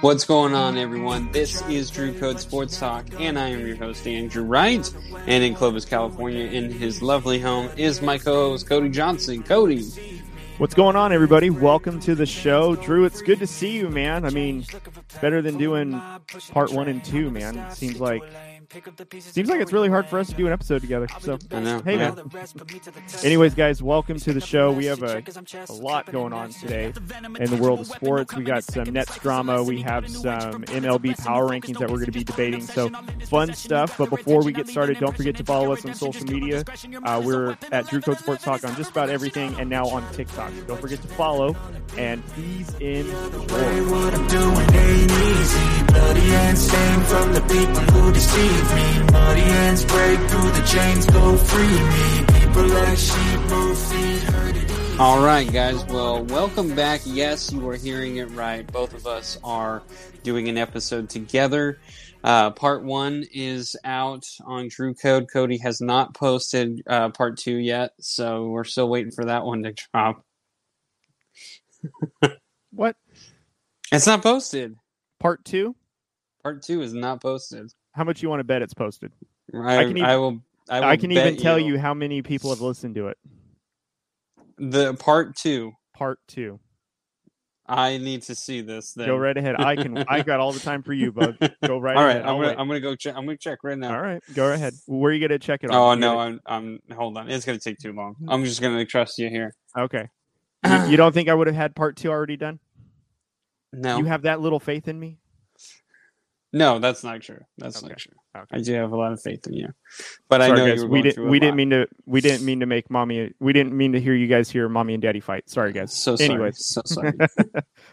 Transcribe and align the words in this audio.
What's 0.00 0.24
going 0.24 0.54
on, 0.54 0.78
everyone? 0.78 1.30
This 1.30 1.60
is 1.68 1.90
Drew 1.90 2.18
Code 2.18 2.40
Sports 2.40 2.78
Talk, 2.78 3.04
and 3.18 3.38
I 3.38 3.48
am 3.48 3.66
your 3.66 3.76
host, 3.76 4.06
Andrew 4.06 4.42
Wright. 4.42 4.90
And 5.26 5.44
in 5.44 5.54
Clovis, 5.54 5.84
California, 5.84 6.46
in 6.46 6.70
his 6.70 7.02
lovely 7.02 7.38
home, 7.38 7.68
is 7.76 8.00
my 8.00 8.16
co 8.16 8.50
host, 8.52 8.66
Cody 8.66 8.88
Johnson. 8.88 9.42
Cody. 9.42 9.82
What's 10.56 10.72
going 10.72 10.96
on, 10.96 11.12
everybody? 11.12 11.50
Welcome 11.50 12.00
to 12.00 12.14
the 12.14 12.24
show. 12.24 12.76
Drew, 12.76 13.04
it's 13.04 13.20
good 13.20 13.40
to 13.40 13.46
see 13.46 13.76
you, 13.76 13.90
man. 13.90 14.24
I 14.24 14.30
mean, 14.30 14.64
better 15.20 15.42
than 15.42 15.58
doing 15.58 16.00
part 16.50 16.72
one 16.72 16.88
and 16.88 17.04
two, 17.04 17.30
man. 17.30 17.70
Seems 17.70 18.00
like 18.00 18.22
Seems 19.18 19.48
like 19.48 19.60
it's 19.60 19.72
really 19.72 19.88
hard 19.88 20.06
for 20.06 20.20
us 20.20 20.28
to 20.28 20.34
do 20.34 20.46
an 20.46 20.52
episode 20.52 20.80
together. 20.80 21.08
So, 21.18 21.38
I 21.50 21.58
know. 21.58 21.82
hey, 21.82 21.96
yeah. 21.98 22.12
man. 22.12 22.30
Anyways, 23.24 23.54
guys, 23.54 23.82
welcome 23.82 24.16
to 24.20 24.32
the 24.32 24.40
show. 24.40 24.70
We 24.70 24.84
have 24.86 25.02
a, 25.02 25.24
a 25.68 25.72
lot 25.72 26.06
going 26.12 26.32
on 26.32 26.50
today 26.50 26.92
in 27.40 27.50
the 27.50 27.58
world 27.60 27.80
of 27.80 27.88
sports. 27.88 28.32
We 28.36 28.44
got 28.44 28.62
some 28.62 28.92
Nets 28.92 29.18
drama. 29.18 29.64
We 29.64 29.82
have 29.82 30.08
some 30.08 30.62
MLB 30.64 31.18
power 31.18 31.48
rankings 31.48 31.78
that 31.80 31.90
we're 31.90 31.96
going 31.96 32.06
to 32.06 32.12
be 32.12 32.22
debating. 32.22 32.62
So, 32.62 32.90
fun 33.26 33.54
stuff. 33.54 33.98
But 33.98 34.08
before 34.08 34.44
we 34.44 34.52
get 34.52 34.68
started, 34.68 35.00
don't 35.00 35.16
forget 35.16 35.36
to 35.38 35.44
follow 35.44 35.72
us 35.72 35.84
on 35.84 35.94
social 35.94 36.26
media. 36.26 36.62
Uh, 37.02 37.20
we're 37.24 37.56
at 37.72 37.88
Drew 37.88 38.00
Code 38.00 38.18
Sports 38.18 38.44
Talk 38.44 38.62
on 38.62 38.76
just 38.76 38.92
about 38.92 39.10
everything 39.10 39.58
and 39.58 39.68
now 39.68 39.88
on 39.88 40.08
TikTok. 40.12 40.52
So 40.52 40.62
don't 40.66 40.80
forget 40.80 41.02
to 41.02 41.08
follow 41.08 41.56
and 41.98 42.22
ease 42.38 42.72
in. 42.78 43.06
What 48.60 48.72
I'm 48.72 48.76
doing 48.76 48.82
ain't 48.82 48.96
easy. 48.96 49.06
Bloody 49.06 49.06
hands 49.06 49.06
stained 49.06 49.06
from 49.06 49.06
the 49.06 49.06
people 49.06 49.06
who 49.06 49.06
deceive 49.06 49.06
me. 49.06 49.12
Muddy 49.12 49.40
hands 49.40 49.84
break 49.84 50.18
through 50.30 50.50
the 50.50 50.66
chains, 50.66 51.06
go 51.06 51.36
free 51.36 51.66
me. 51.66 52.24
People 52.40 52.66
like 52.68 52.98
sheep 52.98 53.40
move 53.50 53.78
feet, 53.78 54.22
hurted. 54.22 55.00
All 55.00 55.24
right, 55.24 55.50
guys. 55.50 55.84
Well, 55.86 56.24
welcome 56.24 56.74
back. 56.74 57.00
Yes, 57.06 57.52
you 57.52 57.66
are 57.68 57.76
hearing 57.76 58.16
it 58.16 58.30
right. 58.30 58.66
Both 58.70 58.94
of 58.94 59.06
us 59.06 59.38
are 59.42 59.82
doing 60.22 60.48
an 60.48 60.58
episode 60.58 61.08
together. 61.08 61.78
Uh, 62.22 62.50
part 62.50 62.84
one 62.84 63.24
is 63.32 63.76
out 63.82 64.26
on 64.44 64.68
Drew 64.68 64.92
Code. 64.92 65.28
Cody 65.32 65.56
has 65.58 65.80
not 65.80 66.14
posted 66.14 66.82
uh, 66.86 67.08
part 67.10 67.38
two 67.38 67.56
yet, 67.56 67.92
so 67.98 68.48
we're 68.48 68.64
still 68.64 68.90
waiting 68.90 69.10
for 69.10 69.24
that 69.24 69.44
one 69.44 69.62
to 69.62 69.72
drop. 69.72 70.22
What? 72.72 72.96
It's 73.90 74.06
not 74.06 74.22
posted. 74.22 74.76
Part 75.18 75.46
two? 75.46 75.74
Part 76.42 76.62
two 76.62 76.82
is 76.82 76.92
not 76.92 77.22
posted. 77.22 77.72
How 77.92 78.04
much 78.04 78.22
you 78.22 78.28
want 78.28 78.40
to 78.40 78.44
bet 78.44 78.62
it's 78.62 78.74
posted? 78.74 79.12
I, 79.54 79.58
I 79.58 79.78
I, 79.78 79.84
can 79.84 79.96
even- 79.98 80.08
will. 80.10 80.40
I, 80.68 80.80
will 80.80 80.86
I, 80.86 80.96
can 80.96 81.10
even 81.10 81.36
tell 81.36 81.58
you 81.58 81.78
how 81.78 81.94
many 81.94 82.22
people 82.22 82.50
have 82.50 82.60
listened 82.60 82.94
to 82.94 83.08
it. 83.08 83.18
the 84.58 84.94
part 84.94 85.34
two. 85.36 85.72
Part 85.94 86.18
two. 86.28 86.60
I 87.66 87.98
need 87.98 88.22
to 88.22 88.34
see 88.34 88.62
this. 88.62 88.92
Then. 88.94 89.06
Go 89.06 89.16
right 89.16 89.36
ahead. 89.36 89.54
I 89.60 89.76
can. 89.76 89.96
I 90.08 90.22
got 90.22 90.40
all 90.40 90.52
the 90.52 90.58
time 90.60 90.82
for 90.82 90.92
you, 90.92 91.12
bud. 91.12 91.36
Go 91.64 91.78
right 91.78 91.96
All 91.96 92.02
right, 92.04 92.10
ahead. 92.16 92.22
I'm 92.22 92.36
gonna 92.36 92.38
wait. 92.38 92.56
I'm 92.58 92.66
gonna 92.66 92.80
go 92.80 92.96
check. 92.96 93.14
I'm 93.16 93.24
gonna 93.26 93.36
check 93.36 93.58
right 93.62 93.78
now. 93.78 93.94
All 93.94 94.02
right, 94.02 94.20
go 94.34 94.52
ahead. 94.52 94.74
Where 94.86 95.10
are 95.12 95.14
you 95.14 95.20
gonna 95.26 95.38
check 95.38 95.62
it? 95.62 95.70
Oh 95.70 95.94
no, 95.94 96.14
gonna- 96.14 96.38
I'm 96.46 96.80
I'm 96.90 96.96
hold 96.96 97.16
on. 97.16 97.30
It's 97.30 97.44
gonna 97.44 97.60
take 97.60 97.78
too 97.78 97.92
long. 97.92 98.14
Mm-hmm. 98.14 98.30
I'm 98.30 98.44
just 98.44 98.60
gonna 98.60 98.84
trust 98.84 99.18
you 99.18 99.28
here. 99.28 99.54
Okay. 99.76 100.08
You, 100.66 100.88
you 100.90 100.96
don't 100.96 101.12
think 101.12 101.28
I 101.28 101.34
would 101.34 101.46
have 101.46 101.56
had 101.56 101.74
part 101.76 101.96
two 101.96 102.10
already 102.10 102.36
done? 102.36 102.58
No, 103.72 103.98
You 103.98 104.04
have 104.06 104.22
that 104.22 104.40
little 104.40 104.58
faith 104.60 104.88
in 104.88 104.98
me? 104.98 105.18
No, 106.52 106.78
that's 106.78 107.04
not 107.04 107.20
true. 107.22 107.40
That's 107.58 107.78
Okay. 107.78 107.88
not 107.88 107.98
true. 107.98 108.12
Okay. 108.36 108.56
I 108.56 108.60
do 108.60 108.72
have 108.74 108.92
a 108.92 108.96
lot 108.96 109.12
of 109.12 109.20
faith 109.20 109.46
in 109.46 109.54
you, 109.54 109.68
but 110.28 110.40
I 110.42 110.48
know 110.48 110.66
guys. 110.66 110.84
we 110.84 111.02
didn't. 111.02 111.28
We 111.28 111.38
didn't 111.38 111.52
lot. 111.52 111.56
mean 111.56 111.70
to. 111.70 111.86
We 112.06 112.20
didn't 112.20 112.44
mean 112.44 112.60
to 112.60 112.66
make 112.66 112.90
mommy. 112.90 113.32
We 113.40 113.52
didn't 113.52 113.76
mean 113.76 113.92
to 113.92 114.00
hear 114.00 114.14
you 114.14 114.26
guys 114.26 114.50
hear 114.50 114.68
mommy 114.68 114.94
and 114.94 115.02
daddy 115.02 115.20
fight. 115.20 115.48
Sorry, 115.50 115.72
guys. 115.72 115.92
So 115.92 116.16
sorry. 116.16 116.30
Anyways. 116.30 116.64
so 116.64 116.82
sorry. 116.86 117.12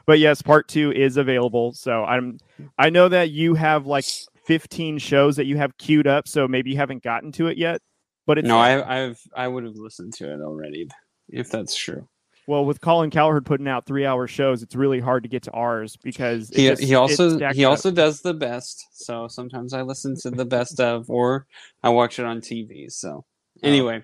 but 0.06 0.20
yes, 0.20 0.42
part 0.42 0.68
two 0.68 0.92
is 0.92 1.18
available. 1.18 1.74
So 1.74 2.04
I'm. 2.04 2.38
I 2.78 2.90
know 2.90 3.10
that 3.10 3.30
you 3.32 3.56
have 3.56 3.86
like 3.86 4.06
15 4.46 4.98
shows 5.00 5.36
that 5.36 5.46
you 5.46 5.58
have 5.58 5.78
queued 5.78 6.08
up. 6.08 6.28
So 6.28 6.48
maybe 6.48 6.72
you 6.72 6.78
haven't 6.78 7.04
gotten 7.04 7.32
to 7.34 7.48
it 7.48 7.58
yet. 7.58 7.82
But 8.26 8.40
it's 8.40 8.48
no, 8.48 8.58
I 8.58 9.06
I've 9.06 9.20
I 9.36 9.48
would 9.48 9.64
have 9.64 9.76
listened 9.76 10.14
to 10.16 10.32
it 10.34 10.42
already 10.42 10.88
if 11.30 11.50
that's 11.50 11.76
true. 11.76 12.08
Well 12.48 12.66
with 12.66 12.82
Colin 12.82 13.12
Cowherd 13.12 13.46
putting 13.46 13.68
out 13.68 13.86
three 13.86 14.06
hour 14.06 14.26
shows, 14.28 14.64
it's 14.64 14.76
really 14.76 15.00
hard 15.00 15.24
to 15.24 15.30
get 15.30 15.44
to 15.44 15.52
ours 15.52 15.96
because 15.98 16.50
He 16.50 16.68
just- 16.68 16.82
he 16.82 16.96
also 16.96 17.38
he 17.54 17.66
up. 17.66 17.70
also 17.72 17.92
does 17.92 18.22
the 18.22 18.34
best. 18.34 18.88
So 18.94 19.28
sometimes 19.28 19.74
I 19.74 19.84
listen 19.84 20.16
to 20.22 20.32
the 20.32 20.46
best 20.46 20.80
of, 20.80 21.10
or 21.10 21.46
I 21.84 21.90
watch 21.90 22.18
it 22.20 22.26
on 22.26 22.42
TV. 22.42 22.90
So 22.92 23.26
Oh. 23.64 23.68
anyway, 23.68 24.04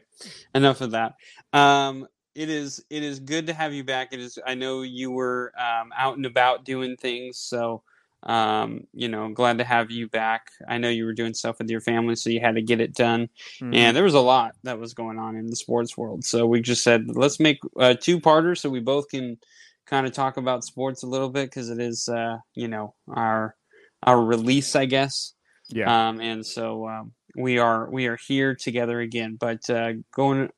enough 0.55 0.81
of 0.81 0.91
that. 0.91 1.13
Um, 1.53 2.07
it 2.35 2.49
is 2.49 2.83
it 2.89 3.03
is 3.03 3.19
good 3.19 3.47
to 3.47 3.53
have 3.53 3.73
you 3.73 3.83
back. 3.83 4.09
It 4.11 4.19
is. 4.19 4.39
I 4.45 4.55
know 4.55 4.81
you 4.81 5.11
were 5.11 5.53
um, 5.57 5.91
out 5.95 6.17
and 6.17 6.25
about 6.25 6.65
doing 6.65 6.97
things, 6.97 7.37
so 7.37 7.83
um, 8.25 8.87
you 8.93 9.07
know, 9.09 9.29
glad 9.29 9.57
to 9.57 9.63
have 9.63 9.91
you 9.91 10.07
back. 10.07 10.49
I 10.67 10.77
know 10.77 10.89
you 10.89 11.05
were 11.05 11.13
doing 11.13 11.33
stuff 11.33 11.57
with 11.59 11.69
your 11.69 11.81
family, 11.81 12.15
so 12.15 12.29
you 12.29 12.39
had 12.39 12.55
to 12.55 12.61
get 12.61 12.79
it 12.79 12.93
done. 12.95 13.29
Mhm. 13.61 13.75
And 13.75 13.95
there 13.97 14.03
was 14.03 14.13
a 14.13 14.19
lot 14.19 14.55
that 14.63 14.79
was 14.79 14.93
going 14.93 15.19
on 15.19 15.35
in 15.35 15.47
the 15.47 15.55
sports 15.55 15.97
world. 15.97 16.23
So 16.23 16.45
we 16.45 16.61
just 16.61 16.83
said, 16.83 17.05
let's 17.15 17.39
make 17.39 17.59
a 17.77 17.95
two 17.95 18.19
parter 18.19 18.57
so 18.57 18.69
we 18.69 18.79
both 18.79 19.09
can 19.09 19.37
kind 19.85 20.07
of 20.07 20.13
talk 20.13 20.37
about 20.37 20.63
sports 20.63 21.03
a 21.03 21.07
little 21.07 21.29
bit 21.29 21.49
because 21.49 21.69
it 21.69 21.79
is, 21.79 22.07
uh, 22.07 22.37
you 22.55 22.67
know, 22.69 22.95
our 23.09 23.55
our 24.03 24.21
release, 24.23 24.75
I 24.75 24.85
guess. 24.85 25.33
yeah. 25.69 26.09
Um, 26.09 26.19
and 26.21 26.45
so 26.45 26.87
um, 26.87 27.13
we 27.35 27.57
are 27.57 27.89
we 27.89 28.07
are 28.07 28.17
here 28.27 28.55
together 28.55 28.99
again. 29.01 29.37
But 29.39 29.69
uh, 29.69 29.93
going 30.13 30.49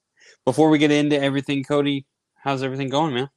before 0.45 0.69
we 0.69 0.77
get 0.77 0.91
into 0.91 1.19
everything, 1.19 1.63
Cody, 1.63 2.05
how's 2.35 2.61
everything 2.63 2.89
going, 2.89 3.13
man? 3.15 3.29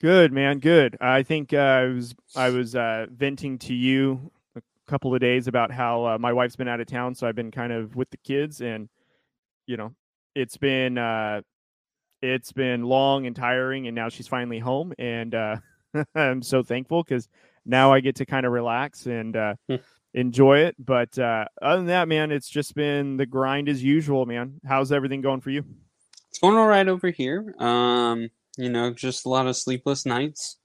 Good 0.00 0.32
man, 0.32 0.60
good. 0.60 0.96
I 1.00 1.22
think 1.22 1.52
uh, 1.52 1.56
I 1.58 1.84
was 1.84 2.14
I 2.34 2.48
was 2.50 2.74
uh, 2.74 3.06
venting 3.10 3.58
to 3.60 3.74
you 3.74 4.30
a 4.56 4.62
couple 4.86 5.14
of 5.14 5.20
days 5.20 5.46
about 5.46 5.70
how 5.70 6.04
uh, 6.06 6.18
my 6.18 6.32
wife's 6.32 6.56
been 6.56 6.68
out 6.68 6.80
of 6.80 6.86
town, 6.86 7.14
so 7.14 7.26
I've 7.26 7.34
been 7.36 7.50
kind 7.50 7.70
of 7.72 7.94
with 7.96 8.08
the 8.10 8.16
kids, 8.16 8.62
and 8.62 8.88
you 9.66 9.76
know, 9.76 9.92
it's 10.34 10.56
been 10.56 10.96
uh, 10.96 11.42
it's 12.22 12.50
been 12.52 12.84
long 12.84 13.26
and 13.26 13.36
tiring, 13.36 13.88
and 13.88 13.94
now 13.94 14.08
she's 14.08 14.26
finally 14.26 14.58
home, 14.58 14.94
and 14.98 15.34
uh, 15.34 15.56
I'm 16.14 16.40
so 16.42 16.62
thankful 16.62 17.02
because 17.02 17.28
now 17.66 17.92
I 17.92 18.00
get 18.00 18.16
to 18.16 18.26
kind 18.26 18.46
of 18.46 18.52
relax 18.52 19.04
and 19.04 19.36
uh, 19.36 19.54
Hmm. 19.68 19.76
enjoy 20.14 20.60
it. 20.60 20.76
But 20.78 21.18
uh, 21.18 21.44
other 21.60 21.76
than 21.76 21.86
that, 21.88 22.08
man, 22.08 22.32
it's 22.32 22.48
just 22.48 22.74
been 22.74 23.18
the 23.18 23.26
grind 23.26 23.68
as 23.68 23.84
usual, 23.84 24.24
man. 24.24 24.60
How's 24.66 24.92
everything 24.92 25.20
going 25.20 25.42
for 25.42 25.50
you? 25.50 25.62
It's 26.30 26.38
going 26.38 26.56
all 26.56 26.66
right 26.66 26.88
over 26.88 27.10
here. 27.10 27.54
Um, 27.58 28.30
you 28.56 28.70
know, 28.70 28.92
just 28.92 29.26
a 29.26 29.28
lot 29.28 29.46
of 29.46 29.56
sleepless 29.56 30.06
nights. 30.06 30.58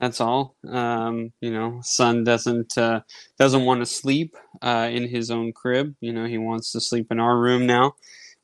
That's 0.00 0.20
all. 0.20 0.56
Um, 0.68 1.32
you 1.40 1.50
know, 1.50 1.80
son 1.82 2.24
doesn't 2.24 2.76
uh, 2.76 3.00
doesn't 3.38 3.64
want 3.64 3.80
to 3.80 3.86
sleep 3.86 4.36
uh, 4.62 4.88
in 4.92 5.08
his 5.08 5.30
own 5.30 5.52
crib. 5.52 5.94
You 6.00 6.12
know, 6.12 6.26
he 6.26 6.38
wants 6.38 6.72
to 6.72 6.80
sleep 6.80 7.06
in 7.10 7.18
our 7.20 7.38
room 7.38 7.66
now, 7.66 7.94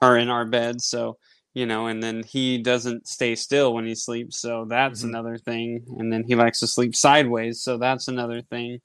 or 0.01 0.17
in 0.17 0.29
our 0.31 0.47
bed. 0.47 0.81
So 0.81 1.19
you 1.55 1.67
know, 1.67 1.87
and 1.87 2.03
then 2.03 2.23
he 2.23 2.57
doesn't 2.59 3.07
stay 3.07 3.35
still 3.35 3.75
when 3.75 3.85
he 3.85 3.95
sleeps. 3.95 4.41
So 4.41 4.65
that's 4.65 5.03
Mhm. 5.03 5.09
another 5.09 5.37
thing. 5.39 5.85
And 5.99 6.11
then 6.11 6.25
he 6.25 6.35
likes 6.35 6.61
to 6.61 6.67
sleep 6.67 6.95
sideways. 6.97 7.61
So 7.63 7.77
that's 7.77 8.09
another 8.09 8.41
thing. 8.41 8.81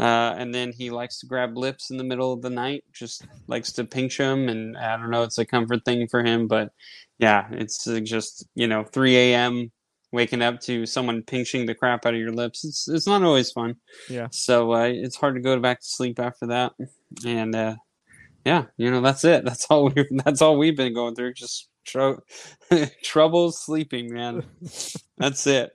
Uh, 0.00 0.34
and 0.38 0.54
then 0.54 0.72
he 0.72 0.88
likes 0.88 1.18
to 1.18 1.26
grab 1.26 1.58
lips 1.58 1.90
in 1.90 1.98
the 1.98 2.04
middle 2.04 2.32
of 2.32 2.40
the 2.40 2.48
night, 2.48 2.84
just 2.90 3.26
likes 3.48 3.70
to 3.72 3.84
pinch 3.84 4.16
them. 4.16 4.48
And 4.48 4.74
I 4.78 4.96
don't 4.96 5.10
know, 5.10 5.24
it's 5.24 5.36
a 5.36 5.44
comfort 5.44 5.84
thing 5.84 6.08
for 6.08 6.24
him. 6.24 6.48
But 6.48 6.72
yeah, 7.18 7.48
it's 7.50 7.84
just, 7.84 8.46
you 8.54 8.66
know, 8.66 8.82
3 8.82 9.14
a.m. 9.16 9.70
waking 10.10 10.40
up 10.40 10.58
to 10.62 10.86
someone 10.86 11.22
pinching 11.22 11.66
the 11.66 11.74
crap 11.74 12.06
out 12.06 12.14
of 12.14 12.20
your 12.20 12.32
lips. 12.32 12.64
It's, 12.64 12.88
it's 12.88 13.06
not 13.06 13.22
always 13.22 13.52
fun. 13.52 13.76
Yeah. 14.08 14.28
So 14.32 14.72
uh, 14.72 14.88
it's 14.90 15.16
hard 15.16 15.34
to 15.34 15.42
go 15.42 15.60
back 15.60 15.80
to 15.80 15.86
sleep 15.86 16.18
after 16.18 16.46
that. 16.46 16.72
And 17.26 17.54
uh, 17.54 17.76
yeah, 18.46 18.64
you 18.78 18.90
know, 18.90 19.02
that's 19.02 19.24
it. 19.24 19.44
That's 19.44 19.66
all 19.66 19.90
we 19.90 20.06
that's 20.24 20.40
all 20.40 20.56
we've 20.56 20.76
been 20.76 20.94
going 20.94 21.14
through. 21.14 21.34
Just 21.34 21.68
tr- 21.84 22.20
trouble 23.02 23.52
sleeping, 23.52 24.14
man. 24.14 24.44
That's 25.18 25.46
it. 25.46 25.72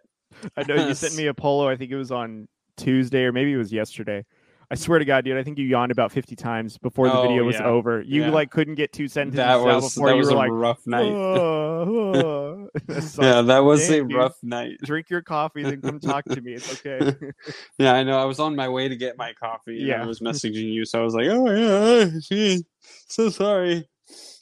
I 0.58 0.64
know 0.64 0.88
you 0.88 0.96
sent 0.96 1.16
me 1.16 1.28
a 1.28 1.34
polo. 1.34 1.70
I 1.70 1.78
think 1.78 1.92
it 1.92 1.96
was 1.96 2.12
on 2.12 2.48
Tuesday 2.78 3.24
or 3.24 3.32
maybe 3.32 3.54
it 3.54 3.58
was 3.58 3.72
yesterday. 3.74 4.26
I 4.72 4.74
swear 4.76 4.98
to 4.98 5.06
God, 5.06 5.24
dude, 5.26 5.38
I 5.38 5.44
think 5.44 5.60
you 5.60 5.66
yawned 5.66 5.92
about 5.92 6.12
fifty 6.12 6.36
times 6.36 6.80
before 6.80 7.08
the 7.08 7.14
Oh, 7.16 7.22
video 7.22 7.44
was 7.44 7.56
yeah. 7.58 7.66
over. 7.66 8.02
You 8.02 8.24
Yeah. 8.24 8.30
like 8.32 8.50
couldn't 8.50 8.76
get 8.76 8.92
two 8.92 9.08
sentences 9.08 9.38
That 9.38 9.50
out 9.60 9.64
was 9.64 9.94
before 9.94 10.08
that 10.08 10.14
you 10.16 10.20
was 10.20 10.28
were 10.30 10.34
a 10.34 10.38
like, 10.38 10.50
rough 10.52 10.88
night. 10.88 11.12
"Oh, 11.12 12.14
oh." 12.16 12.70
Like, 12.88 13.04
yeah, 13.22 13.42
that 13.42 13.60
was 13.60 13.88
a 13.88 14.00
"Dang, 14.00 14.08
dude, 14.08 14.18
rough 14.18 14.38
night. 14.42 14.78
Drink 14.84 15.10
your 15.12 15.22
coffee, 15.22 15.62
then 15.62 15.82
come 15.82 16.00
talk 16.00 16.26
to 16.26 16.42
me. 16.42 16.54
It's 16.54 16.74
okay. 16.86 17.16
Yeah, 17.78 17.94
I 17.94 18.04
know. 18.04 18.18
I 18.18 18.26
was 18.26 18.40
on 18.40 18.56
my 18.56 18.68
way 18.68 18.88
to 18.90 18.96
get 18.96 19.18
my 19.18 19.34
coffee. 19.34 19.78
And 19.78 19.88
Yeah. 19.88 20.02
I 20.02 20.06
was 20.06 20.20
messaging 20.22 20.74
you, 20.74 20.84
so 20.84 21.00
I 21.00 21.04
was 21.04 21.14
like, 21.14 21.28
"Oh 21.30 21.50
yeah, 21.52 22.10
gee, 22.20 22.66
so 23.08 23.30
sorry." 23.30 23.88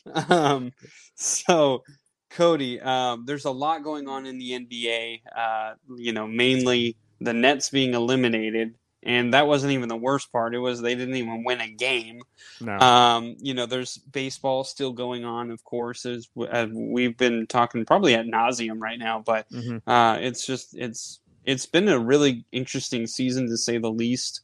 Um, 0.30 0.72
so 1.16 1.84
Cody, 2.30 2.80
um, 2.82 3.24
there's 3.26 3.46
a 3.46 3.52
lot 3.52 3.84
going 3.84 4.08
on 4.10 4.26
in 4.26 4.38
the 4.38 4.52
NBA. 4.52 5.22
Uh, 5.36 5.74
you 5.98 6.12
know, 6.14 6.28
mainly 6.28 6.98
the 7.24 7.34
Nets 7.34 7.70
being 7.70 7.94
eliminated, 7.94 8.76
and 9.02 9.34
that 9.34 9.48
wasn't 9.48 9.74
even 9.74 9.90
the 9.90 9.96
worst 9.98 10.32
part. 10.32 10.54
It 10.56 10.60
was 10.60 10.82
they 10.82 10.96
didn't 10.96 11.16
even 11.16 11.44
win 11.44 11.62
a 11.62 11.70
game. 11.70 12.22
no, 12.62 12.78
Um, 12.80 13.36
you 13.40 13.54
know, 13.54 13.66
there's 13.66 13.98
baseball 13.98 14.64
still 14.64 14.92
going 14.94 15.26
on, 15.26 15.52
of 15.52 15.64
course, 15.64 16.06
as, 16.06 16.28
as 16.50 16.70
we've 16.74 17.18
been 17.18 17.48
talking 17.48 17.86
probably 17.86 18.14
at 18.16 18.26
nauseum 18.26 18.80
right 18.82 19.00
now. 19.00 19.22
But 19.26 19.50
Mhm. 19.50 19.82
uh, 19.88 20.18
it's 20.22 20.46
just 20.46 20.76
it's 20.78 21.20
it's 21.46 21.66
been 21.66 21.90
a 21.90 22.00
really 22.00 22.46
interesting 22.52 23.06
season 23.08 23.48
to 23.50 23.58
say 23.58 23.78
the 23.78 23.92
least. 23.92 24.42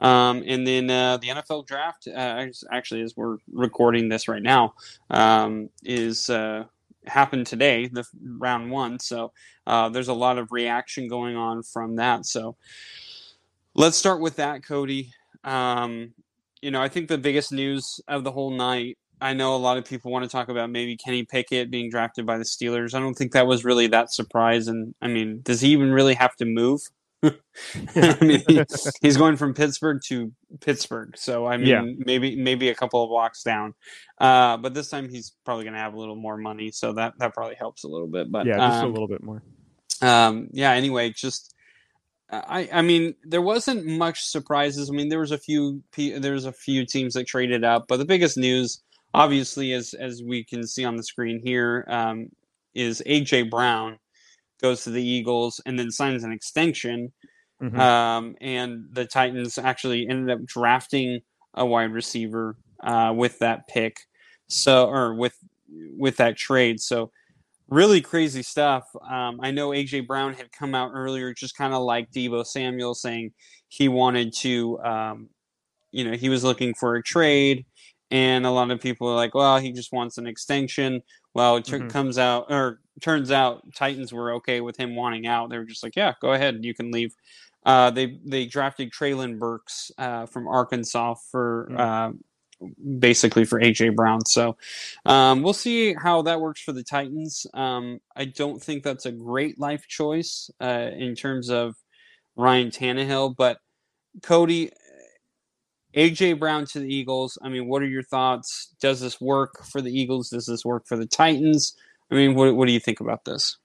Um, 0.00 0.44
and 0.46 0.64
then 0.66 0.88
uh, 0.90 1.16
the 1.16 1.28
NFL 1.28 1.66
draft, 1.66 2.06
uh, 2.06 2.46
actually, 2.70 3.02
as 3.02 3.16
we're 3.16 3.38
recording 3.52 4.08
this 4.08 4.28
right 4.28 4.42
now, 4.42 4.74
um, 5.10 5.70
is 5.82 6.30
uh, 6.30 6.64
happened 7.08 7.46
today, 7.46 7.88
the 7.88 8.04
round 8.22 8.70
one. 8.70 8.98
So 8.98 9.32
uh, 9.66 9.88
there's 9.88 10.08
a 10.08 10.14
lot 10.14 10.38
of 10.38 10.52
reaction 10.52 11.08
going 11.08 11.36
on 11.36 11.62
from 11.62 11.96
that. 11.96 12.26
So 12.26 12.56
let's 13.74 13.96
start 13.96 14.20
with 14.20 14.36
that, 14.36 14.64
Cody. 14.64 15.12
Um, 15.44 16.12
you 16.60 16.70
know, 16.70 16.82
I 16.82 16.88
think 16.88 17.08
the 17.08 17.18
biggest 17.18 17.52
news 17.52 18.00
of 18.08 18.24
the 18.24 18.32
whole 18.32 18.50
night. 18.50 18.98
I 19.20 19.32
know 19.32 19.56
a 19.56 19.58
lot 19.58 19.78
of 19.78 19.84
people 19.84 20.12
want 20.12 20.24
to 20.24 20.30
talk 20.30 20.48
about 20.48 20.70
maybe 20.70 20.96
Kenny 20.96 21.24
Pickett 21.24 21.70
being 21.70 21.90
drafted 21.90 22.24
by 22.24 22.38
the 22.38 22.44
Steelers. 22.44 22.94
I 22.94 23.00
don't 23.00 23.14
think 23.14 23.32
that 23.32 23.48
was 23.48 23.64
really 23.64 23.88
that 23.88 24.12
surprise. 24.12 24.68
And 24.68 24.94
I 25.02 25.08
mean, 25.08 25.40
does 25.42 25.60
he 25.60 25.70
even 25.70 25.90
really 25.90 26.14
have 26.14 26.36
to 26.36 26.44
move? 26.44 26.80
I 27.96 28.18
mean, 28.20 28.42
he, 28.46 28.62
he's 29.02 29.16
going 29.16 29.36
from 29.36 29.54
Pittsburgh 29.54 30.00
to 30.06 30.32
Pittsburgh, 30.60 31.16
so 31.16 31.46
I 31.46 31.56
mean, 31.56 31.66
yeah. 31.66 31.82
maybe 31.98 32.36
maybe 32.36 32.68
a 32.68 32.74
couple 32.74 33.02
of 33.02 33.08
blocks 33.08 33.42
down. 33.42 33.74
Uh, 34.20 34.56
but 34.56 34.74
this 34.74 34.88
time 34.88 35.08
he's 35.08 35.34
probably 35.44 35.64
going 35.64 35.74
to 35.74 35.80
have 35.80 35.94
a 35.94 35.98
little 35.98 36.16
more 36.16 36.36
money, 36.36 36.70
so 36.70 36.92
that 36.92 37.14
that 37.18 37.34
probably 37.34 37.56
helps 37.56 37.84
a 37.84 37.88
little 37.88 38.06
bit. 38.06 38.30
But 38.30 38.46
yeah, 38.46 38.56
just 38.56 38.82
um, 38.82 38.90
a 38.90 38.92
little 38.92 39.08
bit 39.08 39.22
more. 39.22 39.42
Um, 40.00 40.48
yeah. 40.52 40.72
Anyway, 40.72 41.10
just 41.10 41.54
I 42.30 42.68
I 42.72 42.82
mean, 42.82 43.14
there 43.24 43.42
wasn't 43.42 43.84
much 43.86 44.24
surprises. 44.24 44.88
I 44.88 44.92
mean, 44.92 45.08
there 45.08 45.20
was 45.20 45.32
a 45.32 45.38
few 45.38 45.82
there 45.96 46.34
was 46.34 46.44
a 46.44 46.52
few 46.52 46.86
teams 46.86 47.14
that 47.14 47.26
traded 47.26 47.64
up, 47.64 47.86
but 47.88 47.96
the 47.96 48.04
biggest 48.04 48.36
news, 48.36 48.80
obviously, 49.12 49.72
as 49.72 49.92
as 49.94 50.22
we 50.22 50.44
can 50.44 50.66
see 50.66 50.84
on 50.84 50.96
the 50.96 51.02
screen 51.02 51.40
here, 51.42 51.84
um, 51.88 52.28
is 52.74 53.02
AJ 53.06 53.50
Brown 53.50 53.98
goes 54.60 54.84
to 54.84 54.90
the 54.90 55.02
Eagles 55.02 55.60
and 55.66 55.78
then 55.78 55.90
signs 55.90 56.24
an 56.24 56.32
extension. 56.32 57.12
Mm-hmm. 57.62 57.78
Um, 57.78 58.36
and 58.40 58.84
the 58.92 59.04
Titans 59.04 59.58
actually 59.58 60.08
ended 60.08 60.30
up 60.30 60.44
drafting 60.46 61.20
a 61.54 61.66
wide 61.66 61.92
receiver 61.92 62.56
uh, 62.82 63.12
with 63.16 63.38
that 63.40 63.66
pick, 63.66 63.96
so 64.48 64.88
or 64.88 65.14
with 65.14 65.34
with 65.96 66.16
that 66.18 66.36
trade. 66.36 66.80
So 66.80 67.10
really 67.68 68.00
crazy 68.00 68.42
stuff. 68.42 68.84
Um, 69.08 69.40
I 69.42 69.50
know 69.50 69.70
AJ 69.70 70.06
Brown 70.06 70.34
had 70.34 70.52
come 70.52 70.74
out 70.74 70.92
earlier, 70.94 71.34
just 71.34 71.56
kind 71.56 71.74
of 71.74 71.82
like 71.82 72.10
Deebo 72.10 72.46
Samuel, 72.46 72.94
saying 72.94 73.32
he 73.68 73.88
wanted 73.88 74.32
to, 74.38 74.78
um, 74.80 75.28
you 75.90 76.04
know, 76.04 76.16
he 76.16 76.28
was 76.28 76.44
looking 76.44 76.74
for 76.74 76.96
a 76.96 77.02
trade, 77.02 77.66
and 78.10 78.46
a 78.46 78.50
lot 78.50 78.70
of 78.70 78.80
people 78.80 79.08
are 79.08 79.16
like, 79.16 79.34
well, 79.34 79.58
he 79.58 79.72
just 79.72 79.92
wants 79.92 80.18
an 80.18 80.26
extension. 80.26 81.02
Well, 81.34 81.56
it 81.56 81.66
mm-hmm. 81.66 81.88
comes 81.88 82.18
out 82.18 82.46
or 82.50 82.80
turns 83.00 83.30
out 83.30 83.62
Titans 83.74 84.12
were 84.12 84.34
okay 84.34 84.60
with 84.60 84.76
him 84.76 84.96
wanting 84.96 85.26
out. 85.26 85.50
They 85.50 85.58
were 85.58 85.64
just 85.64 85.82
like, 85.82 85.96
yeah, 85.96 86.14
go 86.20 86.32
ahead, 86.32 86.64
you 86.64 86.74
can 86.74 86.90
leave. 86.90 87.14
Uh, 87.64 87.90
they 87.90 88.18
they 88.24 88.46
drafted 88.46 88.92
Treylon 88.92 89.38
Burks 89.38 89.90
uh, 89.98 90.26
from 90.26 90.46
Arkansas 90.46 91.14
for 91.30 91.68
mm-hmm. 91.70 91.80
uh, 91.80 92.68
basically 92.98 93.44
for 93.44 93.60
AJ 93.60 93.94
Brown. 93.94 94.24
So 94.24 94.56
um, 95.04 95.42
we'll 95.42 95.52
see 95.52 95.94
how 95.94 96.22
that 96.22 96.40
works 96.40 96.62
for 96.62 96.72
the 96.72 96.82
Titans. 96.82 97.46
Um, 97.54 98.00
I 98.16 98.26
don't 98.26 98.62
think 98.62 98.82
that's 98.82 99.06
a 99.06 99.12
great 99.12 99.58
life 99.58 99.86
choice 99.86 100.50
uh, 100.60 100.90
in 100.96 101.14
terms 101.14 101.50
of 101.50 101.74
Ryan 102.36 102.70
Tannehill, 102.70 103.36
but 103.36 103.58
Cody. 104.22 104.70
AJ 105.96 106.38
Brown 106.38 106.66
to 106.66 106.80
the 106.80 106.94
Eagles. 106.94 107.38
I 107.42 107.48
mean, 107.48 107.66
what 107.66 107.82
are 107.82 107.88
your 107.88 108.02
thoughts? 108.02 108.74
Does 108.78 109.00
this 109.00 109.20
work 109.20 109.64
for 109.64 109.80
the 109.80 109.90
Eagles? 109.90 110.28
Does 110.28 110.44
this 110.44 110.64
work 110.64 110.86
for 110.86 110.96
the 110.96 111.06
Titans? 111.06 111.74
I 112.10 112.14
mean, 112.14 112.34
what 112.34 112.54
what 112.54 112.66
do 112.66 112.72
you 112.72 112.80
think 112.80 113.00
about 113.00 113.24
this? 113.24 113.58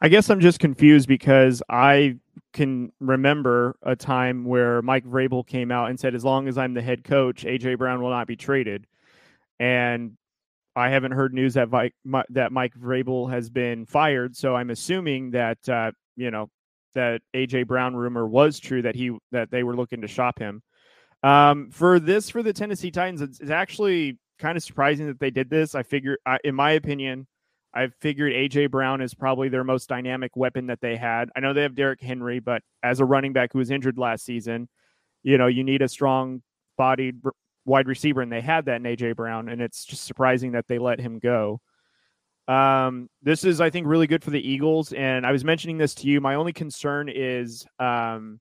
I 0.00 0.08
guess 0.08 0.28
I'm 0.28 0.40
just 0.40 0.60
confused 0.60 1.08
because 1.08 1.62
I 1.68 2.16
can 2.52 2.92
remember 3.00 3.76
a 3.82 3.96
time 3.96 4.44
where 4.44 4.82
Mike 4.82 5.04
Vrabel 5.04 5.46
came 5.46 5.70
out 5.70 5.90
and 5.90 5.98
said, 5.98 6.14
"As 6.14 6.24
long 6.24 6.48
as 6.48 6.58
I'm 6.58 6.74
the 6.74 6.82
head 6.82 7.04
coach, 7.04 7.44
AJ 7.44 7.78
Brown 7.78 8.02
will 8.02 8.10
not 8.10 8.26
be 8.26 8.36
traded," 8.36 8.86
and 9.58 10.16
I 10.76 10.88
haven't 10.88 11.12
heard 11.12 11.32
news 11.32 11.54
that 11.54 11.70
Mike, 11.70 11.94
that 12.30 12.52
Mike 12.52 12.74
Vrabel 12.74 13.30
has 13.30 13.48
been 13.48 13.86
fired. 13.86 14.36
So 14.36 14.56
I'm 14.56 14.70
assuming 14.70 15.32
that 15.32 15.68
uh, 15.68 15.92
you 16.16 16.30
know 16.30 16.50
that 16.94 17.22
AJ 17.34 17.66
Brown 17.66 17.94
rumor 17.94 18.26
was 18.26 18.58
true 18.58 18.82
that 18.82 18.94
he 18.94 19.16
that 19.32 19.50
they 19.50 19.62
were 19.62 19.76
looking 19.76 20.00
to 20.00 20.08
shop 20.08 20.38
him. 20.38 20.62
Um, 21.22 21.70
for 21.70 21.98
this 22.00 22.28
for 22.30 22.42
the 22.42 22.52
Tennessee 22.52 22.90
Titans, 22.90 23.22
it's, 23.22 23.40
it's 23.40 23.50
actually 23.50 24.18
kind 24.38 24.56
of 24.56 24.62
surprising 24.62 25.06
that 25.06 25.20
they 25.20 25.30
did 25.30 25.48
this. 25.48 25.74
I 25.74 25.82
figure, 25.82 26.18
in 26.42 26.54
my 26.54 26.72
opinion, 26.72 27.26
I 27.74 27.88
figured 28.00 28.32
AJ 28.32 28.70
Brown 28.70 29.00
is 29.00 29.14
probably 29.14 29.48
their 29.48 29.64
most 29.64 29.88
dynamic 29.88 30.36
weapon 30.36 30.68
that 30.68 30.80
they 30.80 30.96
had. 30.96 31.30
I 31.34 31.40
know 31.40 31.52
they 31.52 31.62
have 31.62 31.74
Derrick 31.74 32.00
Henry, 32.00 32.38
but 32.38 32.62
as 32.82 33.00
a 33.00 33.04
running 33.04 33.32
back 33.32 33.52
who 33.52 33.58
was 33.58 33.70
injured 33.70 33.98
last 33.98 34.24
season, 34.24 34.68
you 35.24 35.38
know, 35.38 35.48
you 35.48 35.64
need 35.64 35.82
a 35.82 35.88
strong 35.88 36.42
bodied 36.78 37.20
wide 37.64 37.88
receiver, 37.88 38.22
and 38.22 38.30
they 38.30 38.40
had 38.40 38.66
that 38.66 38.76
in 38.76 38.82
AJ 38.84 39.16
Brown, 39.16 39.48
and 39.48 39.60
it's 39.60 39.84
just 39.84 40.04
surprising 40.04 40.52
that 40.52 40.68
they 40.68 40.78
let 40.78 41.00
him 41.00 41.18
go. 41.18 41.60
Um, 42.46 43.08
this 43.22 43.44
is, 43.44 43.60
I 43.60 43.70
think, 43.70 43.86
really 43.86 44.06
good 44.06 44.22
for 44.22 44.30
the 44.30 44.48
Eagles, 44.48 44.92
and 44.92 45.26
I 45.26 45.32
was 45.32 45.44
mentioning 45.44 45.78
this 45.78 45.94
to 45.96 46.06
you. 46.06 46.20
My 46.20 46.36
only 46.36 46.52
concern 46.52 47.08
is 47.08 47.66
um, 47.80 48.38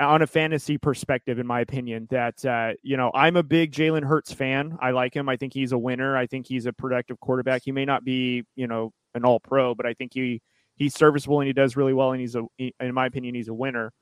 on 0.00 0.22
a 0.22 0.26
fantasy 0.26 0.78
perspective, 0.78 1.38
in 1.38 1.46
my 1.46 1.60
opinion, 1.60 2.08
that 2.10 2.44
uh, 2.44 2.72
you 2.82 2.96
know 2.96 3.10
I'm 3.14 3.36
a 3.36 3.42
big 3.42 3.72
Jalen 3.72 4.04
Hurts 4.04 4.32
fan. 4.32 4.76
I 4.80 4.90
like 4.90 5.14
him. 5.14 5.28
I 5.28 5.36
think 5.36 5.52
he's 5.52 5.72
a 5.72 5.78
winner. 5.78 6.16
I 6.16 6.26
think 6.26 6.46
he's 6.46 6.66
a 6.66 6.72
productive 6.72 7.20
quarterback. 7.20 7.62
He 7.64 7.72
may 7.72 7.84
not 7.84 8.04
be, 8.04 8.44
you 8.56 8.66
know, 8.66 8.92
an 9.14 9.24
All 9.24 9.40
Pro, 9.40 9.74
but 9.74 9.86
I 9.86 9.94
think 9.94 10.12
he 10.14 10.42
he's 10.76 10.94
serviceable 10.94 11.40
and 11.40 11.46
he 11.46 11.52
does 11.52 11.76
really 11.76 11.92
well. 11.92 12.12
And 12.12 12.20
he's 12.20 12.34
a, 12.34 12.44
in 12.58 12.94
my 12.94 13.06
opinion, 13.06 13.34
he's 13.34 13.48
a 13.48 13.54
winner. 13.54 13.92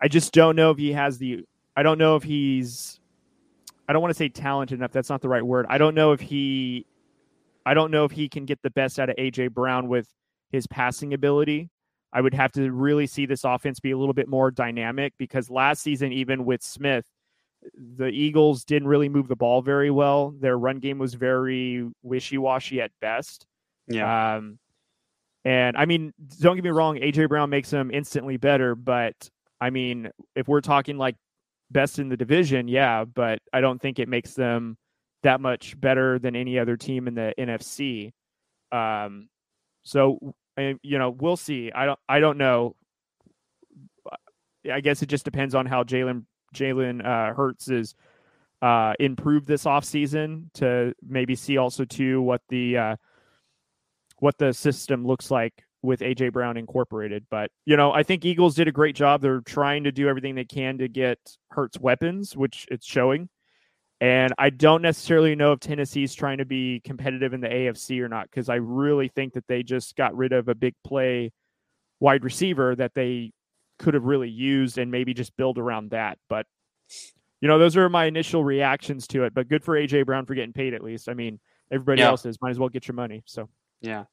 I 0.00 0.08
just 0.08 0.32
don't 0.32 0.56
know 0.56 0.70
if 0.70 0.78
he 0.78 0.92
has 0.92 1.18
the. 1.18 1.44
I 1.76 1.82
don't 1.82 1.98
know 1.98 2.16
if 2.16 2.22
he's. 2.22 2.98
I 3.88 3.92
don't 3.92 4.02
want 4.02 4.10
to 4.12 4.18
say 4.18 4.28
talented 4.28 4.78
enough. 4.78 4.92
That's 4.92 5.10
not 5.10 5.20
the 5.20 5.28
right 5.28 5.42
word. 5.42 5.66
I 5.68 5.78
don't 5.78 5.94
know 5.94 6.12
if 6.12 6.20
he. 6.20 6.86
I 7.66 7.74
don't 7.74 7.90
know 7.90 8.04
if 8.04 8.12
he 8.12 8.28
can 8.28 8.46
get 8.46 8.62
the 8.62 8.70
best 8.70 8.98
out 8.98 9.10
of 9.10 9.16
AJ 9.16 9.52
Brown 9.52 9.88
with 9.88 10.08
his 10.50 10.66
passing 10.66 11.12
ability. 11.12 11.68
I 12.12 12.20
would 12.20 12.34
have 12.34 12.52
to 12.52 12.70
really 12.70 13.06
see 13.06 13.26
this 13.26 13.44
offense 13.44 13.80
be 13.80 13.90
a 13.90 13.98
little 13.98 14.14
bit 14.14 14.28
more 14.28 14.50
dynamic 14.50 15.12
because 15.18 15.50
last 15.50 15.82
season, 15.82 16.12
even 16.12 16.44
with 16.44 16.62
Smith, 16.62 17.04
the 17.74 18.06
Eagles 18.06 18.64
didn't 18.64 18.88
really 18.88 19.08
move 19.08 19.28
the 19.28 19.36
ball 19.36 19.62
very 19.62 19.90
well. 19.90 20.30
Their 20.40 20.58
run 20.58 20.78
game 20.78 20.98
was 20.98 21.14
very 21.14 21.86
wishy 22.02 22.38
washy 22.38 22.80
at 22.80 22.92
best. 23.00 23.46
Yeah. 23.88 24.36
Um, 24.36 24.58
and 25.44 25.76
I 25.76 25.86
mean, 25.86 26.12
don't 26.40 26.56
get 26.56 26.64
me 26.64 26.70
wrong, 26.70 26.96
AJ 26.96 27.28
Brown 27.28 27.50
makes 27.50 27.70
them 27.70 27.90
instantly 27.90 28.36
better, 28.36 28.74
but 28.74 29.14
I 29.60 29.70
mean, 29.70 30.10
if 30.34 30.48
we're 30.48 30.60
talking 30.60 30.98
like 30.98 31.16
best 31.70 31.98
in 31.98 32.08
the 32.08 32.16
division, 32.16 32.68
yeah, 32.68 33.04
but 33.04 33.40
I 33.52 33.60
don't 33.60 33.80
think 33.80 33.98
it 33.98 34.08
makes 34.08 34.34
them 34.34 34.76
that 35.22 35.40
much 35.40 35.78
better 35.80 36.18
than 36.18 36.36
any 36.36 36.58
other 36.58 36.76
team 36.76 37.08
in 37.08 37.14
the 37.14 37.34
NFC. 37.38 38.12
Um, 38.72 39.28
so 39.82 40.34
and 40.58 40.80
you 40.82 40.98
know, 40.98 41.10
we'll 41.10 41.36
see. 41.36 41.70
I 41.74 41.86
don't. 41.86 41.98
I 42.08 42.20
don't 42.20 42.38
know. 42.38 42.74
I 44.70 44.80
guess 44.80 45.02
it 45.02 45.06
just 45.06 45.24
depends 45.24 45.54
on 45.54 45.66
how 45.66 45.84
Jalen 45.84 46.24
Jalen 46.54 47.04
uh, 47.04 47.34
Hurts 47.34 47.68
is 47.68 47.94
uh, 48.60 48.94
improved 48.98 49.46
this 49.46 49.64
offseason 49.64 50.52
to 50.54 50.94
maybe 51.06 51.34
see 51.34 51.56
also 51.56 51.84
too 51.84 52.20
what 52.20 52.42
the 52.48 52.76
uh, 52.76 52.96
what 54.18 54.36
the 54.38 54.52
system 54.52 55.06
looks 55.06 55.30
like 55.30 55.64
with 55.82 56.00
AJ 56.00 56.32
Brown 56.32 56.56
incorporated. 56.56 57.24
But 57.30 57.50
you 57.64 57.76
know, 57.76 57.92
I 57.92 58.02
think 58.02 58.24
Eagles 58.24 58.54
did 58.56 58.68
a 58.68 58.72
great 58.72 58.96
job. 58.96 59.20
They're 59.20 59.40
trying 59.42 59.84
to 59.84 59.92
do 59.92 60.08
everything 60.08 60.34
they 60.34 60.44
can 60.44 60.78
to 60.78 60.88
get 60.88 61.18
Hurts 61.50 61.78
weapons, 61.78 62.36
which 62.36 62.66
it's 62.70 62.86
showing. 62.86 63.28
And 64.00 64.32
I 64.38 64.50
don't 64.50 64.82
necessarily 64.82 65.34
know 65.34 65.52
if 65.52 65.60
Tennessee's 65.60 66.14
trying 66.14 66.38
to 66.38 66.44
be 66.44 66.80
competitive 66.84 67.34
in 67.34 67.40
the 67.40 67.48
AFC 67.48 68.00
or 68.00 68.08
not, 68.08 68.30
because 68.30 68.48
I 68.48 68.56
really 68.56 69.08
think 69.08 69.32
that 69.34 69.46
they 69.48 69.62
just 69.62 69.96
got 69.96 70.16
rid 70.16 70.32
of 70.32 70.48
a 70.48 70.54
big 70.54 70.74
play 70.84 71.32
wide 71.98 72.22
receiver 72.22 72.76
that 72.76 72.94
they 72.94 73.32
could 73.78 73.94
have 73.94 74.04
really 74.04 74.28
used 74.28 74.78
and 74.78 74.90
maybe 74.90 75.14
just 75.14 75.36
build 75.36 75.58
around 75.58 75.90
that. 75.90 76.18
But, 76.28 76.46
you 77.40 77.48
know, 77.48 77.58
those 77.58 77.76
are 77.76 77.88
my 77.88 78.04
initial 78.04 78.44
reactions 78.44 79.08
to 79.08 79.24
it. 79.24 79.34
But 79.34 79.48
good 79.48 79.64
for 79.64 79.74
AJ 79.74 80.06
Brown 80.06 80.26
for 80.26 80.34
getting 80.34 80.52
paid 80.52 80.74
at 80.74 80.82
least. 80.82 81.08
I 81.08 81.14
mean, 81.14 81.40
everybody 81.72 82.00
yeah. 82.00 82.08
else 82.08 82.24
is. 82.24 82.40
Might 82.40 82.50
as 82.50 82.58
well 82.58 82.68
get 82.68 82.86
your 82.86 82.94
money. 82.94 83.22
So, 83.26 83.48
yeah. 83.80 84.04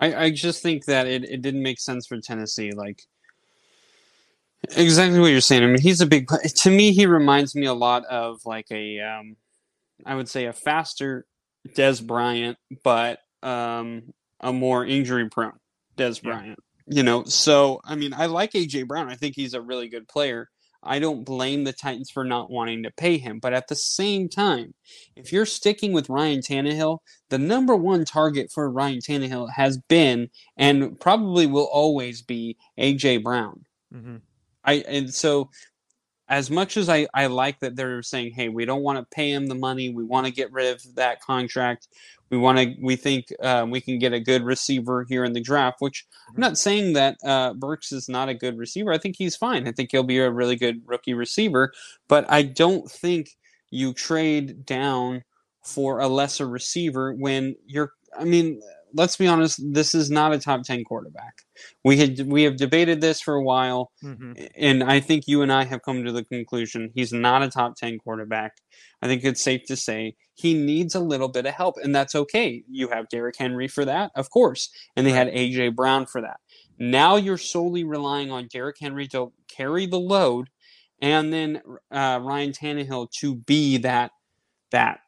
I, 0.00 0.14
I 0.14 0.30
just 0.32 0.64
think 0.64 0.84
that 0.86 1.06
it, 1.06 1.24
it 1.24 1.42
didn't 1.42 1.62
make 1.62 1.78
sense 1.78 2.08
for 2.08 2.18
Tennessee. 2.20 2.72
Like, 2.72 3.02
Exactly 4.76 5.20
what 5.20 5.30
you're 5.30 5.40
saying. 5.40 5.62
I 5.62 5.66
mean, 5.66 5.80
he's 5.80 6.00
a 6.00 6.06
big. 6.06 6.28
To 6.28 6.70
me, 6.70 6.92
he 6.92 7.06
reminds 7.06 7.54
me 7.54 7.66
a 7.66 7.74
lot 7.74 8.04
of 8.06 8.40
like 8.44 8.66
a, 8.70 9.00
um, 9.00 9.36
I 10.04 10.14
would 10.14 10.28
say 10.28 10.46
a 10.46 10.52
faster 10.52 11.26
Dez 11.68 12.04
Bryant, 12.04 12.58
but 12.82 13.20
um, 13.42 14.12
a 14.40 14.52
more 14.52 14.84
injury 14.84 15.28
prone 15.28 15.52
Dez 15.96 16.22
Bryant. 16.22 16.58
You 16.86 17.02
know, 17.02 17.24
so 17.24 17.80
I 17.84 17.94
mean, 17.96 18.14
I 18.14 18.26
like 18.26 18.52
AJ 18.52 18.88
Brown. 18.88 19.10
I 19.10 19.14
think 19.14 19.34
he's 19.36 19.54
a 19.54 19.60
really 19.60 19.88
good 19.88 20.08
player. 20.08 20.48
I 20.82 21.00
don't 21.00 21.24
blame 21.24 21.64
the 21.64 21.72
Titans 21.72 22.10
for 22.10 22.24
not 22.24 22.50
wanting 22.50 22.84
to 22.84 22.90
pay 22.90 23.18
him. 23.18 23.40
But 23.40 23.52
at 23.52 23.68
the 23.68 23.74
same 23.74 24.28
time, 24.28 24.74
if 25.16 25.32
you're 25.32 25.46
sticking 25.46 25.92
with 25.92 26.08
Ryan 26.08 26.40
Tannehill, 26.40 26.98
the 27.30 27.38
number 27.38 27.74
one 27.74 28.04
target 28.04 28.50
for 28.52 28.70
Ryan 28.70 29.00
Tannehill 29.00 29.50
has 29.54 29.78
been 29.88 30.30
and 30.56 30.98
probably 31.00 31.46
will 31.46 31.68
always 31.72 32.22
be 32.22 32.56
AJ 32.78 33.24
Brown. 33.24 33.64
Mm-hmm. 33.92 34.16
I 34.68 34.84
and 34.86 35.12
so 35.12 35.50
as 36.28 36.50
much 36.50 36.76
as 36.76 36.90
I, 36.90 37.06
I 37.14 37.26
like 37.26 37.60
that 37.60 37.74
they're 37.74 38.02
saying, 38.02 38.32
hey, 38.34 38.50
we 38.50 38.66
don't 38.66 38.82
want 38.82 38.98
to 38.98 39.14
pay 39.14 39.32
him 39.32 39.46
the 39.46 39.54
money, 39.54 39.88
we 39.88 40.04
want 40.04 40.26
to 40.26 40.32
get 40.32 40.52
rid 40.52 40.74
of 40.74 40.94
that 40.96 41.22
contract. 41.22 41.88
We 42.30 42.36
want 42.36 42.58
to. 42.58 42.74
We 42.82 42.96
think 42.96 43.32
uh, 43.42 43.66
we 43.66 43.80
can 43.80 43.98
get 43.98 44.12
a 44.12 44.20
good 44.20 44.42
receiver 44.42 45.06
here 45.08 45.24
in 45.24 45.32
the 45.32 45.40
draft. 45.40 45.80
Which 45.80 46.06
I'm 46.28 46.38
not 46.38 46.58
saying 46.58 46.92
that 46.92 47.16
uh, 47.24 47.54
Burks 47.54 47.90
is 47.90 48.06
not 48.06 48.28
a 48.28 48.34
good 48.34 48.58
receiver. 48.58 48.92
I 48.92 48.98
think 48.98 49.16
he's 49.16 49.34
fine. 49.34 49.66
I 49.66 49.72
think 49.72 49.90
he'll 49.90 50.02
be 50.02 50.18
a 50.18 50.30
really 50.30 50.56
good 50.56 50.82
rookie 50.84 51.14
receiver. 51.14 51.72
But 52.06 52.30
I 52.30 52.42
don't 52.42 52.90
think 52.90 53.30
you 53.70 53.94
trade 53.94 54.66
down 54.66 55.24
for 55.64 56.00
a 56.00 56.08
lesser 56.08 56.46
receiver 56.46 57.14
when 57.14 57.56
you're. 57.64 57.92
I 58.18 58.24
mean, 58.24 58.60
let's 58.94 59.16
be 59.16 59.26
honest. 59.26 59.60
This 59.72 59.94
is 59.94 60.10
not 60.10 60.32
a 60.32 60.38
top 60.38 60.62
ten 60.62 60.84
quarterback. 60.84 61.34
We 61.84 61.96
had 61.98 62.20
we 62.26 62.42
have 62.44 62.56
debated 62.56 63.00
this 63.00 63.20
for 63.20 63.34
a 63.34 63.42
while, 63.42 63.90
Mm-hmm. 64.04 64.32
and 64.56 64.82
I 64.84 65.00
think 65.00 65.24
you 65.26 65.42
and 65.42 65.52
I 65.52 65.64
have 65.64 65.82
come 65.82 66.04
to 66.04 66.12
the 66.12 66.24
conclusion 66.24 66.90
he's 66.94 67.12
not 67.12 67.42
a 67.42 67.48
top 67.48 67.76
ten 67.76 67.98
quarterback. 67.98 68.52
I 69.02 69.06
think 69.06 69.24
it's 69.24 69.42
safe 69.42 69.62
to 69.66 69.76
say 69.76 70.14
he 70.34 70.54
needs 70.54 70.94
a 70.94 71.00
little 71.00 71.28
bit 71.28 71.46
of 71.46 71.54
help, 71.54 71.76
and 71.82 71.94
that's 71.94 72.14
okay. 72.14 72.62
You 72.70 72.88
have 72.88 73.08
Derrick 73.08 73.36
Henry 73.38 73.68
for 73.68 73.84
that, 73.84 74.10
of 74.14 74.30
course, 74.30 74.70
and 74.96 75.06
they 75.06 75.12
had 75.12 75.28
AJ 75.28 75.74
Brown 75.74 76.06
for 76.06 76.20
that. 76.20 76.38
Now 76.78 77.16
you're 77.16 77.38
solely 77.38 77.82
relying 77.84 78.30
on 78.30 78.46
Derrick 78.46 78.76
Henry 78.80 79.08
to 79.08 79.32
carry 79.48 79.86
the 79.86 79.98
load, 80.00 80.48
and 81.02 81.32
then 81.32 81.60
uh, 81.90 82.20
Ryan 82.22 82.52
Tannehill 82.52 83.10
to 83.20 83.34
be 83.34 83.78
that 83.78 84.12
that 84.70 85.00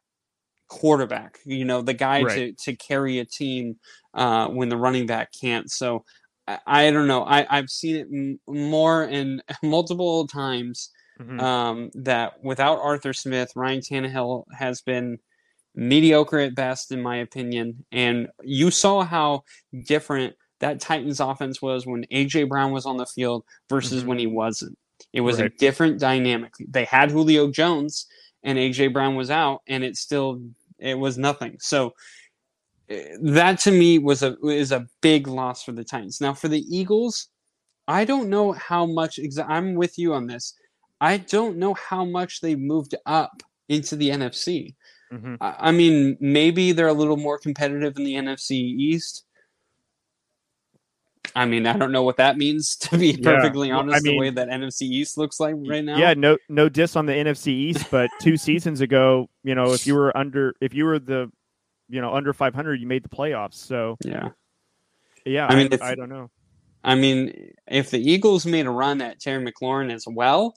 quarterback. 0.71 1.39
You 1.45 1.65
know, 1.67 1.83
the 1.83 1.93
guy 1.95 2.21
to 2.21 2.27
Right. 2.27 2.59
to 2.59 2.75
carry 2.77 3.19
a 3.19 3.25
team 3.27 3.77
uh, 4.15 4.49
when 4.49 4.71
the 4.71 4.77
running 4.79 5.07
back 5.07 5.29
can't. 5.39 5.71
So. 5.71 6.05
I, 6.49 6.59
I 6.67 6.91
don't 6.91 7.07
know. 7.07 7.23
I, 7.23 7.47
I've 7.51 7.69
seen 7.69 7.97
it 7.97 8.09
m- 8.13 8.41
more 8.49 9.03
and 9.03 9.43
multiple 9.63 10.27
times 10.27 10.91
Mhm. 11.21 11.39
um, 11.41 11.91
that 11.95 12.43
without 12.43 12.79
Arthur 12.81 13.13
Smith, 13.13 13.53
Ryan 13.55 13.81
Tannehill 13.81 14.45
has 14.59 14.81
been 14.81 15.19
mediocre 15.75 16.39
at 16.39 16.55
best, 16.55 16.93
in 16.93 17.03
my 17.03 17.17
opinion. 17.19 17.85
And 17.93 18.29
you 18.43 18.71
saw 18.71 19.05
how 19.05 19.45
different 19.87 20.35
that 20.61 20.81
Titans 20.81 21.21
offense 21.21 21.61
was 21.63 21.87
when 21.87 22.05
AJ 22.11 22.49
Brown 22.49 22.73
was 22.73 22.87
on 22.87 22.97
the 22.97 23.07
field 23.07 23.45
versus 23.69 24.03
Mhm. 24.03 24.07
when 24.07 24.19
he 24.19 24.27
wasn't. 24.27 24.77
It 25.13 25.21
was 25.21 25.39
a 25.39 25.49
different 25.51 26.01
dynamic. 26.01 26.53
They 26.67 26.85
had 26.85 27.11
Julio 27.11 27.51
Jones, 27.51 28.07
and 28.43 28.59
AJ 28.59 28.89
Brown 28.93 29.15
was 29.15 29.31
out, 29.31 29.61
and 29.69 29.85
it 29.85 29.97
still 29.97 30.41
it 30.81 30.95
was 30.99 31.19
nothing. 31.19 31.57
So 31.61 31.95
eh, 32.89 33.17
that 33.23 33.59
to 33.61 33.71
me 33.71 33.99
was 33.99 34.23
a 34.23 34.37
is 34.45 34.73
a 34.73 34.87
big 35.01 35.27
loss 35.27 35.63
for 35.63 35.73
the 35.73 35.85
Titans. 35.85 36.21
Now 36.21 36.35
for 36.35 36.49
the 36.49 36.65
Eagles, 36.75 37.29
I 37.89 38.05
don't 38.05 38.29
know 38.29 38.53
how 38.53 38.87
much. 38.87 39.19
Exa- 39.19 39.49
I'm 39.49 39.75
with 39.75 39.99
you 39.99 40.15
on 40.15 40.27
this. 40.27 40.55
I 41.01 41.17
don't 41.19 41.57
know 41.57 41.75
how 41.75 42.05
much 42.05 42.41
they 42.41 42.55
moved 42.55 42.95
up 43.07 43.43
into 43.69 43.97
the 43.97 44.11
NFC. 44.11 44.75
Mhm. 45.13 45.39
I, 45.41 45.57
I 45.59 45.73
mean, 45.73 46.17
maybe 46.21 46.73
they're 46.73 46.89
a 46.89 46.93
little 46.93 47.17
more 47.17 47.39
competitive 47.39 47.97
in 47.97 48.05
the 48.05 48.15
NFC 48.15 48.53
East. 48.53 49.25
I 51.35 51.45
mean, 51.45 51.67
I 51.67 51.77
don't 51.77 51.93
know 51.93 52.03
what 52.03 52.17
that 52.17 52.37
means 52.39 52.77
to 52.83 52.99
be 52.99 53.09
Yeah. 53.13 53.17
perfectly 53.37 53.71
I 53.71 53.77
honest. 53.77 54.05
the 54.05 54.19
way 54.19 54.31
that 54.31 54.49
NFC 54.49 54.83
East 54.83 55.17
looks 55.19 55.39
like 55.39 55.55
right 55.59 55.85
now. 55.85 55.97
Yeah, 55.97 56.15
no 56.15 56.37
no 56.49 56.69
diss 56.69 56.97
on 56.97 57.07
the 57.07 57.13
NFC 57.13 57.49
East, 57.49 57.91
but 57.91 58.11
two 58.21 58.37
seasons 58.49 58.81
ago, 58.81 59.29
you 59.45 59.55
know, 59.55 59.73
if 59.73 59.87
you 59.87 59.95
were 59.95 60.17
under 60.17 60.55
if 60.61 60.75
you 60.75 60.85
were 60.85 60.99
the 60.99 61.31
you 61.89 62.01
know 62.01 62.13
under 62.15 62.33
500, 62.33 62.81
you 62.81 62.87
made 62.87 63.03
the 63.05 63.09
playoffs. 63.09 63.55
So 63.55 63.97
yeah. 64.05 64.31
yeah, 65.25 65.47
I 65.47 65.49
I 65.49 65.51
mean, 65.57 65.65
mean, 65.65 65.73
if- 65.75 65.83
I, 65.83 65.95
don't 65.95 66.09
know. 66.09 66.31
I 66.83 66.95
mean, 66.95 67.53
if 67.69 67.91
the 67.91 67.99
Eagles 68.01 68.47
made 68.47 68.67
a 68.67 68.71
run 68.71 69.03
at 69.03 69.21
Terry 69.21 69.45
McLaurin 69.45 69.93
as 69.93 70.07
well, 70.09 70.55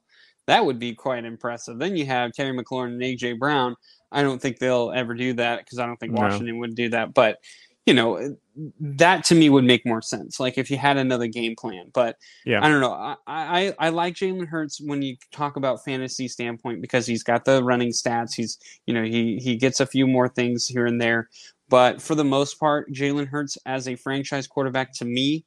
that 0.48 0.66
would 0.66 0.80
be 0.80 0.94
quite 0.96 1.26
impressive. 1.26 1.78
Then 1.80 1.98
you 1.98 2.06
have 2.06 2.32
Terry 2.32 2.58
McLaurin 2.58 2.94
and 2.94 3.02
AJ 3.02 3.40
Brown. 3.40 3.76
I 4.12 4.22
don't 4.24 4.42
think 4.42 4.58
they'll 4.60 4.92
ever 4.96 5.16
do 5.16 5.34
that 5.34 5.60
because 5.60 5.80
I 5.80 5.86
don't 5.86 5.98
think 6.00 6.14
No. 6.14 6.22
Washington 6.22 6.60
would 6.60 6.76
do 6.76 6.90
that. 6.90 7.14
But 7.14 7.40
you 7.86 7.94
know, 7.94 8.38
that 8.80 9.26
to 9.26 9.36
me 9.36 9.50
would 9.50 9.66
make 9.66 9.86
more 9.86 10.02
sense. 10.02 10.40
Like 10.40 10.58
if 10.58 10.72
you 10.72 10.78
had 10.78 10.98
another 10.98 11.28
game 11.28 11.56
plan. 11.56 11.90
But 11.94 12.18
Yeah. 12.46 12.64
I 12.64 12.70
don't 12.70 12.80
know. 12.82 12.94
I 12.94 13.16
I, 13.28 13.74
I 13.80 13.90
like 13.90 14.16
Jalen 14.16 14.48
Hurts 14.48 14.80
when 14.82 15.02
you 15.02 15.18
talk 15.32 15.58
about 15.58 15.84
fantasy 15.84 16.28
standpoint 16.28 16.82
because 16.82 17.06
he's 17.06 17.24
got 17.24 17.46
the 17.46 17.64
running 17.64 17.90
stats. 17.92 18.34
He's 18.36 18.58
you 18.86 18.94
know 18.94 19.04
he 19.04 19.38
he 19.38 19.58
gets 19.58 19.80
a 19.80 19.86
few 19.86 20.08
more 20.08 20.30
things 20.30 20.66
here 20.68 20.86
and 20.86 21.02
there. 21.02 21.30
But 21.70 22.02
for 22.02 22.16
the 22.16 22.24
most 22.26 22.60
part, 22.60 22.92
Jalen 22.94 23.28
Hurts 23.28 23.58
as 23.66 23.88
a 23.88 23.96
franchise 23.96 24.48
quarterback 24.48 24.94
to 24.96 25.06
me, 25.06 25.46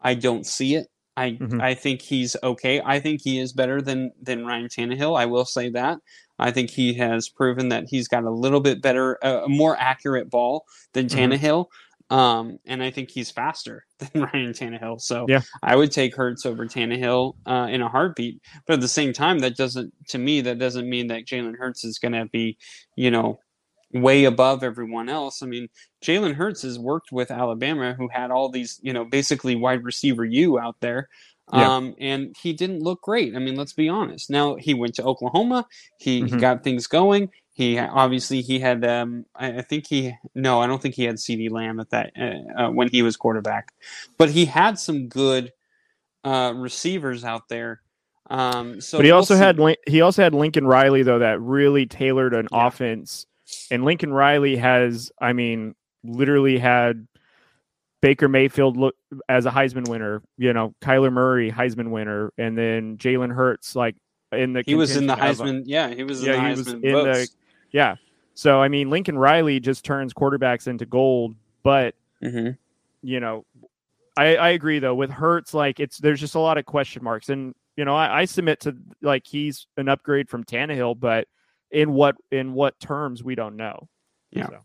I 0.00 0.14
don't 0.14 0.46
see 0.46 0.74
it. 0.76 0.88
I 1.16 1.32
Mhm. 1.32 1.60
I 1.62 1.74
think 1.74 2.00
he's 2.02 2.36
okay. 2.42 2.80
I 2.84 3.00
think 3.00 3.20
he 3.22 3.38
is 3.38 3.52
better 3.52 3.82
than 3.82 4.12
than 4.22 4.46
Ryan 4.46 4.68
Tannehill. 4.68 5.18
I 5.18 5.26
will 5.26 5.44
say 5.44 5.70
that. 5.70 5.98
I 6.42 6.50
think 6.50 6.70
he 6.70 6.94
has 6.94 7.28
proven 7.28 7.68
that 7.70 7.84
he's 7.88 8.08
got 8.08 8.24
a 8.24 8.30
little 8.30 8.60
bit 8.60 8.82
better, 8.82 9.18
uh, 9.24 9.42
a 9.44 9.48
more 9.48 9.76
accurate 9.78 10.30
ball 10.30 10.66
than 10.92 11.06
Mhm. 11.06 11.38
Tannehill. 11.38 11.66
Um, 12.10 12.58
and 12.66 12.82
I 12.82 12.90
think 12.90 13.10
he's 13.10 13.30
faster 13.30 13.86
than 13.98 14.22
Ryan 14.22 14.52
Tannehill. 14.52 15.00
So 15.00 15.24
Yeah. 15.28 15.40
I 15.62 15.76
would 15.76 15.90
take 15.92 16.14
Hurts 16.14 16.44
over 16.44 16.66
Tannehill 16.66 17.36
uh, 17.46 17.68
in 17.70 17.80
a 17.80 17.88
heartbeat. 17.88 18.40
But 18.66 18.74
at 18.74 18.80
the 18.82 18.88
same 18.88 19.12
time, 19.14 19.38
that 19.38 19.56
doesn't, 19.56 19.94
to 20.08 20.18
me, 20.18 20.42
that 20.42 20.58
doesn't 20.58 20.88
mean 20.88 21.06
that 21.06 21.24
Jalen 21.24 21.56
Hurts 21.56 21.84
is 21.84 21.98
going 21.98 22.12
to 22.12 22.26
be, 22.26 22.58
you 22.96 23.10
know, 23.10 23.38
way 23.94 24.24
above 24.24 24.62
everyone 24.62 25.08
else. 25.08 25.42
I 25.42 25.46
mean, 25.46 25.68
Jalen 26.04 26.34
Hurts 26.34 26.62
has 26.62 26.78
worked 26.78 27.12
with 27.12 27.30
Alabama, 27.30 27.94
who 27.94 28.08
had 28.08 28.30
all 28.30 28.48
these, 28.50 28.80
you 28.82 28.92
know, 28.92 29.04
basically 29.04 29.54
wide 29.54 29.84
receiver 29.84 30.24
you 30.24 30.58
out 30.58 30.76
there. 30.80 31.08
Yeah. 31.52 31.76
Um, 31.76 31.94
and 32.00 32.34
he 32.40 32.52
didn't 32.54 32.80
look 32.80 33.02
great. 33.02 33.36
I 33.36 33.38
mean, 33.38 33.56
let's 33.56 33.74
be 33.74 33.88
honest. 33.88 34.30
Now 34.30 34.56
he 34.56 34.74
went 34.74 34.94
to 34.96 35.04
Oklahoma. 35.04 35.66
He, 35.98 36.26
he 36.28 36.36
Mhm. 36.36 36.40
got 36.40 36.64
things 36.64 36.86
going. 36.86 37.30
He 37.54 37.78
obviously 37.78 38.40
he 38.42 38.58
had. 38.60 38.84
Um, 38.84 39.26
I, 39.34 39.58
I 39.58 39.62
think 39.62 39.86
he 39.86 40.14
no, 40.34 40.60
I 40.60 40.66
don't 40.66 40.80
think 40.80 40.94
he 40.94 41.04
had 41.04 41.16
CeeDee 41.16 41.50
Lamb 41.50 41.80
at 41.80 41.90
that 41.90 42.12
uh, 42.18 42.62
uh, 42.62 42.70
when 42.70 42.88
he 42.88 43.02
was 43.02 43.16
quarterback, 43.16 43.72
but 44.18 44.30
he 44.30 44.46
had 44.46 44.78
some 44.78 45.08
good 45.08 45.52
uh, 46.24 46.52
receivers 46.56 47.24
out 47.24 47.48
there. 47.48 47.82
Um, 48.30 48.80
so 48.80 48.98
but 48.98 49.04
he 49.04 49.10
we'll 49.10 49.18
also 49.18 49.34
see. 49.34 49.40
had 49.40 49.58
he 49.86 50.00
also 50.00 50.22
had 50.22 50.34
Lincoln 50.34 50.66
Riley 50.66 51.02
though 51.02 51.18
that 51.18 51.40
really 51.40 51.86
tailored 51.86 52.34
an 52.34 52.48
Yeah. 52.50 52.68
offense, 52.68 53.26
and 53.70 53.84
Lincoln 53.84 54.12
Riley 54.14 54.56
has, 54.56 55.12
I 55.20 55.34
mean, 55.34 55.74
literally 56.04 56.58
had 56.58 57.06
Baker 58.02 58.28
Mayfield 58.28 58.76
look 58.76 58.94
as 59.30 59.46
a 59.46 59.50
Heisman 59.50 59.88
winner. 59.88 60.22
You 60.36 60.52
know, 60.52 60.74
Kyler 60.82 61.10
Murray 61.12 61.50
Heisman 61.50 61.90
winner, 61.90 62.30
and 62.36 62.58
then 62.58 62.98
Jalen 62.98 63.32
Hurts 63.34 63.74
like 63.74 63.96
in 64.32 64.52
the 64.52 64.62
he 64.66 64.74
was 64.74 64.96
in 64.96 65.06
the 65.06 65.14
contention 65.14 65.40
of 65.48 65.48
a- 65.48 65.52
Heisman. 65.58 65.62
yeah, 65.66 65.94
he 65.94 66.04
was 66.04 66.20
in 66.20 66.26
Yeah, 66.26 66.32
the 66.32 66.40
he 66.40 66.46
Heisman 66.46 66.56
was 66.56 66.68
in 66.68 66.80
the- 66.82 67.28
yeah. 67.70 67.94
So 68.34 68.60
I 68.60 68.68
mean, 68.68 68.90
Lincoln 68.90 69.16
Riley 69.16 69.60
just 69.60 69.84
turns 69.84 70.12
quarterbacks 70.12 70.66
into 70.66 70.84
gold, 70.84 71.34
but 71.62 71.94
Mhm. 72.22 72.58
you 73.02 73.20
know, 73.20 73.44
I, 74.16 74.36
I 74.36 74.48
agree 74.50 74.78
though 74.78 74.94
with 74.94 75.10
Hurts, 75.10 75.54
like 75.54 75.80
it's 75.80 75.98
there's 75.98 76.20
just 76.20 76.34
a 76.34 76.38
lot 76.40 76.58
of 76.58 76.66
question 76.66 77.02
marks, 77.04 77.28
and 77.30 77.54
you 77.76 77.84
know, 77.84 77.94
I, 77.94 78.20
I 78.20 78.24
submit 78.26 78.60
to 78.60 78.76
like 79.00 79.26
he's 79.26 79.66
an 79.76 79.88
upgrade 79.88 80.28
from 80.28 80.44
Tannehill, 80.44 80.98
but 81.00 81.28
in 81.70 81.92
what 81.92 82.16
in 82.30 82.52
what 82.52 82.78
terms 82.80 83.22
we 83.22 83.34
don't 83.34 83.56
know. 83.56 83.88
Yeah. 84.30 84.48
So, 84.48 84.58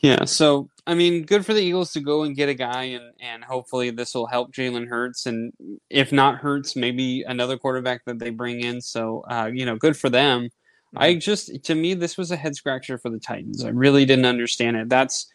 Yeah, 0.00 0.24
so 0.24 0.68
I 0.86 0.94
mean, 0.94 1.22
good 1.24 1.46
for 1.46 1.54
the 1.54 1.60
Eagles 1.60 1.92
to 1.92 2.00
go 2.00 2.24
and 2.24 2.34
get 2.36 2.48
a 2.48 2.54
guy, 2.54 2.84
and 2.84 3.12
and 3.20 3.44
hopefully 3.44 3.90
this 3.90 4.14
will 4.14 4.26
help 4.26 4.52
Jalen 4.52 4.88
Hurts, 4.88 5.26
and 5.26 5.52
if 5.90 6.12
not 6.12 6.38
Hurts, 6.38 6.74
maybe 6.74 7.22
another 7.22 7.56
quarterback 7.56 8.04
that 8.06 8.18
they 8.18 8.30
bring 8.30 8.60
in. 8.60 8.80
So 8.80 9.24
uh, 9.30 9.50
you 9.52 9.64
know, 9.64 9.76
good 9.76 9.96
for 9.96 10.10
them. 10.10 10.50
I 10.96 11.14
just 11.14 11.64
to 11.64 11.74
me 11.74 11.94
this 11.94 12.18
was 12.18 12.30
a 12.30 12.36
head 12.36 12.54
scratcher 12.56 12.98
for 12.98 13.10
the 13.10 13.18
Titans. 13.20 13.64
I 13.64 13.68
really 13.70 14.04
didn't 14.04 14.26
understand 14.26 14.76
it. 14.76 14.88
That's 14.88 15.26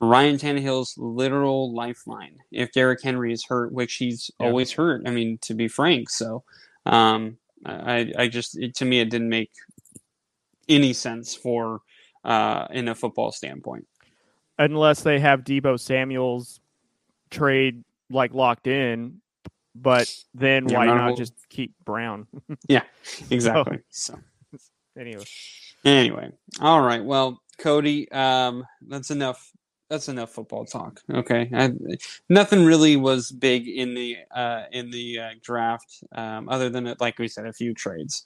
Ryan 0.00 0.36
Tannehill's 0.36 0.94
literal 0.98 1.72
lifeline. 1.74 2.38
If 2.50 2.72
Derrick 2.72 3.02
Henry 3.02 3.32
is 3.32 3.44
hurt, 3.44 3.72
which 3.72 3.94
he's 3.94 4.30
Yeah. 4.40 4.46
always 4.46 4.72
hurt, 4.72 5.02
I 5.06 5.10
mean 5.10 5.38
to 5.42 5.54
be 5.54 5.68
frank. 5.68 6.10
So 6.10 6.44
um, 6.86 7.38
I 7.64 8.12
I 8.18 8.28
just 8.28 8.58
it, 8.58 8.74
to 8.76 8.84
me 8.84 9.00
it 9.00 9.10
didn't 9.10 9.28
make 9.28 9.50
any 10.68 10.92
sense 10.92 11.34
for 11.34 11.80
uh, 12.24 12.66
in 12.70 12.88
a 12.88 12.94
football 12.94 13.30
standpoint. 13.32 13.86
unless 14.58 15.02
they 15.02 15.18
have 15.20 15.40
Deebo 15.44 15.78
Samuel's 15.78 16.60
trade 17.30 17.82
like 18.10 18.32
locked 18.34 18.66
in, 18.66 19.20
but 19.74 20.08
then 20.34 20.68
Yeah, 20.68 20.76
why 20.78 20.86
not 20.86 21.08
whole- 21.08 21.16
just 21.16 21.34
keep 21.48 21.72
Brown? 21.84 22.26
Yeah, 22.68 22.82
exactly. 23.30 23.80
So 23.90 24.18
anyway, 24.98 25.24
anyway, 25.84 26.30
all 26.60 26.80
right. 26.82 27.04
Well, 27.04 27.40
Cody, 27.58 28.10
um, 28.12 28.64
that's 28.88 29.10
enough 29.10 29.50
that's 29.90 30.08
enough 30.08 30.30
football 30.32 30.64
talk. 30.64 31.00
Okay, 31.12 31.50
I, 31.54 31.72
nothing 32.28 32.64
really 32.64 32.96
was 32.96 33.30
big 33.30 33.68
in 33.68 33.94
the 33.94 34.16
uh, 34.34 34.64
in 34.72 34.90
the 34.90 35.18
uh, 35.18 35.30
draft, 35.42 36.02
um, 36.14 36.48
other 36.48 36.70
than 36.70 36.94
like 37.00 37.18
we 37.18 37.28
said, 37.28 37.46
a 37.46 37.52
few 37.52 37.74
trades. 37.74 38.24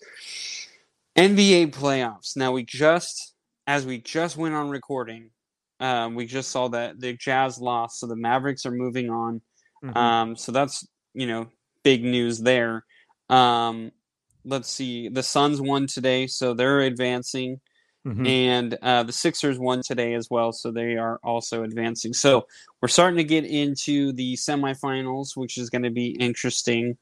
NBA 1.17 1.73
playoffs. 1.75 2.37
Now 2.37 2.53
we 2.53 2.63
just, 2.65 3.35
as 3.69 3.85
we 3.85 3.99
just 3.99 4.39
went 4.39 4.55
on 4.55 4.71
recording, 4.71 5.31
um, 5.79 6.15
we 6.15 6.27
just 6.27 6.51
saw 6.51 6.69
that 6.69 6.99
the 6.99 7.13
Jazz 7.13 7.61
lost, 7.61 8.01
so 8.01 8.07
the 8.07 8.17
Mavericks 8.17 8.65
are 8.67 8.73
moving 8.73 9.11
on. 9.11 9.43
Mm-hmm. 9.85 9.97
Um, 9.97 10.37
so 10.37 10.51
that's 10.51 10.89
you 11.15 11.27
know 11.27 11.47
big 11.85 12.03
news 12.03 12.39
there. 12.39 12.85
Um, 13.29 13.93
let's 14.45 14.71
see, 14.71 15.09
the 15.09 15.23
Suns 15.23 15.61
won 15.61 15.87
today, 15.87 16.27
so 16.27 16.55
they're 16.55 16.81
advancing. 16.81 17.61
Mm-hmm. 18.07 18.27
And 18.27 18.79
uh, 18.81 19.03
the 19.03 19.13
Sixers 19.13 19.59
won 19.59 19.83
today 19.83 20.15
as 20.15 20.29
well, 20.31 20.51
so 20.51 20.71
they 20.71 20.97
are 20.97 21.21
also 21.23 21.63
advancing. 21.63 22.15
So 22.15 22.47
we're 22.81 22.89
starting 22.89 23.19
to 23.19 23.25
get 23.25 23.45
into 23.45 24.13
the 24.13 24.35
semifinals, 24.35 25.37
which 25.37 25.59
is 25.59 25.69
going 25.69 25.83
to 25.83 25.91
be 25.91 26.09
interesting. 26.13 26.97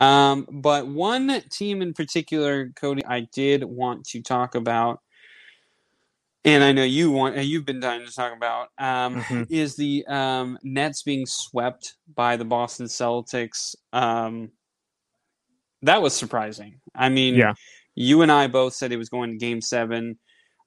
Um, 0.00 0.48
but 0.50 0.88
one 0.88 1.42
team 1.48 1.80
in 1.80 1.94
particular, 1.94 2.72
Cody, 2.74 3.04
I 3.06 3.28
did 3.32 3.62
want 3.62 4.04
to 4.06 4.20
talk 4.20 4.56
about, 4.56 5.00
and 6.44 6.64
I 6.64 6.72
know 6.72 6.82
you 6.82 7.10
want, 7.10 7.36
you've 7.36 7.64
been 7.64 7.80
dying 7.80 8.06
to 8.06 8.12
talk 8.12 8.36
about, 8.36 8.68
um, 8.78 9.16
mm-hmm. 9.16 9.42
is 9.48 9.76
the 9.76 10.04
um, 10.06 10.58
Nets 10.62 11.02
being 11.02 11.26
swept 11.26 11.94
by 12.14 12.36
the 12.36 12.44
Boston 12.44 12.86
Celtics. 12.86 13.74
Um, 13.92 14.50
that 15.82 16.02
was 16.02 16.14
surprising. 16.14 16.80
I 16.94 17.08
mean, 17.08 17.34
yeah. 17.34 17.54
you 17.94 18.22
and 18.22 18.30
I 18.30 18.46
both 18.46 18.74
said 18.74 18.92
it 18.92 18.96
was 18.96 19.08
going 19.08 19.30
to 19.30 19.36
Game 19.36 19.60
Seven. 19.60 20.18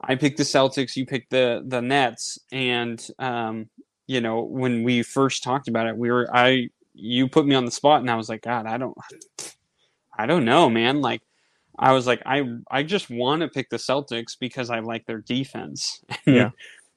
I 0.02 0.16
picked 0.16 0.38
the 0.38 0.44
Celtics, 0.44 0.96
you 0.96 1.06
picked 1.06 1.32
the 1.32 1.64
the 1.66 1.82
Nets, 1.82 2.38
and 2.52 3.06
um, 3.18 3.70
you 4.08 4.20
know 4.20 4.42
when 4.44 4.84
we 4.84 5.04
first 5.04 5.42
talked 5.42 5.70
about 5.70 5.88
it, 5.88 5.96
we 5.96 6.12
were 6.12 6.28
I 6.34 6.70
you 6.96 7.28
put 7.28 7.46
me 7.46 7.56
on 7.56 7.66
the 7.66 7.72
spot, 7.72 8.02
and 8.02 8.10
I 8.10 8.16
was 8.16 8.30
like, 8.30 8.42
God, 8.42 8.66
I 8.66 8.78
don't, 8.78 8.98
I 10.18 10.26
don't 10.26 10.46
know, 10.46 10.70
man. 10.70 11.02
Like, 11.02 11.22
I 11.78 11.92
was 11.92 12.08
like, 12.08 12.22
I 12.26 12.44
I 12.70 12.84
just 12.84 13.10
want 13.10 13.42
to 13.42 13.48
pick 13.48 13.70
the 13.70 13.78
Celtics 13.78 14.38
because 14.40 14.70
I 14.70 14.80
like 14.80 15.06
their 15.06 15.22
defense. 15.22 16.04
Yeah. 16.26 16.50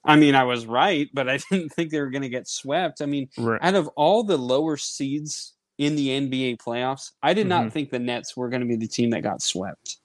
I 0.05 0.17
mean, 0.17 0.35
I 0.35 0.45
was 0.45 0.65
right, 0.65 1.09
but 1.13 1.29
I 1.29 1.39
didn't 1.51 1.71
think 1.71 1.91
they 1.91 2.01
were 2.01 2.09
going 2.11 2.23
to 2.23 2.29
get 2.31 2.49
swept. 2.49 3.03
I 3.03 3.07
mean, 3.07 3.29
right. 3.37 3.59
out 3.63 3.75
of 3.75 3.89
all 3.89 4.23
the 4.23 4.39
lower 4.39 4.77
seeds 4.77 5.55
in 5.77 5.97
the 5.97 6.09
NBA 6.09 6.59
playoffs, 6.59 7.11
I 7.23 7.35
did 7.35 7.43
mm-hmm. 7.43 7.65
not 7.65 7.73
think 7.73 7.91
the 7.91 7.99
Nets 7.99 8.37
were 8.37 8.49
going 8.49 8.63
to 8.63 8.67
be 8.67 8.77
the 8.77 8.89
team 8.89 9.11
that 9.11 9.23
got 9.23 9.43
swept. 9.43 9.99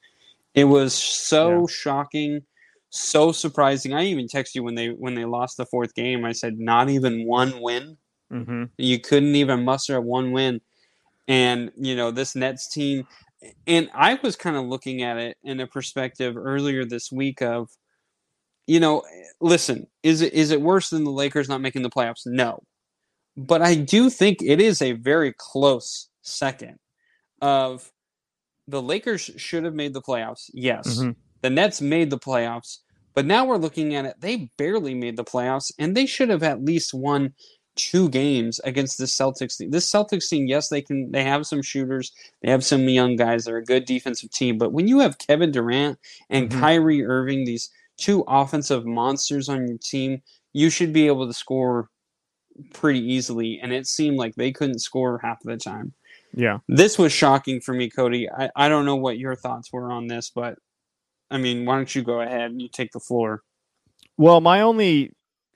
It 0.56 0.66
was 0.66 0.94
so 0.94 1.62
yeah. 1.62 1.66
shocking 1.70 2.42
so 2.94 3.32
surprising. 3.32 3.94
I 3.94 4.04
even 4.06 4.28
texted 4.28 4.56
you 4.56 4.64
when 4.64 4.76
they 4.76 4.90
when 4.90 5.16
they 5.16 5.26
lost 5.26 5.58
the 5.58 5.66
fourth 5.66 5.96
game. 5.96 6.26
I 6.26 6.32
said 6.32 6.60
not 6.60 6.90
even 6.90 7.26
one 7.26 7.60
win. 7.60 7.98
Mm-hmm. 8.32 8.66
You 8.78 9.00
couldn't 9.00 9.36
even 9.36 9.66
muster 9.66 10.00
one 10.00 10.32
win, 10.32 10.62
and 11.28 11.72
you 11.76 11.96
know 11.96 12.12
this 12.12 12.36
Nets 12.36 12.72
team. 12.72 13.08
And 13.68 13.90
I 13.94 14.20
was 14.22 14.36
kind 14.36 14.56
of 14.56 14.66
looking 14.66 15.02
at 15.04 15.18
it 15.18 15.38
in 15.44 15.60
a 15.60 15.68
perspective 15.68 16.38
earlier 16.38 16.86
this 16.86 17.12
week 17.12 17.42
of, 17.42 17.70
you 18.68 18.80
know, 18.80 19.04
listen, 19.42 19.88
is 20.04 20.22
it 20.22 20.34
is 20.34 20.52
it 20.52 20.62
worse 20.62 20.90
than 20.90 21.04
the 21.04 21.12
Lakers 21.12 21.50
not 21.50 21.62
making 21.62 21.82
the 21.82 21.90
playoffs? 21.90 22.26
No, 22.26 22.64
but 23.36 23.62
I 23.62 23.76
do 23.76 24.10
think 24.10 24.42
it 24.42 24.62
is 24.62 24.82
a 24.82 24.94
very 24.94 25.34
close 25.38 26.10
second. 26.22 26.80
Of 27.42 27.92
the 28.68 28.82
Lakers 28.82 29.30
should 29.36 29.66
have 29.66 29.74
made 29.74 29.94
the 29.94 30.02
playoffs. 30.02 30.50
Yes. 30.54 30.98
Mm-hmm. 30.98 31.12
The 31.42 31.50
Nets 31.50 31.82
made 31.82 32.10
the 32.10 32.18
playoffs, 32.18 32.78
but 33.14 33.26
now 33.26 33.44
we're 33.44 33.58
looking 33.58 33.96
at 33.96 34.06
it. 34.06 34.16
They 34.22 34.50
barely 34.58 34.94
made 34.94 35.18
the 35.18 35.26
playoffs, 35.26 35.74
and 35.78 35.96
they 35.96 36.06
should 36.06 36.30
have 36.30 36.44
at 36.44 36.64
least 36.64 36.94
won 36.94 37.34
two 37.76 38.10
games 38.10 38.60
against 38.64 38.98
this 38.98 39.16
Celtics 39.16 39.58
team. 39.58 39.72
This 39.72 39.92
Celtics 39.92 40.30
team, 40.30 40.48
yes, 40.48 40.70
they 40.70 40.82
can. 40.82 41.12
They 41.12 41.24
have 41.24 41.46
some 41.46 41.62
shooters. 41.62 42.12
They 42.42 42.52
have 42.52 42.64
some 42.64 42.88
young 42.88 43.16
guys. 43.16 43.46
They're 43.46 43.58
a 43.58 43.64
good 43.64 43.86
defensive 43.86 44.32
team. 44.32 44.58
But 44.58 44.74
when 44.74 44.88
you 44.88 45.00
have 45.00 45.18
Kevin 45.18 45.52
Durant 45.52 46.00
and 46.30 46.50
mm-hmm. 46.50 46.60
Kyrie 46.60 47.06
Irving, 47.06 47.46
these 47.46 47.70
two 47.98 48.24
offensive 48.28 48.86
monsters 48.86 49.50
on 49.50 49.68
your 49.68 49.78
team, 49.78 50.22
you 50.54 50.70
should 50.70 50.94
be 50.94 51.08
able 51.08 51.28
to 51.28 51.34
score 51.34 51.90
pretty 52.74 53.00
easily. 53.00 53.60
And 53.62 53.74
it 53.74 53.88
seemed 53.88 54.18
like 54.18 54.36
they 54.36 54.52
couldn't 54.52 54.80
score 54.80 55.20
half 55.24 55.42
of 55.42 55.48
the 55.48 55.58
time. 55.58 55.94
Yeah. 56.36 56.60
This 56.68 56.98
was 56.98 57.12
shocking 57.12 57.62
for 57.62 57.74
me, 57.74 57.90
Cody. 57.90 58.30
I, 58.30 58.50
I 58.56 58.70
don't 58.70 58.86
know 58.86 58.96
what 58.96 59.18
your 59.18 59.36
thoughts 59.36 59.72
were 59.72 59.92
on 59.92 60.08
this, 60.08 60.32
but 60.34 60.58
I 61.30 61.38
mean, 61.38 61.66
why 61.66 61.76
don't 61.76 61.94
you 61.94 62.04
go 62.04 62.22
ahead 62.22 62.52
and 62.52 62.62
you 62.62 62.70
take 62.70 62.92
the 62.92 63.00
floor? 63.00 63.42
Well, 64.18 64.42
my 64.42 64.62
only 64.62 65.12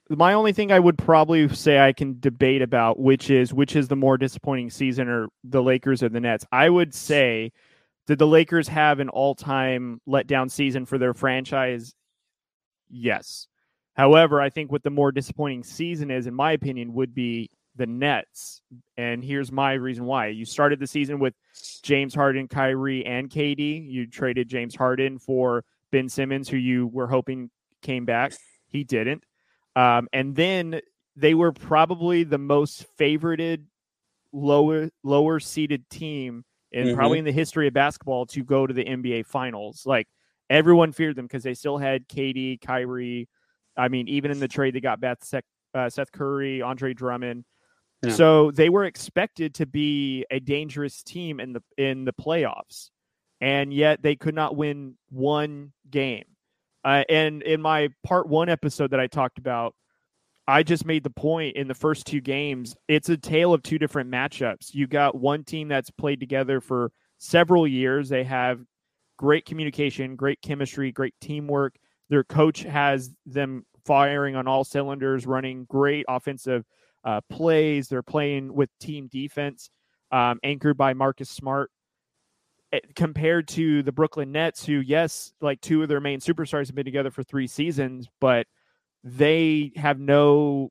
my 0.09 0.33
only 0.33 0.53
thing 0.53 0.71
I 0.71 0.79
would 0.79 0.97
probably 0.97 1.49
say 1.49 1.79
I 1.79 1.93
can 1.93 2.19
debate 2.19 2.61
about 2.61 2.99
which 2.99 3.29
is 3.29 3.53
which 3.53 3.75
is 3.75 3.87
the 3.87 3.95
more 3.95 4.17
disappointing 4.17 4.69
season 4.69 5.07
or 5.07 5.27
the 5.43 5.61
Lakers 5.61 6.03
or 6.03 6.09
the 6.09 6.19
Nets. 6.19 6.45
I 6.51 6.69
would 6.69 6.93
say 6.93 7.51
did 8.07 8.19
the 8.19 8.27
Lakers 8.27 8.69
have 8.69 8.99
an 8.99 9.09
all-time 9.09 9.99
letdown 10.07 10.49
season 10.49 10.85
for 10.85 10.97
their 10.97 11.13
franchise? 11.13 11.93
Yes. 12.89 13.47
However, 13.95 14.39
I 14.39 14.49
think 14.49 14.71
what 14.71 14.83
the 14.83 14.89
more 14.89 15.11
disappointing 15.11 15.63
season 15.63 16.09
is 16.09 16.27
in 16.27 16.33
my 16.33 16.53
opinion 16.53 16.93
would 16.93 17.13
be 17.13 17.49
the 17.75 17.85
Nets. 17.85 18.61
And 18.97 19.23
here's 19.23 19.51
my 19.51 19.73
reason 19.73 20.05
why. 20.05 20.27
You 20.27 20.45
started 20.45 20.79
the 20.79 20.87
season 20.87 21.19
with 21.19 21.33
James 21.83 22.15
Harden, 22.15 22.47
Kyrie, 22.47 23.05
and 23.05 23.29
KD. 23.29 23.89
You 23.89 24.07
traded 24.07 24.49
James 24.49 24.75
Harden 24.75 25.19
for 25.19 25.63
Ben 25.91 26.09
Simmons, 26.09 26.49
who 26.49 26.57
you 26.57 26.87
were 26.87 27.07
hoping 27.07 27.49
came 27.81 28.05
back. 28.05 28.33
He 28.67 28.83
didn't. 28.83 29.23
Um, 29.77 30.07
and 30.11 30.35
then 30.35 30.81
they 31.15 31.35
were 31.35 31.51
probably 31.51 32.23
the 32.23 32.39
most 32.39 32.87
favorited 32.97 33.65
lower 34.33 34.89
lower 35.03 35.39
seeded 35.39 35.87
team 35.89 36.43
in 36.71 36.87
mm-hmm. 36.87 36.95
probably 36.95 37.19
in 37.19 37.25
the 37.25 37.31
history 37.31 37.67
of 37.67 37.75
basketball 37.75 38.25
to 38.25 38.43
go 38.43 38.65
to 38.65 38.73
the 38.73 38.83
NBA 38.83 39.27
finals. 39.27 39.83
Like 39.85 40.07
everyone 40.49 40.93
feared 40.93 41.15
them 41.15 41.25
because 41.25 41.43
they 41.43 41.53
still 41.53 41.77
had 41.77 42.09
KD, 42.09 42.59
Kyrie. 42.59 43.29
I 43.77 43.87
mean, 43.89 44.07
even 44.07 44.31
in 44.31 44.39
the 44.39 44.47
trade 44.47 44.73
they 44.73 44.81
got 44.81 44.99
Beth 44.99 45.23
Seth, 45.23 45.43
uh, 45.75 45.91
Seth 45.91 46.11
Curry, 46.11 46.63
Andre 46.63 46.95
Drummond. 46.95 47.45
So 48.09 48.51
they 48.51 48.69
were 48.69 48.85
expected 48.85 49.55
to 49.55 49.67
be 49.67 50.25
a 50.31 50.39
dangerous 50.39 51.03
team 51.03 51.39
in 51.39 51.53
the 51.53 51.61
in 51.77 52.05
the 52.05 52.13
playoffs, 52.13 52.89
and 53.41 53.71
yet 53.71 54.01
they 54.01 54.15
could 54.15 54.35
not 54.35 54.55
win 54.55 54.95
one 55.09 55.73
game. 55.89 56.25
Uh, 56.83 57.03
and 57.09 57.41
in 57.43 57.61
my 57.61 57.89
part 58.03 58.27
one 58.27 58.49
episode 58.49 58.91
that 58.91 58.99
I 58.99 59.07
talked 59.07 59.37
about, 59.37 59.75
I 60.47 60.63
just 60.63 60.85
made 60.85 61.03
the 61.03 61.09
point 61.09 61.57
in 61.57 61.67
the 61.67 61.73
first 61.73 62.05
two 62.05 62.21
games. 62.21 62.75
It's 62.87 63.09
a 63.09 63.17
tale 63.17 63.53
of 63.53 63.63
two 63.63 63.77
different 63.77 64.09
matchups. 64.09 64.73
You 64.73 64.87
got 64.87 65.15
one 65.15 65.43
team 65.43 65.67
that's 65.67 65.91
played 65.91 66.21
together 66.21 66.61
for 66.61 66.91
several 67.17 67.67
years. 67.67 68.07
They 68.07 68.23
have 68.23 68.61
great 69.17 69.45
communication, 69.45 70.15
great 70.15 70.41
chemistry, 70.41 70.91
great 70.91 71.15
teamwork. 71.19 71.75
Their 72.09 72.23
coach 72.23 72.63
has 72.63 73.11
them 73.25 73.65
firing 73.85 74.35
on 74.35 74.47
all 74.47 74.63
cylinders, 74.63 75.27
running 75.27 75.65
great 75.65 76.05
offensive 76.07 76.63
uh, 77.03 77.21
plays. 77.29 77.89
They're 77.89 78.03
playing 78.03 78.53
with 78.53 78.69
team 78.79 79.09
defense, 79.11 79.69
um, 80.11 80.39
anchored 80.43 80.77
by 80.77 80.93
Marcus 80.93 81.29
Smart. 81.29 81.71
Eh, 82.73 82.79
compared 82.95 83.47
to 83.47 83.81
the 83.83 83.91
Brooklyn 83.91 84.31
Nets, 84.31 84.65
who, 84.65 84.79
yes, 84.79 85.31
like 85.39 85.61
two 85.61 85.81
of 85.83 85.89
their 85.89 86.01
main 86.01 86.19
superstars 86.19 86.67
have 86.67 86.75
been 86.75 86.85
together 86.85 87.11
for 87.11 87.23
three 87.23 87.47
seasons, 87.47 88.09
but 88.19 88.45
they 89.03 89.71
have 89.77 89.99
no, 89.99 90.69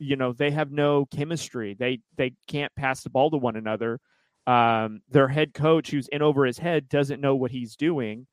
you 0.00 0.16
know, 0.16 0.32
they 0.32 0.50
have 0.50 0.72
no 0.72 1.06
chemistry. 1.06 1.74
They 1.74 2.00
they 2.16 2.32
can't 2.48 2.74
pass 2.74 3.02
the 3.02 3.10
ball 3.10 3.30
to 3.30 3.36
one 3.36 3.54
another. 3.56 4.00
Um, 4.46 5.02
their 5.08 5.28
head 5.28 5.54
coach, 5.54 5.90
who's 5.90 6.08
in 6.08 6.20
over 6.22 6.44
his 6.44 6.58
head, 6.58 6.88
doesn't 6.88 7.20
know 7.20 7.36
what 7.36 7.52
he's 7.52 7.76
doing, 7.76 8.26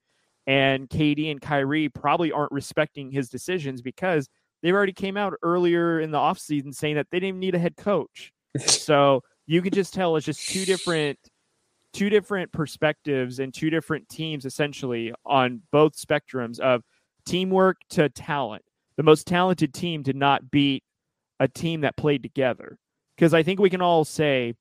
and 0.47 0.89
KD 0.89 1.30
and 1.30 1.41
Kyrie 1.41 1.89
probably 1.89 2.32
aren't 2.32 2.52
respecting 2.52 3.12
his 3.12 3.30
decisions 3.30 3.84
because 3.84 4.28
they've 4.63 4.73
already 4.73 4.93
came 4.93 5.17
out 5.17 5.34
earlier 5.43 5.99
in 5.99 6.10
the 6.10 6.17
offseason 6.17 6.73
saying 6.73 6.95
that 6.95 7.08
they 7.12 7.19
didn't 7.19 7.39
need 7.39 7.54
a 7.54 7.60
head 7.60 7.78
coach. 7.78 8.34
so 8.65 9.21
you 9.45 9.62
could 9.62 9.73
just 9.73 9.93
tell 9.93 10.15
it's 10.15 10.26
just 10.26 10.49
two 10.49 10.65
different 10.65 11.19
two 11.93 12.10
different 12.10 12.51
perspectives 12.51 13.39
and 13.39 13.53
two 13.53 13.69
different 13.69 14.10
teams 14.10 14.45
essentially 14.45 15.13
on 15.25 15.62
both 15.71 15.95
spectrums 15.95 16.60
of 16.60 16.84
teamwork 17.25 17.77
to 17.89 18.10
talent. 18.10 18.63
The 18.97 19.03
most 19.03 19.27
talented 19.27 19.73
team 19.73 20.01
did 20.01 20.15
not 20.15 20.51
beat 20.51 20.84
a 21.39 21.47
team 21.47 21.82
that 21.82 21.97
played 21.97 22.23
together. 22.23 22.77
Because 23.15 23.34
I 23.34 23.43
think 23.43 23.60
we 23.60 23.69
can 23.69 23.82
all 23.82 24.06
say 24.06 24.56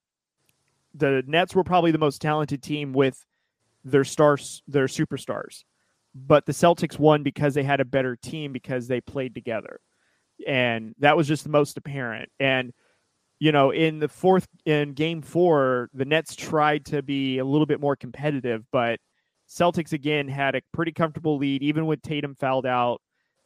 the 0.95 1.23
Nets 1.27 1.55
were 1.55 1.64
probably 1.64 1.90
the 1.90 1.99
most 1.99 2.21
talented 2.21 2.62
team 2.62 2.92
with 2.92 3.25
their 3.85 4.05
stars, 4.05 4.62
their 4.68 4.87
superstars. 4.87 5.64
But 6.14 6.45
the 6.45 6.53
Celtics 6.53 6.99
won 6.99 7.23
because 7.23 7.55
they 7.55 7.62
had 7.62 7.81
a 7.81 7.87
better 7.87 8.16
team 8.16 8.53
because 8.53 8.87
they 8.87 9.01
played 9.01 9.35
together 9.35 9.81
and 10.47 10.95
that 10.99 11.16
was 11.16 11.29
just 11.29 11.45
the 11.45 11.51
most 11.51 11.77
apparent. 11.77 12.31
And 12.40 12.73
you 13.43 13.51
know, 13.51 13.73
in 13.73 13.99
the 13.99 14.07
fourth 14.07 14.47
in 14.67 14.93
game 14.93 15.21
four, 15.21 15.91
the 15.93 16.05
Nets 16.05 16.37
tried 16.37 16.85
to 16.85 17.03
be 17.03 17.39
a 17.39 17.45
little 17.45 17.67
bit 17.67 17.81
more 17.81 17.97
competitive, 17.97 18.65
but 18.71 19.01
Celtics 19.51 19.93
again 19.93 20.29
had 20.29 20.55
a 20.55 20.61
pretty 20.73 20.93
comfortable 20.93 21.39
lead, 21.39 21.61
even 21.61 21.87
with 21.87 22.01
Tatum 22.03 22.37
fouled 22.39 22.67
out. 22.67 23.01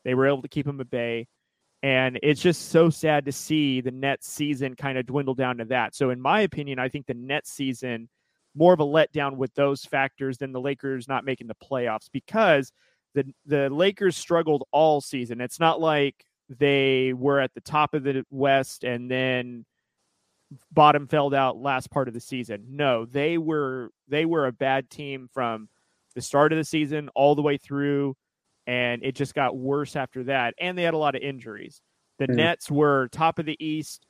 They 0.05 0.13
were 0.13 0.27
able 0.27 0.43
to 0.43 0.49
keep 0.49 0.67
him 0.67 0.83
at 0.83 0.91
bay. 0.91 1.29
And 1.83 2.19
it's 2.23 2.43
just 2.43 2.69
so 2.69 2.91
sad 2.91 3.25
to 3.25 3.33
see 3.33 3.81
the 3.81 3.91
Nets 3.91 4.29
season 4.29 4.77
kind 4.77 4.99
of 4.99 5.07
dwindle 5.07 5.35
down 5.35 5.57
to 5.57 5.65
that. 5.65 5.95
So, 5.97 6.11
in 6.11 6.21
my 6.21 6.43
opinion, 6.43 6.79
I 6.79 6.91
think 6.91 7.07
the 7.07 7.15
Nets 7.15 7.53
season 7.53 8.11
more 8.55 8.75
of 8.75 8.81
a 8.81 8.85
letdown 8.85 9.37
with 9.37 9.55
those 9.55 9.87
factors 9.87 10.37
than 10.37 10.53
the 10.53 10.61
Lakers 10.61 11.09
not 11.09 11.25
making 11.25 11.47
the 11.47 11.55
playoffs 11.55 12.11
because 12.13 12.71
the 13.15 13.25
the 13.47 13.71
Lakers 13.71 14.19
struggled 14.19 14.65
all 14.73 15.01
season. 15.01 15.41
It's 15.41 15.59
not 15.59 15.81
like 15.81 16.17
they 16.51 17.15
were 17.15 17.41
at 17.41 17.55
the 17.55 17.63
top 17.63 17.95
of 17.95 18.03
the 18.03 18.27
West 18.31 18.85
and 18.85 19.11
then 19.11 19.65
bottom 20.73 21.07
felled 21.07 21.35
out 21.35 21.57
last 21.57 21.91
part 21.91 22.09
of 22.09 22.15
the 22.15 22.21
season. 22.21 22.65
No, 22.71 23.05
they 23.05 23.39
were 23.39 23.91
they 24.09 24.25
were 24.25 24.47
a 24.47 24.53
bad 24.53 24.91
team 24.91 25.29
from 25.33 25.69
the 26.15 26.23
start 26.23 26.53
of 26.53 26.59
the 26.59 26.65
season 26.65 27.09
all 27.15 27.35
the 27.35 27.43
way 27.43 27.57
through 27.57 28.17
and 28.67 29.05
it 29.05 29.15
just 29.15 29.35
got 29.35 29.57
worse 29.57 29.97
after 29.97 30.25
that 30.25 30.55
and 30.61 30.77
they 30.77 30.83
had 30.83 30.95
a 30.95 30.99
lot 30.99 31.15
of 31.15 31.23
injuries. 31.23 31.81
The 32.19 32.27
mm. 32.27 32.37
Nets 32.37 32.71
were 32.71 33.09
top 33.13 33.39
of 33.39 33.47
the 33.47 33.57
East, 33.65 34.07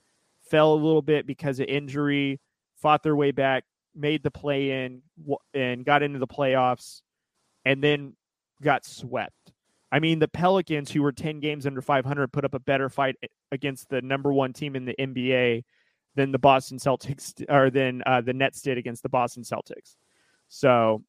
fell 0.51 0.73
a 0.73 0.77
little 0.77 1.03
bit 1.03 1.27
because 1.27 1.59
of 1.59 1.67
injury, 1.67 2.41
fought 2.77 3.03
their 3.03 3.17
way 3.17 3.33
back, 3.33 3.65
made 3.95 4.23
the 4.23 4.31
play 4.31 4.85
in 4.85 5.03
and 5.55 5.85
got 5.85 6.03
into 6.03 6.19
the 6.19 6.27
playoffs 6.27 7.01
and 7.65 7.83
then 7.83 8.15
got 8.63 8.85
swept. 8.85 9.33
I 9.91 9.99
mean, 10.01 10.19
the 10.19 10.29
Pelicans, 10.29 10.91
who 10.91 11.03
were 11.03 11.13
10 11.13 11.41
games 11.41 11.67
under 11.67 11.81
500, 11.81 12.33
put 12.33 12.45
up 12.45 12.55
a 12.55 12.61
better 12.61 12.89
fight 12.89 13.17
against 13.51 13.89
the 13.89 14.03
number 14.03 14.33
one 14.33 14.53
team 14.53 14.77
in 14.77 14.85
the 14.85 14.95
NBA 14.99 15.63
than 16.17 16.33
the 16.33 16.39
Boston 16.39 16.79
Celtics 16.79 17.45
or 17.49 17.71
than 17.71 18.03
uh, 18.05 18.21
the 18.21 18.33
Nets 18.33 18.63
did 18.63 18.79
against 18.79 19.03
the 19.03 19.09
Boston 19.09 19.45
Celtics. 19.45 19.95
So, 20.49 21.05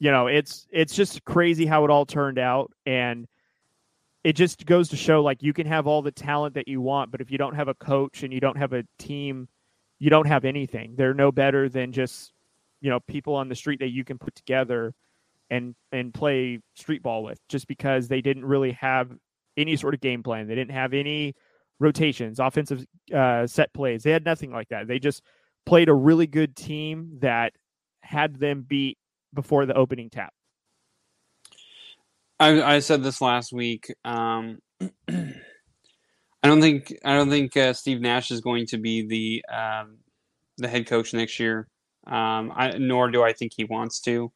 you 0.00 0.10
know, 0.10 0.26
it's 0.26 0.66
it's 0.70 0.94
just 0.94 1.24
crazy 1.24 1.66
how 1.66 1.84
it 1.84 1.90
all 1.90 2.06
turned 2.06 2.38
out, 2.38 2.72
and 2.84 3.28
it 4.24 4.32
just 4.34 4.66
goes 4.66 4.88
to 4.88 4.96
show 4.96 5.22
like 5.22 5.42
you 5.42 5.52
can 5.52 5.66
have 5.66 5.86
all 5.86 6.02
the 6.02 6.10
talent 6.10 6.54
that 6.54 6.66
you 6.66 6.80
want, 6.80 7.12
but 7.12 7.20
if 7.20 7.30
you 7.30 7.38
don't 7.38 7.54
have 7.54 7.68
a 7.68 7.74
coach 7.74 8.24
and 8.24 8.32
you 8.32 8.40
don't 8.40 8.56
have 8.56 8.72
a 8.72 8.82
team 8.98 9.48
you 9.98 10.10
don't 10.10 10.26
have 10.26 10.44
anything. 10.44 10.94
They're 10.96 11.14
no 11.14 11.32
better 11.32 11.68
than 11.68 11.92
just 11.92 12.32
you 12.80 12.90
know 12.90 13.00
people 13.00 13.34
on 13.34 13.48
the 13.48 13.54
street 13.54 13.80
that 13.80 13.90
you 13.90 14.04
can 14.04 14.18
put 14.18 14.34
together 14.34 14.94
and 15.50 15.74
and 15.92 16.12
play 16.12 16.60
street 16.74 17.02
ball 17.02 17.22
with 17.22 17.40
just 17.48 17.66
because 17.66 18.08
they 18.08 18.20
didn't 18.20 18.44
really 18.44 18.72
have 18.72 19.10
any 19.56 19.76
sort 19.76 19.94
of 19.94 20.00
game 20.00 20.22
plan. 20.22 20.48
They 20.48 20.54
didn't 20.54 20.72
have 20.74 20.92
any 20.92 21.34
rotations, 21.78 22.38
offensive 22.38 22.84
uh, 23.14 23.46
set 23.46 23.72
plays. 23.72 24.02
They 24.02 24.10
had 24.10 24.24
nothing 24.24 24.50
like 24.50 24.68
that. 24.68 24.88
They 24.88 24.98
just 24.98 25.22
played 25.64 25.88
a 25.88 25.94
really 25.94 26.26
good 26.26 26.56
team 26.56 27.18
that 27.20 27.52
had 28.00 28.36
them 28.38 28.64
beat 28.66 28.98
before 29.34 29.66
the 29.66 29.74
opening 29.74 30.10
tap. 30.10 30.32
I, 32.38 32.62
I 32.62 32.78
said 32.80 33.02
this 33.02 33.20
last 33.20 33.52
week. 33.52 33.92
Um, 34.04 34.58
I 35.08 36.48
don't 36.48 36.60
think 36.60 36.96
I 37.04 37.14
don't 37.14 37.30
think 37.30 37.56
uh, 37.56 37.72
Steve 37.72 38.00
Nash 38.00 38.30
is 38.30 38.40
going 38.40 38.66
to 38.66 38.78
be 38.78 39.06
the 39.06 39.44
um, 39.52 39.98
the 40.58 40.68
head 40.68 40.86
coach 40.86 41.12
next 41.12 41.40
year. 41.40 41.68
Um, 42.06 42.52
I, 42.54 42.76
nor 42.78 43.10
do 43.10 43.22
I 43.22 43.32
think 43.32 43.52
he 43.56 43.64
wants 43.64 44.00
to. 44.02 44.30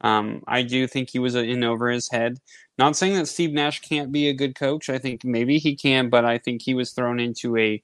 Um, 0.00 0.42
I 0.46 0.62
do 0.62 0.86
think 0.86 1.10
he 1.10 1.18
was 1.18 1.34
in 1.34 1.64
over 1.64 1.90
his 1.90 2.08
head. 2.08 2.38
Not 2.78 2.96
saying 2.96 3.14
that 3.14 3.26
Steve 3.26 3.52
Nash 3.52 3.80
can't 3.80 4.12
be 4.12 4.28
a 4.28 4.34
good 4.34 4.54
coach. 4.54 4.88
I 4.88 4.98
think 4.98 5.24
maybe 5.24 5.58
he 5.58 5.74
can, 5.74 6.08
but 6.08 6.24
I 6.24 6.38
think 6.38 6.62
he 6.62 6.74
was 6.74 6.92
thrown 6.92 7.18
into 7.18 7.56
a 7.56 7.82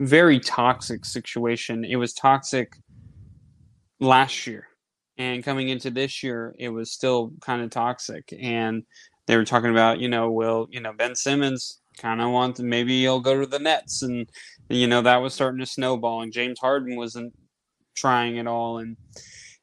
very 0.00 0.40
toxic 0.40 1.04
situation. 1.04 1.84
It 1.84 1.96
was 1.96 2.12
toxic 2.12 2.76
last 4.00 4.46
year, 4.46 4.66
and 5.16 5.44
coming 5.44 5.68
into 5.68 5.90
this 5.90 6.22
year, 6.22 6.54
it 6.58 6.70
was 6.70 6.90
still 6.90 7.32
kind 7.40 7.62
of 7.62 7.70
toxic. 7.70 8.32
And 8.40 8.82
they 9.26 9.36
were 9.36 9.44
talking 9.44 9.70
about, 9.70 10.00
you 10.00 10.08
know, 10.08 10.30
will 10.30 10.66
you 10.70 10.80
know 10.80 10.92
Ben 10.92 11.14
Simmons 11.14 11.80
kind 11.98 12.20
of 12.20 12.30
wants 12.30 12.58
maybe 12.58 13.00
he'll 13.00 13.20
go 13.20 13.38
to 13.40 13.46
the 13.46 13.60
Nets, 13.60 14.02
and 14.02 14.28
you 14.68 14.88
know 14.88 15.02
that 15.02 15.22
was 15.22 15.34
starting 15.34 15.60
to 15.60 15.66
snowball, 15.66 16.22
and 16.22 16.32
James 16.32 16.58
Harden 16.58 16.96
wasn't 16.96 17.32
trying 17.94 18.40
at 18.40 18.48
all, 18.48 18.78
and 18.78 18.96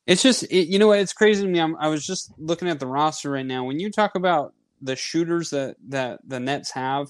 it's 0.10 0.24
just 0.24 0.42
it, 0.46 0.68
you 0.68 0.80
know 0.80 0.88
what 0.88 1.00
it's 1.00 1.14
crazy 1.14 1.44
to 1.44 1.48
me. 1.48 1.60
I'm, 1.60 1.76
I 1.76 1.88
was 1.88 2.04
just 2.06 2.34
looking 2.40 2.68
at 2.68 2.80
the 2.80 2.88
roster 2.88 3.30
right 3.30 3.46
now. 3.46 3.64
When 3.64 3.80
you 3.80 3.92
talk 3.92 4.16
about 4.16 4.56
the 4.82 4.96
shooters 4.96 5.52
that 5.52 5.76
that 5.90 6.20
the 6.28 6.40
Nets 6.40 6.72
have, 6.72 7.08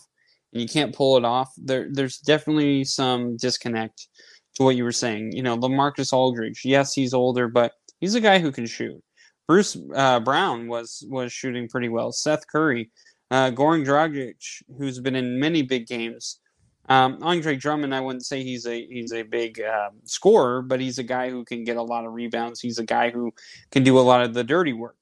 and 0.51 0.61
you 0.61 0.67
can't 0.67 0.93
pull 0.93 1.15
it 1.15 1.23
off, 1.23 1.53
there 1.57 1.87
there's 1.89 2.17
definitely 2.17 2.83
some 2.83 3.37
disconnect 3.37 4.09
to 4.55 4.63
what 4.63 4.75
you 4.75 4.83
were 4.83 4.91
saying. 4.91 5.31
You 5.31 5.43
know, 5.43 5.57
LaMarcus 5.57 6.11
Aldridge, 6.11 6.63
yes, 6.65 6.93
he's 6.93 7.13
older, 7.13 7.47
but 7.47 7.71
he's 8.01 8.15
a 8.15 8.21
guy 8.21 8.37
who 8.37 8.51
can 8.51 8.65
shoot. 8.65 9.01
Bruce 9.47 9.77
uh, 9.95 10.19
Brown 10.19 10.67
was 10.67 11.05
was 11.07 11.31
shooting 11.31 11.69
pretty 11.69 11.87
well. 11.87 12.11
Seth 12.11 12.45
Curry, 12.47 12.91
uh, 13.31 13.51
Goran 13.51 13.85
Dragic, 13.85 14.35
who's 14.77 14.99
been 14.99 15.15
in 15.15 15.39
many 15.39 15.61
big 15.61 15.87
games. 15.87 16.41
Um, 16.89 17.19
Andre 17.21 17.55
Drummond, 17.55 17.93
I 17.93 18.01
wouldn't 18.01 18.25
say 18.25 18.43
he's 18.43 18.65
a 18.65 18.85
he's 18.87 19.13
a 19.13 19.21
big 19.21 19.61
um, 19.61 19.97
scorer, 20.05 20.63
but 20.63 20.79
he's 20.79 20.97
a 20.97 21.03
guy 21.03 21.29
who 21.29 21.45
can 21.45 21.63
get 21.63 21.77
a 21.77 21.83
lot 21.83 22.05
of 22.05 22.13
rebounds. 22.13 22.59
He's 22.59 22.79
a 22.79 22.83
guy 22.83 23.11
who 23.11 23.31
can 23.71 23.83
do 23.83 23.99
a 23.99 24.01
lot 24.01 24.23
of 24.23 24.33
the 24.33 24.43
dirty 24.43 24.73
work. 24.73 24.97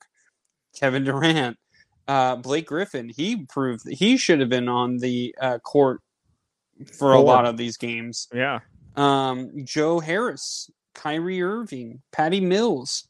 Kevin 0.78 1.06
Durant, 1.06 1.58
uh, 2.08 2.36
Blake 2.36 2.68
Griffin, 2.68 3.10
he 3.10 3.46
proved 3.46 3.88
he 3.88 4.18
should 4.18 4.42
have 4.42 4.50
been 4.50 4.68
on 4.68 4.98
the 4.98 5.34
uh, 5.42 5.60
court 5.60 6.02
for 6.94 7.14
a 7.14 7.22
lot 7.22 7.46
of 7.46 7.56
these 7.56 7.78
games. 7.78 8.28
Yeah. 8.34 8.60
Um, 8.98 9.52
Joe 9.64 10.00
Harris, 10.00 10.70
Kyrie 10.94 11.42
Irving, 11.42 12.02
Patty 12.12 12.42
Mills. 12.42 13.08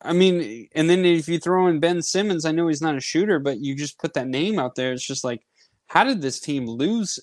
I 0.00 0.12
mean, 0.12 0.68
and 0.74 0.90
then 0.90 1.04
if 1.04 1.28
you 1.28 1.38
throw 1.38 1.68
in 1.68 1.78
Ben 1.78 2.02
Simmons, 2.02 2.44
I 2.44 2.50
know 2.50 2.66
he's 2.66 2.82
not 2.82 2.96
a 2.96 3.00
shooter, 3.00 3.38
but 3.38 3.60
you 3.60 3.76
just 3.76 4.00
put 4.00 4.14
that 4.14 4.26
name 4.26 4.58
out 4.58 4.74
there. 4.74 4.92
It's 4.92 5.06
just 5.06 5.22
like, 5.22 5.46
how 5.86 6.02
did 6.02 6.20
this 6.20 6.40
team 6.40 6.66
lose 6.66 7.20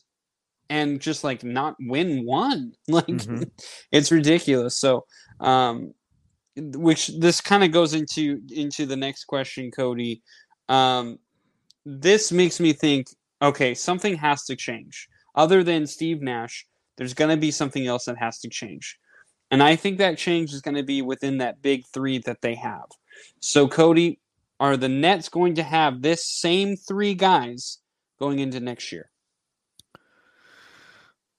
and 0.70 1.00
just 1.00 1.24
like 1.24 1.44
not 1.44 1.76
win 1.80 2.26
one? 2.26 2.74
Like, 2.88 3.08
mm-hmm. 3.08 3.44
it's 3.92 4.12
ridiculous. 4.12 4.78
So, 4.78 5.06
um, 5.40 5.94
which 6.56 7.08
this 7.08 7.42
kind 7.42 7.64
of 7.64 7.72
goes 7.72 7.94
into 7.94 8.42
into 8.52 8.86
the 8.86 8.98
next 8.98 9.26
question, 9.26 9.72
Cody. 9.72 10.22
Um, 10.68 11.20
this 11.86 12.32
makes 12.32 12.60
me 12.60 12.74
think, 12.74 13.08
okay, 13.42 13.74
something 13.74 14.16
has 14.18 14.46
to 14.46 14.56
change. 14.56 15.08
Other 15.36 15.64
than 15.64 15.88
Steve 15.88 16.22
Nash, 16.22 16.66
there's 16.98 17.14
going 17.14 17.32
to 17.32 17.38
be 17.38 17.52
something 17.52 17.88
else 17.88 18.06
that 18.06 18.18
has 18.18 18.40
to 18.40 18.50
change. 18.50 19.00
And 19.52 19.64
I 19.64 19.76
think 19.76 19.98
that 19.98 20.18
change 20.18 20.54
is 20.54 20.62
going 20.62 20.76
to 20.76 20.84
be 20.84 21.02
within 21.02 21.40
that 21.40 21.62
big 21.62 21.86
three 21.94 22.20
that 22.20 22.42
they 22.42 22.56
have. 22.56 22.86
So, 23.40 23.68
Cody, 23.68 24.20
are 24.60 24.78
the 24.78 24.90
Nets 24.90 25.30
going 25.30 25.56
to 25.56 25.64
have 25.64 26.02
this 26.02 26.26
same 26.26 26.76
three 26.76 27.16
guys 27.16 27.80
going 28.20 28.40
into 28.40 28.60
next 28.60 28.92
year? 28.92 29.10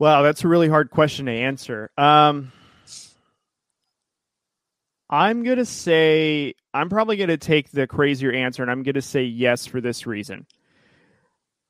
Well, 0.00 0.22
that's 0.22 0.44
a 0.44 0.48
really 0.48 0.68
hard 0.70 0.90
question 0.90 1.26
to 1.26 1.32
answer. 1.32 1.90
Um, 1.98 2.52
I'm 5.10 5.42
going 5.42 5.58
to 5.58 5.66
say, 5.66 6.54
I'm 6.72 6.88
probably 6.88 7.18
going 7.18 7.28
to 7.28 7.36
take 7.36 7.70
the 7.70 7.86
crazier 7.86 8.32
answer, 8.32 8.62
and 8.62 8.70
I'm 8.70 8.82
going 8.82 8.94
to 8.94 9.02
say 9.02 9.24
yes 9.24 9.66
for 9.66 9.82
this 9.82 10.06
reason. 10.06 10.46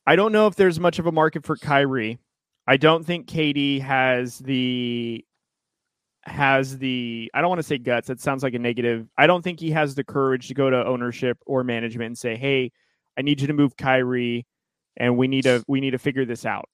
I 0.07 0.15
don't 0.15 0.31
know 0.31 0.47
if 0.47 0.55
there's 0.55 0.79
much 0.79 1.01
of 1.01 1.07
a 1.07 1.13
market 1.13 1.45
for 1.45 1.57
Kyrie. 1.57 2.21
I 2.69 2.77
don't 2.77 3.05
think 3.05 3.27
KD 3.27 3.81
has 3.81 4.39
the 4.39 5.25
has 6.23 6.79
the 6.79 7.33
I 7.35 7.41
don't 7.41 7.49
want 7.49 7.59
to 7.59 7.67
say 7.67 7.79
guts. 7.79 8.07
That 8.07 8.21
sounds 8.21 8.45
like 8.45 8.55
a 8.55 8.61
negative. 8.61 9.09
I 9.19 9.27
don't 9.27 9.43
think 9.43 9.59
he 9.59 9.73
has 9.73 9.97
the 9.97 10.05
courage 10.05 10.47
to 10.49 10.55
go 10.55 10.71
to 10.71 10.87
ownership 10.87 11.39
or 11.47 11.65
management 11.65 12.07
and 12.07 12.19
say, 12.19 12.37
"Hey, 12.37 12.71
I 13.19 13.23
need 13.23 13.41
you 13.41 13.49
to 13.49 13.55
move 13.55 13.77
Kyrie, 13.77 14.47
and 14.97 15.17
we 15.17 15.27
need 15.27 15.43
to 15.43 15.65
we 15.67 15.81
need 15.81 15.93
to 15.93 15.99
figure 15.99 16.25
this 16.25 16.47
out." 16.47 16.69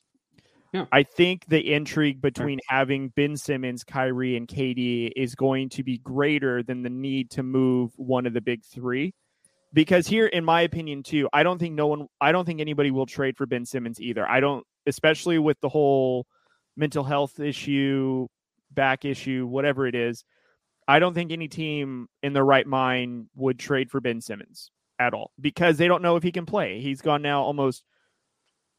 Yeah. 0.77 0.85
I 0.93 1.05
think 1.05 1.47
the 1.47 1.73
intrigue 1.73 2.21
between 2.21 2.61
having 2.69 3.09
Ben 3.09 3.37
Simmons, 3.37 3.83
Kyrie, 3.83 4.37
and 4.37 4.47
KD 4.47 5.11
is 5.17 5.35
going 5.35 5.71
to 5.71 5.83
be 5.83 5.99
greater 5.99 6.63
than 6.63 6.83
the 6.83 6.91
need 6.91 7.31
to 7.31 7.43
move 7.43 7.93
one 7.97 8.27
of 8.27 8.35
the 8.35 8.43
big 8.43 8.63
three. 8.63 9.15
Because 9.73 10.07
here, 10.07 10.27
in 10.27 10.45
my 10.45 10.61
opinion, 10.63 11.03
too, 11.03 11.31
I 11.33 11.43
don't 11.43 11.59
think 11.59 11.75
no 11.75 11.87
one, 11.87 12.09
I 12.21 12.31
don't 12.31 12.45
think 12.45 12.61
anybody 12.61 12.91
will 12.91 13.07
trade 13.07 13.39
for 13.39 13.47
Ben 13.47 13.65
Simmons 13.65 14.01
either. 14.01 14.29
I 14.29 14.41
don't, 14.41 14.67
especially 14.87 15.39
with 15.39 15.59
the 15.61 15.69
whole 15.69 16.27
mental 16.77 17.05
health 17.05 17.41
issue, 17.41 18.27
back 18.71 19.07
issue, 19.07 19.47
whatever 19.47 19.87
it 19.87 19.95
is. 19.95 20.25
I 20.87 20.99
don't 20.99 21.15
think 21.15 21.33
any 21.33 21.49
team 21.49 22.07
in 22.23 22.35
their 22.35 22.45
right 22.45 22.67
mind 22.67 23.29
would 23.35 23.59
trade 23.59 23.91
for 23.91 24.01
Ben 24.03 24.21
Simmons 24.21 24.71
at 24.99 25.15
all 25.15 25.33
because 25.41 25.79
they 25.79 25.89
don't 25.89 26.03
know 26.03 26.17
if 26.17 26.23
he 26.23 26.33
can 26.33 26.45
play. 26.45 26.81
He's 26.81 27.01
gone 27.01 27.23
now 27.23 27.43
almost 27.43 27.83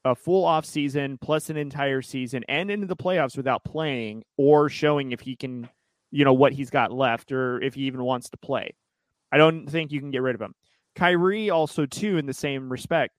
a 0.07 0.15
full 0.15 0.45
off 0.45 0.65
season 0.65 1.17
plus 1.21 1.49
an 1.49 1.57
entire 1.57 2.01
season 2.01 2.43
and 2.47 2.71
into 2.71 2.87
the 2.87 2.95
playoffs 2.95 3.37
without 3.37 3.63
playing 3.63 4.23
or 4.37 4.69
showing 4.69 5.11
if 5.11 5.19
he 5.19 5.35
can, 5.35 5.69
you 6.11 6.25
know, 6.25 6.33
what 6.33 6.53
he's 6.53 6.69
got 6.69 6.91
left 6.91 7.31
or 7.31 7.61
if 7.61 7.73
he 7.73 7.81
even 7.81 8.03
wants 8.03 8.29
to 8.29 8.37
play. 8.37 8.73
I 9.31 9.37
don't 9.37 9.67
think 9.67 9.91
you 9.91 9.99
can 9.99 10.11
get 10.11 10.21
rid 10.21 10.35
of 10.35 10.41
him. 10.41 10.53
Kyrie 10.95 11.49
also 11.49 11.85
too 11.85 12.17
in 12.17 12.25
the 12.25 12.33
same 12.33 12.69
respect. 12.69 13.13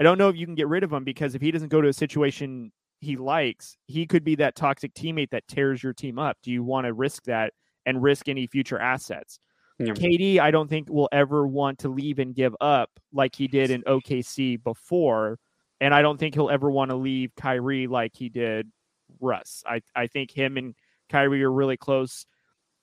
I 0.00 0.04
don't 0.04 0.18
know 0.18 0.28
if 0.28 0.36
you 0.36 0.46
can 0.46 0.56
get 0.56 0.68
rid 0.68 0.82
of 0.82 0.92
him 0.92 1.04
because 1.04 1.34
if 1.34 1.40
he 1.40 1.50
doesn't 1.50 1.68
go 1.68 1.80
to 1.80 1.88
a 1.88 1.92
situation 1.92 2.72
he 3.00 3.16
likes, 3.16 3.76
he 3.86 4.06
could 4.06 4.24
be 4.24 4.34
that 4.36 4.56
toxic 4.56 4.92
teammate 4.94 5.30
that 5.30 5.46
tears 5.46 5.82
your 5.82 5.92
team 5.92 6.18
up. 6.18 6.36
Do 6.42 6.50
you 6.50 6.62
want 6.62 6.86
to 6.86 6.92
risk 6.92 7.24
that 7.24 7.52
and 7.86 8.02
risk 8.02 8.28
any 8.28 8.46
future 8.46 8.78
assets? 8.78 9.38
Yeah. 9.78 9.92
KD, 9.92 10.38
I 10.38 10.50
don't 10.50 10.68
think 10.68 10.88
will 10.88 11.08
ever 11.12 11.46
want 11.46 11.78
to 11.80 11.88
leave 11.88 12.18
and 12.18 12.34
give 12.34 12.54
up 12.60 12.90
like 13.12 13.34
he 13.34 13.48
did 13.48 13.70
in 13.70 13.82
OKC 13.82 14.62
before 14.62 15.38
and 15.84 15.92
I 15.92 16.00
don't 16.00 16.18
think 16.18 16.34
he'll 16.34 16.48
ever 16.48 16.70
want 16.70 16.90
to 16.92 16.96
leave 16.96 17.36
Kyrie 17.36 17.86
like 17.88 18.12
he 18.16 18.30
did 18.30 18.72
Russ. 19.20 19.62
I 19.66 19.82
I 19.94 20.06
think 20.06 20.30
him 20.30 20.56
and 20.56 20.74
Kyrie 21.10 21.44
are 21.44 21.52
really 21.52 21.76
close. 21.76 22.24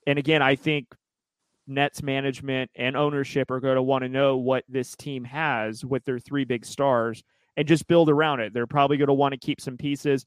And 0.06 0.20
again, 0.20 0.40
I 0.40 0.54
think 0.54 0.86
Nets 1.66 2.00
management 2.00 2.70
and 2.76 2.96
ownership 2.96 3.50
are 3.50 3.58
going 3.58 3.74
to 3.74 3.82
want 3.82 4.02
to 4.02 4.08
know 4.08 4.36
what 4.36 4.62
this 4.68 4.94
team 4.94 5.24
has 5.24 5.84
with 5.84 6.04
their 6.04 6.20
three 6.20 6.44
big 6.44 6.64
stars 6.64 7.24
and 7.56 7.66
just 7.66 7.88
build 7.88 8.08
around 8.08 8.38
it. 8.38 8.54
They're 8.54 8.68
probably 8.68 8.98
going 8.98 9.08
to 9.08 9.14
want 9.14 9.32
to 9.32 9.38
keep 9.38 9.60
some 9.60 9.76
pieces. 9.76 10.24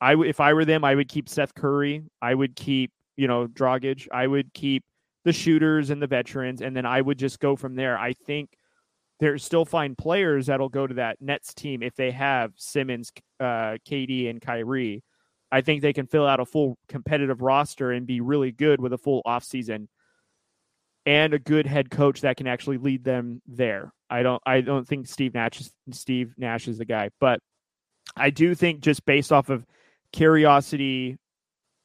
I 0.00 0.14
if 0.14 0.40
I 0.40 0.54
were 0.54 0.64
them, 0.64 0.82
I 0.82 0.96
would 0.96 1.08
keep 1.08 1.28
Seth 1.28 1.54
Curry. 1.54 2.02
I 2.20 2.34
would 2.34 2.56
keep 2.56 2.90
you 3.16 3.28
know 3.28 3.46
Dragic. 3.46 4.08
I 4.10 4.26
would 4.26 4.52
keep 4.54 4.82
the 5.24 5.32
shooters 5.32 5.90
and 5.90 6.02
the 6.02 6.08
veterans, 6.08 6.62
and 6.62 6.76
then 6.76 6.84
I 6.84 7.00
would 7.00 7.16
just 7.16 7.38
go 7.38 7.54
from 7.54 7.76
there. 7.76 7.96
I 7.96 8.12
think 8.12 8.57
there's 9.20 9.44
still 9.44 9.64
fine 9.64 9.94
players 9.96 10.46
that'll 10.46 10.68
go 10.68 10.86
to 10.86 10.94
that 10.94 11.20
Nets 11.20 11.54
team 11.54 11.82
if 11.82 11.94
they 11.96 12.10
have 12.12 12.52
Simmons, 12.56 13.12
uh, 13.40 13.76
KD, 13.88 14.30
and 14.30 14.40
Kyrie. 14.40 15.02
I 15.50 15.60
think 15.62 15.82
they 15.82 15.92
can 15.92 16.06
fill 16.06 16.26
out 16.26 16.40
a 16.40 16.44
full 16.44 16.78
competitive 16.88 17.40
roster 17.40 17.90
and 17.90 18.06
be 18.06 18.20
really 18.20 18.52
good 18.52 18.80
with 18.80 18.92
a 18.92 18.98
full 18.98 19.22
offseason 19.26 19.88
and 21.06 21.32
a 21.32 21.38
good 21.38 21.66
head 21.66 21.90
coach 21.90 22.20
that 22.20 22.36
can 22.36 22.46
actually 22.46 22.76
lead 22.76 23.02
them 23.02 23.40
there. 23.46 23.92
I 24.10 24.22
don't 24.22 24.42
I 24.44 24.60
don't 24.60 24.86
think 24.86 25.06
Steve 25.06 25.34
Nash 25.34 25.60
is, 25.60 25.72
Steve 25.90 26.34
Nash 26.36 26.68
is 26.68 26.78
the 26.78 26.84
guy, 26.84 27.10
but 27.18 27.40
I 28.16 28.30
do 28.30 28.54
think 28.54 28.80
just 28.80 29.04
based 29.04 29.32
off 29.32 29.48
of 29.48 29.66
curiosity, 30.12 31.16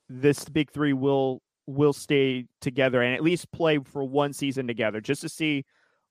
this 0.10 0.46
big 0.46 0.72
three 0.72 0.94
will 0.94 1.42
will 1.66 1.94
stay 1.94 2.46
together 2.60 3.02
and 3.02 3.16
at 3.16 3.24
least 3.24 3.52
play 3.52 3.80
for 3.80 4.04
one 4.04 4.34
season 4.34 4.68
together 4.68 5.00
just 5.00 5.22
to 5.22 5.30
see 5.30 5.64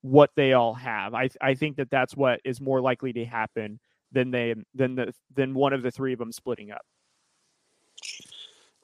what 0.03 0.31
they 0.37 0.53
all 0.53 0.75
have. 0.75 1.15
I 1.15 1.31
I 1.41 1.55
think 1.55 1.77
that 1.77 1.91
that's 1.91 2.17
what 2.17 2.41
is 2.45 2.61
more 2.61 2.81
likely 2.81 3.13
to 3.15 3.25
happen 3.25 3.81
than 4.13 4.31
they 4.31 4.55
than 4.75 4.95
the 4.97 5.15
than 5.35 5.55
one 5.55 5.73
of 5.73 5.83
the 5.83 5.91
three 5.91 6.13
of 6.13 6.19
them 6.19 6.33
splitting 6.33 6.71
up. 6.71 6.85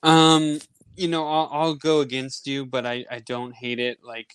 Um, 0.02 0.59
you 0.96 1.09
know, 1.09 1.26
I'll, 1.28 1.48
I'll 1.52 1.74
go 1.74 2.00
against 2.00 2.46
you, 2.46 2.66
but 2.66 2.87
I 2.87 3.04
I 3.11 3.18
don't 3.20 3.54
hate 3.54 3.78
it. 3.78 3.98
Like, 4.02 4.33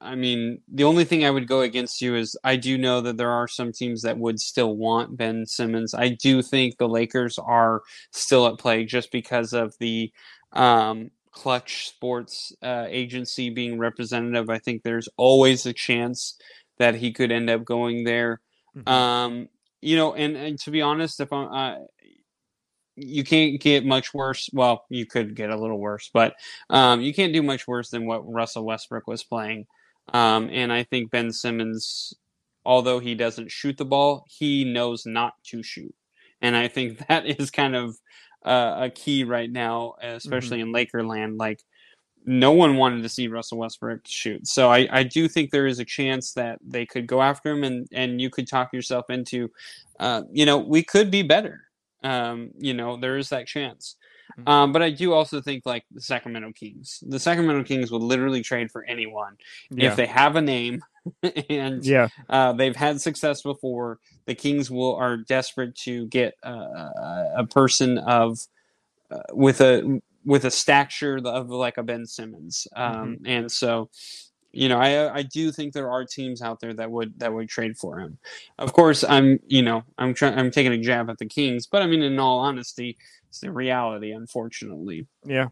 I 0.00 0.14
mean, 0.14 0.60
the 0.68 0.84
only 0.84 1.04
thing 1.04 1.24
I 1.24 1.30
would 1.30 1.48
go 1.48 1.60
against 1.62 2.00
you 2.00 2.14
is 2.14 2.36
I 2.44 2.56
do 2.56 2.76
know 2.78 3.00
that 3.00 3.16
there 3.16 3.30
are 3.30 3.48
some 3.48 3.72
teams 3.72 4.02
that 4.02 4.18
would 4.18 4.40
still 4.40 4.76
want 4.76 5.16
Ben 5.16 5.46
Simmons. 5.46 5.94
I 5.94 6.10
do 6.10 6.42
think 6.42 6.78
the 6.78 6.88
Lakers 6.88 7.38
are 7.38 7.82
still 8.12 8.46
at 8.46 8.58
play 8.58 8.84
just 8.84 9.10
because 9.10 9.52
of 9.52 9.74
the 9.78 10.12
um 10.52 11.10
Klutch 11.34 11.88
Sports 11.88 12.52
uh, 12.62 12.86
agency 12.88 13.50
being 13.50 13.78
representative. 13.78 14.48
I 14.48 14.58
think 14.58 14.82
there's 14.82 15.08
always 15.16 15.66
a 15.66 15.72
chance 15.72 16.38
that 16.78 16.94
he 16.94 17.12
could 17.12 17.30
end 17.30 17.50
up 17.50 17.64
going 17.64 18.04
there. 18.04 18.40
Mm-hmm. 18.76 18.88
Um, 18.88 19.48
you 19.82 19.96
know, 19.96 20.14
and, 20.14 20.36
and 20.36 20.58
to 20.60 20.70
be 20.70 20.80
honest, 20.80 21.20
if 21.20 21.32
I'm, 21.32 21.52
uh, 21.52 21.74
you 22.96 23.24
can't 23.24 23.60
get 23.60 23.84
much 23.84 24.14
worse. 24.14 24.48
Well, 24.52 24.84
you 24.88 25.06
could 25.06 25.34
get 25.34 25.50
a 25.50 25.56
little 25.56 25.78
worse, 25.78 26.10
but 26.12 26.34
um, 26.70 27.00
you 27.00 27.12
can't 27.12 27.32
do 27.32 27.42
much 27.42 27.66
worse 27.66 27.90
than 27.90 28.06
what 28.06 28.30
Russell 28.30 28.64
Westbrook 28.64 29.06
was 29.06 29.24
playing. 29.24 29.66
Um, 30.12 30.48
and 30.52 30.72
I 30.72 30.84
think 30.84 31.10
Ben 31.10 31.32
Simmons, 31.32 32.14
although 32.64 33.00
he 33.00 33.14
doesn't 33.14 33.50
shoot 33.50 33.76
the 33.76 33.84
ball, 33.84 34.24
he 34.28 34.64
knows 34.64 35.06
not 35.06 35.34
to 35.46 35.62
shoot. 35.62 35.94
And 36.40 36.56
I 36.56 36.68
think 36.68 36.98
that 37.08 37.26
is 37.26 37.50
kind 37.50 37.74
of 37.74 37.96
uh, 38.44 38.74
a 38.78 38.90
key 38.90 39.24
right 39.24 39.50
now, 39.50 39.94
especially 40.02 40.58
mm-hmm. 40.58 40.74
in 40.74 40.86
Lakerland. 40.86 41.38
Like, 41.38 41.60
no 42.26 42.52
one 42.52 42.76
wanted 42.76 43.02
to 43.02 43.08
see 43.08 43.28
Russell 43.28 43.58
Westbrook 43.58 44.06
shoot. 44.06 44.46
So 44.46 44.70
I, 44.70 44.88
I 44.90 45.02
do 45.02 45.28
think 45.28 45.50
there 45.50 45.66
is 45.66 45.78
a 45.78 45.84
chance 45.84 46.32
that 46.32 46.58
they 46.66 46.86
could 46.86 47.06
go 47.06 47.20
after 47.20 47.50
him 47.50 47.64
and, 47.64 47.86
and 47.92 48.20
you 48.20 48.30
could 48.30 48.48
talk 48.48 48.72
yourself 48.72 49.10
into, 49.10 49.50
uh, 50.00 50.22
you 50.32 50.46
know, 50.46 50.58
we 50.58 50.82
could 50.82 51.10
be 51.10 51.22
better. 51.22 51.64
Um, 52.02 52.50
you 52.58 52.74
know, 52.74 52.96
there 52.96 53.18
is 53.18 53.28
that 53.30 53.46
chance. 53.46 53.96
Mm-hmm. 54.38 54.48
Um, 54.48 54.72
but 54.72 54.82
I 54.82 54.90
do 54.90 55.12
also 55.12 55.40
think 55.40 55.66
like 55.66 55.84
the 55.90 56.00
Sacramento 56.00 56.52
Kings. 56.52 57.02
The 57.06 57.20
Sacramento 57.20 57.64
Kings 57.64 57.90
would 57.90 58.02
literally 58.02 58.42
trade 58.42 58.70
for 58.70 58.84
anyone 58.84 59.36
yeah. 59.70 59.90
if 59.90 59.96
they 59.96 60.06
have 60.06 60.36
a 60.36 60.42
name 60.42 60.82
and 61.50 61.84
yeah, 61.84 62.08
uh, 62.28 62.52
they've 62.52 62.76
had 62.76 63.00
success 63.00 63.42
before. 63.42 63.98
The 64.26 64.34
Kings 64.34 64.70
will 64.70 64.94
are 64.96 65.16
desperate 65.16 65.74
to 65.76 66.06
get 66.06 66.34
uh, 66.42 66.88
a 67.36 67.46
person 67.48 67.98
of 67.98 68.46
uh, 69.10 69.20
with 69.32 69.60
a 69.60 70.00
with 70.24 70.44
a 70.44 70.50
stature 70.50 71.20
of 71.24 71.50
like 71.50 71.76
a 71.76 71.82
Ben 71.82 72.06
Simmons, 72.06 72.66
um, 72.74 73.16
mm-hmm. 73.16 73.26
and 73.26 73.52
so 73.52 73.90
you 74.54 74.68
know, 74.68 74.78
I 74.78 75.12
I 75.12 75.22
do 75.22 75.50
think 75.50 75.72
there 75.72 75.90
are 75.90 76.04
teams 76.04 76.40
out 76.40 76.60
there 76.60 76.72
that 76.74 76.90
would 76.90 77.18
that 77.18 77.32
would 77.32 77.48
trade 77.48 77.76
for 77.76 77.98
him. 77.98 78.18
Of 78.58 78.72
course, 78.72 79.04
I'm 79.04 79.40
you 79.46 79.62
know 79.62 79.82
I'm 79.98 80.14
trying 80.14 80.38
I'm 80.38 80.50
taking 80.50 80.72
a 80.72 80.78
jab 80.78 81.10
at 81.10 81.18
the 81.18 81.26
Kings, 81.26 81.66
but 81.66 81.82
I 81.82 81.86
mean, 81.86 82.02
in 82.02 82.18
all 82.18 82.38
honesty, 82.38 82.96
it's 83.28 83.40
the 83.40 83.50
reality, 83.50 84.12
unfortunately. 84.12 85.06
Yeah. 85.24 85.48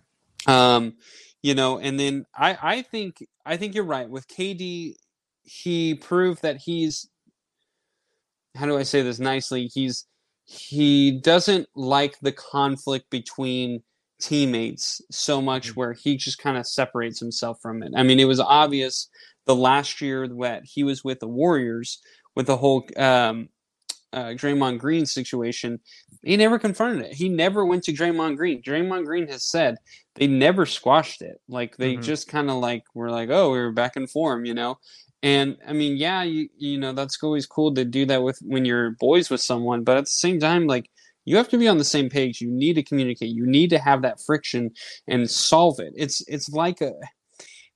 Um, 0.46 0.94
you 1.42 1.54
know, 1.54 1.78
and 1.78 1.98
then 1.98 2.26
I 2.34 2.56
I 2.62 2.82
think 2.82 3.26
I 3.44 3.56
think 3.56 3.74
you're 3.74 3.84
right 3.84 4.08
with 4.08 4.28
KD. 4.28 4.94
He 5.42 5.94
proved 5.96 6.42
that 6.42 6.58
he's 6.58 7.08
how 8.54 8.66
do 8.66 8.76
I 8.76 8.82
say 8.82 9.02
this 9.02 9.18
nicely? 9.18 9.66
He's 9.72 10.06
he 10.44 11.12
doesn't 11.12 11.68
like 11.74 12.18
the 12.20 12.32
conflict 12.32 13.08
between 13.10 13.82
teammates 14.20 15.00
so 15.10 15.40
much 15.40 15.72
mm. 15.72 15.76
where 15.76 15.92
he 15.92 16.16
just 16.16 16.38
kind 16.38 16.56
of 16.56 16.66
separates 16.66 17.18
himself 17.18 17.58
from 17.60 17.82
it. 17.82 17.92
I 17.96 18.02
mean, 18.02 18.20
it 18.20 18.26
was 18.26 18.40
obvious 18.40 19.08
the 19.46 19.56
last 19.56 20.00
year 20.00 20.28
that 20.28 20.62
he 20.64 20.84
was 20.84 21.04
with 21.04 21.20
the 21.20 21.28
Warriors 21.28 22.00
with 22.34 22.46
the 22.46 22.56
whole 22.56 22.86
um, 22.96 23.48
uh, 24.12 24.30
Draymond 24.30 24.78
Green 24.78 25.06
situation. 25.06 25.80
He 26.22 26.36
never 26.36 26.58
confronted 26.58 27.06
it. 27.06 27.14
He 27.14 27.28
never 27.28 27.64
went 27.64 27.84
to 27.84 27.92
Draymond 27.92 28.36
Green. 28.36 28.62
Draymond 28.62 29.04
Green 29.06 29.28
has 29.28 29.44
said 29.44 29.76
they 30.14 30.26
never 30.26 30.66
squashed 30.66 31.22
it. 31.22 31.40
Like 31.48 31.76
they 31.76 31.94
mm-hmm. 31.94 32.02
just 32.02 32.28
kind 32.28 32.50
of 32.50 32.56
like 32.56 32.84
were 32.94 33.10
like, 33.10 33.30
oh, 33.30 33.50
we 33.50 33.58
were 33.58 33.72
back 33.72 33.96
in 33.96 34.06
form, 34.06 34.44
you 34.44 34.54
know. 34.54 34.78
And 35.22 35.56
I 35.66 35.72
mean, 35.72 35.96
yeah, 35.96 36.22
you 36.22 36.48
you 36.56 36.78
know 36.78 36.92
that's 36.92 37.22
always 37.22 37.46
cool 37.46 37.74
to 37.74 37.84
do 37.84 38.06
that 38.06 38.22
with 38.22 38.38
when 38.42 38.64
you're 38.64 38.92
boys 38.92 39.30
with 39.30 39.40
someone, 39.40 39.84
but 39.84 39.96
at 39.96 40.04
the 40.04 40.10
same 40.10 40.40
time, 40.40 40.66
like 40.66 40.90
you 41.24 41.36
have 41.36 41.48
to 41.50 41.58
be 41.58 41.68
on 41.68 41.78
the 41.78 41.84
same 41.84 42.08
page. 42.10 42.40
You 42.40 42.50
need 42.50 42.74
to 42.74 42.82
communicate. 42.82 43.30
You 43.30 43.46
need 43.46 43.70
to 43.70 43.78
have 43.78 44.02
that 44.02 44.20
friction 44.20 44.70
and 45.06 45.30
solve 45.30 45.78
it. 45.78 45.92
It's 45.96 46.22
it's 46.28 46.48
like 46.50 46.80
a 46.80 46.92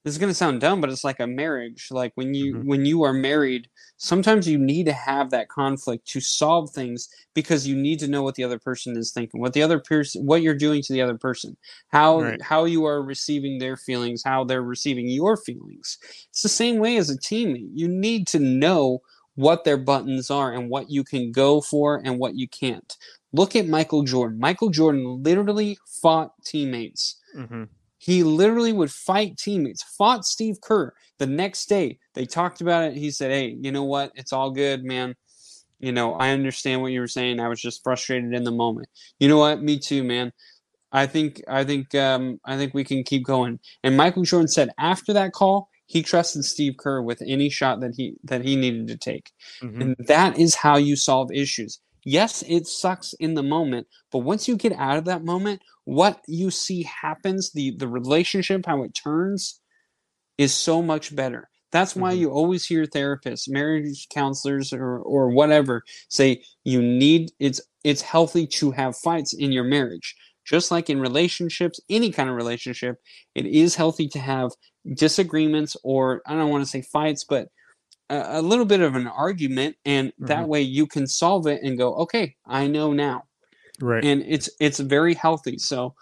this 0.06 0.14
is 0.14 0.18
going 0.18 0.30
to 0.30 0.34
sound 0.34 0.60
dumb 0.60 0.80
but 0.80 0.88
it's 0.88 1.02
like 1.02 1.18
a 1.18 1.26
marriage 1.26 1.88
like 1.90 2.12
when 2.14 2.32
you 2.32 2.54
mm-hmm. 2.54 2.68
when 2.68 2.86
you 2.86 3.02
are 3.02 3.12
married 3.12 3.68
sometimes 3.96 4.48
you 4.48 4.56
need 4.56 4.86
to 4.86 4.92
have 4.92 5.30
that 5.30 5.48
conflict 5.48 6.06
to 6.06 6.20
solve 6.20 6.70
things 6.70 7.08
because 7.34 7.66
you 7.66 7.74
need 7.74 7.98
to 7.98 8.06
know 8.06 8.22
what 8.22 8.36
the 8.36 8.44
other 8.44 8.58
person 8.58 8.96
is 8.96 9.10
thinking 9.10 9.40
what 9.40 9.52
the 9.52 9.62
other 9.62 9.80
person 9.80 10.24
what 10.24 10.42
you're 10.42 10.54
doing 10.54 10.80
to 10.80 10.92
the 10.92 11.02
other 11.02 11.18
person 11.18 11.56
how 11.88 12.20
right. 12.20 12.40
how 12.40 12.64
you 12.64 12.84
are 12.86 13.02
receiving 13.02 13.58
their 13.58 13.76
feelings 13.76 14.22
how 14.24 14.44
they're 14.44 14.62
receiving 14.62 15.08
your 15.08 15.36
feelings 15.36 15.98
it's 16.30 16.42
the 16.42 16.48
same 16.48 16.78
way 16.78 16.96
as 16.96 17.10
a 17.10 17.18
team 17.18 17.56
you 17.74 17.88
need 17.88 18.28
to 18.28 18.38
know 18.38 19.00
what 19.34 19.64
their 19.64 19.76
buttons 19.76 20.30
are 20.30 20.52
and 20.52 20.70
what 20.70 20.88
you 20.88 21.02
can 21.02 21.32
go 21.32 21.60
for 21.60 22.00
and 22.04 22.18
what 22.18 22.36
you 22.36 22.46
can't 22.48 22.96
Look 23.32 23.54
at 23.54 23.68
Michael 23.68 24.02
Jordan. 24.02 24.38
Michael 24.38 24.70
Jordan 24.70 25.22
literally 25.22 25.76
fought 26.00 26.32
teammates. 26.42 27.20
Mm-hmm. 27.36 27.64
He 27.98 28.22
literally 28.22 28.72
would 28.72 28.90
fight 28.90 29.36
teammates, 29.38 29.82
fought 29.82 30.24
Steve 30.24 30.60
Kerr 30.60 30.92
the 31.18 31.26
next 31.26 31.68
day. 31.68 31.98
They 32.14 32.26
talked 32.26 32.60
about 32.60 32.84
it. 32.84 32.96
He 32.96 33.10
said, 33.10 33.30
Hey, 33.30 33.56
you 33.60 33.72
know 33.72 33.84
what? 33.84 34.12
It's 34.14 34.32
all 34.32 34.50
good, 34.50 34.84
man. 34.84 35.14
You 35.78 35.92
know, 35.92 36.14
I 36.14 36.30
understand 36.30 36.82
what 36.82 36.92
you 36.92 37.00
were 37.00 37.08
saying. 37.08 37.40
I 37.40 37.48
was 37.48 37.60
just 37.60 37.82
frustrated 37.82 38.32
in 38.32 38.44
the 38.44 38.50
moment. 38.50 38.88
You 39.18 39.28
know 39.28 39.38
what? 39.38 39.62
Me 39.62 39.78
too, 39.78 40.04
man. 40.04 40.32
I 40.92 41.06
think 41.06 41.42
I 41.48 41.64
think 41.64 41.94
um, 41.94 42.40
I 42.44 42.56
think 42.56 42.72
we 42.72 42.84
can 42.84 43.02
keep 43.02 43.24
going. 43.24 43.58
And 43.82 43.96
Michael 43.96 44.22
Jordan 44.22 44.48
said 44.48 44.70
after 44.78 45.12
that 45.12 45.32
call, 45.32 45.68
he 45.86 46.02
trusted 46.02 46.44
Steve 46.44 46.76
Kerr 46.78 47.02
with 47.02 47.22
any 47.26 47.50
shot 47.50 47.80
that 47.80 47.94
he 47.94 48.14
that 48.24 48.42
he 48.42 48.56
needed 48.56 48.88
to 48.88 48.96
take. 48.96 49.32
Mm-hmm. 49.62 49.82
And 49.82 49.96
that 50.06 50.38
is 50.38 50.54
how 50.54 50.76
you 50.76 50.96
solve 50.96 51.30
issues 51.32 51.80
yes, 52.06 52.42
it 52.48 52.66
sucks 52.66 53.12
in 53.14 53.34
the 53.34 53.42
moment, 53.42 53.88
but 54.10 54.20
once 54.20 54.48
you 54.48 54.56
get 54.56 54.72
out 54.72 54.96
of 54.96 55.04
that 55.04 55.24
moment, 55.24 55.60
what 55.84 56.22
you 56.26 56.50
see 56.50 56.84
happens, 56.84 57.52
the 57.52 57.76
the 57.76 57.88
relationship, 57.88 58.64
how 58.64 58.82
it 58.84 58.94
turns, 58.94 59.60
is 60.38 60.54
so 60.54 60.80
much 60.80 61.14
better. 61.14 61.50
That's 61.72 61.94
why 61.94 62.12
mm-hmm. 62.12 62.20
you 62.22 62.30
always 62.30 62.64
hear 62.64 62.86
therapists, 62.86 63.50
marriage 63.50 64.06
counselors, 64.08 64.72
or 64.72 65.00
or 65.00 65.30
whatever 65.30 65.82
say 66.08 66.42
you 66.64 66.80
need 66.80 67.32
it's 67.38 67.60
it's 67.84 68.02
healthy 68.02 68.46
to 68.46 68.70
have 68.70 68.96
fights 68.96 69.34
in 69.34 69.52
your 69.52 69.64
marriage. 69.64 70.14
Just 70.44 70.70
like 70.70 70.88
in 70.88 71.00
relationships, 71.00 71.80
any 71.90 72.12
kind 72.12 72.30
of 72.30 72.36
relationship, 72.36 72.98
it 73.34 73.46
is 73.46 73.74
healthy 73.74 74.06
to 74.08 74.20
have 74.20 74.52
disagreements 74.94 75.76
or 75.82 76.22
I 76.24 76.34
don't 76.34 76.50
want 76.50 76.62
to 76.62 76.70
say 76.70 76.82
fights, 76.82 77.24
but 77.24 77.48
a, 78.08 78.42
little 78.42 78.64
bit 78.64 78.80
of 78.80 78.94
an 78.94 79.06
argument 79.06 79.76
and 79.84 80.08
mm-hmm. 80.08 80.26
that 80.26 80.48
way 80.48 80.60
you 80.60 80.86
can 80.86 81.06
solve 81.06 81.46
it 81.46 81.62
and 81.62 81.78
go 81.78 81.94
okay 81.94 82.36
i 82.46 82.66
know 82.66 82.92
now 82.92 83.24
right 83.80 84.04
and 84.04 84.22
it's 84.26 84.48
it's 84.60 84.78
very 84.78 85.14
healthy 85.14 85.58
so 85.58 85.94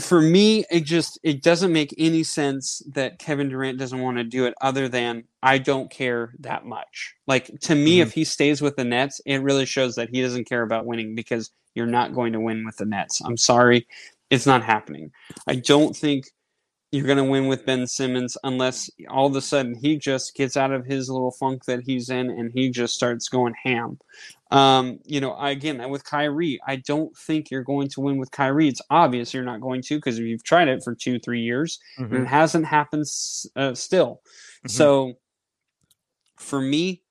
For 0.00 0.20
me, 0.20 0.64
it 0.70 0.84
just 0.84 1.18
it 1.22 1.42
doesn't 1.42 1.72
make 1.72 1.94
any 1.98 2.22
sense 2.22 2.82
that 2.92 3.18
Kevin 3.18 3.48
Durant 3.48 3.78
doesn't 3.78 4.00
want 4.00 4.18
to 4.18 4.24
do 4.24 4.44
it 4.44 4.54
other 4.60 4.88
than 4.88 5.24
I 5.42 5.58
don't 5.58 5.90
care 5.90 6.34
that 6.40 6.66
much. 6.66 7.14
Like 7.26 7.50
to 7.62 7.74
me, 7.74 7.98
Mhm. 7.98 8.02
if 8.02 8.12
he 8.12 8.24
stays 8.24 8.60
with 8.60 8.76
the 8.76 8.84
Nets, 8.84 9.20
it 9.24 9.38
really 9.42 9.64
shows 9.64 9.94
that 9.96 10.10
he 10.10 10.20
doesn't 10.20 10.44
care 10.44 10.62
about 10.62 10.86
winning 10.86 11.14
because 11.14 11.50
you're 11.74 11.86
not 11.86 12.14
going 12.14 12.32
to 12.34 12.40
win 12.40 12.64
with 12.64 12.76
the 12.76 12.84
Nets. 12.84 13.20
I'm 13.22 13.36
sorry. 13.36 13.86
It's 14.30 14.46
not 14.46 14.62
happening. 14.62 15.12
I 15.46 15.56
don't 15.56 15.96
think 15.96 16.30
you're 16.96 17.06
going 17.06 17.18
to 17.18 17.24
win 17.24 17.46
with 17.46 17.66
Ben 17.66 17.86
Simmons 17.86 18.38
unless 18.42 18.88
all 19.10 19.26
of 19.26 19.36
a 19.36 19.40
sudden 19.42 19.74
he 19.74 19.98
just 19.98 20.34
gets 20.34 20.56
out 20.56 20.72
of 20.72 20.86
his 20.86 21.10
little 21.10 21.30
funk 21.30 21.64
that 21.66 21.80
he's 21.84 22.08
in 22.08 22.30
and 22.30 22.50
he 22.54 22.70
just 22.70 22.94
starts 22.94 23.28
going 23.28 23.54
ham. 23.62 23.98
Um, 24.50 25.00
you 25.04 25.20
know, 25.20 25.36
again, 25.38 25.88
with 25.90 26.04
Kyrie, 26.04 26.58
I 26.66 26.76
don't 26.76 27.14
think 27.16 27.50
you're 27.50 27.62
going 27.64 27.88
to 27.88 28.00
win 28.00 28.16
with 28.16 28.30
Kyrie. 28.30 28.68
It's 28.68 28.80
obvious 28.90 29.34
you're 29.34 29.44
not 29.44 29.60
going 29.60 29.82
to 29.82 29.96
because 29.96 30.18
you've 30.18 30.44
tried 30.44 30.68
it 30.68 30.82
for 30.82 30.94
two, 30.94 31.18
three 31.18 31.40
years 31.42 31.78
and 31.98 32.10
Mhm. 32.10 32.22
it 32.22 32.26
hasn't 32.28 32.64
happened 32.66 33.04
uh, 33.56 33.74
still. 33.74 34.22
Mhm. 34.64 34.70
So 34.70 35.18
for 36.38 36.60
me, 36.60 37.02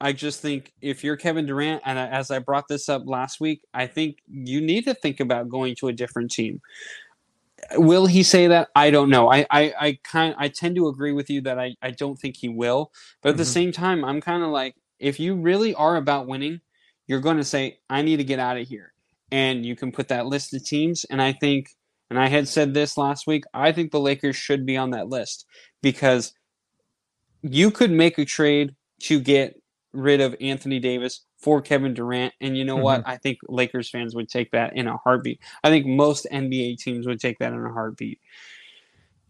I 0.00 0.12
just 0.12 0.40
think 0.40 0.72
if 0.80 1.04
you're 1.04 1.16
Kevin 1.16 1.46
Durant, 1.46 1.80
and 1.84 1.96
as 1.96 2.32
I 2.32 2.40
brought 2.40 2.66
this 2.68 2.88
up 2.88 3.02
last 3.06 3.40
week, 3.40 3.62
I 3.72 3.86
think 3.86 4.18
you 4.28 4.60
need 4.60 4.84
to 4.84 4.94
think 4.94 5.20
about 5.20 5.48
going 5.48 5.76
to 5.76 5.88
a 5.88 5.92
different 5.92 6.32
team. 6.32 6.60
Will 7.74 8.06
he 8.06 8.22
say 8.22 8.48
that? 8.48 8.68
I 8.76 8.90
don't 8.90 9.10
know. 9.10 9.30
I 9.30 9.46
I, 9.50 9.74
I 9.80 9.98
kind 10.04 10.34
I 10.38 10.48
tend 10.48 10.76
to 10.76 10.88
agree 10.88 11.12
with 11.12 11.30
you 11.30 11.40
that 11.42 11.58
I, 11.58 11.74
I 11.82 11.90
don't 11.92 12.16
think 12.18 12.36
he 12.36 12.48
will. 12.48 12.92
But 13.22 13.30
at 13.30 13.36
the 13.38 13.44
Mhm. 13.44 13.46
same 13.46 13.72
time, 13.72 14.04
I'm 14.04 14.20
kind 14.20 14.42
of 14.42 14.50
like 14.50 14.76
if 14.98 15.20
you 15.20 15.34
really 15.36 15.74
are 15.74 15.96
about 15.96 16.26
winning, 16.26 16.60
you're 17.06 17.20
going 17.20 17.38
to 17.38 17.44
say 17.44 17.78
I 17.90 18.02
need 18.02 18.18
to 18.18 18.24
get 18.24 18.38
out 18.38 18.58
of 18.58 18.68
here, 18.68 18.92
and 19.30 19.64
you 19.66 19.76
can 19.76 19.92
put 19.92 20.08
that 20.08 20.26
list 20.26 20.54
of 20.54 20.64
teams. 20.64 21.04
And 21.10 21.22
I 21.22 21.32
think, 21.32 21.70
and 22.10 22.18
I 22.18 22.28
had 22.28 22.48
said 22.48 22.74
this 22.74 22.98
last 22.98 23.26
week, 23.26 23.44
I 23.54 23.72
think 23.72 23.92
the 23.92 24.00
Lakers 24.00 24.36
should 24.36 24.66
be 24.66 24.76
on 24.76 24.90
that 24.90 25.08
list 25.08 25.46
because 25.82 26.32
you 27.42 27.70
could 27.70 27.90
make 27.90 28.18
a 28.18 28.24
trade 28.24 28.74
to 29.02 29.20
get 29.20 29.60
rid 29.92 30.20
of 30.20 30.36
Anthony 30.40 30.78
Davis 30.80 31.24
for 31.42 31.60
Kevin 31.60 31.92
Durant. 31.92 32.32
And 32.40 32.56
you 32.56 32.64
know 32.64 32.76
what? 32.76 33.02
I 33.04 33.16
think 33.16 33.38
Lakers 33.48 33.90
fans 33.90 34.14
would 34.14 34.28
take 34.28 34.52
that 34.52 34.76
in 34.76 34.86
a 34.86 34.96
heartbeat. 34.96 35.40
I 35.62 35.70
think 35.70 35.86
most 35.86 36.26
NBA 36.32 36.78
teams 36.78 37.06
would 37.06 37.20
take 37.20 37.40
that 37.40 37.52
in 37.52 37.58
a 37.64 37.72
heartbeat. 37.72 38.20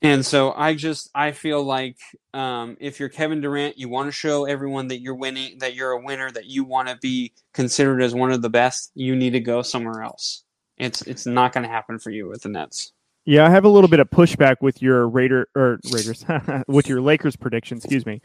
And 0.03 0.27
so 0.27 0.53
I 0.53 0.75
just 0.75 1.11
I 1.14 1.31
feel 1.31 1.62
like 1.62 1.96
um, 2.35 2.77
if 2.81 2.98
you're 2.98 3.09
Kevin 3.09 3.40
Durant, 3.40 3.79
you 3.79 3.88
want 3.88 4.09
to 4.09 4.12
show 4.12 4.44
everyone 4.44 4.88
that 4.88 5.01
you're 5.01 5.14
winning, 5.14 5.59
that 5.59 5.75
you're 5.75 5.92
a 5.92 6.03
winner, 6.03 6.31
that 6.31 6.46
you 6.46 6.64
want 6.64 6.88
to 6.88 6.98
be 7.01 7.33
considered 7.55 8.03
as 8.03 8.12
one 8.12 8.33
of 8.33 8.42
the 8.42 8.51
best. 8.51 8.90
You 8.94 9.14
need 9.14 9.31
to 9.31 9.40
go 9.40 9.62
somewhere 9.62 10.03
else. 10.03 10.42
It's 10.77 11.03
it's 11.03 11.25
not 11.25 11.53
going 11.53 11.62
to 11.62 11.70
happen 11.70 12.01
for 12.01 12.11
you 12.11 12.29
with 12.29 12.42
the 12.42 12.48
Nets. 12.48 12.92
Yeah, 13.25 13.46
I 13.46 13.51
have 13.51 13.64
a 13.64 13.68
little 13.68 13.88
bit 13.88 14.01
of 14.01 14.11
pushback 14.11 14.57
with 14.61 14.83
your 14.83 15.09
Raider 15.09 15.48
or 15.55 15.79
Raiders 15.92 16.25
with 16.66 16.88
your 16.88 17.01
Lakers 17.01 17.37
prediction. 17.37 17.77
Excuse 17.79 18.05
me. 18.05 18.20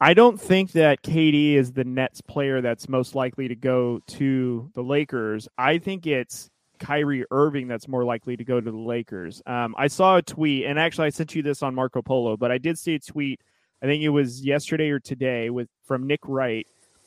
I 0.00 0.12
don't 0.12 0.38
think 0.38 0.72
that 0.72 1.02
KD 1.02 1.54
is 1.54 1.72
the 1.72 1.84
Nets 1.84 2.20
player 2.20 2.60
that's 2.60 2.88
most 2.88 3.14
likely 3.14 3.48
to 3.48 3.56
go 3.56 4.00
to 4.08 4.70
the 4.74 4.82
Lakers. 4.82 5.48
I 5.56 5.78
think 5.78 6.06
it's 6.06 6.50
Kyrie 6.78 7.24
Irving 7.30 7.66
that's 7.66 7.88
more 7.88 8.04
likely 8.04 8.36
to 8.36 8.44
go 8.44 8.60
to 8.60 8.70
the 8.70 8.76
Lakers. 8.76 9.42
Um, 9.46 9.74
I 9.78 9.86
saw 9.86 10.16
a 10.16 10.22
tweet, 10.22 10.66
and 10.66 10.78
actually, 10.78 11.06
I 11.06 11.10
sent 11.10 11.34
you 11.34 11.42
this 11.42 11.62
on 11.62 11.74
Marco 11.74 12.02
Polo, 12.02 12.36
but 12.36 12.52
I 12.52 12.58
did 12.58 12.78
see 12.78 12.94
a 12.94 12.98
tweet. 12.98 13.40
I 13.82 13.86
think 13.86 14.02
it 14.02 14.10
was 14.10 14.44
yesterday 14.44 14.90
or 14.90 15.00
today 15.00 15.48
with 15.48 15.68
from 15.86 16.06
Nick 16.06 16.20
Wright, 16.24 16.66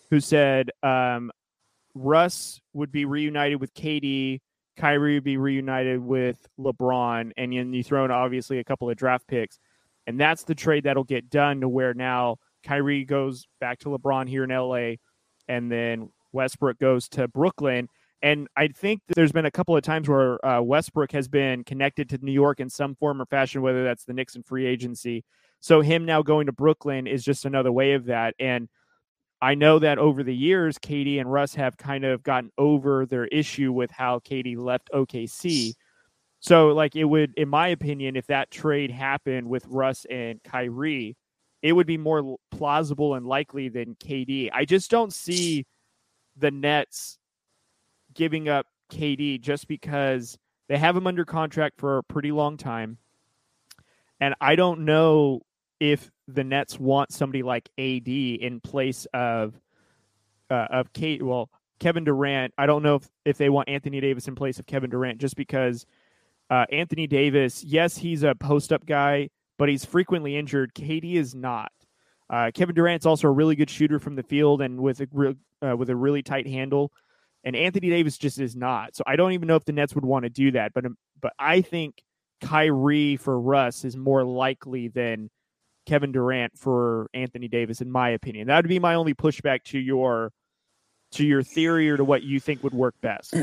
who 0.09 0.19
said 0.19 0.71
um, 0.81 1.31
Russ 1.93 2.59
would 2.73 2.91
be 2.91 3.05
reunited 3.05 3.61
with 3.61 3.71
KD. 3.75 4.39
Kyrie 4.77 5.15
would 5.15 5.23
be 5.23 5.37
reunited 5.37 5.99
with 5.99 6.47
LeBron, 6.59 7.33
and 7.37 7.53
then 7.53 7.71
you 7.71 7.83
throw 7.83 8.03
in 8.05 8.09
obviously 8.09 8.57
a 8.57 8.63
couple 8.63 8.89
of 8.89 8.97
draft 8.97 9.27
picks, 9.27 9.59
and 10.07 10.19
that's 10.19 10.43
the 10.43 10.55
trade 10.55 10.85
that'll 10.85 11.03
get 11.03 11.29
done 11.29 11.61
to 11.61 11.69
where 11.69 11.93
now 11.93 12.37
Kyrie 12.63 13.05
goes 13.05 13.47
back 13.59 13.79
to 13.79 13.89
LeBron 13.89 14.27
here 14.27 14.43
in 14.43 14.49
LA, 14.49 14.95
and 15.47 15.71
then 15.71 16.09
Westbrook 16.31 16.79
goes 16.79 17.09
to 17.09 17.27
Brooklyn. 17.27 17.89
And 18.21 18.47
I 18.57 18.67
think 18.67 19.01
there's 19.15 19.31
been 19.31 19.45
a 19.45 19.51
couple 19.51 19.75
of 19.75 19.83
times 19.83 20.09
where 20.09 20.43
uh, 20.45 20.61
Westbrook 20.61 21.11
has 21.13 21.27
been 21.27 21.63
connected 21.63 22.09
to 22.09 22.17
New 22.21 22.33
York 22.33 22.59
in 22.59 22.69
some 22.69 22.95
form 22.95 23.21
or 23.21 23.25
fashion, 23.25 23.61
whether 23.61 23.83
that's 23.83 24.03
the 24.03 24.13
Knicks 24.13 24.35
and 24.35 24.45
free 24.45 24.65
agency. 24.65 25.23
So 25.61 25.81
him 25.81 26.05
now 26.05 26.21
going 26.21 26.45
to 26.47 26.51
Brooklyn 26.51 27.07
is 27.07 27.23
just 27.23 27.45
another 27.45 27.71
way 27.71 27.93
of 27.93 28.05
that. 28.05 28.35
And 28.39 28.67
I 29.41 29.55
know 29.55 29.79
that 29.79 29.99
over 29.99 30.21
the 30.21 30.35
years, 30.35 30.77
KD 30.77 31.19
and 31.19 31.31
Russ 31.31 31.55
have 31.55 31.77
kind 31.77 32.03
of 32.03 32.23
gotten 32.23 32.51
over 32.57 33.05
their 33.05 33.25
issue 33.27 33.71
with 33.71 33.89
how 33.89 34.19
KD 34.19 34.57
left 34.57 34.89
OKC. 34.93 35.73
So, 36.41 36.69
like, 36.69 36.95
it 36.95 37.05
would, 37.05 37.33
in 37.37 37.49
my 37.49 37.69
opinion, 37.69 38.15
if 38.15 38.27
that 38.27 38.51
trade 38.51 38.91
happened 38.91 39.47
with 39.47 39.65
Russ 39.67 40.05
and 40.09 40.41
Kyrie, 40.43 41.15
it 41.61 41.73
would 41.73 41.87
be 41.87 41.97
more 41.97 42.37
plausible 42.51 43.15
and 43.15 43.25
likely 43.25 43.69
than 43.69 43.95
KD. 43.95 44.49
I 44.53 44.65
just 44.65 44.89
don't 44.89 45.13
see 45.13 45.65
the 46.37 46.51
Nets 46.51 47.17
giving 48.13 48.47
up 48.47 48.65
KD 48.91 49.41
just 49.41 49.67
because 49.67 50.37
they 50.67 50.77
have 50.77 50.95
him 50.95 51.07
under 51.07 51.25
contract 51.25 51.79
for 51.79 51.97
a 51.97 52.03
pretty 52.03 52.31
long 52.31 52.57
time. 52.57 52.97
And 54.19 54.35
I 54.41 54.55
don't 54.55 54.85
know 54.85 55.41
if 55.79 56.09
the 56.27 56.43
Nets 56.43 56.79
want 56.79 57.11
somebody 57.11 57.43
like 57.43 57.69
AD 57.77 58.07
in 58.07 58.59
place 58.61 59.07
of 59.13 59.59
uh, 60.49 60.67
of 60.71 60.93
Kate. 60.93 61.21
Well, 61.21 61.49
Kevin 61.79 62.03
Durant. 62.03 62.53
I 62.57 62.65
don't 62.65 62.83
know 62.83 62.95
if, 62.95 63.09
if 63.25 63.37
they 63.37 63.49
want 63.49 63.69
Anthony 63.69 64.01
Davis 64.01 64.27
in 64.27 64.35
place 64.35 64.59
of 64.59 64.65
Kevin 64.65 64.89
Durant 64.89 65.19
just 65.19 65.35
because 65.35 65.85
uh, 66.49 66.65
Anthony 66.71 67.07
Davis, 67.07 67.63
yes, 67.63 67.97
he's 67.97 68.23
a 68.23 68.35
post 68.35 68.73
up 68.73 68.85
guy, 68.85 69.29
but 69.59 69.69
he's 69.69 69.85
frequently 69.85 70.35
injured. 70.35 70.73
KD 70.73 71.15
is 71.15 71.35
not. 71.35 71.71
Uh, 72.29 72.49
Kevin 72.53 72.73
Durant's 72.73 73.05
also 73.05 73.27
a 73.27 73.31
really 73.31 73.55
good 73.55 73.69
shooter 73.69 73.99
from 73.99 74.15
the 74.15 74.23
field 74.23 74.61
and 74.61 74.79
with 74.79 75.01
a 75.01 75.07
real, 75.11 75.33
uh, 75.61 75.75
with 75.75 75.89
a 75.89 75.95
really 75.95 76.23
tight 76.23 76.47
handle, 76.47 76.91
and 77.43 77.55
Anthony 77.55 77.89
Davis 77.89 78.17
just 78.17 78.39
is 78.39 78.55
not. 78.55 78.95
So 78.95 79.03
I 79.05 79.15
don't 79.15 79.33
even 79.33 79.47
know 79.47 79.55
if 79.55 79.65
the 79.65 79.73
Nets 79.73 79.93
would 79.93 80.05
want 80.05 80.23
to 80.23 80.29
do 80.29 80.51
that. 80.51 80.73
But 80.73 80.85
um, 80.85 80.97
but 81.21 81.33
I 81.37 81.61
think 81.61 82.01
Kyrie 82.41 83.17
for 83.17 83.39
Russ 83.39 83.83
is 83.83 83.97
more 83.97 84.23
likely 84.23 84.87
than 84.87 85.29
Kevin 85.85 86.11
Durant 86.11 86.57
for 86.57 87.09
Anthony 87.13 87.47
Davis, 87.47 87.81
in 87.81 87.91
my 87.91 88.09
opinion. 88.09 88.47
That 88.47 88.57
would 88.57 88.69
be 88.69 88.79
my 88.79 88.95
only 88.95 89.13
pushback 89.13 89.63
to 89.65 89.79
your 89.79 90.31
to 91.13 91.25
your 91.25 91.43
theory 91.43 91.89
or 91.89 91.97
to 91.97 92.03
what 92.03 92.23
you 92.23 92.39
think 92.39 92.63
would 92.63 92.73
work 92.73 92.95
best. 93.01 93.35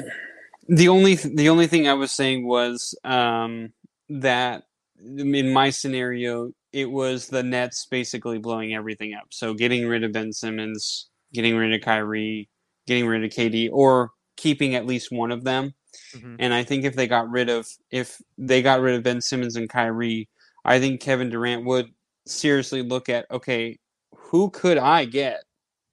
The 0.69 0.89
only 0.89 1.15
the 1.15 1.49
only 1.49 1.67
thing 1.67 1.87
I 1.87 1.95
was 1.95 2.11
saying 2.11 2.47
was 2.47 2.95
um, 3.05 3.73
that 4.09 4.65
in 5.05 5.53
my 5.53 5.71
scenario, 5.71 6.53
it 6.73 6.91
was 6.91 7.29
the 7.29 7.43
Nets 7.43 7.87
basically 7.87 8.39
blowing 8.39 8.75
everything 8.75 9.15
up. 9.15 9.29
So 9.31 9.55
getting 9.55 9.87
rid 9.87 10.05
of 10.05 10.13
Ben 10.13 10.33
Simmons, 10.33 11.09
getting 11.33 11.57
rid 11.57 11.73
of 11.73 11.81
Kyrie, 11.81 12.49
getting 12.87 13.07
rid 13.07 13.25
of 13.25 13.31
KD, 13.31 13.71
or 13.73 14.11
keeping 14.37 14.75
at 14.75 14.87
least 14.87 15.11
one 15.11 15.31
of 15.33 15.45
them. 15.45 15.75
Mhm. 16.15 16.37
And 16.39 16.53
I 16.55 16.63
think 16.65 16.85
if 16.85 16.95
they 16.95 17.07
got 17.07 17.31
rid 17.31 17.49
of 17.49 17.69
if 17.91 18.21
they 18.39 18.63
got 18.63 18.81
rid 18.81 18.95
of 18.97 19.03
Ben 19.03 19.21
Simmons 19.21 19.57
and 19.57 19.69
Kyrie, 19.69 20.29
I 20.65 20.79
think 20.79 21.01
Kevin 21.01 21.31
Durant 21.31 21.65
would 21.65 21.93
seriously 22.27 22.83
look 22.83 23.09
at 23.09 23.31
okay, 23.31 23.79
who 24.15 24.51
could 24.51 24.79
I 24.79 25.05
get 25.07 25.45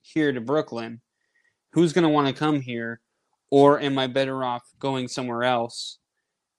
here 0.02 0.32
to 0.34 0.42
Brooklyn? 0.42 1.02
Who's 1.74 1.94
going 1.94 2.04
to 2.04 2.10
want 2.10 2.28
to 2.28 2.34
come 2.34 2.62
here? 2.62 3.02
Or 3.52 3.80
am 3.80 3.98
I 4.00 4.08
better 4.08 4.44
off 4.44 4.64
going 4.80 5.08
somewhere 5.08 5.44
else 5.44 6.00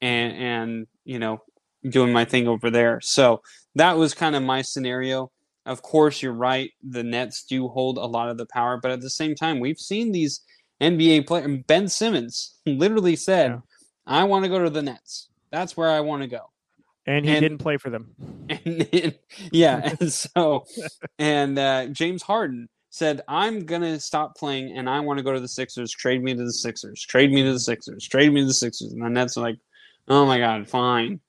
and 0.01 0.33
and 0.35 0.87
you 1.05 1.19
know 1.19 1.43
doing 1.89 2.13
my 2.13 2.25
thing 2.25 2.49
over 2.49 2.71
there? 2.71 3.01
So 3.01 3.43
that 3.75 3.97
was 3.97 4.15
kind 4.15 4.37
of 4.37 4.43
my 4.43 4.63
scenario. 4.63 5.31
Of 5.67 5.83
course, 5.83 6.23
you're 6.23 6.33
right. 6.33 6.71
The 6.87 7.03
Nets 7.03 7.45
do 7.45 7.69
hold 7.69 7.97
a 7.99 8.05
lot 8.05 8.29
of 8.29 8.37
the 8.37 8.47
power, 8.47 8.79
but 8.81 8.91
at 8.91 9.01
the 9.01 9.11
same 9.11 9.35
time, 9.35 9.61
we've 9.61 9.79
seen 9.79 10.13
these 10.13 10.41
NBA 10.81 11.27
players. 11.27 11.63
Ben 11.67 11.89
Simmons 11.89 12.59
literally 12.67 13.17
said, 13.17 13.51
Yeah. 13.53 13.59
"I 14.07 14.25
want 14.25 14.45
to 14.45 14.51
go 14.51 14.63
to 14.63 14.69
the 14.71 14.83
Nets. 14.83 15.29
That's 15.51 15.77
where 15.77 15.91
I 15.91 16.01
want 16.01 16.23
to 16.23 16.29
go." 16.29 16.51
And 17.07 17.25
he 17.25 17.33
And- 17.33 17.41
didn't 17.41 17.59
play 17.59 17.77
for 17.77 17.91
them. 17.91 18.15
And 18.51 18.83
then, 18.93 19.15
yeah, 19.53 19.95
and 20.01 20.13
so, 20.13 20.67
and 21.19 21.59
uh, 21.59 21.87
James 21.87 22.23
Harden 22.23 22.69
said, 22.91 23.23
"I'm 23.27 23.61
gonna 23.65 23.99
stop 23.99 24.37
playing, 24.37 24.77
and 24.77 24.89
I 24.89 25.01
want 25.01 25.17
to 25.19 25.23
go 25.25 25.33
to 25.33 25.41
the 25.41 25.49
Sixers. 25.49 25.91
Trade 25.91 26.23
me 26.23 26.35
to 26.35 26.45
the 26.45 26.53
Sixers. 26.53 27.01
Trade 27.03 27.33
me 27.33 27.43
to 27.43 27.53
the 27.55 27.59
Sixers. 27.61 28.07
Trade 28.07 28.33
me 28.35 28.43
to 28.43 28.47
the 28.47 28.53
Sixers." 28.53 28.93
And 28.93 29.03
the 29.03 29.09
Nets 29.09 29.39
are 29.39 29.41
like, 29.41 29.57
"Oh 30.09 30.27
my 30.27 30.39
God, 30.39 30.69
fine." 30.69 31.21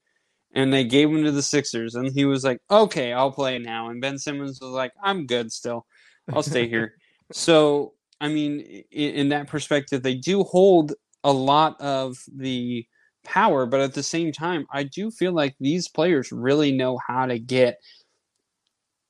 And 0.55 0.73
they 0.73 0.85
gave 0.85 1.09
him 1.09 1.23
to 1.23 1.31
the 1.31 1.41
Sixers, 1.41 1.95
and 1.95 2.11
he 2.13 2.25
was 2.25 2.43
like, 2.43 2.59
"Okay, 2.71 3.11
I'll 3.13 3.31
play 3.31 3.59
now." 3.59 3.89
And 3.89 4.01
Ben 4.01 4.17
Simmons 4.17 4.59
was 4.61 4.71
like, 4.71 4.93
"I'm 5.03 5.25
good 5.25 5.51
still. 5.51 5.85
I'll 6.33 6.43
stay 6.43 6.67
here." 6.67 6.95
so, 7.31 7.93
I 8.21 8.29
mean, 8.29 8.61
in, 8.91 9.15
in 9.15 9.29
that 9.29 9.47
perspective, 9.47 10.01
they 10.01 10.15
do 10.15 10.43
hold 10.43 10.93
a 11.23 11.33
lot 11.33 11.79
of 11.81 12.17
the 12.33 12.85
power, 13.25 13.65
but 13.65 13.81
at 13.81 13.93
the 13.93 14.03
same 14.03 14.31
time, 14.31 14.65
I 14.71 14.83
do 14.83 15.11
feel 15.11 15.33
like 15.33 15.55
these 15.59 15.89
players 15.89 16.31
really 16.31 16.71
know 16.71 16.97
how 17.05 17.25
to 17.25 17.37
get 17.37 17.79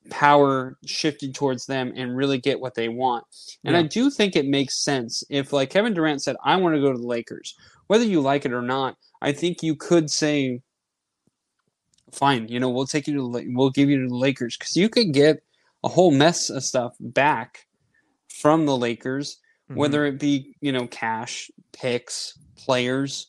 power 0.09 0.77
shifted 0.85 1.35
towards 1.35 1.65
them 1.65 1.91
and 1.95 2.15
really 2.15 2.39
get 2.39 2.59
what 2.59 2.75
they 2.75 2.89
want. 2.89 3.25
And 3.63 3.75
I 3.75 3.83
do 3.83 4.09
think 4.09 4.35
it 4.35 4.45
makes 4.45 4.83
sense 4.83 5.23
if 5.29 5.51
like 5.51 5.69
Kevin 5.69 5.93
Durant 5.93 6.21
said, 6.21 6.35
I 6.43 6.55
want 6.57 6.75
to 6.75 6.81
go 6.81 6.91
to 6.91 6.97
the 6.97 7.07
Lakers. 7.07 7.55
Whether 7.87 8.05
you 8.05 8.21
like 8.21 8.45
it 8.45 8.53
or 8.53 8.61
not, 8.61 8.97
I 9.21 9.31
think 9.31 9.61
you 9.61 9.75
could 9.75 10.09
say, 10.09 10.61
fine, 12.15 12.47
you 12.47 12.59
know, 12.59 12.69
we'll 12.69 12.87
take 12.87 13.07
you 13.07 13.15
to 13.15 13.43
we'll 13.53 13.69
give 13.69 13.89
you 13.89 14.01
to 14.01 14.07
the 14.07 14.15
Lakers 14.15 14.57
because 14.57 14.75
you 14.75 14.89
could 14.89 15.13
get 15.13 15.43
a 15.83 15.87
whole 15.87 16.11
mess 16.11 16.49
of 16.49 16.63
stuff 16.63 16.95
back 16.99 17.67
from 18.29 18.65
the 18.65 18.75
Lakers, 18.75 19.37
mm-hmm. 19.69 19.79
whether 19.79 20.05
it 20.05 20.19
be 20.19 20.55
you 20.61 20.71
know 20.71 20.87
cash, 20.87 21.51
picks, 21.71 22.37
players, 22.55 23.27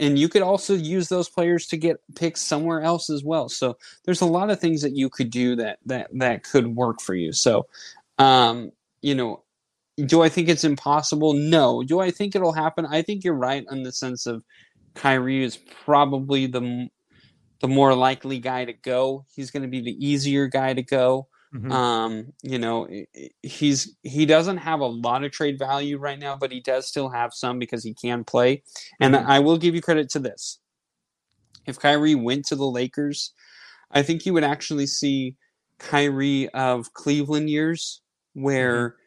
and 0.00 0.18
you 0.18 0.28
could 0.28 0.42
also 0.42 0.74
use 0.74 1.08
those 1.08 1.28
players 1.28 1.66
to 1.68 1.76
get 1.76 2.02
picks 2.16 2.40
somewhere 2.40 2.82
else 2.82 3.08
as 3.08 3.22
well. 3.22 3.48
So 3.48 3.78
there's 4.04 4.20
a 4.20 4.26
lot 4.26 4.50
of 4.50 4.60
things 4.60 4.82
that 4.82 4.96
you 4.96 5.08
could 5.08 5.30
do 5.30 5.56
that 5.56 5.78
that 5.86 6.08
that 6.14 6.42
could 6.42 6.74
work 6.74 7.00
for 7.00 7.14
you. 7.14 7.32
So, 7.32 7.66
um, 8.18 8.72
you 9.00 9.14
know, 9.14 9.42
do 10.04 10.22
I 10.22 10.28
think 10.28 10.48
it's 10.48 10.64
impossible? 10.64 11.34
No. 11.34 11.82
Do 11.82 12.00
I 12.00 12.10
think 12.10 12.34
it'll 12.34 12.52
happen? 12.52 12.86
I 12.86 13.02
think 13.02 13.24
you're 13.24 13.34
right 13.34 13.64
in 13.70 13.82
the 13.82 13.92
sense 13.92 14.26
of 14.26 14.42
Kyrie 14.94 15.44
is 15.44 15.56
probably 15.84 16.46
the 16.46 16.88
the 17.62 17.68
more 17.68 17.94
likely 17.94 18.40
guy 18.40 18.64
to 18.64 18.72
go. 18.72 19.24
He's 19.34 19.50
going 19.50 19.62
to 19.62 19.68
be 19.68 19.80
the 19.80 20.06
easier 20.06 20.48
guy 20.48 20.74
to 20.74 20.82
go. 20.82 21.28
Mm-hmm. 21.54 21.70
Um, 21.70 22.32
you 22.42 22.58
know, 22.58 22.88
he's 23.42 23.96
he 24.02 24.26
doesn't 24.26 24.56
have 24.56 24.80
a 24.80 24.86
lot 24.86 25.22
of 25.22 25.32
trade 25.32 25.58
value 25.58 25.98
right 25.98 26.18
now, 26.18 26.36
but 26.36 26.50
he 26.50 26.60
does 26.60 26.88
still 26.88 27.08
have 27.10 27.32
some 27.32 27.58
because 27.58 27.84
he 27.84 27.94
can 27.94 28.24
play. 28.24 28.62
And 29.00 29.14
mm-hmm. 29.14 29.30
I 29.30 29.38
will 29.38 29.58
give 29.58 29.74
you 29.74 29.80
credit 29.80 30.10
to 30.10 30.18
this. 30.18 30.58
If 31.66 31.78
Kyrie 31.78 32.16
went 32.16 32.46
to 32.46 32.56
the 32.56 32.66
Lakers, 32.66 33.32
I 33.90 34.02
think 34.02 34.26
you 34.26 34.32
would 34.32 34.44
actually 34.44 34.86
see 34.86 35.36
Kyrie 35.78 36.48
of 36.50 36.92
Cleveland 36.94 37.48
years 37.48 38.02
where 38.34 38.90
mm-hmm 38.90 39.01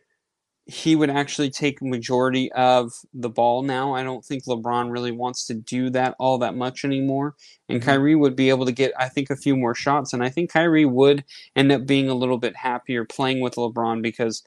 he 0.67 0.95
would 0.95 1.11
actually 1.11 1.51
take 1.51 1.81
majority 1.81 2.51
of 2.53 2.91
the 3.13 3.29
ball 3.29 3.61
now. 3.61 3.93
I 3.93 4.03
don't 4.03 4.25
think 4.25 4.45
LeBron 4.45 4.91
really 4.91 5.11
wants 5.11 5.45
to 5.47 5.53
do 5.53 5.91
that 5.91 6.15
all 6.17 6.39
that 6.39 6.55
much 6.55 6.83
anymore. 6.83 7.35
And 7.69 7.79
mm-hmm. 7.79 7.89
Kyrie 7.89 8.15
would 8.15 8.35
be 8.35 8.49
able 8.49 8.65
to 8.65 8.71
get, 8.71 8.91
I 8.97 9.07
think, 9.07 9.29
a 9.29 9.35
few 9.35 9.55
more 9.55 9.75
shots. 9.75 10.11
And 10.11 10.23
I 10.23 10.29
think 10.29 10.51
Kyrie 10.51 10.85
would 10.85 11.23
end 11.55 11.71
up 11.71 11.85
being 11.85 12.09
a 12.09 12.15
little 12.15 12.39
bit 12.39 12.55
happier 12.55 13.05
playing 13.05 13.41
with 13.41 13.55
LeBron 13.55 14.01
because 14.01 14.43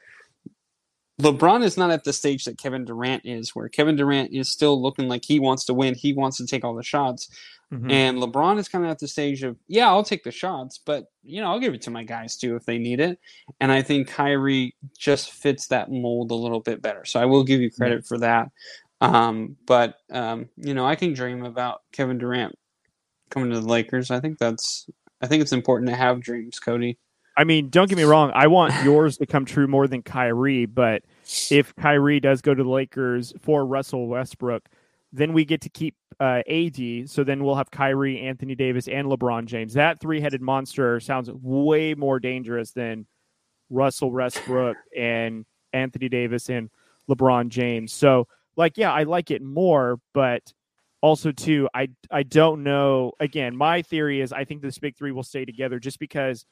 LeBron 1.21 1.63
is 1.63 1.77
not 1.77 1.91
at 1.91 2.03
the 2.03 2.13
stage 2.13 2.45
that 2.45 2.59
Kevin 2.59 2.85
Durant 2.85 3.25
is, 3.25 3.55
where 3.55 3.69
Kevin 3.69 3.95
Durant 3.95 4.33
is 4.33 4.49
still 4.49 4.81
looking 4.81 5.09
like 5.09 5.25
he 5.25 5.39
wants 5.39 5.65
to 5.67 5.75
win. 5.75 5.95
He 5.95 6.13
wants 6.13 6.37
to 6.39 6.47
take 6.47 6.65
all 6.65 6.75
the 6.75 6.83
shots. 6.83 7.29
Mm-hmm. 7.73 7.91
And 7.91 8.19
LeBron 8.19 8.59
is 8.59 8.69
kind 8.69 8.85
of 8.85 8.91
at 8.91 8.99
the 8.99 9.09
stage 9.09 9.43
of, 9.43 9.57
yeah, 9.67 9.89
I'll 9.89 10.05
take 10.05 10.25
the 10.25 10.31
shots, 10.31 10.79
but 10.79 11.11
you 11.23 11.41
know, 11.41 11.49
I'll 11.49 11.61
give 11.61 11.75
it 11.75 11.83
to 11.83 11.91
my 11.91 12.03
guys 12.03 12.37
too 12.37 12.57
if 12.57 12.65
they 12.65 12.79
need 12.79 13.01
it. 13.01 13.19
And 13.61 13.71
I 13.71 13.83
think 13.83 14.09
Kyrie 14.09 14.75
just 14.97 15.33
fits 15.33 15.67
that 15.69 15.91
mold 15.91 16.31
a 16.31 16.35
little 16.35 16.61
bit 16.61 16.81
better. 16.81 17.05
So 17.05 17.21
I 17.21 17.27
will 17.27 17.45
give 17.45 17.61
you 17.61 17.71
credit 17.71 18.07
for 18.07 18.19
that. 18.19 18.49
Um, 19.01 19.57
but 19.67 19.97
um, 20.11 20.49
you 20.57 20.75
know, 20.75 20.87
I 20.87 20.95
can 20.95 21.13
dream 21.13 21.45
about 21.45 21.83
Kevin 21.93 22.19
Durant 22.19 22.59
coming 23.31 23.51
to 23.51 23.61
the 23.61 23.67
Lakers. 23.67 24.11
I 24.11 24.21
think 24.21 24.39
that's 24.39 24.89
I 25.21 25.27
think 25.27 25.43
it's 25.43 25.53
important 25.53 25.91
to 25.91 25.97
have 25.97 26.21
dreams, 26.21 26.59
Cody. 26.59 26.99
I 27.37 27.45
mean, 27.45 27.69
don't 27.69 27.89
get 27.89 27.97
me 27.97 28.05
wrong. 28.05 28.33
I 28.35 28.49
want 28.49 28.75
yours 28.83 29.19
to 29.19 29.27
come 29.27 29.45
true 29.45 29.69
more 29.69 29.87
than 29.87 30.03
Kyrie, 30.03 30.67
but 30.67 31.05
if 31.51 31.75
Kyrie 31.77 32.19
does 32.19 32.41
go 32.41 32.53
to 32.53 32.65
the 32.65 32.69
Lakers 32.69 33.33
for 33.41 33.65
Russell 33.65 34.09
Westbrook, 34.09 34.69
then 35.13 35.33
we 35.33 35.45
get 35.45 35.63
to 35.63 35.71
keep 35.71 35.95
uh, 36.21 36.43
AD. 36.49 37.09
So 37.09 37.25
then 37.25 37.43
we'll 37.43 37.55
have 37.55 37.71
Kyrie, 37.71 38.21
Anthony 38.21 38.55
Davis, 38.55 38.89
and 38.89 39.09
LeBron 39.09 39.47
James. 39.47 39.75
That 39.75 40.01
three 40.01 40.21
headed 40.21 40.43
monster 40.43 41.01
sounds 41.01 41.31
way 41.31 41.95
more 41.95 42.21
dangerous 42.21 42.73
than 42.73 43.07
Russell 43.71 44.11
Westbrook 44.11 44.77
and 44.97 45.47
Anthony 45.73 46.09
Davis 46.09 46.49
and 46.51 46.71
LeBron 47.09 47.49
James. 47.49 47.93
So, 47.93 48.27
like, 48.57 48.77
yeah, 48.77 48.93
I 48.93 49.05
like 49.05 49.31
it 49.31 49.43
more, 49.43 50.01
but 50.13 50.43
also 51.01 51.31
too, 51.33 51.69
I 51.73 51.89
I 52.11 52.25
don't 52.25 52.65
know. 52.65 53.13
Again, 53.21 53.57
my 53.57 53.83
theory 53.83 54.21
is 54.21 54.33
I 54.33 54.45
think 54.45 54.63
this 54.63 54.79
big 54.79 54.97
three 54.97 55.13
will 55.13 55.23
stay 55.23 55.45
together 55.45 55.79
just 55.79 55.99
because, 55.99 56.45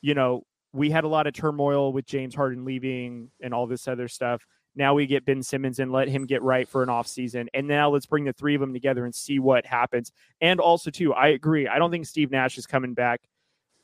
you 0.00 0.14
know, 0.14 0.44
we 0.72 0.90
had 0.90 1.04
a 1.04 1.08
lot 1.08 1.26
of 1.26 1.34
turmoil 1.34 1.92
with 1.92 2.06
James 2.06 2.34
Harden 2.34 2.64
leaving 2.64 3.30
and 3.42 3.52
all 3.52 3.66
this 3.66 3.88
other 3.88 4.06
stuff. 4.06 4.42
Now 4.74 4.94
we 4.94 5.06
get 5.06 5.24
Ben 5.24 5.42
Simmons 5.42 5.78
and 5.80 5.90
let 5.90 6.08
him 6.08 6.26
get 6.26 6.42
right 6.42 6.68
for 6.68 6.82
an 6.82 6.88
offseason. 6.88 7.48
And 7.52 7.66
now 7.66 7.90
let's 7.90 8.06
bring 8.06 8.24
the 8.24 8.32
three 8.32 8.54
of 8.54 8.60
them 8.60 8.72
together 8.72 9.04
and 9.04 9.14
see 9.14 9.38
what 9.38 9.66
happens. 9.66 10.12
And 10.40 10.60
also, 10.60 10.90
too, 10.90 11.12
I 11.14 11.28
agree. 11.28 11.66
I 11.66 11.78
don't 11.78 11.90
think 11.90 12.06
Steve 12.06 12.30
Nash 12.30 12.58
is 12.58 12.66
coming 12.66 12.94
back. 12.94 13.22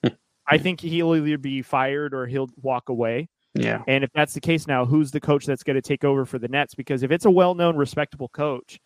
Hmm. 0.02 0.14
I 0.46 0.58
think 0.58 0.80
he'll 0.80 1.16
either 1.16 1.38
be 1.38 1.62
fired 1.62 2.14
or 2.14 2.26
he'll 2.26 2.50
walk 2.62 2.88
away. 2.88 3.28
Yeah. 3.54 3.82
And 3.86 4.02
if 4.02 4.10
that's 4.12 4.34
the 4.34 4.40
case 4.40 4.66
now, 4.66 4.84
who's 4.84 5.10
the 5.10 5.20
coach 5.20 5.46
that's 5.46 5.62
going 5.62 5.76
to 5.76 5.82
take 5.82 6.04
over 6.04 6.24
for 6.24 6.38
the 6.38 6.48
Nets? 6.48 6.74
Because 6.74 7.02
if 7.02 7.10
it's 7.10 7.24
a 7.24 7.30
well 7.30 7.54
known, 7.54 7.76
respectable 7.76 8.28
coach, 8.28 8.80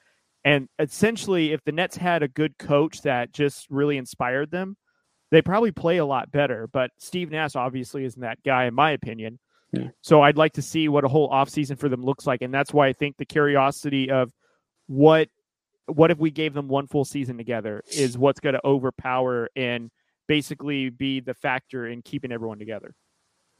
and 0.44 0.68
essentially 0.78 1.52
if 1.52 1.64
the 1.64 1.72
Nets 1.72 1.96
had 1.96 2.22
a 2.22 2.28
good 2.28 2.56
coach 2.58 3.02
that 3.02 3.32
just 3.32 3.66
really 3.70 3.96
inspired 3.96 4.50
them, 4.50 4.76
they 5.30 5.42
probably 5.42 5.72
play 5.72 5.98
a 5.98 6.06
lot 6.06 6.30
better. 6.30 6.66
But 6.66 6.90
Steve 6.98 7.30
Nash 7.30 7.56
obviously 7.56 8.04
isn't 8.04 8.20
that 8.20 8.42
guy, 8.42 8.66
in 8.66 8.74
my 8.74 8.92
opinion. 8.92 9.38
Yeah. 9.72 9.88
So 10.00 10.22
I'd 10.22 10.36
like 10.36 10.54
to 10.54 10.62
see 10.62 10.88
what 10.88 11.04
a 11.04 11.08
whole 11.08 11.28
offseason 11.30 11.78
for 11.78 11.88
them 11.88 12.02
looks 12.02 12.26
like. 12.26 12.42
And 12.42 12.52
that's 12.52 12.72
why 12.72 12.88
I 12.88 12.92
think 12.92 13.16
the 13.16 13.26
curiosity 13.26 14.10
of 14.10 14.32
what 14.86 15.28
what 15.86 16.10
if 16.10 16.18
we 16.18 16.30
gave 16.30 16.52
them 16.52 16.68
one 16.68 16.86
full 16.86 17.04
season 17.04 17.38
together 17.38 17.82
is 17.90 18.18
what's 18.18 18.40
going 18.40 18.54
to 18.54 18.66
overpower 18.66 19.48
and 19.56 19.90
basically 20.26 20.90
be 20.90 21.20
the 21.20 21.32
factor 21.32 21.86
in 21.86 22.02
keeping 22.02 22.30
everyone 22.30 22.58
together. 22.58 22.94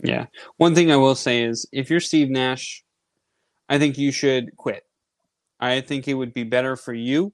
Yeah. 0.03 0.27
One 0.59 0.75
thing 0.75 0.93
I 0.93 0.97
will 0.97 1.15
say 1.15 1.43
is 1.43 1.67
if 1.73 1.89
you're 1.89 2.01
Steve 2.01 2.29
Nash, 2.29 2.85
I 3.69 3.79
think 3.79 3.97
you 3.97 4.13
should 4.13 4.55
quit. 4.57 4.83
I 5.59 5.81
think 5.81 6.07
it 6.07 6.15
would 6.15 6.35
be 6.35 6.45
better 6.45 6.77
for 6.77 6.93
you 6.93 7.33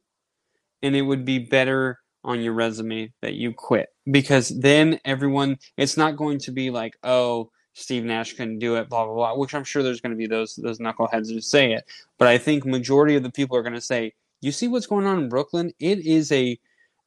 and 0.82 0.94
it 0.94 1.02
would 1.02 1.24
be 1.24 1.40
better 1.40 1.98
on 2.22 2.40
your 2.40 2.54
resume 2.54 3.12
that 3.20 3.34
you 3.34 3.52
quit 3.52 3.88
because 4.10 4.48
then 4.60 4.98
everyone 5.04 5.56
it's 5.76 5.96
not 5.96 6.16
going 6.16 6.38
to 6.38 6.52
be 6.52 6.70
like, 6.70 6.94
"Oh, 7.02 7.50
Steve 7.74 8.04
Nash 8.04 8.32
couldn't 8.34 8.60
do 8.60 8.76
it, 8.76 8.88
blah 8.88 9.04
blah 9.04 9.14
blah. 9.14 9.34
Which 9.34 9.54
I'm 9.54 9.64
sure 9.64 9.82
there's 9.82 10.00
going 10.00 10.12
to 10.12 10.16
be 10.16 10.26
those 10.26 10.54
those 10.56 10.78
knuckleheads 10.78 11.30
who 11.30 11.40
say 11.40 11.72
it, 11.72 11.84
but 12.18 12.28
I 12.28 12.38
think 12.38 12.64
majority 12.64 13.16
of 13.16 13.22
the 13.22 13.30
people 13.30 13.56
are 13.56 13.62
going 13.62 13.74
to 13.74 13.80
say, 13.80 14.14
"You 14.40 14.52
see 14.52 14.68
what's 14.68 14.86
going 14.86 15.06
on 15.06 15.18
in 15.18 15.28
Brooklyn? 15.28 15.72
It 15.80 16.06
is 16.06 16.32
a 16.32 16.58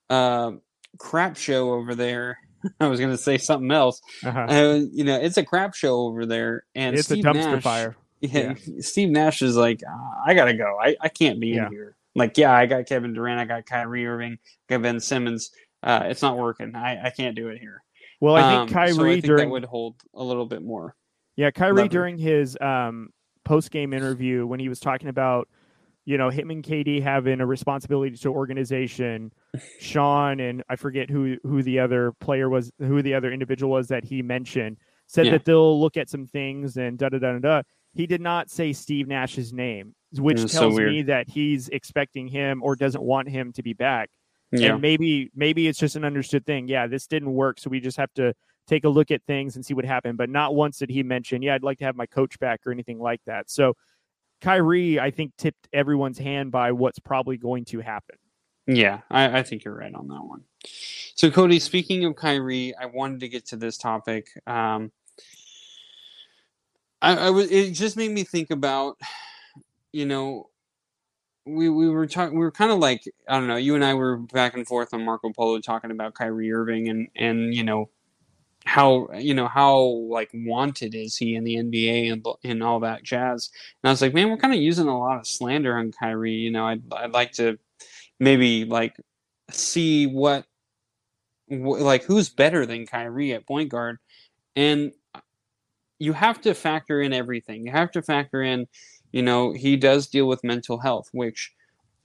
uh, 0.09 0.51
crap 0.99 1.37
show 1.37 1.73
over 1.73 1.95
there." 1.95 2.37
I 2.79 2.87
was 2.87 2.99
going 2.99 3.11
to 3.11 3.17
say 3.17 3.37
something 3.37 3.71
else. 3.71 4.01
Uh-huh. 4.23 4.39
Uh, 4.39 4.81
you 4.91 5.03
know, 5.03 5.15
it's 5.15 5.37
a 5.37 5.45
crap 5.45 5.73
show 5.73 6.01
over 6.01 6.25
there, 6.25 6.65
and 6.75 6.95
it's 6.95 7.07
Steve 7.07 7.25
a 7.25 7.29
dumpster 7.29 7.53
Nash, 7.53 7.63
fire. 7.63 7.95
Yeah, 8.19 8.55
yeah, 8.65 8.81
Steve 8.81 9.09
Nash 9.09 9.43
is 9.43 9.55
like, 9.55 9.79
uh, 9.87 10.15
I 10.25 10.33
gotta 10.33 10.55
go. 10.55 10.75
I, 10.81 10.95
I 10.99 11.07
can't 11.07 11.39
be 11.39 11.49
yeah. 11.49 11.67
in 11.67 11.71
here. 11.71 11.95
Like, 12.15 12.35
yeah, 12.35 12.51
I 12.51 12.65
got 12.65 12.87
Kevin 12.87 13.13
Durant, 13.13 13.39
I 13.39 13.45
got 13.45 13.67
Kyrie 13.67 14.07
Irving, 14.07 14.39
I 14.41 14.73
got 14.73 14.81
Ben 14.81 14.99
Simmons. 14.99 15.51
Uh, 15.83 16.05
it's 16.05 16.23
not 16.23 16.35
working. 16.35 16.75
I, 16.75 16.99
I 17.05 17.09
can't 17.11 17.35
do 17.35 17.49
it 17.49 17.59
here. 17.59 17.83
Well, 18.19 18.35
I 18.35 18.41
think 18.41 18.61
um, 18.61 18.69
Kyrie 18.69 18.93
so 18.93 19.05
I 19.05 19.11
think 19.13 19.25
during 19.25 19.49
would 19.49 19.65
hold 19.65 19.95
a 20.13 20.23
little 20.23 20.45
bit 20.45 20.63
more. 20.63 20.95
Yeah, 21.35 21.51
Kyrie 21.51 21.87
during 21.87 22.17
his 22.17 22.57
um, 22.59 23.09
post 23.45 23.69
game 23.71 23.93
interview 23.93 24.45
when 24.45 24.59
he 24.59 24.69
was 24.69 24.79
talking 24.79 25.07
about 25.07 25.47
you 26.05 26.17
know 26.17 26.29
him 26.29 26.49
and 26.49 26.63
KD 26.63 27.03
having 27.03 27.41
a 27.41 27.45
responsibility 27.45 28.15
to 28.15 28.29
organization, 28.29 29.31
Sean 29.79 30.39
and 30.39 30.63
I 30.69 30.77
forget 30.77 31.09
who 31.09 31.37
who 31.43 31.61
the 31.61 31.79
other 31.79 32.13
player 32.19 32.49
was, 32.49 32.71
who 32.79 33.01
the 33.01 33.13
other 33.13 33.31
individual 33.31 33.71
was 33.71 33.89
that 33.89 34.03
he 34.03 34.21
mentioned 34.21 34.77
said 35.07 35.25
yeah. 35.25 35.33
that 35.33 35.45
they'll 35.45 35.79
look 35.79 35.97
at 35.97 36.09
some 36.09 36.25
things 36.25 36.77
and 36.77 36.97
da 36.97 37.09
da 37.09 37.19
da 37.19 37.39
da. 37.39 37.61
He 37.93 38.05
did 38.05 38.21
not 38.21 38.49
say 38.49 38.73
Steve 38.73 39.07
Nash's 39.07 39.53
name, 39.53 39.95
which 40.17 40.37
tells 40.37 40.51
so 40.51 40.69
me 40.69 41.01
that 41.03 41.27
he's 41.27 41.69
expecting 41.69 42.27
him 42.27 42.61
or 42.63 42.75
doesn't 42.75 43.01
want 43.01 43.29
him 43.29 43.51
to 43.53 43.63
be 43.63 43.73
back. 43.73 44.09
Yeah. 44.51 44.73
And 44.73 44.81
maybe 44.81 45.31
maybe 45.35 45.67
it's 45.67 45.79
just 45.79 45.95
an 45.95 46.05
understood 46.05 46.45
thing. 46.45 46.67
Yeah, 46.67 46.87
this 46.87 47.07
didn't 47.07 47.33
work, 47.33 47.59
so 47.59 47.69
we 47.69 47.79
just 47.79 47.97
have 47.97 48.13
to 48.13 48.33
take 48.67 48.83
a 48.83 48.89
look 48.89 49.11
at 49.11 49.23
things 49.23 49.55
and 49.55 49.65
see 49.65 49.73
what 49.73 49.85
happened. 49.85 50.17
But 50.17 50.29
not 50.29 50.55
once 50.55 50.77
did 50.77 50.89
he 50.89 51.03
mention, 51.03 51.41
yeah, 51.41 51.55
I'd 51.55 51.63
like 51.63 51.79
to 51.79 51.85
have 51.85 51.95
my 51.95 52.05
coach 52.05 52.39
back 52.39 52.61
or 52.65 52.71
anything 52.71 52.99
like 52.99 53.21
that. 53.25 53.49
So 53.49 53.75
Kyrie, 54.41 54.99
I 54.99 55.11
think, 55.11 55.33
tipped 55.37 55.67
everyone's 55.73 56.17
hand 56.17 56.51
by 56.51 56.71
what's 56.71 56.99
probably 56.99 57.37
going 57.37 57.65
to 57.65 57.79
happen. 57.79 58.17
Yeah, 58.67 58.99
I, 59.09 59.39
I 59.39 59.43
think 59.43 59.63
you're 59.63 59.75
right 59.75 59.93
on 59.93 60.07
that 60.09 60.23
one. 60.23 60.43
So 61.15 61.31
Cody, 61.31 61.59
speaking 61.59 62.05
of 62.05 62.15
Kyrie, 62.15 62.73
I 62.79 62.85
wanted 62.85 63.21
to 63.21 63.29
get 63.29 63.47
to 63.47 63.55
this 63.55 63.77
topic. 63.77 64.27
Um, 64.45 64.91
I, 67.01 67.15
I 67.15 67.29
was 67.29 67.49
it 67.49 67.71
just 67.71 67.95
made 67.95 68.11
me 68.11 68.23
think 68.23 68.51
about, 68.51 68.97
you 69.91 70.05
know, 70.05 70.49
we 71.47 71.69
we 71.69 71.89
were 71.89 72.07
talking 72.07 72.37
we 72.37 72.43
were 72.43 72.51
kind 72.51 72.71
of 72.71 72.79
like 72.79 73.03
I 73.27 73.39
don't 73.39 73.47
know 73.47 73.55
you 73.55 73.75
and 73.75 73.83
I 73.85 73.93
were 73.93 74.17
back 74.17 74.53
and 74.53 74.67
forth 74.67 74.93
on 74.93 75.05
Marco 75.05 75.31
Polo 75.31 75.59
talking 75.59 75.91
about 75.91 76.13
Kyrie 76.13 76.51
Irving 76.51 76.89
and 76.89 77.07
and 77.15 77.53
you 77.53 77.63
know 77.63 77.89
how 78.65 79.07
you 79.17 79.33
know 79.33 79.47
how 79.47 79.79
like 79.79 80.29
wanted 80.33 80.93
is 80.93 81.15
he 81.17 81.35
in 81.35 81.43
the 81.43 81.55
NBA 81.55 82.11
and 82.11 82.25
and 82.43 82.63
all 82.63 82.79
that 82.81 83.03
jazz. 83.03 83.49
And 83.81 83.89
I 83.89 83.91
was 83.91 84.01
like 84.01 84.13
man 84.13 84.29
we're 84.29 84.37
kind 84.37 84.53
of 84.53 84.59
using 84.59 84.87
a 84.87 84.99
lot 84.99 85.19
of 85.19 85.27
slander 85.27 85.77
on 85.77 85.91
Kyrie 85.91 86.33
you 86.33 86.51
know 86.51 86.67
I'd 86.67 86.83
I'd 86.93 87.13
like 87.13 87.31
to 87.33 87.57
maybe 88.19 88.65
like 88.65 88.95
see 89.49 90.05
what 90.07 90.45
like 91.49 92.03
who's 92.03 92.29
better 92.29 92.65
than 92.65 92.85
Kyrie 92.85 93.33
at 93.33 93.47
point 93.47 93.69
guard. 93.69 93.97
And 94.55 94.91
uh, 95.13 95.21
you 95.99 96.13
have 96.13 96.41
to 96.41 96.53
factor 96.53 97.01
in 97.01 97.13
everything. 97.13 97.65
You 97.65 97.71
have 97.71 97.91
to 97.91 98.01
factor 98.01 98.41
in 98.41 98.67
you 99.11 99.21
know, 99.21 99.53
he 99.53 99.75
does 99.77 100.07
deal 100.07 100.27
with 100.27 100.43
mental 100.43 100.79
health, 100.79 101.09
which 101.11 101.53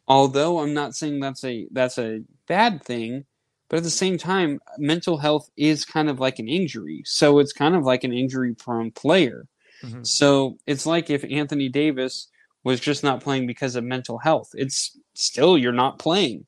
Although 0.08 0.58
I'm 0.60 0.74
not 0.74 0.94
saying 0.94 1.20
that's 1.20 1.44
a 1.44 1.66
that's 1.70 1.98
a 1.98 2.22
bad 2.48 2.82
thing, 2.82 3.24
but 3.68 3.78
at 3.78 3.82
the 3.82 3.90
same 3.90 4.18
time, 4.18 4.60
mental 4.76 5.16
health 5.16 5.48
is 5.56 5.84
kind 5.84 6.10
of 6.10 6.20
like 6.20 6.38
an 6.38 6.48
injury. 6.48 7.02
So 7.06 7.38
it's 7.38 7.52
kind 7.52 7.76
of 7.76 7.84
like 7.84 8.04
an 8.04 8.12
injury 8.12 8.54
prone 8.54 8.90
player. 8.90 9.46
Mm-hmm. 9.82 10.02
So 10.02 10.58
it's 10.66 10.86
like 10.86 11.08
if 11.08 11.24
Anthony 11.24 11.68
Davis 11.68 12.28
was 12.64 12.80
just 12.80 13.02
not 13.02 13.22
playing 13.22 13.46
because 13.46 13.74
of 13.76 13.84
mental 13.84 14.18
health. 14.18 14.50
It's 14.54 14.98
still 15.14 15.56
you're 15.56 15.72
not 15.72 15.98
playing. 15.98 16.46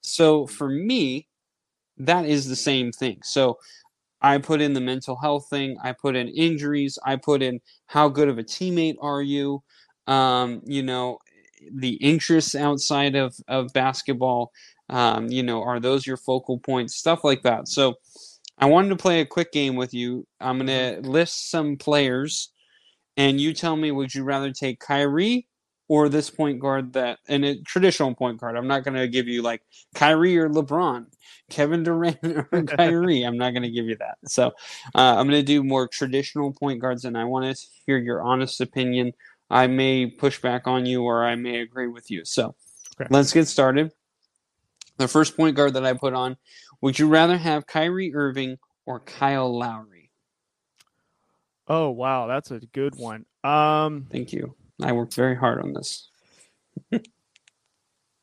So 0.00 0.46
for 0.46 0.68
me, 0.68 1.26
that 1.98 2.26
is 2.26 2.48
the 2.48 2.56
same 2.56 2.92
thing. 2.92 3.20
So 3.22 3.58
I 4.20 4.38
put 4.38 4.60
in 4.60 4.72
the 4.72 4.80
mental 4.80 5.16
health 5.16 5.48
thing, 5.48 5.76
I 5.82 5.92
put 5.92 6.16
in 6.16 6.28
injuries, 6.28 6.98
I 7.04 7.16
put 7.16 7.42
in 7.42 7.60
how 7.86 8.08
good 8.08 8.28
of 8.28 8.38
a 8.38 8.44
teammate 8.44 8.96
are 9.00 9.22
you? 9.22 9.62
Um, 10.06 10.62
you 10.64 10.82
know, 10.82 11.18
the 11.72 11.94
interests 11.94 12.54
outside 12.54 13.14
of, 13.14 13.36
of 13.46 13.72
basketball, 13.72 14.52
um, 14.88 15.28
you 15.28 15.42
know, 15.42 15.62
are 15.62 15.80
those 15.80 16.06
your 16.06 16.16
focal 16.16 16.58
points, 16.58 16.96
stuff 16.96 17.24
like 17.24 17.42
that. 17.42 17.68
So 17.68 17.94
I 18.58 18.66
wanted 18.66 18.88
to 18.90 18.96
play 18.96 19.20
a 19.20 19.26
quick 19.26 19.52
game 19.52 19.76
with 19.76 19.94
you. 19.94 20.26
I'm 20.40 20.58
going 20.58 20.66
to 20.68 21.08
list 21.08 21.50
some 21.50 21.76
players, 21.76 22.50
and 23.16 23.40
you 23.40 23.52
tell 23.52 23.76
me 23.76 23.90
would 23.90 24.14
you 24.14 24.24
rather 24.24 24.52
take 24.52 24.80
Kyrie 24.80 25.46
or 25.88 26.08
this 26.08 26.30
point 26.30 26.60
guard 26.60 26.92
that, 26.92 27.18
and 27.28 27.44
a 27.44 27.60
traditional 27.62 28.14
point 28.14 28.38
guard? 28.38 28.56
I'm 28.56 28.68
not 28.68 28.84
going 28.84 28.96
to 28.96 29.08
give 29.08 29.26
you 29.26 29.42
like 29.42 29.62
Kyrie 29.94 30.38
or 30.38 30.48
LeBron, 30.48 31.06
Kevin 31.50 31.82
Durant 31.82 32.18
or 32.52 32.62
Kyrie. 32.66 33.22
I'm 33.22 33.38
not 33.38 33.50
going 33.50 33.62
to 33.62 33.70
give 33.70 33.86
you 33.86 33.96
that. 33.96 34.18
So 34.26 34.48
uh, 34.94 35.16
I'm 35.16 35.28
going 35.28 35.40
to 35.40 35.42
do 35.42 35.62
more 35.64 35.88
traditional 35.88 36.52
point 36.52 36.80
guards, 36.80 37.04
and 37.04 37.16
I 37.16 37.24
want 37.24 37.56
to 37.56 37.66
hear 37.86 37.98
your 37.98 38.22
honest 38.22 38.60
opinion. 38.60 39.12
I 39.50 39.66
may 39.66 40.06
push 40.06 40.40
back 40.40 40.66
on 40.66 40.86
you 40.86 41.02
or 41.02 41.24
I 41.24 41.34
may 41.34 41.60
agree 41.60 41.88
with 41.88 42.10
you. 42.10 42.24
So 42.24 42.54
okay. 43.00 43.08
let's 43.10 43.32
get 43.32 43.46
started. 43.46 43.92
The 44.98 45.08
first 45.08 45.36
point 45.36 45.56
guard 45.56 45.74
that 45.74 45.84
I 45.84 45.94
put 45.94 46.14
on 46.14 46.36
would 46.80 46.98
you 46.98 47.08
rather 47.08 47.36
have 47.36 47.66
Kyrie 47.66 48.14
Irving 48.14 48.58
or 48.86 49.00
Kyle 49.00 49.56
Lowry? 49.56 50.10
Oh 51.66 51.90
wow, 51.90 52.26
that's 52.26 52.50
a 52.50 52.60
good 52.60 52.94
one. 52.96 53.24
Um 53.44 54.06
Thank 54.10 54.32
you. 54.32 54.54
I 54.82 54.92
worked 54.92 55.14
very 55.14 55.36
hard 55.36 55.60
on 55.60 55.72
this. 55.72 56.08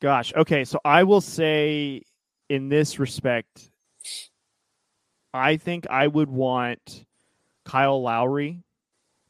gosh, 0.02 0.34
okay, 0.36 0.64
so 0.64 0.80
I 0.86 1.04
will 1.04 1.22
say 1.22 2.04
in 2.50 2.70
this 2.70 3.00
respect 3.00 3.72
I 5.36 5.58
think 5.58 5.86
I 5.90 6.08
would 6.08 6.30
want 6.30 7.06
Kyle 7.66 8.02
Lowry. 8.02 8.64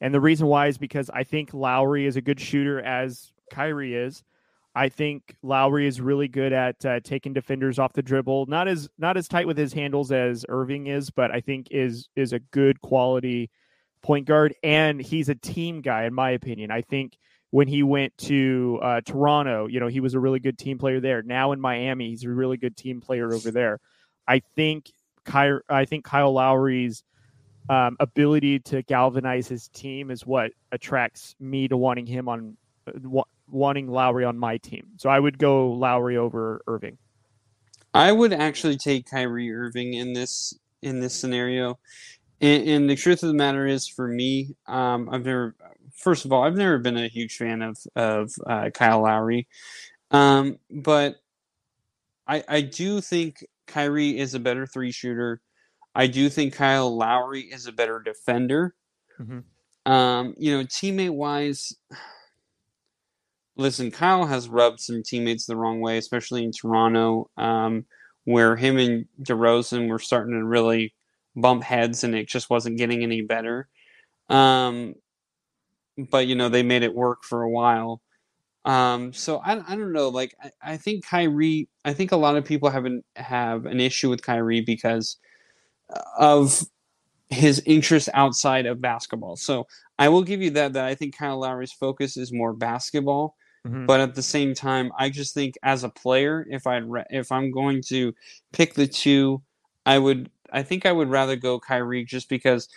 And 0.01 0.13
the 0.13 0.21
reason 0.21 0.45
why 0.45 0.67
is 0.67 0.77
because 0.77 1.09
I 1.09 1.23
think 1.23 1.51
Lowry 1.51 2.05
is 2.05 2.15
a 2.15 2.21
good 2.21 2.39
shooter 2.39 2.79
as 2.79 3.31
Kyrie 3.49 3.95
is. 3.95 4.23
I 4.75 4.89
think 4.89 5.35
Lowry 5.41 5.87
is 5.87 5.99
really 5.99 6.27
good 6.27 6.53
at 6.53 6.85
uh, 6.85 6.99
taking 6.99 7.33
defenders 7.33 7.79
off 7.79 7.93
the 7.93 8.03
dribble. 8.03 8.45
Not 8.45 8.67
as 8.67 8.87
not 8.99 9.17
as 9.17 9.27
tight 9.27 9.47
with 9.47 9.57
his 9.57 9.73
handles 9.73 10.11
as 10.11 10.45
Irving 10.47 10.87
is, 10.87 11.09
but 11.09 11.31
I 11.31 11.41
think 11.41 11.69
is 11.71 12.09
is 12.15 12.33
a 12.33 12.39
good 12.39 12.79
quality 12.81 13.49
point 14.05 14.27
guard, 14.27 14.53
and 14.61 15.01
he's 15.01 15.29
a 15.29 15.35
team 15.35 15.81
guy 15.81 16.03
in 16.05 16.13
my 16.13 16.29
opinion. 16.29 16.69
I 16.69 16.81
think 16.81 17.17
when 17.49 17.67
he 17.67 17.81
went 17.81 18.15
to 18.19 18.79
uh, 18.83 19.01
Toronto, 19.01 19.65
you 19.65 19.79
know, 19.79 19.87
he 19.87 19.99
was 19.99 20.13
a 20.13 20.19
really 20.19 20.39
good 20.39 20.59
team 20.59 20.77
player 20.77 20.99
there. 20.99 21.23
Now 21.23 21.53
in 21.53 21.59
Miami, 21.59 22.09
he's 22.09 22.23
a 22.23 22.29
really 22.29 22.57
good 22.57 22.77
team 22.77 23.01
player 23.01 23.33
over 23.33 23.49
there. 23.49 23.79
I 24.27 24.41
think 24.55 24.91
Ky- 25.25 25.59
I 25.67 25.85
think 25.85 26.05
Kyle 26.05 26.31
Lowry's 26.31 27.03
um, 27.67 27.97
ability 27.99 28.59
to 28.59 28.83
galvanize 28.83 29.47
his 29.47 29.69
team 29.69 30.11
is 30.11 30.23
what 30.23 30.51
attracts 30.71 31.35
me 31.39 31.67
to 31.67 31.75
wanting 31.75 32.05
him 32.05 32.29
on 32.29 32.57
uh, 32.87 33.23
wanting 33.49 33.87
Lowry 33.87 34.23
on 34.23 34.37
my 34.37 34.57
team. 34.57 34.85
So 34.97 35.09
I 35.09 35.19
would 35.19 35.39
go 35.39 35.71
Lowry 35.71 36.17
over 36.17 36.61
Irving. 36.67 36.99
I 37.91 38.11
would 38.11 38.33
actually 38.33 38.77
take 38.77 39.09
Kyrie 39.09 39.51
Irving 39.51 39.95
in 39.95 40.13
this 40.13 40.53
in 40.83 40.99
this 40.99 41.15
scenario. 41.15 41.79
And, 42.41 42.67
and 42.67 42.89
the 42.89 42.95
truth 42.95 43.23
of 43.23 43.29
the 43.29 43.35
matter 43.35 43.65
is, 43.65 43.87
for 43.87 44.07
me, 44.07 44.55
um, 44.67 45.09
I've 45.09 45.25
never. 45.25 45.55
First 45.95 46.25
of 46.25 46.33
all, 46.33 46.43
I've 46.43 46.55
never 46.55 46.77
been 46.77 46.97
a 46.97 47.07
huge 47.07 47.37
fan 47.37 47.61
of 47.61 47.77
of 47.95 48.33
uh, 48.45 48.69
Kyle 48.71 49.01
Lowry, 49.01 49.47
um, 50.11 50.59
but 50.69 51.15
I 52.27 52.43
I 52.47 52.61
do 52.61 52.99
think 52.99 53.45
Kyrie 53.67 54.17
is 54.17 54.33
a 54.33 54.39
better 54.39 54.65
three 54.65 54.91
shooter. 54.91 55.41
I 55.95 56.07
do 56.07 56.29
think 56.29 56.53
Kyle 56.53 56.95
Lowry 56.95 57.41
is 57.41 57.67
a 57.67 57.71
better 57.71 57.99
defender. 57.99 58.75
Mm-hmm. 59.19 59.91
Um, 59.91 60.33
you 60.37 60.57
know, 60.57 60.63
teammate 60.63 61.13
wise, 61.13 61.73
listen, 63.55 63.91
Kyle 63.91 64.25
has 64.25 64.49
rubbed 64.49 64.79
some 64.79 65.03
teammates 65.03 65.45
the 65.45 65.55
wrong 65.55 65.79
way, 65.79 65.97
especially 65.97 66.43
in 66.43 66.51
Toronto, 66.51 67.29
um, 67.37 67.85
where 68.23 68.55
him 68.55 68.77
and 68.77 69.05
DeRozan 69.21 69.87
were 69.87 69.99
starting 69.99 70.33
to 70.33 70.43
really 70.43 70.94
bump 71.35 71.63
heads, 71.63 72.03
and 72.03 72.15
it 72.15 72.27
just 72.27 72.49
wasn't 72.49 72.77
getting 72.77 73.03
any 73.03 73.21
better. 73.21 73.67
Um, 74.29 74.95
but 75.97 76.27
you 76.27 76.35
know, 76.35 76.49
they 76.49 76.63
made 76.63 76.83
it 76.83 76.93
work 76.93 77.23
for 77.23 77.41
a 77.41 77.49
while. 77.49 78.01
Um, 78.65 79.13
so 79.13 79.37
I, 79.37 79.53
I 79.53 79.75
don't 79.75 79.93
know. 79.93 80.09
Like 80.09 80.35
I, 80.41 80.73
I 80.73 80.77
think 80.77 81.05
Kyrie. 81.05 81.69
I 81.83 81.93
think 81.93 82.11
a 82.11 82.17
lot 82.17 82.35
of 82.35 82.45
people 82.45 82.69
have 82.69 82.85
an 82.85 83.03
have 83.15 83.65
an 83.65 83.79
issue 83.79 84.09
with 84.09 84.23
Kyrie 84.23 84.61
because 84.61 85.17
of 86.17 86.63
his 87.29 87.61
interest 87.65 88.09
outside 88.13 88.65
of 88.65 88.81
basketball. 88.81 89.35
So 89.35 89.67
I 89.99 90.09
will 90.09 90.23
give 90.23 90.41
you 90.41 90.51
that. 90.51 90.73
That 90.73 90.85
I 90.85 90.95
think 90.95 91.17
Kyle 91.17 91.39
Lowry's 91.39 91.71
focus 91.71 92.17
is 92.17 92.33
more 92.33 92.53
basketball. 92.53 93.35
Mm-hmm. 93.67 93.85
But 93.85 93.99
at 93.99 94.15
the 94.15 94.21
same 94.21 94.53
time, 94.53 94.91
I 94.97 95.09
just 95.09 95.33
think 95.33 95.55
as 95.63 95.83
a 95.83 95.89
player, 95.89 96.45
if 96.49 96.67
I 96.67 96.77
re- 96.77 97.05
if 97.09 97.31
I'm 97.31 97.51
going 97.51 97.81
to 97.87 98.13
pick 98.51 98.73
the 98.75 98.87
two, 98.87 99.41
I 99.85 99.97
would 99.97 100.29
I 100.55 100.63
think 100.63 100.85
I 100.85 100.91
would 100.91 101.09
rather 101.09 101.35
go 101.35 101.59
Kyrie 101.59 102.05
just 102.05 102.29
because, 102.29 102.69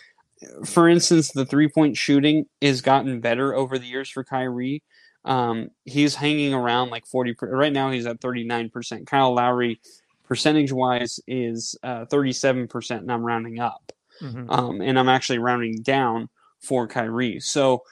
for 0.65 0.89
instance, 0.89 1.33
the 1.33 1.47
three 1.47 1.69
point 1.69 1.97
shooting 1.97 2.47
has 2.61 2.81
gotten 2.81 3.21
better 3.21 3.55
over 3.55 3.79
the 3.79 3.87
years 3.87 4.11
for 4.11 4.25
Kyrie. 4.25 4.83
Um, 5.25 5.71
he's 5.85 6.15
hanging 6.15 6.55
around 6.55 6.91
like 6.91 7.07
40 7.07 7.37
right 7.43 7.73
now. 7.73 7.91
He's 7.91 8.07
at 8.07 8.21
39 8.21 8.71
percent. 8.71 9.07
Kyle 9.07 9.33
Lowry, 9.35 9.81
percentage 10.25 10.73
wise, 10.73 11.21
is 11.27 11.77
uh, 11.83 12.05
37 12.07 12.67
percent, 12.69 13.03
and 13.03 13.13
I'm 13.13 13.25
rounding 13.25 13.61
up, 13.61 13.93
mm-hmm. 14.21 14.51
um, 14.51 14.81
and 14.81 14.99
I'm 14.99 15.09
actually 15.09 15.39
rounding 15.39 15.83
down 15.83 16.29
for 16.61 16.89
Kyrie. 16.89 17.41
So 17.41 17.83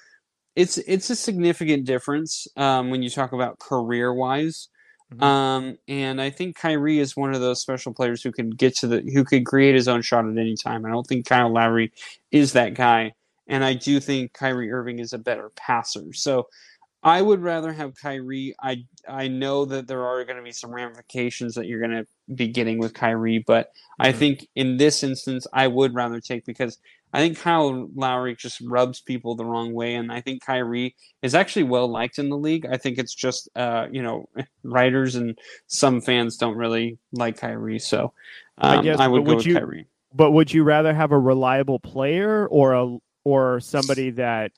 it's 0.57 0.78
it's 0.78 1.11
a 1.11 1.16
significant 1.16 1.84
difference 1.84 2.49
um, 2.57 2.91
when 2.91 3.03
you 3.03 3.11
talk 3.11 3.32
about 3.32 3.59
career 3.59 4.12
wise. 4.12 4.68
Mm-hmm. 5.13 5.23
Um, 5.23 5.79
and 5.87 6.21
I 6.21 6.31
think 6.31 6.57
Kyrie 6.57 6.99
is 6.99 7.17
one 7.17 7.33
of 7.35 7.41
those 7.41 7.61
special 7.61 7.95
players 7.95 8.23
who 8.23 8.33
can 8.33 8.51
get 8.51 8.77
to 8.79 8.89
the 8.89 9.01
who 9.01 9.25
could 9.25 9.47
create 9.47 9.75
his 9.75 9.89
own 9.89 10.03
shot 10.03 10.27
at 10.27 10.37
any 10.37 10.57
time. 10.57 10.85
I 10.85 10.91
don't 10.91 11.07
think 11.07 11.27
Kyle 11.27 11.53
Lowry 11.53 11.93
is 12.33 12.55
that 12.55 12.75
guy, 12.75 13.13
and 13.47 13.65
I 13.65 13.75
do 13.75 14.01
think 14.01 14.33
Kyrie 14.33 14.73
Irving 14.73 14.99
is 14.99 15.13
a 15.13 15.19
better 15.19 15.51
passer. 15.55 16.13
So 16.13 16.49
I 17.05 17.23
would 17.23 17.41
rather 17.41 17.73
have 17.73 17.95
Kyrie. 17.95 18.57
I 18.61 18.85
I 19.09 19.29
know 19.29 19.65
that 19.67 19.87
there 19.87 20.05
are 20.05 20.25
going 20.25 20.39
to 20.39 20.43
be 20.43 20.51
some 20.51 20.75
ramifications 20.75 21.55
that 21.55 21.67
you're 21.67 21.79
going 21.79 22.05
to 22.05 22.07
be 22.35 22.49
getting 22.49 22.79
with 22.79 22.93
Kyrie, 22.93 23.45
but 23.47 23.69
mm-hmm. 23.69 24.09
I 24.09 24.13
think 24.13 24.49
in 24.57 24.77
this 24.77 25.05
instance 25.05 25.47
I 25.53 25.69
would 25.69 25.95
rather 25.95 26.21
take 26.21 26.45
because 26.45 26.79
I 27.13 27.21
think 27.21 27.39
Kyle 27.39 27.89
Lowry 27.95 28.35
just 28.35 28.61
rubs 28.61 29.01
people 29.01 29.37
the 29.37 29.45
wrong 29.45 29.73
way, 29.73 29.95
and 29.95 30.13
I 30.13 30.21
think 30.21 30.45
Kyrie 30.45 30.95
is 31.23 31.35
actually 31.35 31.63
well 31.63 31.89
liked 31.89 32.19
in 32.19 32.29
the 32.29 32.37
league. 32.37 32.67
I 32.67 32.77
think 32.77 32.99
it's 32.99 33.15
just 33.15 33.49
uh, 33.57 33.87
you 33.91 34.03
know 34.03 34.29
writers 34.63 35.15
and 35.15 35.39
some 35.67 36.01
fans 36.01 36.37
don't 36.37 36.57
really 36.57 36.99
like 37.13 37.39
Kyrie, 37.39 37.79
so 37.79 38.13
um, 38.59 38.81
I, 38.81 38.83
guess, 38.83 38.99
I 38.99 39.09
would 39.09 39.25
go 39.25 39.31
would 39.31 39.37
with 39.39 39.47
you, 39.47 39.55
Kyrie. 39.55 39.87
But 40.15 40.33
would 40.33 40.53
you 40.53 40.63
rather 40.65 40.93
have 40.93 41.13
a 41.13 41.19
reliable 41.19 41.79
player 41.79 42.47
or 42.47 42.75
a 42.75 42.99
or 43.25 43.61
somebody 43.61 44.11
that 44.11 44.53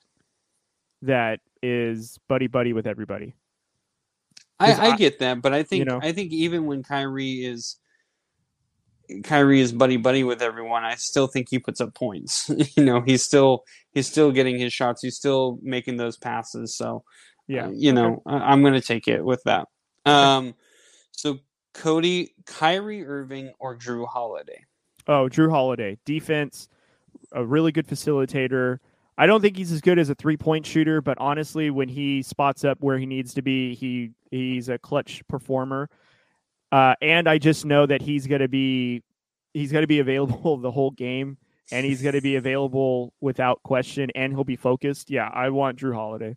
that 1.01 1.39
is 1.61 2.19
buddy 2.27 2.47
buddy 2.47 2.73
with 2.73 2.87
everybody? 2.87 3.35
I, 4.59 4.73
I, 4.73 4.91
I, 4.91 4.97
get 4.97 5.19
that, 5.19 5.41
but 5.41 5.53
I 5.53 5.63
think 5.63 5.79
you 5.79 5.85
know, 5.85 5.99
I 6.01 6.11
think 6.11 6.33
even 6.33 6.65
when 6.65 6.83
Kyrie 6.83 7.45
is 7.45 7.77
Kyrie 9.23 9.61
is 9.61 9.71
buddy 9.71 9.97
buddy 9.97 10.23
with 10.23 10.41
everyone, 10.41 10.83
I 10.83 10.95
still 10.95 11.27
think 11.27 11.47
he 11.49 11.59
puts 11.59 11.81
up 11.81 11.93
points. 11.93 12.49
you 12.77 12.83
know, 12.83 13.01
he's 13.01 13.23
still 13.23 13.63
he's 13.91 14.07
still 14.07 14.31
getting 14.31 14.59
his 14.59 14.73
shots. 14.73 15.01
He's 15.01 15.15
still 15.15 15.59
making 15.61 15.97
those 15.97 16.17
passes. 16.17 16.75
So, 16.75 17.03
yeah, 17.47 17.67
uh, 17.67 17.71
you 17.71 17.93
know, 17.93 18.21
I, 18.25 18.53
am 18.53 18.61
going 18.61 18.73
to 18.73 18.81
take 18.81 19.07
it 19.07 19.23
with 19.23 19.41
that. 19.45 19.67
Um, 20.05 20.55
so 21.11 21.39
Cody, 21.73 22.33
Kyrie 22.45 23.05
Irving, 23.05 23.53
or 23.59 23.77
Jrue 23.77 24.07
Holiday? 24.07 24.65
Oh, 25.07 25.27
Jrue 25.29 25.49
Holiday, 25.49 25.97
defense, 26.05 26.67
a 27.31 27.43
really 27.45 27.71
good 27.71 27.87
facilitator. 27.87 28.79
I 29.17 29.25
don't 29.25 29.41
think 29.41 29.57
he's 29.57 29.71
as 29.71 29.81
good 29.81 29.99
as 29.99 30.09
a 30.09 30.15
three 30.15 30.37
point 30.37 30.65
shooter, 30.65 31.01
but 31.01 31.17
honestly, 31.19 31.69
when 31.69 31.89
he 31.89 32.21
spots 32.21 32.63
up 32.63 32.77
where 32.81 32.97
he 32.97 33.05
needs 33.05 33.33
to 33.33 33.41
be, 33.41 33.75
he 33.75 34.11
he's 34.31 34.69
a 34.69 34.77
clutch 34.77 35.27
performer. 35.27 35.89
Uh, 36.71 36.95
and 37.01 37.27
I 37.27 37.37
just 37.37 37.65
know 37.65 37.85
that 37.85 38.01
he's 38.01 38.27
going 38.27 38.41
to 38.41 38.47
be 38.47 39.03
he's 39.53 39.71
going 39.71 39.83
to 39.83 39.87
be 39.87 39.99
available 39.99 40.57
the 40.61 40.71
whole 40.71 40.91
game, 40.91 41.37
and 41.71 41.85
he's 41.85 42.01
going 42.01 42.15
to 42.15 42.21
be 42.21 42.35
available 42.35 43.13
without 43.21 43.61
question, 43.63 44.09
and 44.15 44.33
he'll 44.33 44.43
be 44.43 44.55
focused. 44.55 45.09
Yeah, 45.09 45.29
I 45.33 45.49
want 45.49 45.79
Jrue 45.79 45.93
Holiday. 45.93 46.35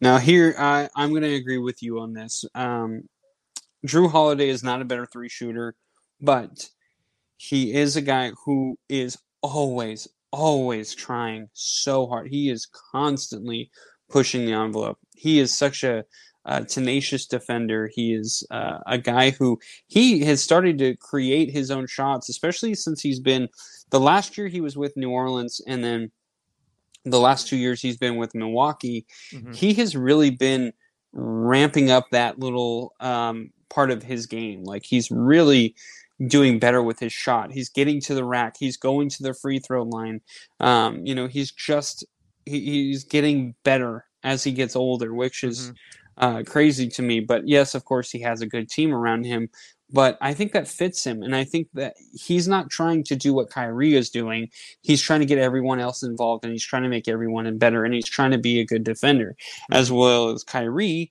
Now 0.00 0.16
here, 0.16 0.54
I, 0.58 0.88
I'm 0.96 1.10
going 1.10 1.22
to 1.22 1.34
agree 1.34 1.58
with 1.58 1.82
you 1.82 2.00
on 2.00 2.14
this. 2.14 2.44
Um, 2.54 3.02
Jrue 3.86 4.10
Holiday 4.10 4.48
is 4.48 4.62
not 4.62 4.80
a 4.80 4.86
better 4.86 5.06
three 5.06 5.28
shooter, 5.28 5.74
but 6.20 6.68
he 7.36 7.74
is 7.74 7.96
a 7.96 8.02
guy 8.02 8.32
who 8.44 8.78
is 8.88 9.18
always, 9.42 10.08
always 10.32 10.94
trying 10.94 11.48
so 11.52 12.06
hard. 12.06 12.28
He 12.28 12.50
is 12.50 12.66
constantly 12.92 13.70
pushing 14.10 14.46
the 14.46 14.52
envelope. 14.52 14.98
He 15.16 15.38
is 15.38 15.56
such 15.56 15.84
a, 15.84 16.04
a 16.44 16.64
tenacious 16.64 17.26
defender. 17.26 17.90
He 17.94 18.14
is 18.14 18.46
uh, 18.50 18.78
a 18.86 18.98
guy 18.98 19.30
who 19.30 19.58
he 19.86 20.24
has 20.24 20.42
started 20.42 20.78
to 20.78 20.96
create 20.96 21.50
his 21.50 21.70
own 21.70 21.86
shots, 21.86 22.28
especially 22.28 22.74
since 22.74 23.00
he's 23.00 23.20
been 23.20 23.48
the 23.90 24.00
last 24.00 24.38
year 24.38 24.48
he 24.48 24.60
was 24.60 24.76
with 24.76 24.96
New 24.96 25.10
Orleans, 25.10 25.60
and 25.66 25.84
then 25.84 26.10
the 27.04 27.20
last 27.20 27.48
two 27.48 27.56
years 27.56 27.80
he's 27.80 27.96
been 27.96 28.16
with 28.16 28.34
Milwaukee. 28.34 29.06
Mm-hmm. 29.32 29.52
He 29.52 29.74
has 29.74 29.96
really 29.96 30.30
been 30.30 30.72
ramping 31.12 31.90
up 31.90 32.06
that 32.10 32.38
little 32.38 32.94
um, 33.00 33.50
part 33.68 33.90
of 33.90 34.02
his 34.02 34.26
game. 34.26 34.64
Like 34.64 34.84
he's 34.84 35.10
really 35.10 35.74
doing 36.26 36.58
better 36.58 36.82
with 36.82 36.98
his 36.98 37.12
shot. 37.12 37.52
He's 37.52 37.68
getting 37.68 38.00
to 38.02 38.14
the 38.14 38.24
rack. 38.24 38.56
He's 38.58 38.76
going 38.76 39.08
to 39.10 39.22
the 39.22 39.34
free 39.34 39.58
throw 39.58 39.84
line. 39.84 40.20
Um, 40.60 41.04
you 41.04 41.14
know, 41.14 41.26
he's 41.26 41.50
just 41.50 42.04
he, 42.44 42.60
he's 42.60 43.04
getting 43.04 43.54
better 43.64 44.04
as 44.22 44.44
he 44.44 44.52
gets 44.52 44.76
older, 44.76 45.14
which 45.14 45.42
is 45.42 45.60
mm-hmm. 45.60 45.74
Uh, 46.20 46.42
crazy 46.46 46.86
to 46.86 47.02
me. 47.02 47.18
But 47.20 47.48
yes, 47.48 47.74
of 47.74 47.84
course, 47.84 48.10
he 48.10 48.20
has 48.20 48.42
a 48.42 48.46
good 48.46 48.68
team 48.68 48.94
around 48.94 49.24
him. 49.24 49.48
But 49.92 50.18
I 50.20 50.34
think 50.34 50.52
that 50.52 50.68
fits 50.68 51.02
him, 51.02 51.24
and 51.24 51.34
I 51.34 51.42
think 51.42 51.66
that 51.74 51.96
he's 52.14 52.46
not 52.46 52.70
trying 52.70 53.02
to 53.04 53.16
do 53.16 53.34
what 53.34 53.50
Kyrie 53.50 53.96
is 53.96 54.08
doing. 54.08 54.48
He's 54.82 55.02
trying 55.02 55.18
to 55.18 55.26
get 55.26 55.38
everyone 55.38 55.80
else 55.80 56.04
involved, 56.04 56.44
and 56.44 56.52
he's 56.52 56.64
trying 56.64 56.84
to 56.84 56.88
make 56.88 57.08
everyone 57.08 57.58
better, 57.58 57.84
and 57.84 57.92
he's 57.92 58.08
trying 58.08 58.30
to 58.30 58.38
be 58.38 58.60
a 58.60 58.64
good 58.64 58.84
defender, 58.84 59.34
mm-hmm. 59.36 59.74
as 59.74 59.90
well 59.90 60.28
as 60.28 60.44
Kyrie 60.44 61.10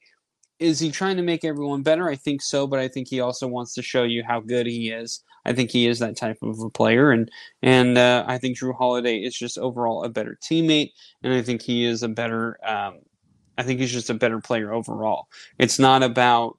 is 0.60 0.80
he 0.80 0.91
trying 0.91 1.16
to 1.16 1.24
make 1.24 1.45
everyone 1.45 1.82
better? 1.82 2.10
I 2.10 2.16
think 2.16 2.41
so, 2.41 2.68
but 2.68 2.80
I 2.80 2.88
think 2.88 3.07
he 3.07 3.22
also 3.22 3.47
wants 3.47 3.74
to 3.76 3.82
show 3.82 4.03
you 4.03 4.24
how 4.24 4.41
good 4.41 4.68
he 4.68 4.91
is. 4.91 5.24
I 5.45 5.53
think 5.53 5.72
he 5.72 5.88
is 5.88 5.99
that 5.99 6.18
type 6.18 6.38
of 6.41 6.60
a 6.60 6.70
player, 6.70 7.12
and 7.12 7.32
and 7.64 7.97
uh, 7.97 8.26
I 8.28 8.38
think 8.38 8.57
Jrue 8.57 8.76
Holiday 8.76 9.18
is 9.18 9.36
just 9.36 9.57
overall 9.57 10.03
a 10.03 10.10
better 10.10 10.38
teammate, 10.43 10.91
and 11.24 11.34
I 11.34 11.41
think 11.41 11.62
he 11.62 11.86
is 11.86 12.03
a 12.03 12.10
better. 12.10 12.60
Um, 12.64 12.99
I 13.60 13.64
think 13.64 13.80
he's 13.80 13.91
just 13.91 14.10
a 14.10 14.14
better 14.14 14.39
player 14.39 14.74
overall. 14.74 15.28
It's 15.57 15.78
not 15.78 16.01
about. 16.03 16.57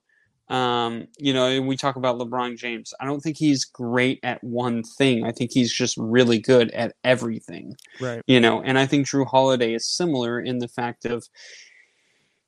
Um, 0.49 1.07
you 1.17 1.33
know, 1.33 1.63
we 1.63 1.77
talk 1.77 1.95
about 1.95 2.19
LeBron 2.19 2.59
James. 2.59 2.93
I 3.01 3.05
don't 3.05 3.21
think 3.21 3.37
he's 3.37 3.65
great 3.65 4.19
at 4.25 4.43
one 4.43 4.83
thing. 4.83 5.25
I 5.25 5.31
think 5.31 5.53
he's 5.53 5.73
just 5.73 5.97
really 5.97 6.41
good 6.41 6.73
at 6.73 6.97
everything. 7.05 7.77
Right. 8.01 8.21
You 8.27 8.41
know, 8.41 8.61
and 8.61 8.77
I 8.77 8.85
think 8.85 9.07
Jrue 9.07 9.29
Holiday 9.29 9.75
is 9.75 9.87
similar 9.87 10.41
in 10.41 10.59
the 10.59 10.67
fact 10.67 11.05
of 11.05 11.29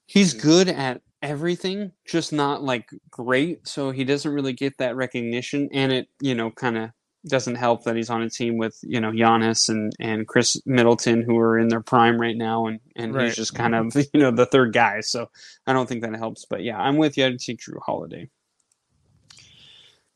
he's 0.07 0.35
good 0.35 0.69
at 0.69 1.01
everything, 1.23 1.93
just 2.05 2.33
not 2.33 2.63
like 2.63 2.91
great. 3.09 3.67
So 3.69 3.93
he 3.93 4.03
doesn't 4.05 4.33
really 4.33 4.53
get 4.53 4.79
that 4.79 4.97
recognition, 4.97 5.69
and 5.73 5.93
it 5.93 6.09
you 6.21 6.35
know 6.35 6.51
kind 6.51 6.77
of 6.77 6.91
doesn't 7.27 7.55
help 7.55 7.85
that 7.85 7.97
he's 7.97 8.11
on 8.11 8.23
a 8.23 8.31
team 8.31 8.57
with 8.57 8.79
you 8.83 9.01
know 9.01 9.11
Giannis 9.11 9.69
and 9.69 9.93
and 10.01 10.27
Khris 10.27 10.61
Middleton 10.67 11.23
who 11.23 11.39
are 11.39 11.59
in 11.59 11.69
their 11.69 11.81
prime 11.81 12.21
right 12.21 12.37
now, 12.37 12.67
and 12.67 12.81
and 12.97 13.15
right. 13.15 13.27
he's 13.27 13.37
just 13.37 13.55
kind 13.55 13.75
of 13.75 13.95
you 14.13 14.21
know 14.21 14.31
the 14.31 14.47
third 14.47 14.73
guy. 14.73 15.01
So 15.01 15.31
I 15.67 15.73
don't 15.73 15.89
think 15.89 16.03
that 16.03 16.15
helps. 16.17 16.45
But 16.45 16.63
yeah, 16.63 16.79
I'm 16.79 16.97
with 16.97 17.17
you. 17.17 17.27
I'd 17.27 17.39
take 17.39 17.61
Jrue 17.61 17.81
Holiday, 17.85 18.29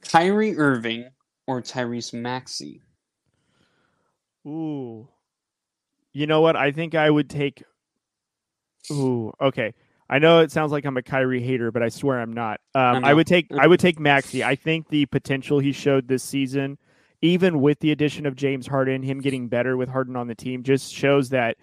Kyrie 0.09 0.57
Irving, 0.57 1.11
or 1.47 1.63
Tyrese 1.63 2.13
Maxey. 2.13 2.83
Ooh, 4.47 5.09
you 6.13 6.27
know 6.27 6.41
what? 6.41 6.57
I 6.57 6.73
think 6.73 6.95
I 6.95 7.09
would 7.09 7.31
take. 7.31 7.63
Ooh, 8.91 9.33
okay. 9.41 9.75
I 10.09 10.19
know 10.21 10.41
it 10.41 10.53
sounds 10.53 10.71
like 10.71 10.85
I'm 10.85 10.97
a 10.97 11.03
Kyrie 11.03 11.43
hater, 11.43 11.73
but 11.73 11.83
I 11.83 11.89
swear 11.89 12.21
I'm 12.21 12.33
not. 12.33 12.61
Um, 12.75 13.05
I 13.05 13.13
would 13.13 13.27
take 13.27 13.49
I 13.53 13.67
would 13.67 13.81
take 13.81 13.99
Maxey. 13.99 14.45
I 14.45 14.55
think 14.55 14.89
the 14.89 15.07
potential 15.07 15.59
he 15.59 15.73
showed 15.73 16.07
this 16.07 16.23
season, 16.23 16.79
even 17.23 17.61
with 17.61 17.81
the 17.81 17.93
addition 17.93 18.27
of 18.27 18.37
James 18.37 18.67
Harden, 18.67 19.03
him 19.03 19.21
getting 19.21 19.49
better 19.49 19.77
with 19.77 19.89
Harden 19.89 20.17
on 20.17 20.27
the 20.29 20.35
team, 20.35 20.63
just 20.63 20.93
shows 20.93 21.31
that 21.31 21.57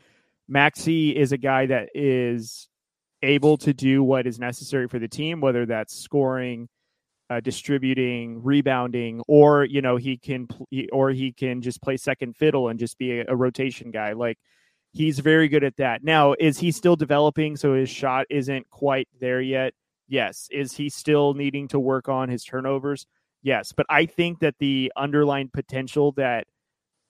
Maxey 0.47 1.15
is 1.15 1.31
a 1.31 1.37
guy 1.37 1.65
that 1.67 1.89
is 1.93 2.67
able 3.21 3.57
to 3.57 3.73
do 3.73 4.03
what 4.03 4.27
is 4.27 4.39
necessary 4.39 4.87
for 4.87 4.99
the 4.99 5.07
team, 5.07 5.39
whether 5.41 5.65
that's 5.65 5.95
scoring, 5.95 6.67
uh, 7.29 7.39
distributing, 7.39 8.43
rebounding, 8.43 9.21
or 9.27 9.63
you 9.63 9.81
know 9.81 9.97
he 9.97 10.17
can 10.17 10.47
pl- 10.47 10.67
or 10.91 11.11
he 11.11 11.31
can 11.31 11.61
just 11.61 11.81
play 11.81 11.97
second 11.97 12.35
fiddle 12.35 12.69
and 12.69 12.79
just 12.79 12.97
be 12.97 13.19
a, 13.19 13.25
a 13.29 13.35
rotation 13.35 13.91
guy. 13.91 14.13
Like 14.13 14.37
He's 14.93 15.17
very 15.17 15.47
good 15.47 15.63
at 15.63 15.77
that. 15.77 16.03
Now, 16.03 16.35
is 16.39 16.59
he 16.59 16.71
still 16.71 16.95
developing 16.95 17.57
so 17.57 17.73
his 17.73 17.89
shot 17.89 18.27
isn't 18.29 18.69
quite 18.69 19.07
there 19.19 19.41
yet? 19.41 19.73
Yes. 20.07 20.47
Is 20.51 20.73
he 20.73 20.89
still 20.89 21.33
needing 21.33 21.67
to 21.69 21.79
work 21.79 22.07
on 22.07 22.29
his 22.29 22.43
turnovers? 22.43 23.07
Yes. 23.43 23.73
But 23.73 23.85
I 23.89 24.05
think 24.05 24.39
that 24.39 24.55
the 24.59 24.91
underlying 24.95 25.49
potential 25.53 26.13
that 26.13 26.47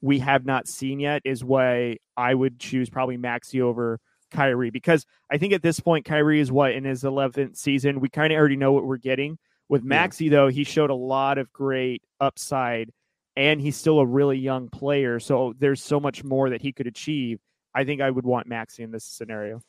we 0.02 0.18
have 0.18 0.44
not 0.44 0.68
seen 0.68 1.00
yet 1.00 1.22
is 1.24 1.42
why 1.42 1.96
I 2.16 2.34
would 2.34 2.58
choose 2.58 2.90
probably 2.90 3.16
Maxey 3.16 3.62
over 3.62 4.00
Kyrie 4.30 4.70
because 4.70 5.06
I 5.30 5.38
think 5.38 5.52
at 5.52 5.62
this 5.62 5.80
point 5.80 6.04
Kyrie 6.04 6.40
is 6.40 6.52
what 6.52 6.72
in 6.72 6.84
his 6.84 7.04
11th 7.04 7.56
season. 7.56 8.00
We 8.00 8.08
kind 8.08 8.32
of 8.32 8.38
already 8.38 8.56
know 8.56 8.72
what 8.72 8.84
we're 8.84 8.98
getting. 8.98 9.38
With 9.68 9.82
Maxey 9.82 10.26
yeah. 10.26 10.32
though, 10.32 10.48
he 10.48 10.64
showed 10.64 10.90
a 10.90 10.94
lot 10.94 11.38
of 11.38 11.52
great 11.52 12.02
upside 12.20 12.90
and 13.36 13.60
he's 13.60 13.76
still 13.76 13.98
a 14.00 14.06
really 14.06 14.38
young 14.38 14.68
player. 14.68 15.18
So 15.20 15.54
there's 15.58 15.82
so 15.82 15.98
much 15.98 16.22
more 16.22 16.50
that 16.50 16.60
he 16.60 16.72
could 16.72 16.86
achieve. 16.86 17.40
I 17.74 17.84
think 17.84 18.00
I 18.00 18.10
would 18.10 18.26
want 18.26 18.46
Maxey 18.46 18.82
in 18.82 18.90
this 18.90 19.04
scenario. 19.04 19.62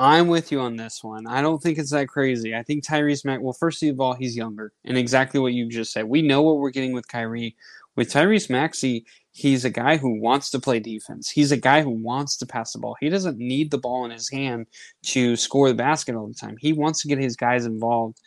I'm 0.00 0.28
with 0.28 0.50
you 0.50 0.60
on 0.60 0.76
this 0.76 1.04
one. 1.04 1.26
I 1.26 1.42
don't 1.42 1.62
think 1.62 1.76
it's 1.76 1.90
that 1.90 2.08
crazy. 2.08 2.56
I 2.56 2.62
think 2.62 2.82
Tyrese 2.82 3.22
Mack. 3.22 3.42
Well, 3.42 3.52
first 3.52 3.82
of 3.82 4.00
all, 4.00 4.14
he's 4.14 4.34
younger, 4.34 4.72
and 4.86 4.96
exactly 4.96 5.38
what 5.38 5.52
you 5.52 5.68
just 5.68 5.92
said. 5.92 6.06
We 6.06 6.22
know 6.22 6.40
what 6.40 6.56
we're 6.56 6.70
getting 6.70 6.94
with 6.94 7.06
Kyrie. 7.06 7.54
With 7.96 8.10
Tyrese 8.10 8.48
Maxey, 8.48 9.04
he's 9.32 9.66
a 9.66 9.70
guy 9.70 9.98
who 9.98 10.18
wants 10.18 10.48
to 10.52 10.58
play 10.58 10.80
defense. 10.80 11.28
He's 11.28 11.52
a 11.52 11.56
guy 11.56 11.82
who 11.82 11.90
wants 11.90 12.38
to 12.38 12.46
pass 12.46 12.72
the 12.72 12.78
ball. 12.78 12.96
He 12.98 13.10
doesn't 13.10 13.36
need 13.36 13.70
the 13.70 13.78
ball 13.78 14.06
in 14.06 14.10
his 14.10 14.30
hand 14.30 14.68
to 15.06 15.36
score 15.36 15.68
the 15.68 15.74
basket 15.74 16.14
all 16.14 16.28
the 16.28 16.34
time. 16.34 16.56
He 16.58 16.72
wants 16.72 17.02
to 17.02 17.08
get 17.08 17.18
his 17.18 17.36
guys 17.36 17.66
involved, 17.66 18.22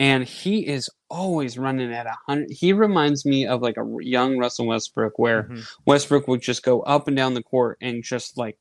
and 0.00 0.24
he 0.24 0.66
is 0.66 0.90
always 1.08 1.56
running 1.56 1.92
at 1.92 2.06
a 2.06 2.16
hundred. 2.26 2.50
He 2.50 2.72
reminds 2.72 3.24
me 3.24 3.46
of 3.46 3.62
like 3.62 3.76
a 3.76 3.86
young 4.00 4.38
Russell 4.38 4.66
Westbrook, 4.66 5.20
where 5.20 5.44
mm-hmm. 5.44 5.60
Westbrook 5.86 6.26
would 6.26 6.42
just 6.42 6.64
go 6.64 6.80
up 6.80 7.06
and 7.06 7.16
down 7.16 7.34
the 7.34 7.44
court 7.44 7.78
and 7.80 8.02
just 8.02 8.36
like 8.36 8.58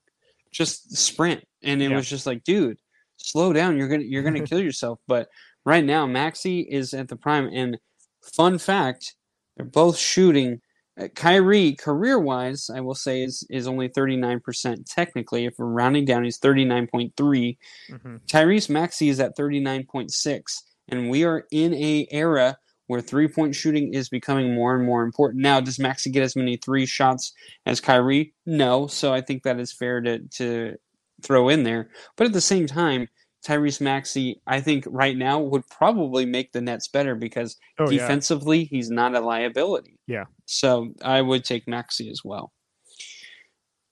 just 0.51 0.95
sprint, 0.95 1.43
and 1.63 1.81
it 1.81 1.91
yeah. 1.91 1.95
was 1.95 2.09
just 2.09 2.25
like, 2.25 2.43
dude, 2.43 2.79
slow 3.17 3.53
down. 3.53 3.77
You're 3.77 3.87
gonna 3.87 4.03
you're 4.03 4.23
gonna 4.23 4.45
kill 4.47 4.61
yourself. 4.61 4.99
But 5.07 5.29
right 5.65 5.83
now, 5.83 6.05
Maxey 6.05 6.61
is 6.61 6.93
at 6.93 7.07
the 7.07 7.15
prime, 7.15 7.49
and 7.51 7.77
fun 8.21 8.57
fact, 8.57 9.15
they're 9.57 9.65
both 9.65 9.97
shooting. 9.97 10.61
Uh, 10.99 11.07
Kyrie, 11.07 11.73
career 11.73 12.19
wise, 12.19 12.69
I 12.69 12.81
will 12.81 12.95
say 12.95 13.23
is 13.23 13.47
is 13.49 13.65
only 13.67 13.87
39% 13.87 14.85
technically. 14.93 15.45
If 15.45 15.53
we're 15.57 15.67
rounding 15.67 16.03
down, 16.03 16.25
he's 16.25 16.39
39.3. 16.39 17.13
Mm-hmm. 17.15 18.15
Tyrese 18.27 18.69
Maxey 18.69 19.07
is 19.07 19.21
at 19.21 19.37
39.6 19.37 20.43
and 20.91 21.09
we 21.09 21.23
are 21.23 21.45
in 21.51 21.73
a 21.73 22.07
era 22.11 22.57
where 22.91 22.99
three 22.99 23.29
point 23.29 23.55
shooting 23.55 23.93
is 23.93 24.09
becoming 24.09 24.53
more 24.53 24.75
and 24.75 24.85
more 24.85 25.01
important. 25.01 25.41
Now, 25.41 25.61
does 25.61 25.79
Maxey 25.79 26.09
get 26.09 26.23
as 26.23 26.35
many 26.35 26.57
three 26.57 26.85
shots 26.85 27.31
as 27.65 27.79
Kyrie? 27.79 28.33
No. 28.45 28.85
So 28.87 29.13
I 29.13 29.21
think 29.21 29.43
that 29.43 29.61
is 29.61 29.71
fair 29.71 30.01
to, 30.01 30.19
to 30.19 30.75
throw 31.23 31.47
in 31.47 31.63
there. 31.63 31.89
But 32.17 32.27
at 32.27 32.33
the 32.33 32.41
same 32.41 32.67
time, 32.67 33.07
Tyrese 33.47 33.79
Maxey, 33.79 34.41
I 34.45 34.59
think 34.59 34.83
right 34.89 35.15
now 35.15 35.39
would 35.39 35.65
probably 35.69 36.25
make 36.25 36.51
the 36.51 36.59
Nets 36.59 36.89
better 36.89 37.15
because 37.15 37.55
oh, 37.79 37.85
defensively, 37.85 38.63
yeah. 38.63 38.67
he's 38.69 38.89
not 38.89 39.15
a 39.15 39.21
liability. 39.21 39.97
Yeah. 40.05 40.25
So 40.45 40.93
I 41.01 41.21
would 41.21 41.45
take 41.45 41.69
Maxey 41.69 42.09
as 42.09 42.25
well. 42.25 42.51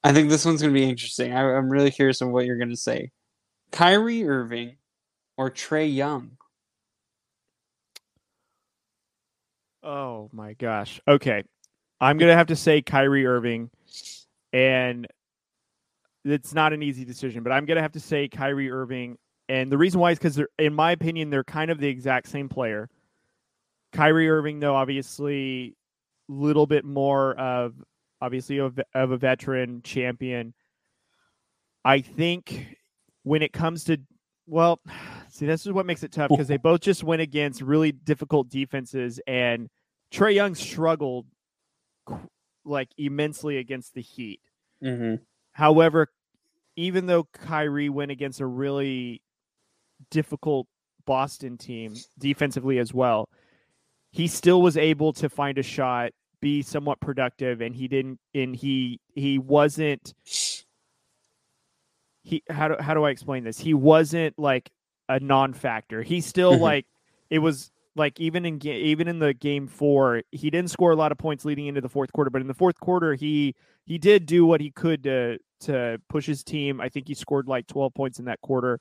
I 0.04 0.12
think 0.12 0.30
this 0.30 0.44
one's 0.44 0.62
going 0.62 0.74
to 0.74 0.78
be 0.78 0.90
interesting. 0.90 1.32
I, 1.32 1.56
I'm 1.56 1.70
really 1.70 1.92
curious 1.92 2.22
on 2.22 2.34
what 2.34 2.46
you're 2.46 2.58
going 2.58 2.68
to 2.68 2.76
say. 2.76 3.12
Kyrie 3.72 4.28
Irving 4.28 4.76
or 5.38 5.50
Trae 5.50 5.96
Young? 5.96 6.32
Oh 9.90 10.30
my 10.32 10.54
gosh. 10.54 11.02
Okay. 11.08 11.44
I'm 12.00 12.20
going 12.20 12.30
to 12.30 12.36
have 12.36 12.48
to 12.48 12.56
say 12.56 12.84
Kyrie 12.84 13.26
Irving. 13.26 13.72
And 14.54 15.08
it's 16.24 16.54
not 16.54 16.74
an 16.74 16.84
easy 16.84 17.06
decision, 17.06 17.42
but 17.42 17.52
I'm 17.52 17.66
going 17.66 17.78
to 17.78 17.82
have 17.82 17.94
to 17.94 18.00
say 18.00 18.28
Kyrie 18.28 18.70
Irving. 18.70 19.18
And 19.48 19.72
the 19.72 19.80
reason 19.80 20.00
why 20.00 20.12
is 20.12 20.20
because, 20.20 20.40
in 20.60 20.76
my 20.76 20.92
opinion, 20.92 21.32
they're 21.32 21.44
kind 21.44 21.72
of 21.72 21.80
the 21.80 21.88
exact 21.88 22.30
same 22.30 22.50
player. 22.50 22.88
Kyrie 23.92 24.30
Irving, 24.30 24.60
though, 24.60 24.76
obviously, 24.76 25.76
a 26.30 26.34
little 26.34 26.68
bit 26.68 26.86
more 26.86 27.34
of 27.34 27.74
obviously 28.22 28.60
of, 28.60 28.80
of 28.94 29.10
a 29.10 29.18
veteran 29.18 29.82
champion. 29.82 30.54
I 31.84 32.02
think 32.02 32.78
when 33.24 33.42
it 33.42 33.54
comes 33.54 33.86
to 33.86 33.98
well, 34.46 34.80
see, 35.30 35.48
this 35.48 35.66
is 35.66 35.72
what 35.72 35.88
makes 35.88 36.04
it 36.04 36.12
tough 36.12 36.30
because 36.30 36.48
they 36.48 36.58
both 36.58 36.82
just 36.82 37.04
went 37.04 37.24
against 37.24 37.64
really 37.64 37.92
difficult 37.92 38.50
defenses, 38.50 39.20
and 39.26 39.68
Trae 40.12 40.34
Young 40.34 40.56
struggled 40.56 41.26
like 42.66 42.90
immensely 42.98 43.58
against 43.58 43.94
the 43.94 44.02
Heat. 44.02 44.42
Mm-hmm. 44.84 45.16
However, 45.54 46.12
even 46.76 47.06
though 47.06 47.26
Kyrie 47.34 47.90
went 47.90 48.12
against 48.12 48.40
a 48.40 48.46
really 48.46 49.22
difficult 50.12 50.68
Boston 51.06 51.58
team 51.58 51.96
defensively 52.18 52.78
as 52.80 52.94
well, 52.94 53.30
he 54.12 54.28
still 54.28 54.62
was 54.62 54.78
able 54.78 55.14
to 55.14 55.30
find 55.30 55.58
a 55.58 55.64
shot, 55.64 56.12
be 56.42 56.62
somewhat 56.62 57.00
productive, 57.00 57.62
and 57.62 57.76
he 57.76 57.88
didn't. 57.88 58.20
And 58.34 58.56
he 58.56 59.00
he 59.14 59.38
wasn't. 59.38 60.14
He 62.24 62.44
how 62.50 62.68
do 62.70 62.76
how 62.80 62.94
do 62.94 63.04
I 63.04 63.10
explain 63.12 63.44
this? 63.44 63.60
He 63.60 63.74
wasn't 63.74 64.38
like 64.38 64.70
a 65.08 65.20
non-factor. 65.20 66.04
He 66.04 66.22
still 66.22 66.54
Mhm. 66.54 66.62
like 66.62 66.86
it 67.30 67.40
was 67.40 67.72
like 68.00 68.20
even 68.20 68.46
in 68.46 68.66
even 68.66 69.08
in 69.08 69.20
the 69.20 69.34
game 69.34 69.68
four, 69.68 70.24
he 70.32 70.50
didn't 70.50 70.72
score 70.72 70.92
a 70.92 70.96
lot 70.96 71.12
of 71.12 71.18
points 71.18 71.44
leading 71.44 71.68
into 71.68 71.82
the 71.82 71.90
fourth 71.90 72.12
quarter. 72.14 72.32
But 72.32 72.42
in 72.42 72.48
the 72.48 72.54
fourth 72.54 72.80
quarter, 72.80 73.14
he 73.14 73.54
he 73.86 73.98
did 73.98 74.26
do 74.26 74.46
what 74.46 74.62
he 74.62 74.72
could 74.72 75.04
to 75.04 75.38
to 75.62 76.02
push 76.08 76.26
his 76.26 76.44
team. 76.44 76.80
I 76.80 76.88
think 76.88 77.10
he 77.10 77.14
scored 77.14 77.48
like 77.48 77.68
twelve 77.68 77.94
points 77.94 78.18
in 78.18 78.26
that 78.26 78.42
quarter. 78.42 78.80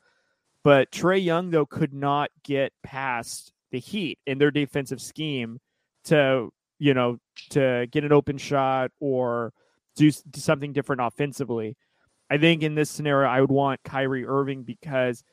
But 0.62 0.92
Trae 0.92 1.22
Young 1.22 1.50
though 1.50 1.66
could 1.66 1.92
not 1.92 2.30
get 2.44 2.72
past 2.82 3.52
the 3.72 3.80
Heat 3.80 4.18
in 4.24 4.38
their 4.38 4.52
defensive 4.52 5.02
scheme 5.02 5.58
to 6.04 6.50
you 6.78 6.94
know 6.94 7.18
to 7.50 7.88
get 7.90 8.04
an 8.04 8.12
open 8.12 8.38
shot 8.38 8.92
or 9.00 9.52
do 9.96 10.12
something 10.36 10.72
different 10.72 11.02
offensively. 11.02 11.76
I 12.30 12.38
think 12.38 12.62
in 12.62 12.76
this 12.76 12.88
scenario, 12.88 13.28
I 13.28 13.40
would 13.40 13.50
want 13.50 13.82
Kyrie 13.82 14.24
Irving 14.24 14.62
because 14.62 15.24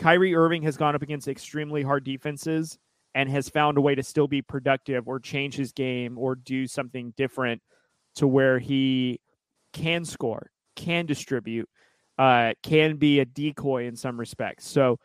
Kyrie 0.00 0.34
Irving 0.34 0.62
has 0.62 0.76
gone 0.76 0.96
up 0.96 1.02
against 1.02 1.28
extremely 1.28 1.82
hard 1.82 2.02
defenses 2.02 2.78
and 3.18 3.28
has 3.28 3.48
found 3.48 3.76
a 3.76 3.80
way 3.80 3.96
to 3.96 4.02
still 4.04 4.28
be 4.28 4.40
productive 4.40 5.08
or 5.08 5.18
change 5.18 5.56
his 5.56 5.72
game 5.72 6.16
or 6.16 6.36
do 6.36 6.68
something 6.68 7.12
different 7.16 7.60
to 8.14 8.28
where 8.28 8.60
he 8.60 9.18
can 9.72 10.04
score, 10.04 10.52
can 10.76 11.04
distribute, 11.04 11.68
uh, 12.16 12.52
can 12.62 12.94
be 12.94 13.18
a 13.18 13.24
decoy 13.24 13.86
in 13.86 13.96
some 13.96 14.20
respects. 14.20 14.68
So, 14.68 15.00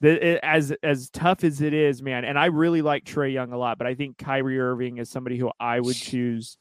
the, 0.00 0.44
as 0.44 0.72
as 0.82 1.10
tough 1.10 1.44
as 1.44 1.60
it 1.60 1.72
is, 1.72 2.02
man, 2.02 2.24
and 2.24 2.36
I 2.36 2.46
really 2.46 2.82
like 2.82 3.04
Trae 3.04 3.32
Young 3.32 3.52
a 3.52 3.56
lot, 3.56 3.78
but 3.78 3.86
I 3.86 3.94
think 3.94 4.18
Kyrie 4.18 4.58
Irving 4.58 4.98
is 4.98 5.08
somebody 5.08 5.38
who 5.38 5.52
I 5.60 5.78
would 5.78 5.94
choose 5.94 6.58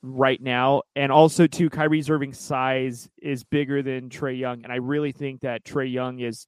right 0.00 0.40
now. 0.40 0.82
And 0.96 1.12
also, 1.12 1.46
too, 1.46 1.68
Kyrie 1.68 2.02
Irving's 2.08 2.40
size 2.40 3.10
is 3.20 3.44
bigger 3.44 3.82
than 3.82 4.08
Trae 4.08 4.38
Young, 4.38 4.64
and 4.64 4.72
I 4.72 4.76
really 4.76 5.12
think 5.12 5.42
that 5.42 5.64
Trae 5.64 5.92
Young 5.92 6.20
is 6.20 6.46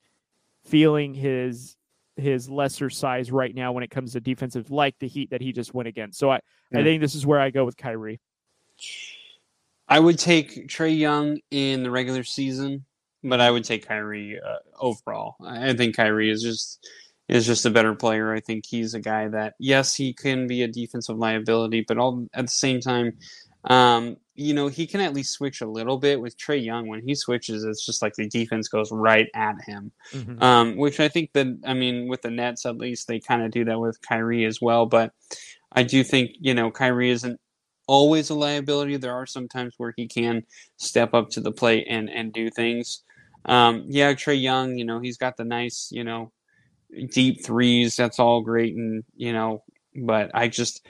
feeling 0.64 1.12
his 1.12 1.75
his 2.16 2.48
lesser 2.48 2.90
size 2.90 3.30
right 3.30 3.54
now 3.54 3.72
when 3.72 3.84
it 3.84 3.90
comes 3.90 4.12
to 4.12 4.20
defensive, 4.20 4.70
like 4.70 4.98
the 4.98 5.08
Heat 5.08 5.30
that 5.30 5.40
he 5.40 5.52
just 5.52 5.74
went 5.74 5.88
against. 5.88 6.18
So 6.18 6.30
I, 6.30 6.40
I 6.74 6.82
think 6.82 7.00
this 7.00 7.14
is 7.14 7.26
where 7.26 7.40
I 7.40 7.50
go 7.50 7.64
with 7.64 7.76
Kyrie. 7.76 8.20
I 9.88 10.00
would 10.00 10.18
take 10.18 10.68
Trae 10.68 10.96
Young 10.96 11.38
in 11.50 11.82
the 11.82 11.90
regular 11.90 12.24
season, 12.24 12.84
but 13.22 13.40
I 13.40 13.50
would 13.50 13.64
take 13.64 13.86
Kyrie 13.86 14.40
uh, 14.40 14.56
overall. 14.80 15.36
I 15.44 15.70
I 15.70 15.74
think 15.74 15.96
Kyrie 15.96 16.30
is 16.30 16.42
just 16.42 16.88
is 17.28 17.46
just 17.46 17.66
a 17.66 17.70
better 17.70 17.94
player. 17.94 18.32
I 18.32 18.40
think 18.40 18.64
he's 18.66 18.94
a 18.94 19.00
guy 19.00 19.28
that 19.28 19.54
yes, 19.58 19.94
he 19.94 20.12
can 20.12 20.46
be 20.46 20.62
a 20.62 20.68
defensive 20.68 21.18
liability, 21.18 21.84
but 21.86 21.98
all 21.98 22.26
at 22.34 22.46
the 22.46 22.50
same 22.50 22.80
time, 22.80 23.18
um, 23.66 24.16
you 24.34 24.54
know, 24.54 24.68
he 24.68 24.86
can 24.86 25.00
at 25.00 25.14
least 25.14 25.32
switch 25.32 25.60
a 25.60 25.66
little 25.66 25.98
bit 25.98 26.20
with 26.20 26.36
Trae 26.36 26.62
Young. 26.62 26.88
When 26.88 27.02
he 27.02 27.14
switches, 27.14 27.64
it's 27.64 27.84
just 27.84 28.02
like 28.02 28.14
the 28.14 28.28
defense 28.28 28.68
goes 28.68 28.92
right 28.92 29.28
at 29.34 29.56
him. 29.64 29.92
Um, 30.42 30.76
which 30.76 31.00
I 31.00 31.08
think 31.08 31.32
that 31.32 31.46
I 31.66 31.74
mean 31.74 32.08
with 32.08 32.22
the 32.22 32.30
Nets 32.30 32.66
at 32.66 32.76
least 32.76 33.08
they 33.08 33.18
kind 33.18 33.42
of 33.42 33.50
do 33.50 33.64
that 33.64 33.80
with 33.80 34.00
Kyrie 34.02 34.44
as 34.44 34.60
well. 34.60 34.86
But 34.86 35.12
I 35.72 35.82
do 35.82 36.04
think 36.04 36.32
you 36.40 36.54
know 36.54 36.70
Kyrie 36.70 37.10
isn't 37.10 37.40
always 37.88 38.30
a 38.30 38.34
liability. 38.34 38.96
There 38.96 39.14
are 39.14 39.26
some 39.26 39.48
times 39.48 39.74
where 39.78 39.94
he 39.96 40.06
can 40.06 40.44
step 40.76 41.14
up 41.14 41.30
to 41.30 41.40
the 41.40 41.52
plate 41.52 41.86
and 41.88 42.10
and 42.10 42.32
do 42.32 42.50
things. 42.50 43.02
Um, 43.46 43.86
yeah, 43.88 44.12
Trae 44.12 44.40
Young, 44.40 44.76
you 44.76 44.84
know 44.84 45.00
he's 45.00 45.18
got 45.18 45.36
the 45.36 45.44
nice 45.44 45.88
you 45.90 46.04
know 46.04 46.30
deep 47.10 47.44
threes. 47.44 47.96
That's 47.96 48.20
all 48.20 48.42
great, 48.42 48.76
and 48.76 49.02
you 49.16 49.32
know, 49.32 49.64
but 49.94 50.30
I 50.34 50.48
just 50.48 50.86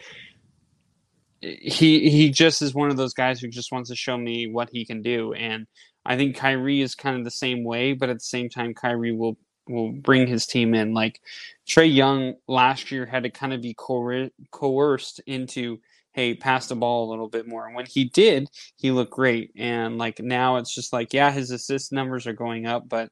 he 1.41 2.11
he 2.11 2.30
just 2.30 2.62
is 2.62 2.74
one 2.74 2.91
of 2.91 2.97
those 2.97 3.14
guys 3.14 3.41
who 3.41 3.49
just 3.49 3.72
wants 3.72 3.91
to 3.91 3.97
show 3.97 4.16
me 4.16 4.47
what 4.47 4.70
he 4.70 4.84
can 4.84 5.03
do 5.03 5.32
and 5.34 5.66
I 6.07 6.16
think 6.16 6.37
Kyrie 6.37 6.80
is 6.80 6.95
kind 6.95 7.18
of 7.18 7.24
the 7.24 7.30
same 7.30 7.64
way, 7.64 7.93
but 7.93 8.09
at 8.09 8.16
the 8.16 8.20
same 8.20 8.49
time, 8.49 8.74
Kyrie 8.74 9.12
will 9.12 9.37
will 9.68 9.91
bring 9.93 10.28
his 10.28 10.47
team 10.47 10.74
in. 10.74 10.95
Like 10.95 11.20
Trae 11.66 11.93
Young 11.93 12.34
last 12.47 12.93
year 12.93 13.05
had 13.05 13.24
to 13.24 13.30
kind 13.30 13.53
of 13.53 13.61
be 13.61 13.74
coer- 13.74 14.30
coerced 14.53 15.20
into, 15.26 15.80
hey, 16.12 16.34
pass 16.34 16.68
the 16.68 16.76
ball 16.76 17.09
a 17.09 17.11
little 17.11 17.28
bit 17.28 17.49
more. 17.49 17.66
And 17.66 17.74
when 17.74 17.87
he 17.87 18.05
did, 18.05 18.49
he 18.76 18.93
looked 18.93 19.12
great. 19.12 19.51
And 19.57 19.99
like 19.99 20.20
now, 20.20 20.57
it's 20.57 20.72
just 20.72 20.93
like, 20.93 21.12
yeah, 21.12 21.32
his 21.32 21.51
assist 21.51 21.93
numbers 21.93 22.28
are 22.28 22.32
going 22.32 22.66
up, 22.66 22.89
but 22.89 23.11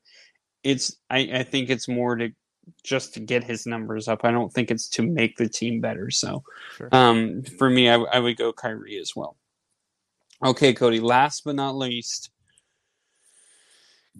it's 0.62 0.96
I, 1.10 1.18
I 1.34 1.42
think 1.42 1.70
it's 1.70 1.88
more 1.88 2.16
to 2.16 2.30
just 2.82 3.14
to 3.14 3.20
get 3.20 3.44
his 3.44 3.66
numbers 3.66 4.08
up. 4.08 4.24
I 4.24 4.30
don't 4.30 4.52
think 4.52 4.70
it's 4.70 4.88
to 4.90 5.02
make 5.02 5.36
the 5.36 5.48
team 5.48 5.80
better. 5.80 6.10
So, 6.10 6.42
Sure. 6.76 6.88
um, 6.92 7.42
for 7.58 7.68
me, 7.70 7.88
I, 7.88 7.96
I 7.96 8.18
would 8.18 8.36
go 8.36 8.52
Kyrie 8.52 8.98
as 8.98 9.14
well. 9.16 9.36
Okay, 10.44 10.74
Cody. 10.74 11.00
Last 11.00 11.44
but 11.44 11.56
not 11.56 11.76
least, 11.76 12.30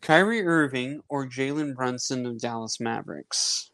Kyrie 0.01 0.47
Irving 0.47 1.01
or 1.09 1.27
Jalen 1.27 1.75
Brunson 1.75 2.27
of 2.27 2.41
Dallas 2.41 2.81
Mavericks? 2.81 3.71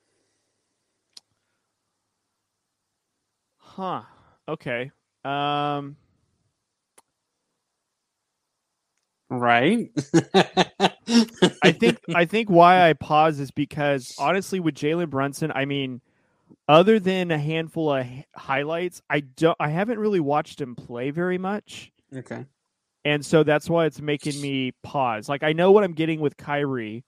Huh. 3.58 4.02
Okay. 4.48 4.90
Um. 5.24 5.96
Right? 9.30 9.90
I 11.62 11.72
think 11.72 11.98
I 12.14 12.24
think 12.24 12.50
why 12.50 12.88
I 12.88 12.94
pause 12.94 13.38
is 13.38 13.50
because 13.52 14.14
honestly, 14.18 14.58
with 14.58 14.74
Jalen 14.74 15.08
Brunson, 15.08 15.52
I 15.54 15.64
mean, 15.64 16.00
other 16.68 16.98
than 16.98 17.30
a 17.30 17.38
handful 17.38 17.92
of 17.94 18.06
highlights, 18.34 19.02
I 19.08 19.20
don't 19.20 19.56
I 19.60 19.68
haven't 19.68 20.00
really 20.00 20.20
watched 20.20 20.60
him 20.60 20.74
play 20.74 21.10
very 21.10 21.38
much, 21.38 21.92
okay. 22.14 22.44
and 23.04 23.24
so 23.24 23.44
that's 23.44 23.70
why 23.70 23.86
it's 23.86 24.00
making 24.00 24.40
me 24.40 24.72
pause. 24.82 25.28
Like 25.28 25.44
I 25.44 25.52
know 25.52 25.70
what 25.70 25.84
I'm 25.84 25.94
getting 25.94 26.20
with 26.20 26.36
Kyrie, 26.36 27.04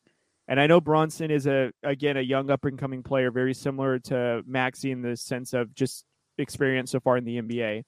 and 0.46 0.60
I 0.60 0.68
know 0.68 0.80
Brunson 0.80 1.32
is 1.32 1.46
a 1.48 1.72
again 1.82 2.16
a 2.16 2.22
young 2.22 2.50
up 2.50 2.64
and 2.64 2.78
coming 2.78 3.02
player, 3.02 3.32
very 3.32 3.54
similar 3.54 3.98
to 4.00 4.42
Maxey 4.46 4.92
in 4.92 5.02
the 5.02 5.16
sense 5.16 5.52
of 5.54 5.74
just 5.74 6.04
experience 6.38 6.92
so 6.92 7.00
far 7.00 7.16
in 7.16 7.24
the 7.24 7.40
NBA. 7.40 7.82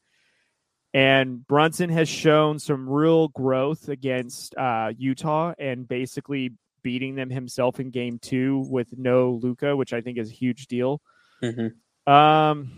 And 0.94 1.44
Brunson 1.46 1.90
has 1.90 2.08
shown 2.08 2.60
some 2.60 2.88
real 2.88 3.28
growth 3.28 3.88
against 3.88 4.56
uh, 4.56 4.92
Utah 4.96 5.52
and 5.58 5.88
basically 5.88 6.52
beating 6.84 7.16
them 7.16 7.30
himself 7.30 7.80
in 7.80 7.90
game 7.90 8.20
two 8.20 8.64
with 8.70 8.96
no 8.96 9.40
Luka, 9.42 9.74
which 9.74 9.92
I 9.92 10.00
think 10.00 10.18
is 10.18 10.30
a 10.30 10.34
huge 10.34 10.68
deal. 10.68 11.00
hmm 11.42 11.66
Um, 12.06 12.70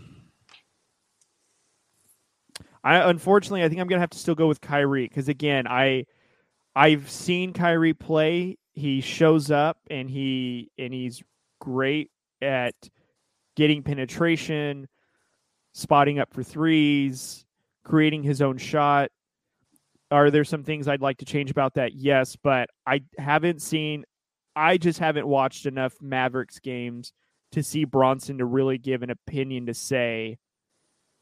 I 2.83 3.09
unfortunately 3.09 3.63
I 3.63 3.69
think 3.69 3.81
I'm 3.81 3.87
gonna 3.87 3.99
have 3.99 4.09
to 4.11 4.17
still 4.17 4.35
go 4.35 4.47
with 4.47 4.61
Kyrie 4.61 5.07
because 5.07 5.27
again 5.27 5.67
I 5.67 6.05
I've 6.75 7.09
seen 7.11 7.53
Kyrie 7.53 7.93
play. 7.93 8.57
He 8.73 9.01
shows 9.01 9.51
up 9.51 9.77
and 9.91 10.09
he 10.09 10.71
and 10.77 10.93
he's 10.93 11.21
great 11.59 12.11
at 12.41 12.75
getting 13.55 13.83
penetration, 13.83 14.87
spotting 15.73 16.17
up 16.19 16.33
for 16.33 16.43
threes, 16.43 17.45
creating 17.87 18.23
his 18.23 18.41
own 18.41 18.57
shot. 18.57 19.09
Are 20.11 20.29
there 20.29 20.43
some 20.43 20.63
things 20.63 20.87
I'd 20.87 21.01
like 21.01 21.17
to 21.17 21.25
change 21.25 21.51
about 21.51 21.75
that? 21.75 21.93
Yes, 21.93 22.35
but 22.35 22.69
I 22.85 23.01
haven't 23.17 23.61
seen 23.61 24.03
I 24.55 24.77
just 24.77 24.99
haven't 24.99 25.27
watched 25.27 25.65
enough 25.67 25.93
Mavericks 26.01 26.59
games 26.59 27.13
to 27.51 27.63
see 27.63 27.85
Brunson 27.85 28.39
to 28.39 28.45
really 28.45 28.77
give 28.77 29.03
an 29.03 29.11
opinion 29.11 29.67
to 29.67 29.73
say 29.73 30.37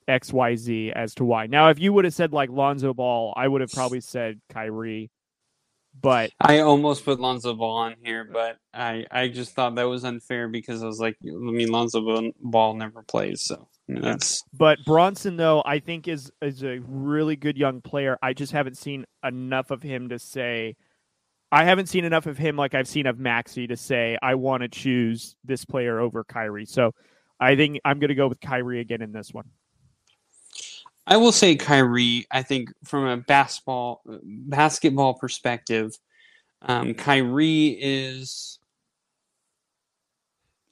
XYZ 0.08 0.94
as 0.94 1.14
to 1.16 1.26
why. 1.26 1.48
Now, 1.48 1.70
if 1.70 1.80
you 1.80 1.92
would 1.94 2.06
have 2.06 2.14
said 2.14 2.32
like 2.32 2.50
Lonzo 2.50 2.94
Ball, 2.94 3.34
I 3.36 3.48
would 3.48 3.62
have 3.62 3.72
probably 3.72 4.00
said 4.00 4.40
Kyrie. 4.50 5.12
But 6.00 6.32
I 6.42 6.60
almost 6.60 7.06
put 7.06 7.20
Lonzo 7.20 7.54
Ball 7.54 7.76
on 7.78 7.96
here, 8.04 8.24
but 8.24 8.58
I, 8.74 9.06
I 9.12 9.28
just 9.28 9.54
thought 9.54 9.76
that 9.76 9.84
was 9.84 10.04
unfair 10.04 10.48
because 10.48 10.84
I 10.84 10.88
was 10.88 11.00
like, 11.00 11.16
I 11.24 11.32
mean, 11.32 11.70
Lonzo 11.72 12.32
Ball 12.42 12.74
never 12.74 13.04
plays, 13.04 13.46
so 13.46 13.68
that's 13.88 14.44
but 14.54 14.80
Brunson 14.86 15.38
though, 15.38 15.62
I 15.66 15.80
think 15.80 16.08
is 16.08 16.32
is 16.42 16.64
a 16.64 16.80
really 16.88 17.36
good 17.36 17.58
young 17.58 17.82
player. 17.82 18.18
I 18.22 18.34
just 18.34 18.52
haven't 18.52 18.78
seen 18.78 19.06
enough 19.24 19.72
of 19.72 19.84
him 19.84 20.10
to 20.10 20.20
say 20.20 20.76
I 21.52 21.64
haven't 21.64 21.88
seen 21.88 22.04
enough 22.04 22.26
of 22.26 22.38
him 22.38 22.58
like 22.58 22.74
I've 22.74 22.88
seen 22.88 23.06
of 23.06 23.20
Maxey 23.20 23.68
to 23.68 23.78
say 23.78 24.18
I 24.22 24.36
want 24.36 24.64
to 24.64 24.68
choose 24.68 25.36
this 25.44 25.64
player 25.66 26.00
over 26.00 26.24
Kyrie. 26.24 26.66
So 26.66 26.94
I 27.40 27.56
think 27.56 27.80
I'm 27.86 28.00
going 28.00 28.10
to 28.10 28.16
go 28.16 28.28
with 28.28 28.42
Kyrie 28.42 28.80
again 28.80 29.02
in 29.02 29.12
this 29.12 29.34
one. 29.34 29.46
I 31.08 31.18
will 31.18 31.32
say 31.32 31.56
Kyrie. 31.56 32.26
I 32.32 32.42
think 32.42 32.74
from 32.84 33.06
a 33.06 33.18
basketball 33.18 34.02
basketball 34.24 35.14
perspective, 35.14 35.98
um, 36.64 36.96
Kyrie 36.96 37.78
is 37.80 38.58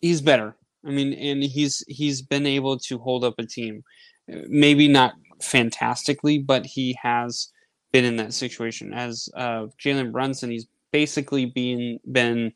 he's 0.02 0.22
better. 0.22 0.56
I 0.86 0.90
mean, 0.90 1.14
and 1.14 1.44
he's 1.44 1.84
he's 1.88 2.22
been 2.22 2.46
able 2.46 2.78
to 2.80 2.98
hold 2.98 3.24
up 3.24 3.36
a 3.38 3.46
team, 3.46 3.84
maybe 4.28 4.88
not 4.88 5.14
fantastically, 5.42 6.40
but 6.40 6.66
he 6.66 6.98
has 7.02 7.50
been 7.92 8.06
in 8.06 8.18
that 8.18 8.34
situation. 8.34 8.94
As 8.94 9.30
uh, 9.36 9.68
Jalen 9.82 10.12
Brunson, 10.12 10.52
he's 10.52 10.68
basically 10.92 11.46
been 11.46 12.00
been, 12.12 12.54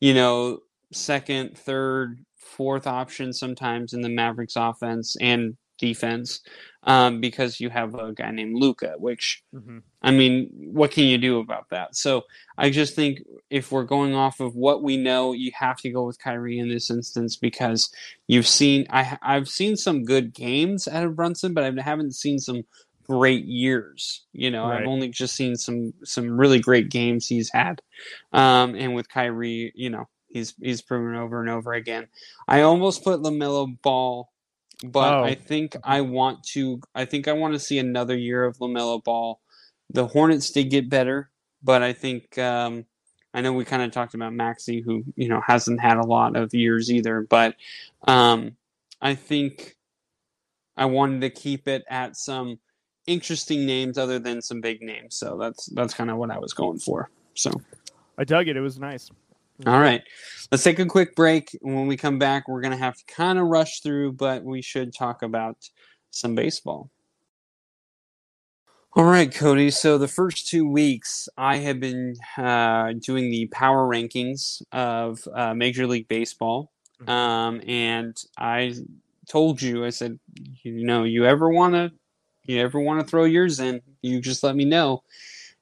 you 0.00 0.14
know, 0.14 0.60
second, 0.92 1.56
third, 1.56 2.24
fourth 2.36 2.86
option 2.86 3.32
sometimes 3.32 3.92
in 3.92 4.00
the 4.02 4.08
Mavericks 4.08 4.56
offense 4.56 5.16
and 5.20 5.56
defense 5.80 6.40
um, 6.84 7.20
because 7.20 7.60
you 7.60 7.68
have 7.70 7.94
a 7.94 8.12
guy 8.12 8.30
named 8.30 8.56
Luka, 8.56 8.94
which 8.98 9.42
mm-hmm. 9.54 9.78
I 10.02 10.10
mean, 10.10 10.50
what 10.54 10.90
can 10.90 11.04
you 11.04 11.18
do 11.18 11.38
about 11.38 11.68
that? 11.70 11.94
So 11.94 12.24
I 12.56 12.70
just 12.70 12.94
think 12.94 13.22
if 13.50 13.70
we're 13.70 13.84
going 13.84 14.14
off 14.14 14.40
of 14.40 14.56
what 14.56 14.82
we 14.82 14.96
know, 14.96 15.32
you 15.32 15.50
have 15.54 15.78
to 15.78 15.90
go 15.90 16.04
with 16.04 16.18
Kyrie 16.18 16.58
in 16.58 16.68
this 16.68 16.90
instance 16.90 17.36
because 17.36 17.90
you've 18.28 18.46
seen 18.46 18.86
I 18.90 19.18
I've 19.22 19.48
seen 19.48 19.76
some 19.76 20.04
good 20.04 20.32
games 20.32 20.88
out 20.88 21.04
of 21.04 21.16
Brunson, 21.16 21.52
but 21.52 21.64
I 21.64 21.82
haven't 21.82 22.14
seen 22.14 22.38
some 22.38 22.64
great 23.06 23.44
years. 23.44 24.24
You 24.32 24.50
know, 24.50 24.66
right. 24.66 24.80
I've 24.80 24.88
only 24.88 25.08
just 25.08 25.34
seen 25.34 25.56
some 25.56 25.92
some 26.04 26.38
really 26.38 26.60
great 26.60 26.90
games 26.90 27.26
he's 27.26 27.50
had, 27.52 27.82
um, 28.32 28.74
and 28.74 28.94
with 28.94 29.08
Kyrie, 29.08 29.72
you 29.74 29.90
know, 29.90 30.08
he's 30.28 30.54
he's 30.62 30.80
proven 30.80 31.16
over 31.16 31.40
and 31.40 31.50
over 31.50 31.74
again. 31.74 32.08
I 32.48 32.62
almost 32.62 33.04
put 33.04 33.20
LaMelo 33.20 33.80
Ball 33.82 34.30
but 34.84 35.12
oh. 35.12 35.24
I 35.24 35.34
think 35.34 35.76
I 35.84 36.00
want 36.00 36.42
to. 36.54 36.80
I 36.94 37.04
think 37.04 37.28
I 37.28 37.32
want 37.32 37.54
to 37.54 37.60
see 37.60 37.78
another 37.78 38.16
year 38.16 38.44
of 38.44 38.58
LaMelo 38.58 39.02
Ball. 39.02 39.40
The 39.90 40.06
Hornets 40.06 40.50
did 40.50 40.70
get 40.70 40.88
better, 40.88 41.30
but 41.62 41.82
I 41.82 41.92
think 41.92 42.38
um, 42.38 42.86
I 43.34 43.40
know 43.40 43.52
we 43.52 43.64
kind 43.64 43.82
of 43.82 43.92
talked 43.92 44.14
about 44.14 44.32
Maxey, 44.32 44.80
who 44.80 45.04
you 45.16 45.28
know 45.28 45.40
hasn't 45.46 45.80
had 45.80 45.98
a 45.98 46.06
lot 46.06 46.36
of 46.36 46.54
years 46.54 46.90
either. 46.90 47.20
But 47.20 47.56
um, 48.06 48.56
I 49.00 49.14
think 49.14 49.76
I 50.76 50.86
wanted 50.86 51.20
to 51.22 51.30
keep 51.30 51.68
it 51.68 51.84
at 51.88 52.16
some 52.16 52.58
interesting 53.06 53.66
names 53.66 53.98
other 53.98 54.18
than 54.18 54.40
some 54.40 54.60
big 54.60 54.80
names. 54.80 55.16
So 55.16 55.36
that's 55.38 55.66
that's 55.66 55.94
kind 55.94 56.10
of 56.10 56.16
what 56.16 56.30
I 56.30 56.38
was 56.38 56.52
going 56.52 56.78
for. 56.78 57.10
So 57.34 57.50
I 58.16 58.24
dug 58.24 58.48
it. 58.48 58.56
It 58.56 58.60
was 58.60 58.78
nice. 58.78 59.10
All 59.66 59.80
right. 59.80 60.02
Let's 60.50 60.64
take 60.64 60.78
a 60.78 60.86
quick 60.86 61.14
break. 61.14 61.56
When 61.60 61.86
we 61.86 61.96
come 61.96 62.18
back, 62.18 62.48
we're 62.48 62.60
going 62.60 62.72
to 62.72 62.78
have 62.78 62.96
to 62.96 63.04
kind 63.04 63.38
of 63.38 63.46
rush 63.46 63.80
through, 63.80 64.12
but 64.12 64.42
we 64.42 64.62
should 64.62 64.94
talk 64.94 65.22
about 65.22 65.56
some 66.10 66.34
baseball. 66.34 66.90
All 68.94 69.04
right, 69.04 69.32
Cody. 69.32 69.70
So 69.70 69.98
the 69.98 70.08
first 70.08 70.48
two 70.48 70.68
weeks, 70.68 71.28
I 71.36 71.58
have 71.58 71.78
been 71.78 72.16
uh, 72.36 72.94
doing 72.98 73.30
the 73.30 73.46
power 73.52 73.88
rankings 73.88 74.62
of 74.72 75.20
uh, 75.32 75.54
Major 75.54 75.86
League 75.86 76.08
Baseball, 76.08 76.72
mm-hmm. 77.00 77.08
um, 77.08 77.60
and 77.68 78.16
I 78.36 78.74
told 79.28 79.62
you, 79.62 79.84
I 79.84 79.90
said, 79.90 80.18
you 80.64 80.84
know, 80.84 81.04
you 81.04 81.24
ever 81.24 81.48
want 81.50 81.74
to, 81.74 81.92
you 82.42 82.60
ever 82.60 82.80
want 82.80 83.00
to 83.00 83.06
throw 83.06 83.24
yours 83.24 83.60
in, 83.60 83.80
you 84.02 84.20
just 84.20 84.42
let 84.42 84.56
me 84.56 84.64
know. 84.64 85.04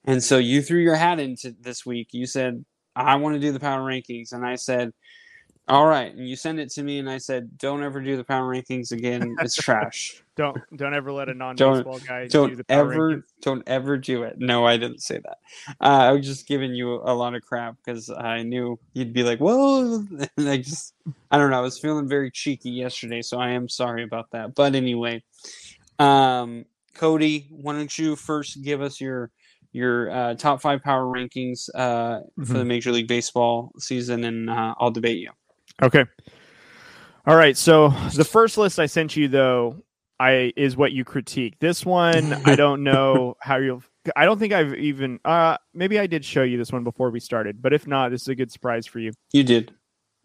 And 0.07 0.24
so 0.24 0.38
you 0.38 0.62
threw 0.62 0.80
your 0.80 0.96
hat 0.96 1.20
into 1.20 1.55
this 1.61 1.84
week. 1.84 2.09
You 2.12 2.24
said 2.24 2.64
I 2.99 3.16
want 3.16 3.34
to 3.34 3.40
do 3.40 3.53
the 3.53 3.61
power 3.61 3.80
rankings. 3.80 4.32
And 4.32 4.44
I 4.44 4.57
said, 4.57 4.92
all 5.68 5.86
right. 5.86 6.14
And 6.14 6.26
you 6.26 6.34
send 6.34 6.59
it 6.59 6.70
to 6.70 6.82
me, 6.82 6.99
and 6.99 7.11
I 7.11 7.18
said, 7.18 7.59
don't 7.59 7.82
ever 7.82 8.01
do 8.01 8.16
the 8.16 8.24
power 8.24 8.51
rankings 8.51 8.90
again. 8.90 9.36
It's 9.40 9.55
trash. 9.62 10.22
don't 10.34 10.57
don't 10.74 10.94
ever 10.94 11.12
let 11.12 11.28
a 11.28 11.34
non-baseball 11.34 11.99
guy 12.01 12.26
don't 12.26 12.51
do 12.51 12.57
the 12.57 12.64
ever 12.70 13.16
rankings. 13.16 13.22
don't 13.42 13.62
ever 13.66 13.99
do 13.99 14.22
it. 14.22 14.36
No, 14.38 14.66
I 14.66 14.78
didn't 14.78 15.03
say 15.03 15.18
that. 15.18 15.38
Uh, 15.80 16.09
I 16.09 16.12
was 16.12 16.26
just 16.26 16.49
giving 16.49 16.74
you 16.74 16.94
a 16.94 17.12
lot 17.12 17.34
of 17.34 17.42
crap 17.42 17.76
because 17.84 18.11
I 18.11 18.42
knew 18.42 18.78
you'd 18.94 19.12
be 19.12 19.22
like, 19.22 19.40
well, 19.40 20.07
and 20.36 20.49
I 20.49 20.57
just 20.57 20.94
I 21.30 21.36
don't 21.36 21.51
know. 21.51 21.59
I 21.59 21.62
was 21.62 21.78
feeling 21.78 22.09
very 22.09 22.30
cheeky 22.30 22.70
yesterday, 22.70 23.20
so 23.20 23.38
I 23.38 23.51
am 23.51 23.68
sorry 23.68 24.05
about 24.05 24.30
that. 24.30 24.55
But 24.55 24.74
anyway, 24.74 25.22
um, 25.99 26.64
Cody, 26.94 27.46
why 27.51 27.74
don't 27.74 27.96
you 27.99 28.16
first 28.16 28.62
give 28.62 28.80
us 28.80 29.01
your 29.01 29.30
your 29.72 30.10
uh, 30.10 30.34
top 30.34 30.60
five 30.60 30.82
power 30.82 31.04
rankings 31.04 31.68
uh, 31.74 31.78
mm-hmm. 31.78 32.44
for 32.44 32.52
the 32.52 32.58
mm-hmm. 32.60 32.68
Major 32.68 32.92
League 32.92 33.08
Baseball 33.08 33.72
season, 33.78 34.24
and 34.24 34.50
uh, 34.50 34.74
I'll 34.78 34.90
debate 34.90 35.18
you. 35.18 35.30
Okay. 35.82 36.04
All 37.26 37.36
right. 37.36 37.56
So 37.56 37.88
the 38.14 38.24
first 38.24 38.58
list 38.58 38.78
I 38.78 38.86
sent 38.86 39.16
you, 39.16 39.28
though, 39.28 39.82
I 40.18 40.52
is 40.56 40.76
what 40.76 40.92
you 40.92 41.04
critique. 41.04 41.58
This 41.60 41.84
one, 41.84 42.32
I 42.44 42.54
don't 42.56 42.82
know 42.82 43.36
how 43.40 43.56
you'll. 43.56 43.82
I 44.16 44.24
don't 44.24 44.38
think 44.38 44.52
I've 44.52 44.74
even. 44.74 45.20
Uh, 45.24 45.58
maybe 45.74 45.98
I 45.98 46.06
did 46.06 46.24
show 46.24 46.42
you 46.42 46.56
this 46.56 46.72
one 46.72 46.84
before 46.84 47.10
we 47.10 47.20
started, 47.20 47.60
but 47.60 47.72
if 47.72 47.86
not, 47.86 48.10
this 48.10 48.22
is 48.22 48.28
a 48.28 48.34
good 48.34 48.50
surprise 48.50 48.86
for 48.86 48.98
you. 48.98 49.12
You 49.32 49.44
did. 49.44 49.72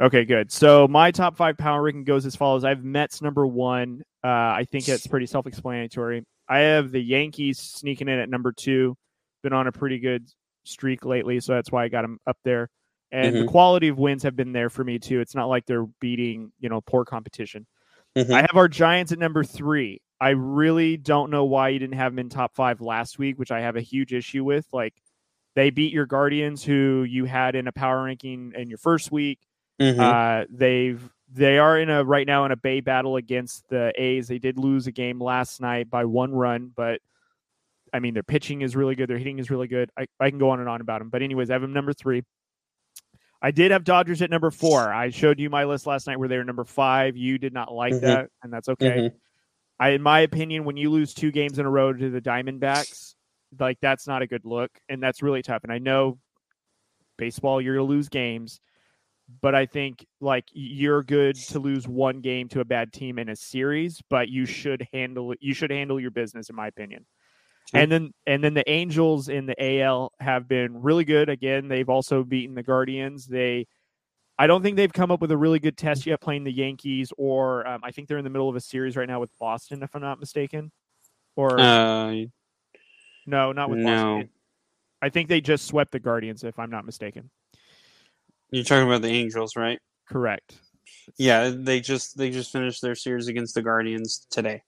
Okay, 0.01 0.25
good. 0.25 0.51
So 0.51 0.87
my 0.87 1.11
top 1.11 1.37
five 1.37 1.57
power 1.57 1.81
ranking 1.81 2.03
goes 2.03 2.25
as 2.25 2.35
follows. 2.35 2.63
I 2.63 2.69
have 2.69 2.83
Mets 2.83 3.21
number 3.21 3.45
one. 3.45 4.01
Uh, 4.23 4.27
I 4.27 4.65
think 4.71 4.89
it's 4.89 5.05
pretty 5.05 5.27
self-explanatory. 5.27 6.23
I 6.49 6.59
have 6.59 6.91
the 6.91 6.99
Yankees 6.99 7.59
sneaking 7.59 8.07
in 8.07 8.17
at 8.17 8.29
number 8.29 8.51
two 8.51 8.97
been 9.43 9.53
on 9.53 9.67
a 9.67 9.71
pretty 9.71 9.99
good 9.99 10.27
streak 10.63 11.05
lately, 11.05 11.39
so 11.39 11.53
that's 11.53 11.71
why 11.71 11.83
I 11.83 11.89
got 11.89 12.03
him 12.03 12.19
up 12.25 12.37
there. 12.43 12.69
And 13.11 13.35
mm-hmm. 13.35 13.45
the 13.45 13.51
quality 13.51 13.89
of 13.89 13.99
wins 13.99 14.23
have 14.23 14.35
been 14.35 14.53
there 14.53 14.71
for 14.71 14.83
me 14.83 14.97
too. 14.97 15.19
It's 15.19 15.35
not 15.35 15.47
like 15.47 15.67
they're 15.67 15.85
beating, 16.01 16.51
you 16.59 16.69
know, 16.69 16.81
poor 16.81 17.05
competition. 17.05 17.67
Mm-hmm. 18.15 18.33
I 18.33 18.41
have 18.41 18.55
our 18.55 18.67
Giants 18.67 19.11
at 19.11 19.19
number 19.19 19.43
three. 19.43 20.01
I 20.19 20.29
really 20.29 20.97
don't 20.97 21.29
know 21.29 21.45
why 21.45 21.69
you 21.69 21.79
didn't 21.79 21.97
have 21.97 22.13
them 22.13 22.19
in 22.19 22.29
top 22.29 22.55
five 22.55 22.81
last 22.81 23.19
week, 23.19 23.37
which 23.37 23.51
I 23.51 23.61
have 23.61 23.75
a 23.75 23.81
huge 23.81 24.13
issue 24.13 24.43
with. 24.43 24.65
Like 24.71 24.93
they 25.55 25.69
beat 25.69 25.93
your 25.93 26.05
Guardians, 26.05 26.63
who 26.63 27.05
you 27.07 27.25
had 27.25 27.55
in 27.55 27.67
a 27.67 27.71
power 27.71 28.03
ranking 28.03 28.53
in 28.55 28.69
your 28.69 28.77
first 28.77 29.11
week. 29.11 29.39
Mm-hmm. 29.79 29.99
Uh, 29.99 30.45
they've 30.49 31.07
they 31.31 31.57
are 31.57 31.77
in 31.77 31.89
a 31.89 32.03
right 32.03 32.27
now 32.27 32.45
in 32.45 32.51
a 32.51 32.55
Bay 32.55 32.79
battle 32.79 33.15
against 33.15 33.67
the 33.69 33.91
A's. 33.95 34.27
They 34.27 34.39
did 34.39 34.57
lose 34.57 34.87
a 34.87 34.91
game 34.91 35.21
last 35.21 35.61
night 35.61 35.89
by 35.89 36.05
one 36.05 36.31
run, 36.31 36.71
but 36.75 37.01
I 37.93 37.99
mean, 37.99 38.13
their 38.13 38.23
pitching 38.23 38.61
is 38.61 38.75
really 38.75 38.95
good. 38.95 39.09
Their 39.09 39.19
hitting 39.19 39.39
is 39.39 39.51
really 39.51 39.67
good. 39.67 39.91
I, 39.97 40.07
I 40.19 40.29
can 40.29 40.39
go 40.39 40.49
on 40.49 40.59
and 40.59 40.67
on 40.67 40.81
about 40.81 40.99
them. 40.99 41.09
But, 41.09 41.21
anyways, 41.21 41.49
I 41.49 41.53
have 41.53 41.61
them 41.61 41.73
number 41.73 41.93
three. 41.93 42.23
I 43.41 43.51
did 43.51 43.71
have 43.71 43.83
Dodgers 43.83 44.21
at 44.21 44.29
number 44.29 44.51
four. 44.51 44.91
I 44.91 45.09
showed 45.09 45.39
you 45.39 45.49
my 45.49 45.65
list 45.65 45.85
last 45.85 46.07
night 46.07 46.17
where 46.17 46.29
they 46.29 46.37
were 46.37 46.45
number 46.45 46.63
five. 46.63 47.17
You 47.17 47.37
did 47.37 47.53
not 47.53 47.73
like 47.73 47.93
mm-hmm. 47.93 48.05
that, 48.05 48.29
and 48.41 48.51
that's 48.51 48.69
okay. 48.69 48.89
Mm-hmm. 48.89 49.15
I, 49.79 49.89
in 49.89 50.01
my 50.01 50.21
opinion, 50.21 50.63
when 50.63 50.77
you 50.77 50.89
lose 50.89 51.13
two 51.13 51.31
games 51.31 51.59
in 51.59 51.65
a 51.65 51.69
row 51.69 51.91
to 51.91 52.09
the 52.09 52.21
Diamondbacks, 52.21 53.15
like 53.59 53.79
that's 53.81 54.07
not 54.07 54.21
a 54.21 54.27
good 54.27 54.45
look, 54.45 54.71
and 54.87 55.03
that's 55.03 55.21
really 55.21 55.41
tough. 55.41 55.63
And 55.63 55.73
I 55.73 55.79
know 55.79 56.19
baseball, 57.17 57.61
you're 57.61 57.75
gonna 57.75 57.87
lose 57.87 58.07
games, 58.07 58.61
but 59.41 59.55
I 59.55 59.65
think 59.65 60.05
like 60.21 60.45
you're 60.53 61.03
good 61.03 61.35
to 61.35 61.59
lose 61.59 61.87
one 61.87 62.21
game 62.21 62.47
to 62.49 62.61
a 62.61 62.65
bad 62.65 62.93
team 62.93 63.19
in 63.19 63.27
a 63.29 63.35
series, 63.35 64.01
but 64.09 64.29
you 64.29 64.45
should 64.45 64.87
handle 64.93 65.33
you 65.39 65.53
should 65.53 65.71
handle 65.71 65.99
your 65.99 66.11
business, 66.11 66.49
in 66.49 66.55
my 66.55 66.67
opinion. 66.67 67.05
And 67.74 67.91
then 67.91 68.14
and 68.28 68.43
then 68.43 68.53
the 68.53 68.70
Angels 68.70 69.30
in 69.30 69.45
the 69.45 69.82
AL 69.82 70.11
have 70.20 70.47
been 70.47 70.82
really 70.82 71.05
good. 71.05 71.30
Again, 71.30 71.68
they've 71.68 71.89
also 71.89 72.24
beaten 72.24 72.55
the 72.55 72.64
Guardians. 72.64 73.26
They 73.26 73.68
I 74.38 74.47
don't 74.47 74.64
think 74.64 74.78
they've 74.78 74.91
come 74.91 75.11
up 75.11 75.22
with 75.22 75.32
a 75.32 75.38
really 75.38 75.59
good 75.59 75.78
test 75.78 76.05
yet 76.05 76.20
playing 76.20 76.43
the 76.43 76.51
Yankees, 76.51 77.14
or 77.18 77.68
um, 77.68 77.82
I 77.84 77.91
think 77.91 78.07
they're 78.07 78.18
in 78.18 78.24
the 78.24 78.30
middle 78.30 78.49
of 78.49 78.55
a 78.55 78.61
series 78.61 78.97
right 78.97 79.07
now 79.07 79.20
with 79.20 79.30
Boston, 79.39 79.84
if 79.84 79.95
I'm 79.95 80.01
not 80.01 80.20
mistaken. 80.20 80.72
Or 81.36 81.59
uh, 81.59 82.14
no, 83.26 83.51
not 83.51 83.70
with 83.70 83.80
no. 83.80 83.91
Boston. 83.91 84.30
I 85.01 85.09
think 85.09 85.30
they 85.30 85.41
just 85.41 85.66
swept 85.66 85.91
the 85.91 85.99
Guardians, 85.99 86.43
if 86.43 86.57
I'm 86.57 86.70
not 86.70 86.86
mistaken. 86.86 87.30
You're 88.51 88.64
talking 88.64 88.88
about 88.88 89.01
the 89.01 89.09
Angels, 89.09 89.55
right? 89.55 89.80
Correct. 90.07 90.57
Yeah, 91.18 91.51
they 91.53 91.80
just 91.80 92.18
they 92.18 92.30
just 92.30 92.51
finished 92.51 92.82
their 92.82 92.95
series 92.95 93.28
against 93.28 93.55
the 93.55 93.61
Guardians 93.61 94.26
today. 94.30 94.64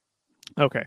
Okay. 0.60 0.86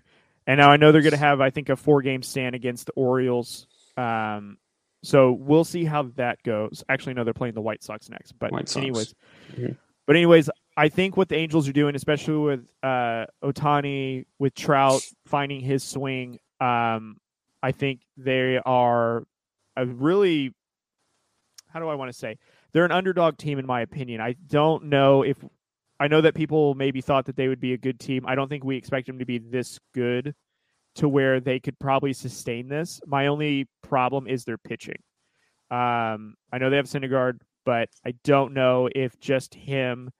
And 0.49 0.59
now 0.59 0.71
I 0.71 0.79
know 0.79 0.93
they're 0.93 1.03
going 1.03 1.13
to 1.13 1.19
have, 1.19 1.43
I 1.43 1.51
think, 1.51 1.69
a 1.69 1.77
four 1.77 2.01
game 2.01 2.23
stand 2.23 2.55
against 2.55 2.87
the 2.87 2.93
Orioles. 2.93 3.67
Um, 3.99 4.57
so 5.03 5.31
we'll 5.31 5.65
see 5.65 5.85
how 5.85 6.05
that 6.17 6.43
goes. 6.43 6.83
Actually, 6.89 7.15
no, 7.15 7.25
they're 7.25 7.35
playing 7.35 7.53
the 7.53 7.61
White 7.61 7.85
Sox 7.85 8.09
next. 8.09 8.33
But 8.33 8.51
Sox. 8.53 8.77
anyways, 8.79 9.15
mm-hmm. 9.53 9.73
but 10.07 10.17
anyways, 10.17 10.49
I 10.75 10.89
think 10.89 11.19
what 11.19 11.29
the 11.29 11.37
Angels 11.37 11.69
are 11.69 11.73
doing, 11.73 11.95
especially 11.95 12.39
with 12.39 12.67
uh, 12.83 13.27
Ohtani, 13.45 14.25
with 14.39 14.55
Trout 14.55 15.03
finding 15.27 15.61
his 15.61 15.85
swing, 15.85 16.39
um, 16.63 17.19
I 17.63 17.73
think 17.73 18.01
they 18.17 18.59
are 18.65 19.25
a 19.77 19.85
really, 19.85 20.55
how 21.69 21.79
do 21.79 21.89
I 21.89 21.95
want 21.95 22.11
to 22.11 22.19
say? 22.19 22.39
They're 22.73 22.87
an 22.87 22.93
underdog 22.93 23.37
team, 23.37 23.59
in 23.59 23.67
my 23.67 23.83
opinion. 23.83 24.23
I 24.23 24.35
don't 24.47 24.85
know 24.85 25.23
if 25.23 25.37
I 26.01 26.09
know 26.09 26.21
that 26.21 26.35
people 26.35 26.75
maybe 26.75 27.01
thought 27.01 27.27
that 27.27 27.37
they 27.37 27.49
would 27.49 27.61
be 27.61 27.73
a 27.73 27.79
good 27.79 27.99
team. 27.99 28.25
I 28.27 28.35
don't 28.35 28.49
think 28.49 28.65
we 28.65 28.77
expect 28.77 29.07
them 29.07 29.19
to 29.19 29.27
be 29.27 29.39
this 29.39 29.81
good 29.95 30.35
to 30.97 31.09
where 31.09 31.41
they 31.41 31.59
could 31.61 31.79
probably 31.79 32.13
sustain 32.13 32.69
this. 32.69 33.01
My 33.07 33.27
only 33.27 33.69
problem 33.83 34.27
is 34.27 34.45
their 34.45 34.59
pitching. 34.59 35.01
Um, 35.71 36.35
I 36.53 36.59
know 36.59 36.71
they 36.71 36.77
have 36.77 36.87
Syndergaard, 36.87 37.41
but 37.65 37.89
I 38.07 38.15
don't 38.25 38.55
know 38.55 38.89
if 38.95 39.19
just 39.21 39.55
him 39.55 40.11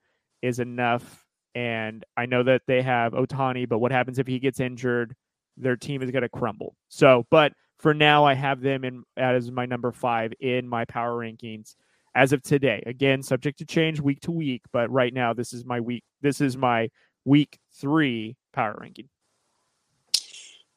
is 0.41 0.59
enough. 0.59 1.25
And 1.55 2.05
I 2.15 2.25
know 2.25 2.43
that 2.43 2.61
they 2.67 2.81
have 2.81 3.13
Ohtani, 3.13 3.67
but 3.67 3.79
what 3.79 3.91
happens 3.91 4.19
if 4.19 4.27
he 4.27 4.39
gets 4.39 4.59
injured? 4.59 5.15
Their 5.57 5.75
team 5.75 6.01
is 6.01 6.11
going 6.11 6.21
to 6.21 6.29
crumble. 6.29 6.75
So, 6.89 7.25
but 7.31 7.53
for 7.79 7.93
now, 7.93 8.25
I 8.25 8.33
have 8.33 8.61
them 8.61 8.83
in 8.83 9.03
as 9.17 9.51
my 9.51 9.65
number 9.65 9.91
five 9.91 10.33
in 10.39 10.67
my 10.67 10.85
power 10.85 11.17
rankings 11.17 11.75
as 12.15 12.33
of 12.33 12.41
today. 12.41 12.83
Again, 12.85 13.21
subject 13.23 13.59
to 13.59 13.65
change 13.65 13.99
week 13.99 14.19
to 14.21 14.31
week, 14.31 14.61
but 14.71 14.89
right 14.91 15.13
now 15.13 15.33
this 15.33 15.53
is 15.53 15.65
my 15.65 15.79
week. 15.79 16.03
This 16.21 16.41
is 16.41 16.57
my 16.57 16.89
week 17.25 17.57
three 17.79 18.35
power 18.53 18.77
ranking. 18.79 19.09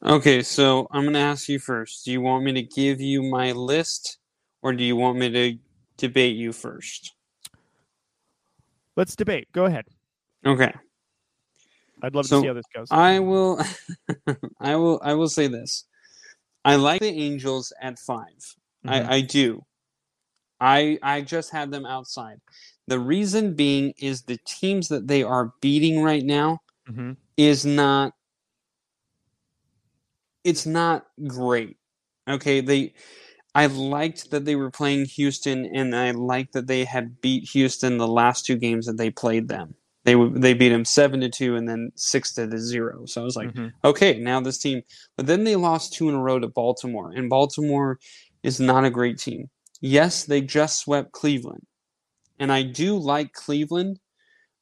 Okay, 0.05 0.41
so 0.43 0.87
I'm 0.91 1.03
going 1.03 1.13
to 1.13 1.19
ask 1.19 1.47
you 1.47 1.59
first. 1.59 2.03
Do 2.05 2.11
you 2.11 2.21
want 2.21 2.43
me 2.43 2.51
to 2.53 2.61
give 2.63 2.99
you 2.99 3.23
my 3.23 3.53
list 3.53 4.17
or 4.61 4.73
do 4.73 4.83
you 4.83 4.95
want 4.95 5.17
me 5.17 5.29
to 5.29 5.57
debate 5.97 6.35
you 6.35 6.51
first? 6.51 7.13
Let's 8.97 9.15
debate. 9.15 9.47
Go 9.53 9.65
ahead. 9.65 9.85
Okay. 10.45 10.73
I'd 12.01 12.13
love 12.13 12.25
So, 12.25 12.37
to 12.37 12.41
see 12.41 12.47
how 12.47 12.53
this 12.53 12.65
goes. 12.75 12.87
I 12.91 13.19
will 13.19 13.61
I 14.59 14.75
will 14.75 14.99
I 15.01 15.13
will 15.13 15.29
say 15.29 15.47
this. 15.47 15.85
I 16.65 16.75
like 16.75 16.99
the 17.01 17.07
Angels 17.07 17.71
at 17.81 17.97
5. 17.97 18.19
Mhm. 18.19 18.25
I, 18.85 19.15
I 19.15 19.21
do. 19.21 19.63
I 20.63 20.97
I 21.03 21.21
just 21.21 21.51
had 21.51 21.71
them 21.71 21.85
outside. 21.85 22.39
The 22.87 22.99
reason 22.99 23.55
being 23.55 23.93
is 23.97 24.23
the 24.23 24.39
teams 24.47 24.87
that 24.89 25.07
they 25.07 25.23
are 25.23 25.53
beating 25.61 26.01
right 26.03 26.23
now 26.23 26.59
Mhm. 26.89 27.17
is 27.37 27.65
not 27.65 28.13
it's 30.43 30.65
not 30.65 31.05
great. 31.27 31.77
Okay, 32.29 32.61
they 32.61 32.93
I 33.55 33.67
liked 33.67 34.31
that 34.31 34.45
they 34.45 34.55
were 34.55 34.71
playing 34.71 35.05
Houston 35.05 35.65
and 35.65 35.95
I 35.95 36.11
liked 36.11 36.53
that 36.53 36.67
they 36.67 36.85
had 36.85 37.21
beat 37.21 37.49
Houston 37.51 37.97
the 37.97 38.07
last 38.07 38.45
two 38.45 38.55
games 38.57 38.85
that 38.87 38.97
they 38.97 39.09
played 39.11 39.47
them. 39.49 39.75
They 40.05 40.15
they 40.15 40.53
beat 40.53 40.69
them 40.69 40.85
7 40.85 41.21
to 41.21 41.29
2 41.29 41.55
and 41.55 41.67
then 41.69 41.91
6 41.95 42.33
to 42.35 42.47
the 42.47 42.57
0. 42.59 43.05
So 43.07 43.21
I 43.21 43.25
was 43.25 43.35
like, 43.35 43.53
Mhm. 43.53 43.73
okay, 43.85 44.19
now 44.19 44.39
this 44.41 44.57
team 44.57 44.83
but 45.17 45.27
then 45.27 45.43
they 45.43 45.55
lost 45.55 45.93
two 45.93 46.09
in 46.09 46.15
a 46.15 46.21
row 46.21 46.39
to 46.39 46.47
Baltimore 46.47 47.11
and 47.11 47.29
Baltimore 47.29 47.99
is 48.43 48.59
not 48.59 48.85
a 48.85 48.89
great 48.89 49.17
team. 49.19 49.49
Yes, 49.85 50.23
they 50.23 50.39
just 50.39 50.79
swept 50.79 51.11
Cleveland. 51.11 51.65
And 52.39 52.53
I 52.53 52.63
do 52.63 52.97
like 52.97 53.33
Cleveland, 53.33 53.99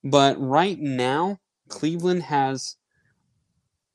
but 0.03 0.35
right 0.41 0.79
now 0.79 1.37
Cleveland 1.69 2.23
has 2.23 2.75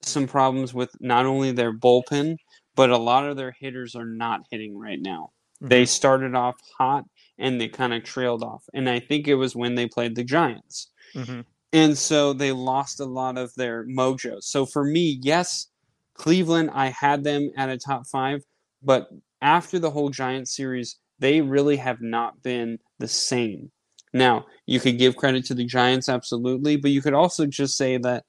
some 0.02 0.28
problems 0.28 0.72
with 0.72 0.90
not 1.00 1.26
only 1.26 1.50
their 1.50 1.72
bullpen, 1.72 2.36
but 2.76 2.90
a 2.90 2.96
lot 2.96 3.26
of 3.26 3.36
their 3.36 3.50
hitters 3.58 3.96
are 3.96 4.06
not 4.06 4.42
hitting 4.52 4.78
right 4.78 5.00
now. 5.00 5.32
They 5.60 5.82
Mhm. 5.82 5.88
started 5.88 6.34
off 6.36 6.54
hot 6.78 7.04
and 7.38 7.60
they 7.60 7.68
kind 7.68 7.92
of 7.92 8.04
trailed 8.04 8.44
off. 8.44 8.64
And 8.72 8.88
I 8.88 9.00
think 9.00 9.26
it 9.26 9.34
was 9.34 9.56
when 9.56 9.74
they 9.74 9.88
played 9.88 10.14
the 10.14 10.22
Giants. 10.22 10.92
Mhm. 11.14 11.44
And 11.72 11.98
so 11.98 12.32
they 12.32 12.52
lost 12.52 13.00
a 13.00 13.04
lot 13.04 13.36
of 13.36 13.52
their 13.56 13.84
mojo. 13.86 14.42
So 14.42 14.64
for 14.64 14.84
me, 14.84 15.18
yes, 15.22 15.66
Cleveland, 16.14 16.70
I 16.72 16.88
had 16.90 17.24
them 17.24 17.50
at 17.56 17.68
a 17.68 17.78
top 17.78 18.06
five, 18.06 18.44
but 18.82 19.10
after 19.42 19.78
the 19.80 19.90
whole 19.90 20.10
Giants 20.10 20.54
series, 20.54 20.98
they 21.18 21.40
really 21.40 21.76
have 21.76 22.00
not 22.00 22.42
been 22.42 22.78
the 22.98 23.08
same. 23.08 23.70
Now, 24.12 24.46
you 24.66 24.80
could 24.80 24.98
give 24.98 25.16
credit 25.16 25.44
to 25.46 25.54
the 25.54 25.64
Giants, 25.64 26.08
absolutely, 26.08 26.76
but 26.76 26.90
you 26.90 27.02
could 27.02 27.14
also 27.14 27.46
just 27.46 27.76
say 27.76 27.98
that 27.98 28.24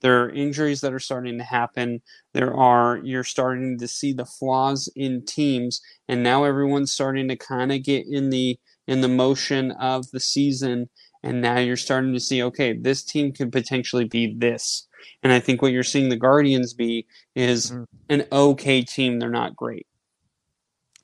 there 0.00 0.22
are 0.22 0.30
injuries 0.30 0.80
that 0.80 0.92
are 0.94 0.98
starting 0.98 1.38
to 1.38 1.44
happen. 1.44 2.00
There 2.32 2.54
are, 2.54 2.98
you're 3.02 3.24
starting 3.24 3.78
to 3.78 3.88
see 3.88 4.12
the 4.12 4.24
flaws 4.24 4.88
in 4.96 5.24
teams, 5.24 5.80
and 6.08 6.22
now 6.22 6.44
everyone's 6.44 6.92
starting 6.92 7.28
to 7.28 7.36
kind 7.36 7.72
of 7.72 7.82
get 7.82 8.06
in 8.06 8.30
the 8.30 8.58
in 8.86 9.02
the 9.02 9.08
motion 9.08 9.70
of 9.72 10.10
the 10.10 10.18
season 10.18 10.88
and 11.22 11.40
now 11.40 11.58
you're 11.58 11.76
starting 11.76 12.12
to 12.12 12.18
see 12.18 12.42
okay 12.42 12.72
this 12.72 13.04
team 13.04 13.30
could 13.32 13.52
potentially 13.52 14.04
be 14.04 14.34
this 14.34 14.88
and 15.22 15.32
i 15.32 15.38
think 15.38 15.62
what 15.62 15.70
you're 15.70 15.82
seeing 15.84 16.08
the 16.08 16.16
guardians 16.16 16.74
be 16.74 17.06
is 17.36 17.70
Mhm. 17.70 17.84
an 18.08 18.26
okay 18.32 18.82
team 18.82 19.18
they're 19.18 19.30
not 19.30 19.54
great 19.54 19.86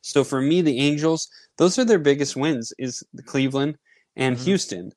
so 0.06 0.22
for 0.24 0.40
me 0.40 0.60
the 0.62 0.78
angels 0.78 1.28
those 1.58 1.78
are 1.78 1.84
their 1.84 1.98
biggest 1.98 2.36
wins 2.36 2.72
is 2.78 3.02
cleveland 3.26 3.76
and 4.16 4.36
Mhm. 4.36 4.44
houston 4.44 4.92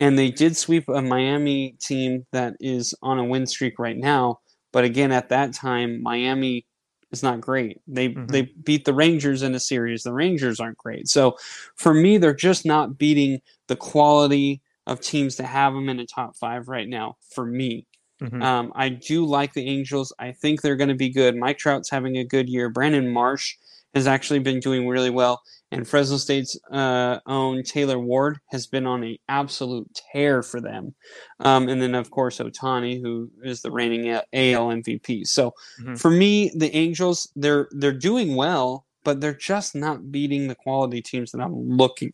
and 0.00 0.18
they 0.18 0.30
did 0.30 0.56
sweep 0.56 0.88
a 0.88 1.00
miami 1.02 1.76
team 1.80 2.26
that 2.32 2.54
is 2.60 2.94
on 3.02 3.18
a 3.18 3.24
win 3.24 3.46
streak 3.46 3.78
right 3.78 3.96
now 3.96 4.40
but 4.72 4.84
again 4.84 5.12
at 5.12 5.28
that 5.30 5.52
time 5.52 6.02
miami 6.02 6.66
is 7.12 7.22
not 7.22 7.40
great 7.40 7.80
they 7.86 8.10
Mhm. 8.10 8.28
they 8.30 8.42
beat 8.64 8.84
the 8.84 8.94
rangers 8.94 9.42
in 9.42 9.54
a 9.54 9.60
series 9.60 10.02
the 10.02 10.12
rangers 10.12 10.60
aren't 10.60 10.78
great 10.78 11.08
so 11.08 11.36
for 11.76 11.94
me 11.94 12.18
they're 12.18 12.34
just 12.34 12.64
not 12.66 12.98
beating 12.98 13.40
the 13.68 13.76
quality 13.76 14.60
of 14.86 15.00
teams 15.00 15.36
to 15.36 15.44
have 15.44 15.72
them 15.74 15.88
in 15.88 16.00
a 16.00 16.06
top 16.06 16.36
five 16.36 16.66
right 16.66 16.88
now 16.88 17.16
for 17.30 17.46
me. 17.46 17.86
Mhm. 18.20 18.42
Um, 18.42 18.72
I 18.74 18.88
do 18.88 19.24
like 19.24 19.52
the 19.52 19.64
Angels. 19.68 20.12
I 20.18 20.32
think 20.32 20.60
they're 20.60 20.74
going 20.74 20.88
to 20.88 20.96
be 20.96 21.08
good. 21.08 21.36
Mike 21.36 21.58
Trout's 21.58 21.88
having 21.88 22.16
a 22.16 22.24
good 22.24 22.48
year. 22.48 22.68
Brandon 22.68 23.08
Marsh 23.08 23.54
has 23.94 24.06
actually 24.06 24.38
been 24.38 24.60
doing 24.60 24.88
really 24.88 25.10
well. 25.10 25.42
And 25.70 25.88
Fresno 25.88 26.16
State's 26.18 26.58
uh, 26.70 27.18
own 27.26 27.62
Taylor 27.62 27.98
Ward 27.98 28.38
has 28.50 28.66
been 28.66 28.86
on 28.86 29.02
an 29.02 29.16
absolute 29.28 29.88
tear 30.12 30.42
for 30.42 30.60
them. 30.60 30.94
Um, 31.40 31.68
and 31.68 31.80
then, 31.80 31.94
of 31.94 32.10
course, 32.10 32.38
Ohtani, 32.38 33.00
who 33.00 33.30
is 33.42 33.62
the 33.62 33.70
reigning 33.70 34.08
AL 34.08 34.22
MVP. 34.70 35.24
So 35.26 35.52
Mhm. 35.80 35.98
for 35.98 36.10
me, 36.10 36.50
the 36.54 36.74
Angels, 36.76 37.30
they're 37.36 37.68
they're 37.72 37.92
doing 37.92 38.34
well, 38.34 38.86
but 39.04 39.20
they're 39.20 39.34
just 39.34 39.74
not 39.74 40.10
beating 40.12 40.46
the 40.48 40.54
quality 40.54 41.00
teams 41.00 41.32
that 41.32 41.40
I'm 41.40 41.54
looking 41.76 42.12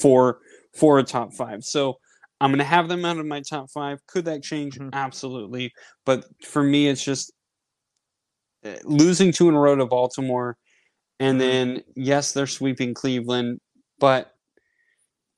for 0.00 0.40
for 0.72 0.98
a 0.98 1.04
top 1.04 1.32
five. 1.32 1.64
So 1.64 1.98
I'm 2.40 2.50
going 2.50 2.58
to 2.58 2.64
have 2.64 2.88
them 2.88 3.04
out 3.04 3.18
of 3.18 3.26
my 3.26 3.40
top 3.40 3.70
five. 3.70 4.04
Could 4.06 4.24
that 4.26 4.42
change? 4.42 4.78
Mhm. 4.78 4.92
Absolutely. 4.92 5.72
But 6.04 6.26
for 6.44 6.62
me, 6.62 6.88
it's 6.88 7.04
just 7.04 7.32
uh, 8.64 8.76
losing 8.84 9.30
two 9.32 9.48
in 9.48 9.54
a 9.54 9.60
row 9.60 9.76
to 9.76 9.86
Baltimore. 9.86 10.56
And 11.20 11.36
Mhm. 11.36 11.40
then, 11.40 11.84
yes, 11.94 12.32
they're 12.32 12.46
sweeping 12.46 12.94
Cleveland, 12.94 13.60
but 13.98 14.34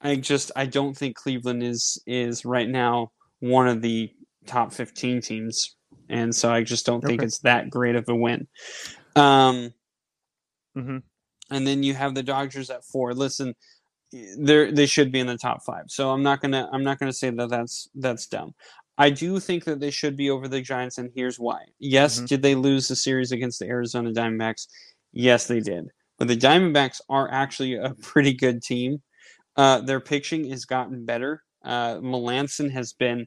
I 0.01 0.16
just 0.16 0.53
I 0.57 0.66
don't 0.66 0.97
think 0.97 1.16
Cleveland 1.16 1.62
is 1.62 2.03
is 2.07 2.45
right 2.45 2.68
now 2.68 3.12
one 3.41 3.68
of 3.68 3.83
the 3.83 4.11
top 4.47 4.72
15 4.72 5.20
teams, 5.20 5.74
and 6.09 6.35
so 6.35 6.53
I 6.53 6.62
just 6.62 6.87
don't 6.87 7.01
think 7.05 7.20
Okay. 7.20 7.27
it's 7.27 7.41
that 7.41 7.70
great 7.70 7.97
of 7.97 8.09
a 8.09 8.14
win. 8.14 8.47
Um, 9.16 9.72
Mhm. 10.77 11.03
and 11.51 11.66
then 11.66 11.83
you 11.83 11.95
have 11.95 12.14
the 12.14 12.22
Dodgers 12.22 12.70
at 12.70 12.85
four. 12.85 13.14
Listen, 13.14 13.55
they 14.12 14.70
they 14.70 14.87
should 14.87 15.11
be 15.12 15.20
in 15.20 15.27
the 15.27 15.39
top 15.39 15.62
five. 15.64 15.85
So 15.89 16.11
I'm 16.11 16.22
not 16.22 16.41
gonna 16.41 16.68
I'm 16.72 16.85
not 16.85 16.99
gonna 16.99 17.12
say 17.12 17.31
that 17.31 17.49
that's 17.51 17.89
that's 17.95 18.27
dumb. 18.27 18.55
I 18.99 19.11
do 19.11 19.41
think 19.41 19.64
that 19.64 19.81
they 19.81 19.91
should 19.91 20.16
be 20.16 20.31
over 20.31 20.49
the 20.49 20.61
Giants, 20.62 20.97
and 20.99 21.11
here's 21.14 21.39
why. 21.39 21.66
Yes, 21.79 22.20
Mhm. 22.20 22.29
did 22.29 22.43
they 22.43 22.55
lose 22.55 22.89
the 22.89 22.97
series 22.97 23.33
against 23.33 23.59
the 23.59 23.66
Arizona 23.66 24.11
Diamondbacks? 24.12 24.68
Yes, 25.17 25.47
they 25.47 25.61
did. 25.61 25.91
But 26.19 26.29
the 26.29 26.37
Diamondbacks 26.37 27.01
are 27.09 27.31
actually 27.31 27.75
a 27.75 27.95
pretty 28.03 28.35
good 28.35 28.62
team. 28.62 29.03
Uh, 29.57 29.81
their 29.83 30.01
pitching 30.01 30.51
has 30.51 30.64
gotten 30.67 31.05
better. 31.07 31.43
Uh, 31.64 31.97
Melancon 31.97 32.71
has 32.73 32.93
been 32.95 33.27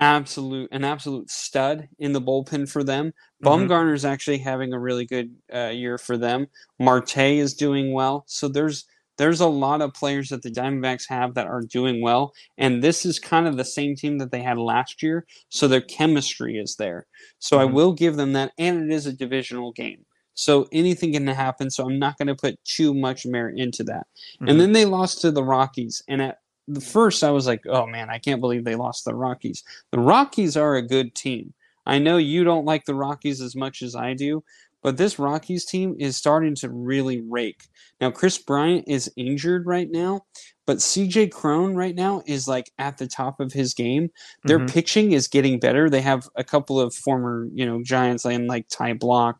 absolute 0.00 0.68
an 0.72 0.84
absolute 0.84 1.30
stud 1.30 1.88
in 2.00 2.12
the 2.12 2.20
bullpen 2.20 2.70
for 2.70 2.84
them. 2.84 3.12
Mhm. 3.42 3.68
Bumgarner's 3.68 4.04
actually 4.04 4.38
having 4.38 4.72
a 4.74 4.80
really 4.80 5.06
good 5.06 5.34
uh, 5.54 5.68
year 5.68 5.98
for 5.98 6.16
them. 6.18 6.48
Marte 6.80 7.18
is 7.18 7.54
doing 7.54 7.92
well. 7.92 8.24
So 8.28 8.48
there's 8.48 8.86
there's 9.18 9.40
a 9.40 9.48
lot 9.48 9.82
of 9.82 9.94
players 9.94 10.30
that 10.30 10.42
the 10.42 10.50
Diamondbacks 10.50 11.08
have 11.08 11.34
that 11.34 11.46
are 11.48 11.62
doing 11.62 12.02
well, 12.02 12.32
and 12.58 12.82
this 12.82 13.06
is 13.06 13.18
kind 13.20 13.46
of 13.48 13.56
the 13.58 13.64
same 13.64 13.96
team 13.96 14.18
that 14.18 14.32
they 14.32 14.42
had 14.42 14.58
last 14.58 15.02
year. 15.02 15.26
So 15.50 15.68
their 15.68 15.82
chemistry 15.82 16.58
is 16.58 16.76
there. 16.76 17.06
So 17.38 17.60
I 17.60 17.66
Mhm. 17.66 17.72
will 17.72 17.92
give 17.94 18.16
them 18.16 18.32
that, 18.34 18.52
and 18.58 18.90
it 18.90 18.94
is 18.94 19.06
a 19.06 19.12
divisional 19.12 19.72
game. 19.72 20.04
So 20.34 20.66
anything 20.72 21.12
can 21.12 21.26
happen. 21.26 21.70
So 21.70 21.84
I'm 21.84 21.98
not 21.98 22.16
going 22.18 22.28
to 22.28 22.34
put 22.34 22.62
too 22.64 22.94
much 22.94 23.26
merit 23.26 23.58
into 23.58 23.84
that. 23.84 24.06
Mhm. 24.40 24.50
And 24.50 24.60
then 24.60 24.72
they 24.72 24.84
lost 24.84 25.20
to 25.22 25.30
the 25.30 25.44
Rockies, 25.44 26.02
and 26.08 26.22
at 26.22 26.38
the 26.68 26.80
first 26.80 27.24
I 27.24 27.30
was 27.30 27.46
like, 27.46 27.66
oh 27.66 27.86
man, 27.86 28.08
I 28.08 28.18
can't 28.18 28.40
believe 28.40 28.64
they 28.64 28.76
lost 28.76 29.04
the 29.04 29.14
Rockies. 29.14 29.62
The 29.90 29.98
Rockies 29.98 30.56
are 30.56 30.76
a 30.76 30.82
good 30.86 31.14
team. 31.14 31.52
I 31.86 31.98
know 31.98 32.16
you 32.16 32.44
don't 32.44 32.64
like 32.64 32.84
the 32.84 32.94
Rockies 32.94 33.40
as 33.40 33.56
much 33.56 33.82
as 33.82 33.96
I 33.96 34.14
do, 34.14 34.44
but 34.80 34.96
this 34.96 35.18
Rockies 35.18 35.64
team 35.64 35.96
is 35.98 36.16
starting 36.16 36.54
to 36.56 36.68
really 36.70 37.20
rake. 37.20 37.64
Now, 38.00 38.10
Kris 38.12 38.38
Bryant 38.38 38.84
is 38.86 39.10
injured 39.16 39.66
right 39.66 39.90
now, 39.90 40.22
but 40.64 40.78
CJ 40.80 41.26
Cron 41.28 41.74
right 41.74 41.94
now 41.94 42.22
is 42.26 42.46
like 42.46 42.70
at 42.78 42.98
the 42.98 43.08
top 43.08 43.40
of 43.40 43.52
his 43.52 43.74
game. 43.74 44.10
Their 44.44 44.60
Mhm. 44.60 44.70
pitching 44.70 45.12
is 45.12 45.26
getting 45.26 45.58
better. 45.58 45.90
They 45.90 46.00
have 46.00 46.28
a 46.36 46.44
couple 46.44 46.80
of 46.80 46.94
former, 46.94 47.48
you 47.52 47.66
know, 47.66 47.82
Giants 47.82 48.24
and 48.24 48.46
like 48.46 48.68
Ty 48.68 48.94
Blach, 48.94 49.34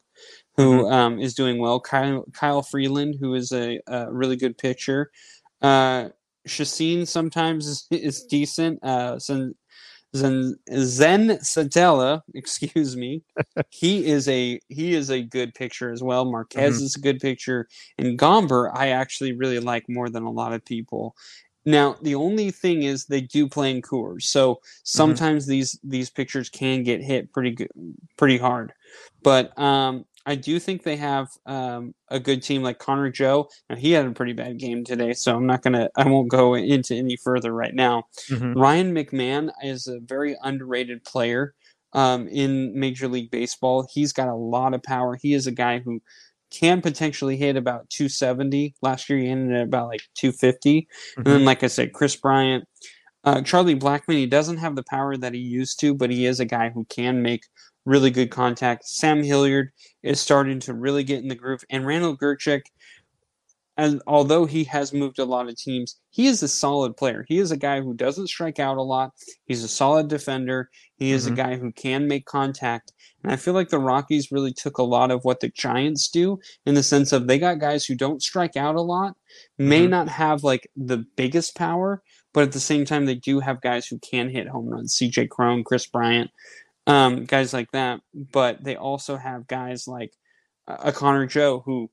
who 0.56 0.88
um, 0.90 1.18
is 1.18 1.34
doing 1.34 1.58
well. 1.58 1.80
Kyle, 1.80 2.24
Kyle 2.32 2.62
Freeland, 2.62 3.16
who 3.20 3.34
is 3.34 3.52
a, 3.52 3.80
a 3.86 4.12
really 4.12 4.36
good 4.36 4.58
pitcher. 4.58 5.10
Uh, 5.60 6.10
sometimes 6.46 7.66
is, 7.66 7.86
is 7.90 8.24
decent. 8.24 8.78
Uh, 8.82 9.18
Zen, 9.18 9.54
Zen, 10.14 10.56
Zen 10.74 11.28
Satella, 11.38 12.20
excuse 12.34 12.96
me, 12.96 13.22
he 13.70 14.06
is 14.06 14.28
a 14.28 14.60
he 14.68 14.94
is 14.94 15.10
a 15.10 15.22
good 15.22 15.54
pitcher 15.54 15.90
as 15.90 16.02
well. 16.02 16.24
Marquez 16.24 16.82
is 16.82 16.96
a 16.96 17.00
good 17.00 17.20
pitcher, 17.20 17.68
and 17.98 18.18
Gomber 18.18 18.70
I 18.74 18.88
actually 18.88 19.32
really 19.32 19.60
like 19.60 19.88
more 19.88 20.08
than 20.08 20.24
a 20.24 20.30
lot 20.30 20.52
of 20.52 20.64
people. 20.64 21.16
Now 21.64 21.96
the 22.02 22.16
only 22.16 22.50
thing 22.50 22.82
is 22.82 23.06
they 23.06 23.20
do 23.20 23.48
play 23.48 23.70
in 23.70 23.82
Coors, 23.82 24.22
so 24.24 24.60
sometimes 24.82 25.46
these 25.46 25.78
these 25.84 26.10
pictures 26.10 26.48
can 26.48 26.82
get 26.82 27.00
hit 27.00 27.32
pretty 27.32 27.52
good, 27.52 27.70
pretty 28.16 28.36
hard. 28.38 28.72
But 29.22 29.56
um, 29.58 30.04
I 30.26 30.34
do 30.36 30.58
think 30.60 30.82
they 30.84 30.96
have 30.96 31.28
um, 31.46 31.94
a 32.08 32.20
good 32.20 32.42
team 32.42 32.62
like 32.62 32.78
Connor 32.78 33.10
Joe. 33.10 33.48
Now 33.68 33.76
he 33.76 33.92
had 33.92 34.06
a 34.06 34.12
pretty 34.12 34.32
bad 34.34 34.58
game 34.58 34.84
today, 34.84 35.12
so 35.14 35.34
I'm 35.36 35.46
not 35.46 35.62
gonna 35.62 35.88
I 35.96 36.06
won't 36.08 36.28
go 36.30 36.54
into 36.54 36.94
any 36.94 37.16
further 37.16 37.52
right 37.52 37.74
now. 37.74 38.04
Mhm. 38.30 38.54
Ryan 38.56 38.94
McMahon 38.94 39.50
is 39.64 39.86
a 39.88 39.98
very 40.00 40.36
underrated 40.42 41.04
player. 41.04 41.54
um, 41.94 42.26
in 42.28 42.72
Major 42.78 43.06
League 43.06 43.30
Baseball. 43.30 43.86
He's 43.92 44.14
got 44.14 44.28
a 44.28 44.34
lot 44.34 44.72
of 44.72 44.82
power. 44.82 45.18
He 45.20 45.34
is 45.34 45.46
a 45.46 45.52
guy 45.52 45.78
who 45.80 46.00
can 46.50 46.80
potentially 46.80 47.36
hit 47.36 47.54
about 47.54 47.90
270. 47.90 48.74
Last 48.80 49.10
year, 49.10 49.18
he 49.18 49.28
ended 49.28 49.54
at 49.56 49.64
about 49.64 49.88
like 49.88 50.00
250. 50.14 50.80
Mm-hmm. 50.80 51.20
And 51.20 51.26
then, 51.26 51.44
like 51.44 51.62
I 51.62 51.66
said, 51.66 51.92
Kris 51.92 52.16
Bryant, 52.16 52.64
uh, 53.24 53.42
Charlie 53.42 53.78
Blackmon. 53.78 54.14
he 54.14 54.24
doesn't 54.26 54.56
have 54.56 54.74
the 54.74 54.84
power 54.84 55.18
that 55.18 55.34
he 55.34 55.40
used 55.40 55.80
to, 55.80 55.94
but 55.94 56.08
he 56.10 56.24
is 56.24 56.40
a 56.40 56.46
guy 56.46 56.70
who 56.70 56.86
can 56.86 57.20
make 57.20 57.42
really 57.84 58.10
good 58.10 58.30
contact. 58.30 58.86
Sam 58.86 59.22
Hilliard 59.22 59.72
is 60.02 60.20
starting 60.20 60.60
to 60.60 60.74
really 60.74 61.04
get 61.04 61.22
in 61.22 61.28
the 61.28 61.34
groove, 61.34 61.64
and 61.70 61.86
Randal 61.86 62.16
Grichuk 62.16 62.62
and 63.76 64.02
although 64.06 64.44
he 64.44 64.64
has 64.64 64.92
moved 64.92 65.18
a 65.18 65.24
lot 65.24 65.48
of 65.48 65.56
teams, 65.56 65.96
he 66.10 66.26
is 66.26 66.42
a 66.42 66.48
solid 66.48 66.96
player. 66.96 67.24
He 67.26 67.38
is 67.38 67.50
a 67.50 67.56
guy 67.56 67.80
who 67.80 67.94
doesn't 67.94 68.28
strike 68.28 68.58
out 68.58 68.76
a 68.76 68.82
lot. 68.82 69.12
He's 69.46 69.64
a 69.64 69.68
solid 69.68 70.08
defender. 70.08 70.68
He 70.96 71.12
is 71.12 71.24
mm-hmm. 71.24 71.32
a 71.32 71.36
guy 71.36 71.56
who 71.56 71.72
can 71.72 72.06
make 72.06 72.26
contact. 72.26 72.92
And 73.22 73.32
I 73.32 73.36
feel 73.36 73.54
like 73.54 73.70
the 73.70 73.78
Rockies 73.78 74.30
really 74.30 74.52
took 74.52 74.76
a 74.76 74.82
lot 74.82 75.10
of 75.10 75.24
what 75.24 75.40
the 75.40 75.48
Giants 75.48 76.08
do 76.08 76.38
in 76.66 76.74
the 76.74 76.82
sense 76.82 77.12
of 77.12 77.26
they 77.26 77.38
got 77.38 77.60
guys 77.60 77.86
who 77.86 77.94
don't 77.94 78.22
strike 78.22 78.56
out 78.56 78.74
a 78.74 78.82
lot, 78.82 79.16
may 79.58 79.82
mm-hmm. 79.82 79.90
not 79.90 80.08
have 80.08 80.44
like 80.44 80.68
the 80.76 81.06
biggest 81.16 81.56
power, 81.56 82.02
but 82.34 82.42
at 82.42 82.52
the 82.52 82.60
same 82.60 82.84
time, 82.84 83.06
they 83.06 83.14
do 83.14 83.40
have 83.40 83.62
guys 83.62 83.86
who 83.86 83.98
can 84.00 84.28
hit 84.28 84.48
home 84.48 84.68
runs. 84.68 84.94
CJ 84.96 85.30
Cron, 85.30 85.64
Kris 85.64 85.86
Bryant, 85.86 86.30
um, 86.86 87.24
guys 87.24 87.52
like 87.52 87.70
that. 87.72 88.00
But 88.14 88.62
they 88.62 88.76
also 88.76 89.16
have 89.16 89.46
guys 89.46 89.86
like 89.86 90.12
a 90.66 90.92
Connor 90.92 91.26
Joe 91.26 91.62
who 91.64 91.90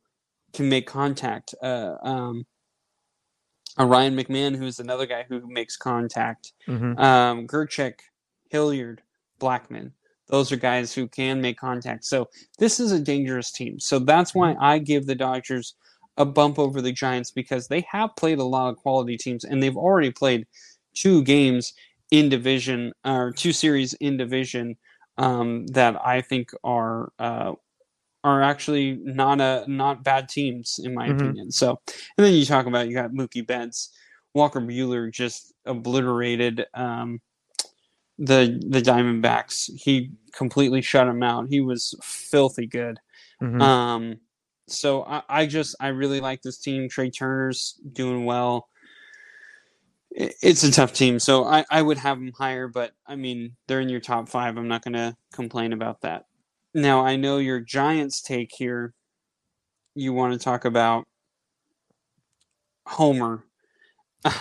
can 0.53 0.69
make 0.69 0.87
contact. 0.87 1.55
Uh, 1.61 1.95
um, 2.01 2.45
a 3.77 3.85
Ryan 3.85 4.15
McMahon, 4.15 4.55
who's 4.55 4.79
another 4.79 5.05
guy 5.05 5.25
who 5.27 5.47
makes 5.47 5.77
contact. 5.77 6.53
Mm-hmm. 6.67 6.99
Um, 6.99 7.47
Grichuk, 7.47 7.93
Hilliard, 8.49 9.01
Blackmon. 9.39 9.91
Those 10.27 10.51
are 10.51 10.57
guys 10.57 10.93
who 10.93 11.07
can 11.07 11.41
make 11.41 11.57
contact. 11.57 12.05
So 12.05 12.29
this 12.59 12.79
is 12.79 12.91
a 12.91 12.99
dangerous 12.99 13.51
team. 13.51 13.79
So 13.79 13.97
that's 13.97 14.35
why 14.35 14.53
mm-hmm. 14.53 14.63
I 14.63 14.79
give 14.79 15.07
the 15.07 15.15
Dodgers 15.15 15.75
a 16.17 16.25
bump 16.25 16.59
over 16.59 16.81
the 16.81 16.91
Giants 16.91 17.31
because 17.31 17.67
they 17.67 17.85
have 17.89 18.15
played 18.17 18.39
a 18.39 18.43
lot 18.43 18.69
of 18.69 18.77
quality 18.77 19.17
teams 19.17 19.45
and 19.45 19.63
they've 19.63 19.77
already 19.77 20.11
played 20.11 20.45
two 20.93 21.23
games 21.23 21.73
in 22.11 22.29
division 22.29 22.93
or 23.05 23.31
two 23.31 23.51
series 23.51 23.93
in 23.93 24.17
division 24.17 24.77
um, 25.17 25.67
that 25.67 25.95
I 26.03 26.21
think 26.21 26.51
are 26.63 27.11
uh, 27.19 27.53
are 28.23 28.41
actually 28.41 28.99
not 29.03 29.39
a 29.41 29.63
not 29.67 30.03
bad 30.03 30.29
teams 30.29 30.79
in 30.83 30.93
my 30.93 31.07
mm-hmm. 31.07 31.19
opinion. 31.19 31.51
So, 31.51 31.79
and 32.17 32.25
then 32.25 32.33
you 32.33 32.45
talk 32.45 32.65
about 32.65 32.87
you 32.87 32.93
got 32.93 33.11
Mookie 33.11 33.45
Betts, 33.45 33.95
Walker 34.33 34.61
Buehler 34.61 35.11
just 35.11 35.53
obliterated 35.65 36.65
um, 36.73 37.21
the 38.17 38.59
the 38.67 38.81
Diamondbacks. 38.81 39.69
He 39.75 40.11
completely 40.33 40.81
shut 40.81 41.07
them 41.07 41.23
out. 41.23 41.47
He 41.49 41.61
was 41.61 41.95
filthy 42.01 42.67
good. 42.67 42.99
Mm-hmm. 43.41 43.61
Um, 43.61 44.19
so 44.67 45.03
I, 45.03 45.23
I 45.29 45.45
just 45.45 45.75
I 45.79 45.87
really 45.89 46.19
like 46.19 46.41
this 46.41 46.59
team. 46.59 46.89
Trea 46.89 47.11
Turner's 47.11 47.79
doing 47.91 48.25
well. 48.25 48.67
It's 50.19 50.63
a 50.63 50.71
tough 50.71 50.93
team, 50.93 51.17
so 51.17 51.45
I, 51.45 51.63
I 51.69 51.81
would 51.81 51.97
have 51.97 52.19
them 52.19 52.33
higher, 52.37 52.67
but 52.67 52.91
I 53.07 53.15
mean 53.15 53.55
they're 53.67 53.79
in 53.79 53.89
your 53.89 54.01
top 54.01 54.27
five. 54.27 54.57
I'm 54.57 54.67
not 54.67 54.83
going 54.83 54.93
to 54.93 55.15
complain 55.33 55.71
about 55.71 56.01
that. 56.01 56.25
Now, 56.73 57.05
I 57.05 57.15
know 57.15 57.37
your 57.37 57.59
Giants 57.59 58.21
take 58.21 58.51
here. 58.55 58.93
You 59.95 60.13
want 60.13 60.33
to 60.33 60.39
talk 60.39 60.65
about 60.65 61.07
Homer. 62.85 63.45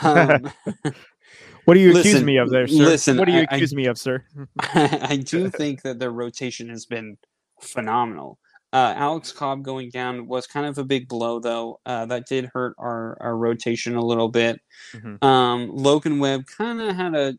Um, 0.03 0.51
what 1.65 1.75
do 1.75 1.81
you 1.81 1.93
listen, 1.93 2.11
accuse 2.11 2.25
me 2.25 2.37
of 2.39 2.51
there, 2.51 2.67
sir? 2.67 2.85
Listen, 2.85 3.17
what 3.17 3.27
do 3.27 3.33
you 3.33 3.41
I, 3.41 3.43
accuse 3.43 3.73
I, 3.73 3.77
me 3.77 3.87
of, 3.87 3.99
sir? 3.99 4.25
I 4.59 5.23
do 5.25 5.49
think 5.49 5.83
that 5.83 5.99
their 5.99 6.11
rotation 6.11 6.69
has 6.71 6.87
been 6.87 7.17
phenomenal. 7.61 8.39
Uh, 8.73 8.93
Alex 8.97 9.33
Cobb 9.33 9.63
going 9.63 9.89
down 9.91 10.27
was 10.27 10.47
kind 10.47 10.67
of 10.67 10.77
a 10.77 10.85
big 10.85 11.09
blow, 11.09 11.41
though. 11.41 11.81
Uh, 11.87 12.05
that 12.07 12.27
did 12.27 12.51
hurt 12.53 12.75
our, 12.79 13.17
our 13.21 13.37
rotation 13.37 13.97
a 13.97 14.05
little 14.05 14.29
bit. 14.29 14.61
Mm-hmm. 14.93 15.25
Um, 15.25 15.71
Logan 15.75 16.19
Webb 16.19 16.45
kind 16.47 16.81
of 16.81 16.95
had 16.95 17.15
a, 17.15 17.35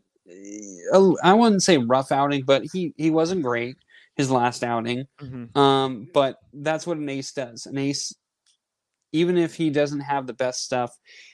a, 0.93 1.13
I 1.23 1.34
wouldn't 1.34 1.63
say 1.63 1.77
rough 1.77 2.11
outing, 2.11 2.43
but 2.45 2.63
he, 2.73 2.93
he 2.97 3.11
wasn't 3.11 3.43
great 3.43 3.75
his 4.15 4.32
last 4.32 4.63
outing. 4.63 5.05
Mm-hmm. 5.21 5.57
Um, 5.57 6.07
but 6.13 6.38
that's 6.51 6.88
what 6.88 6.97
an 6.97 7.07
ace 7.07 7.32
does. 7.32 7.67
An 7.67 7.77
ace, 7.77 8.13
even 9.11 9.38
if 9.38 9.55
he 9.55 9.69
doesn't 9.69 10.01
have 10.01 10.27
the 10.27 10.34
best 10.34 10.63
stuff, 10.65 10.91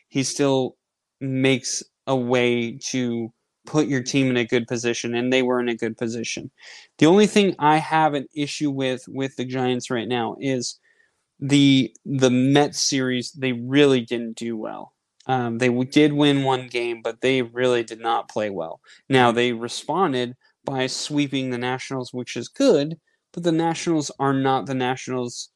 he 0.09 0.23
still 0.23 0.75
makes 1.21 1.83
a 2.05 2.15
way 2.15 2.77
to 2.89 3.31
put 3.66 3.88
your 3.88 4.03
team 4.03 4.30
in 4.30 4.38
a 4.38 4.45
good 4.45 4.68
position, 4.68 5.16
and 5.16 5.32
they 5.32 5.43
were 5.43 5.59
in 5.59 5.70
a 5.70 5.76
good 5.76 5.97
position. 5.97 6.51
The 6.97 7.05
only 7.05 7.28
thing 7.28 7.55
I 7.59 7.78
have 7.78 8.13
an 8.13 8.28
issue 8.36 8.72
with 8.72 9.05
with 9.07 9.36
the 9.36 9.45
Giants 9.45 9.89
right 9.89 10.07
now 10.07 10.36
is 10.39 10.80
the 11.39 11.93
the 12.05 12.30
Mets 12.30 12.80
series. 12.80 13.32
They 13.32 13.53
really 13.53 14.01
didn't 14.01 14.38
do 14.38 14.55
well. 14.57 14.93
Um, 15.28 15.57
they 15.57 15.70
did 15.86 16.13
win 16.13 16.43
one 16.43 16.68
game, 16.68 17.01
but 17.01 17.22
they 17.22 17.41
really 17.41 17.84
did 17.84 17.99
not 17.99 18.30
play 18.30 18.49
well. 18.49 18.80
Now 19.09 19.32
they 19.32 19.53
responded 19.53 20.36
by 20.63 20.88
sweeping 20.88 21.49
the 21.49 21.57
Nationals, 21.57 22.13
which 22.13 22.36
is 22.36 22.47
good, 22.47 22.97
but 23.34 23.43
the 23.43 23.51
Nationals 23.51 24.11
are 24.20 24.34
not 24.34 24.66
the 24.66 24.76
Nationals 24.76 25.49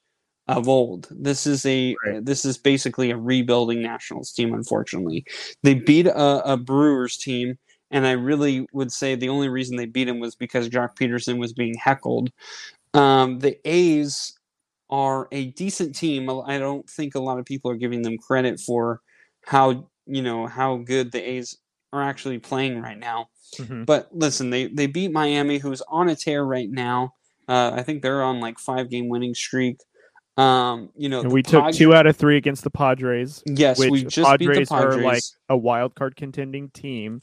of 0.49 0.67
old. 0.67 1.07
This 1.11 1.45
is 1.45 1.65
a 1.65 1.95
right. 2.05 2.25
this 2.25 2.43
is 2.43 2.57
basically 2.57 3.11
a 3.11 3.17
rebuilding 3.17 3.81
Nationals 3.81 4.31
team. 4.31 4.53
Unfortunately, 4.53 5.23
they 5.63 5.75
beat 5.75 6.07
a, 6.07 6.53
a, 6.53 6.57
Brewers 6.57 7.17
team, 7.17 7.57
and 7.91 8.05
I 8.05 8.11
really 8.11 8.67
would 8.73 8.91
say 8.91 9.15
the 9.15 9.29
only 9.29 9.49
reason 9.49 9.77
they 9.77 9.85
beat 9.85 10.07
him 10.07 10.19
was 10.19 10.35
because 10.35 10.69
Joc 10.69 10.95
Pederson 10.95 11.39
was 11.39 11.53
being 11.53 11.75
heckled. 11.75 12.31
Um, 12.93 13.39
the 13.39 13.59
A's 13.65 14.37
are 14.89 15.27
a 15.31 15.45
decent 15.45 15.95
team. 15.95 16.29
I 16.29 16.57
don't 16.57 16.89
think 16.89 17.15
a 17.15 17.19
lot 17.19 17.39
of 17.39 17.45
people 17.45 17.69
are 17.71 17.75
giving 17.75 18.01
them 18.01 18.17
credit 18.17 18.59
for 18.59 19.01
how 19.45 19.87
you 20.05 20.21
know 20.21 20.47
how 20.47 20.77
good 20.77 21.11
the 21.11 21.21
A's 21.21 21.57
are 21.93 22.01
actually 22.01 22.39
playing 22.39 22.81
right 22.81 22.97
now. 22.97 23.29
Mm-hmm. 23.57 23.83
But 23.83 24.09
listen, 24.11 24.49
they 24.49 24.67
they 24.67 24.87
beat 24.87 25.11
Miami, 25.11 25.57
who's 25.57 25.81
on 25.87 26.09
a 26.09 26.15
tear 26.15 26.43
right 26.43 26.69
now. 26.69 27.13
Uh, 27.47 27.71
I 27.75 27.83
think 27.83 28.01
they're 28.01 28.23
on 28.23 28.39
like 28.39 28.59
five 28.59 28.89
game 28.89 29.09
winning 29.09 29.33
streak. 29.33 29.77
Um, 30.37 30.89
you 30.95 31.09
know, 31.09 31.21
and 31.21 31.31
we 31.31 31.43
took 31.43 31.73
two 31.73 31.93
out 31.93 32.07
of 32.07 32.15
three 32.15 32.37
against 32.37 32.63
the 32.63 32.69
Padres. 32.69 33.43
Yes, 33.45 33.79
we 33.79 34.03
just 34.03 34.29
Padres, 34.29 34.57
beat 34.57 34.69
the 34.69 34.73
Padres. 34.73 34.97
are 34.97 35.03
like 35.03 35.23
a 35.49 35.57
wild 35.57 35.95
card 35.95 36.15
contending 36.15 36.69
team. 36.69 37.21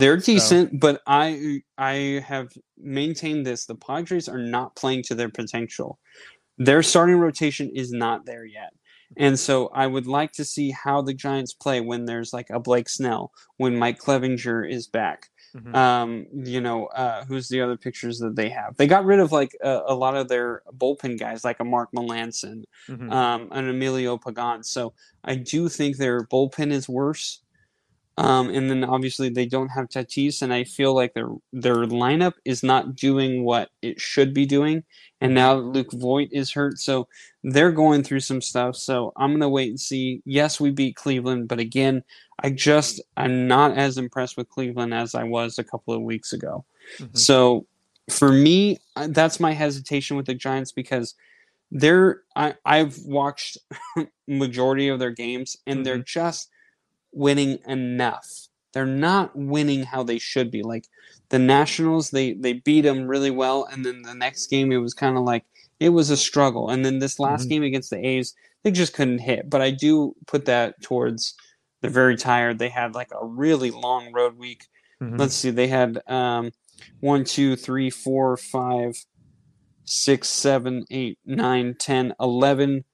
They're 0.00 0.16
decent, 0.16 0.70
so. 0.70 0.78
but 0.78 1.02
I 1.06 1.60
I 1.78 2.24
have 2.26 2.48
maintained 2.78 3.46
this: 3.46 3.66
the 3.66 3.74
Padres 3.74 4.28
are 4.28 4.38
not 4.38 4.74
playing 4.74 5.02
to 5.04 5.14
their 5.14 5.28
potential. 5.28 5.98
Their 6.58 6.82
starting 6.82 7.16
rotation 7.16 7.70
is 7.74 7.92
not 7.92 8.26
there 8.26 8.44
yet. 8.44 8.72
And 9.16 9.38
so 9.38 9.68
I 9.68 9.86
would 9.86 10.06
like 10.06 10.32
to 10.32 10.44
see 10.44 10.70
how 10.70 11.02
the 11.02 11.14
Giants 11.14 11.52
play 11.52 11.80
when 11.80 12.04
there's 12.04 12.32
like 12.32 12.48
a 12.50 12.60
Blake 12.60 12.88
Snell, 12.88 13.32
when 13.56 13.76
Mike 13.76 13.98
Clevinger 13.98 14.70
is 14.70 14.86
back. 14.86 15.30
Mm-hmm. 15.56 15.74
Um, 15.74 16.26
you 16.32 16.60
know, 16.60 16.86
uh, 16.86 17.24
who's 17.24 17.48
the 17.48 17.60
other 17.60 17.76
pictures 17.76 18.18
that 18.20 18.36
they 18.36 18.48
have? 18.50 18.76
They 18.76 18.86
got 18.86 19.04
rid 19.04 19.18
of 19.18 19.32
like 19.32 19.50
a, 19.62 19.80
a 19.88 19.94
lot 19.94 20.16
of 20.16 20.28
their 20.28 20.62
bullpen 20.78 21.18
guys, 21.18 21.44
like 21.44 21.58
a 21.58 21.64
Mark 21.64 21.90
Melancon, 21.94 22.62
mm-hmm. 22.88 23.10
um, 23.10 23.48
an 23.50 23.68
Emilio 23.68 24.16
Pagan. 24.16 24.62
So 24.62 24.94
I 25.24 25.34
do 25.34 25.68
think 25.68 25.96
their 25.96 26.20
bullpen 26.20 26.70
is 26.70 26.88
worse. 26.88 27.42
Um, 28.18 28.50
and 28.50 28.68
then 28.68 28.84
obviously 28.84 29.28
they 29.30 29.46
don't 29.46 29.68
have 29.68 29.88
Tatis, 29.88 30.42
and 30.42 30.52
I 30.52 30.64
feel 30.64 30.94
like 30.94 31.14
their 31.14 31.30
their 31.52 31.86
lineup 31.86 32.34
is 32.44 32.62
not 32.62 32.94
doing 32.94 33.44
what 33.44 33.70
it 33.82 34.00
should 34.00 34.34
be 34.34 34.46
doing. 34.46 34.84
And 35.22 35.34
now 35.34 35.54
Luke 35.54 35.92
Voit 35.92 36.28
is 36.32 36.52
hurt, 36.52 36.78
so 36.78 37.08
they're 37.42 37.72
going 37.72 38.02
through 38.02 38.20
some 38.20 38.42
stuff. 38.42 38.76
So 38.76 39.12
I'm 39.16 39.32
gonna 39.32 39.48
wait 39.48 39.70
and 39.70 39.80
see. 39.80 40.22
Yes, 40.24 40.60
we 40.60 40.70
beat 40.70 40.96
Cleveland, 40.96 41.48
but 41.48 41.60
again, 41.60 42.02
I 42.42 42.50
just 42.50 43.00
I'm 43.16 43.46
not 43.48 43.76
as 43.76 43.96
impressed 43.96 44.36
with 44.36 44.50
Cleveland 44.50 44.92
as 44.92 45.14
I 45.14 45.24
was 45.24 45.58
a 45.58 45.64
couple 45.64 45.94
of 45.94 46.02
weeks 46.02 46.32
ago. 46.32 46.64
Mm-hmm. 46.98 47.16
So 47.16 47.66
for 48.10 48.32
me, 48.32 48.80
that's 48.96 49.40
my 49.40 49.52
hesitation 49.52 50.16
with 50.16 50.26
the 50.26 50.34
Giants 50.34 50.72
because 50.72 51.14
they're 51.70 52.22
I, 52.36 52.54
I've 52.64 52.98
watched 53.04 53.58
majority 54.26 54.88
of 54.88 54.98
their 54.98 55.10
games 55.10 55.56
and 55.66 55.78
mm-hmm. 55.78 55.84
they're 55.84 55.98
just 55.98 56.50
winning 57.12 57.58
enough. 57.66 58.28
They're 58.72 58.86
not 58.86 59.34
winning 59.34 59.82
how 59.82 60.02
they 60.02 60.18
should 60.18 60.50
be. 60.50 60.62
Like 60.62 60.86
the 61.30 61.38
Nationals, 61.38 62.10
they 62.10 62.34
they 62.34 62.54
beat 62.54 62.82
them 62.82 63.06
really 63.06 63.30
well, 63.30 63.66
and 63.70 63.84
then 63.84 64.02
the 64.02 64.14
next 64.14 64.48
game 64.48 64.72
it 64.72 64.78
was 64.78 64.94
kind 64.94 65.16
of 65.16 65.24
like 65.24 65.44
it 65.80 65.90
was 65.90 66.10
a 66.10 66.16
struggle. 66.16 66.68
And 66.70 66.84
then 66.84 66.98
this 66.98 67.18
last 67.18 67.42
mm-hmm. 67.42 67.48
game 67.48 67.62
against 67.64 67.90
the 67.90 68.06
A's, 68.06 68.34
they 68.62 68.70
just 68.70 68.94
couldn't 68.94 69.18
hit. 69.18 69.50
But 69.50 69.60
I 69.60 69.70
do 69.70 70.14
put 70.26 70.44
that 70.44 70.80
towards 70.82 71.34
they're 71.80 71.90
very 71.90 72.16
tired. 72.16 72.58
They 72.58 72.68
had 72.68 72.94
like 72.94 73.10
a 73.12 73.24
really 73.24 73.70
long 73.70 74.12
road 74.12 74.36
week. 74.36 74.66
Mm-hmm. 75.02 75.16
Let's 75.16 75.34
see, 75.34 75.50
they 75.50 75.68
had 75.68 76.00
um, 76.06 76.50
one, 77.00 77.24
two, 77.24 77.56
three, 77.56 77.90
four, 77.90 78.36
five, 78.36 78.94
six, 79.84 80.28
seven, 80.28 80.84
eight, 80.90 81.18
nine, 81.24 81.74
ten, 81.78 82.14
eleven 82.20 82.84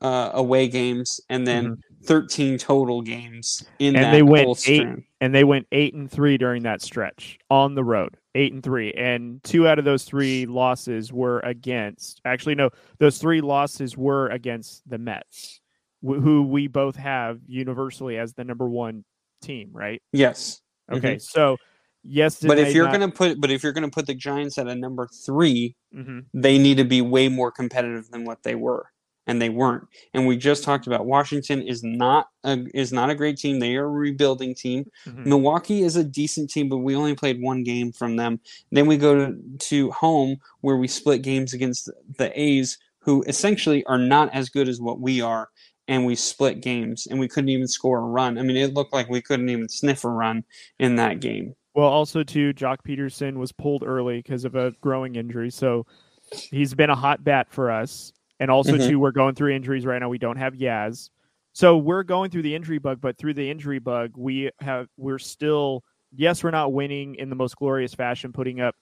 uh, 0.00 0.30
away 0.34 0.68
games, 0.68 1.20
and 1.28 1.46
then 1.46 1.64
mm-hmm. 1.64 1.93
13 2.04 2.58
total 2.58 3.02
games 3.02 3.64
in 3.78 3.96
and 3.96 4.12
they 4.14 4.22
went 4.22 4.68
eight 4.68 4.86
and 5.20 5.34
they 5.34 5.44
went 5.44 5.66
eight 5.72 5.94
and 5.94 6.10
three 6.10 6.36
during 6.38 6.62
that 6.64 6.82
stretch 6.82 7.38
on 7.50 7.74
the 7.74 7.84
road 7.84 8.16
eight 8.36 8.52
and 8.52 8.62
three, 8.64 8.92
and 8.94 9.42
two 9.44 9.68
out 9.68 9.78
of 9.78 9.84
those 9.84 10.02
three 10.04 10.44
losses 10.46 11.12
were 11.12 11.38
against. 11.40 12.20
Actually, 12.24 12.56
no, 12.56 12.68
those 12.98 13.18
three 13.18 13.40
losses 13.40 13.96
were 13.96 14.26
against 14.30 14.82
the 14.90 14.98
Mets, 14.98 15.60
wh- 16.02 16.18
who 16.20 16.42
we 16.42 16.66
both 16.66 16.96
have 16.96 17.38
universally 17.46 18.18
as 18.18 18.34
the 18.34 18.42
number 18.42 18.68
one 18.68 19.04
team, 19.40 19.70
right? 19.72 20.02
Yes. 20.12 20.60
Okay, 20.90 21.18
so 21.18 21.56
yes, 22.02 22.40
But 22.42 22.58
if 22.58 22.74
you're 22.74 22.86
not- 22.86 22.92
gonna 22.92 23.12
put, 23.12 23.40
but 23.40 23.50
if 23.52 23.62
you're 23.62 23.72
gonna 23.72 23.88
put 23.88 24.06
the 24.08 24.14
Giants 24.14 24.58
at 24.58 24.66
a 24.66 24.74
number 24.74 25.08
three, 25.24 25.76
Mhm. 25.94 26.24
they 26.34 26.58
need 26.58 26.78
to 26.78 26.84
be 26.84 27.00
way 27.00 27.28
more 27.28 27.52
competitive 27.52 28.10
than 28.10 28.24
what 28.24 28.42
they 28.42 28.56
were, 28.56 28.86
and 29.26 29.40
they 29.40 29.48
weren't. 29.48 29.86
And 30.12 30.26
we 30.26 30.36
just 30.36 30.64
talked 30.64 30.86
about 30.86 31.06
Washington 31.06 31.62
is 31.62 31.82
not 31.82 32.28
a 32.44 32.58
is 32.74 32.92
not 32.92 33.10
a 33.10 33.14
great 33.14 33.36
team. 33.36 33.58
They 33.58 33.76
are 33.76 33.86
a 33.86 33.88
rebuilding 33.88 34.54
team. 34.54 34.90
Mhm. 35.06 35.26
Milwaukee 35.26 35.82
is 35.82 35.96
a 35.96 36.04
decent 36.04 36.50
team, 36.50 36.68
but 36.68 36.78
we 36.78 36.94
only 36.94 37.14
played 37.14 37.40
one 37.40 37.62
game 37.62 37.92
from 37.92 38.16
them. 38.16 38.40
Then 38.70 38.86
we 38.86 38.96
go 38.96 39.14
to, 39.14 39.36
to 39.58 39.90
home 39.92 40.36
where 40.60 40.76
we 40.76 40.88
split 40.88 41.22
games 41.22 41.52
against 41.54 41.90
the 42.18 42.38
A's, 42.38 42.78
who 42.98 43.22
essentially 43.26 43.84
are 43.86 43.98
not 43.98 44.32
as 44.34 44.48
good 44.48 44.68
as 44.68 44.80
what 44.80 45.00
we 45.00 45.20
are. 45.20 45.48
And 45.86 46.06
we 46.06 46.16
split 46.16 46.62
games, 46.62 47.06
and 47.06 47.20
we 47.20 47.28
couldn't 47.28 47.50
even 47.50 47.68
score 47.68 47.98
a 47.98 48.02
run. 48.02 48.38
I 48.38 48.42
mean, 48.42 48.56
it 48.56 48.72
looked 48.72 48.94
like 48.94 49.10
we 49.10 49.20
couldn't 49.20 49.50
even 49.50 49.68
sniff 49.68 50.02
a 50.04 50.08
run 50.08 50.42
in 50.78 50.96
that 50.96 51.20
game. 51.20 51.54
Well, 51.74 51.88
also 51.88 52.22
too, 52.22 52.54
Joc 52.54 52.78
Pederson 52.88 53.36
was 53.36 53.52
pulled 53.52 53.82
early 53.84 54.18
because 54.22 54.46
of 54.46 54.54
a 54.54 54.70
growing 54.80 55.16
injury, 55.16 55.50
so 55.50 55.84
he's 56.32 56.72
been 56.72 56.88
a 56.88 56.94
hot 56.96 57.22
bat 57.22 57.48
for 57.50 57.70
us. 57.70 58.14
And 58.40 58.50
also 58.50 58.78
Mhm. 58.78 58.78
too, 58.78 58.98
we're 58.98 59.12
going 59.12 59.34
through 59.34 59.52
injuries 59.52 59.86
right 59.86 59.98
now. 60.00 60.08
We 60.08 60.18
don't 60.18 60.36
have 60.36 60.54
Yaz, 60.54 61.10
so 61.52 61.76
we're 61.78 62.02
going 62.02 62.30
through 62.30 62.42
the 62.42 62.54
injury 62.54 62.78
bug. 62.78 63.00
But 63.00 63.16
through 63.18 63.34
the 63.34 63.48
injury 63.50 63.78
bug, 63.78 64.12
we 64.16 64.50
have 64.60 64.88
we're 64.96 65.18
still 65.18 65.82
yes, 66.16 66.44
we're 66.44 66.50
not 66.50 66.72
winning 66.72 67.14
in 67.16 67.28
the 67.30 67.36
most 67.36 67.56
glorious 67.56 67.94
fashion, 67.94 68.32
putting 68.32 68.60
up 68.60 68.74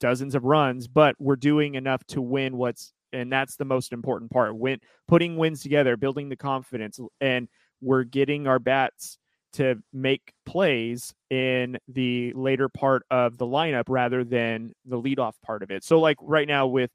dozens 0.00 0.34
of 0.34 0.44
runs, 0.44 0.88
but 0.88 1.14
we're 1.18 1.36
doing 1.36 1.74
enough 1.74 2.04
to 2.08 2.22
win 2.22 2.56
what's 2.56 2.92
and 3.12 3.32
that's 3.32 3.56
the 3.56 3.64
most 3.64 3.92
important 3.92 4.30
part. 4.30 4.56
Win 4.56 4.78
putting 5.08 5.36
wins 5.36 5.62
together, 5.62 5.96
building 5.96 6.28
the 6.28 6.36
confidence, 6.36 7.00
and 7.20 7.48
we're 7.80 8.04
getting 8.04 8.46
our 8.46 8.58
bats 8.60 9.18
to 9.54 9.76
make 9.92 10.32
plays 10.46 11.12
in 11.30 11.76
the 11.88 12.32
later 12.34 12.68
part 12.68 13.02
of 13.10 13.36
the 13.36 13.46
lineup 13.46 13.84
rather 13.88 14.22
than 14.22 14.72
the 14.86 15.00
leadoff 15.00 15.32
part 15.44 15.62
of 15.64 15.72
it. 15.72 15.82
So 15.82 15.98
like 15.98 16.16
right 16.22 16.46
now 16.46 16.68
with 16.68 16.90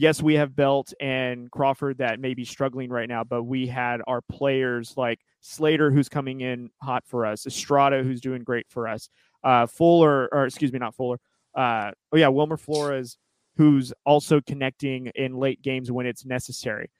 yes, 0.00 0.22
we 0.22 0.32
have 0.34 0.56
Belt 0.56 0.94
and 0.98 1.50
Crawford 1.50 1.98
that 1.98 2.20
may 2.20 2.32
be 2.32 2.44
struggling 2.46 2.88
right 2.88 3.08
now, 3.08 3.22
but 3.22 3.42
we 3.42 3.66
had 3.66 4.00
our 4.06 4.22
players 4.22 4.94
like 4.96 5.20
Slater 5.42 5.90
who's 5.90 6.08
coming 6.08 6.40
in 6.40 6.70
hot 6.82 7.04
for 7.06 7.26
us, 7.26 7.46
Estrada 7.46 8.02
who's 8.02 8.22
doing 8.22 8.42
great 8.42 8.66
for 8.70 8.88
us, 8.88 9.10
uh, 9.44 9.66
Fuller 9.66 10.30
or 10.32 10.46
excuse 10.46 10.72
me, 10.72 10.78
not 10.78 10.94
Fuller. 10.94 11.18
Uh, 11.54 11.90
oh 12.12 12.16
yeah, 12.16 12.28
Wilmer 12.28 12.56
Flores 12.56 13.18
who's 13.58 13.92
also 14.06 14.40
connecting 14.40 15.08
in 15.16 15.34
late 15.34 15.60
games 15.60 15.92
when 15.92 16.06
it's 16.06 16.24
necessary. 16.24 16.90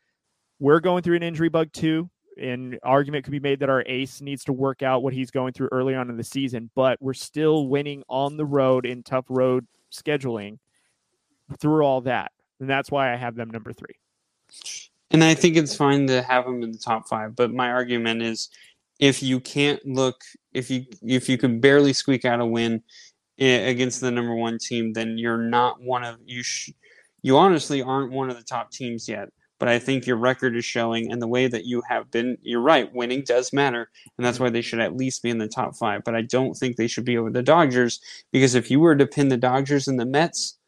We're 0.59 0.81
going 0.81 1.03
through 1.03 1.17
an 1.17 1.23
injury 1.23 1.49
bug 1.49 1.73
too. 1.73 2.11
An 2.37 2.79
argument 2.83 3.25
could 3.25 3.33
be 3.33 3.41
made 3.41 3.61
that 3.61 3.71
our 3.71 3.83
ace 3.87 4.21
needs 4.21 4.45
to 4.45 4.53
work 4.53 4.83
out 4.83 5.03
what 5.03 5.15
he's 5.15 5.31
going 5.31 5.55
through 5.55 5.71
early 5.73 5.95
on 5.95 6.11
in 6.11 6.19
the 6.19 6.25
season, 6.25 6.71
but 6.75 6.99
we're 7.01 7.15
still 7.15 7.67
winning 7.69 8.03
on 8.11 8.37
the 8.37 8.45
road 8.45 8.85
in 8.85 9.03
tough 9.03 9.25
road 9.31 9.67
scheduling 9.91 10.59
through 11.59 11.83
all 11.83 12.03
that. 12.03 12.33
And 12.61 12.69
that's 12.69 12.91
why 12.91 13.13
I 13.13 13.17
have 13.17 13.35
them 13.35 13.51
number 13.51 13.73
three. 13.73 13.97
And 15.11 15.25
I 15.25 15.35
think 15.35 15.57
it's 15.57 15.75
fine 15.75 16.07
to 16.07 16.23
have 16.23 16.45
them 16.45 16.63
in 16.63 16.73
the 16.73 16.79
top 16.79 17.09
five. 17.09 17.35
But 17.35 17.53
my 17.53 17.71
argument 17.71 18.23
is, 18.23 18.49
if 19.01 19.23
you 19.23 19.41
can't 19.41 19.85
look, 19.87 20.23
if 20.53 20.71
you 20.71 20.85
if 21.03 21.29
you 21.29 21.39
can 21.39 21.59
barely 21.59 21.93
squeak 21.93 22.25
out 22.25 22.41
a 22.41 22.47
win 22.47 22.83
against 23.39 24.01
the 24.01 24.11
number 24.11 24.35
one 24.35 24.59
team, 24.59 24.93
then 24.93 25.17
you're 25.17 25.39
not 25.39 25.81
one 25.81 26.05
of 26.05 26.19
you. 26.25 26.43
Sh- 26.43 26.71
you 27.23 27.37
honestly 27.37 27.83
aren't 27.83 28.13
one 28.13 28.31
of 28.31 28.37
the 28.37 28.43
top 28.43 28.71
teams 28.71 29.09
yet. 29.09 29.31
But 29.59 29.69
I 29.69 29.79
think 29.79 30.07
your 30.07 30.17
record 30.17 30.57
is 30.57 30.65
showing, 30.65 31.13
and 31.13 31.21
the 31.21 31.29
way 31.29 31.47
that 31.47 31.67
you 31.67 31.83
have 31.87 32.11
been, 32.11 32.39
you're 32.41 32.63
right. 32.63 32.91
Winning 32.95 33.23
does 33.27 33.53
matter, 33.53 33.91
and 34.17 34.27
that's 34.27 34.41
why 34.41 34.49
they 34.49 34.63
should 34.63 34.81
at 34.81 34.97
least 34.97 35.23
be 35.23 35.29
in 35.29 35.37
the 35.37 35.49
top 35.49 35.77
five. 35.77 36.03
But 36.03 36.15
I 36.15 36.23
don't 36.23 36.55
think 36.55 36.77
they 36.77 36.87
should 36.87 37.05
be 37.05 37.19
over 37.19 37.31
the 37.31 37.43
Dodgers 37.43 38.01
because 38.33 38.55
if 38.55 38.71
you 38.71 38.81
were 38.81 38.97
to 38.97 39.07
pin 39.07 39.29
the 39.29 39.37
Dodgers 39.37 39.87
and 39.87 40.01
the 40.01 40.07
Mets, 40.07 40.59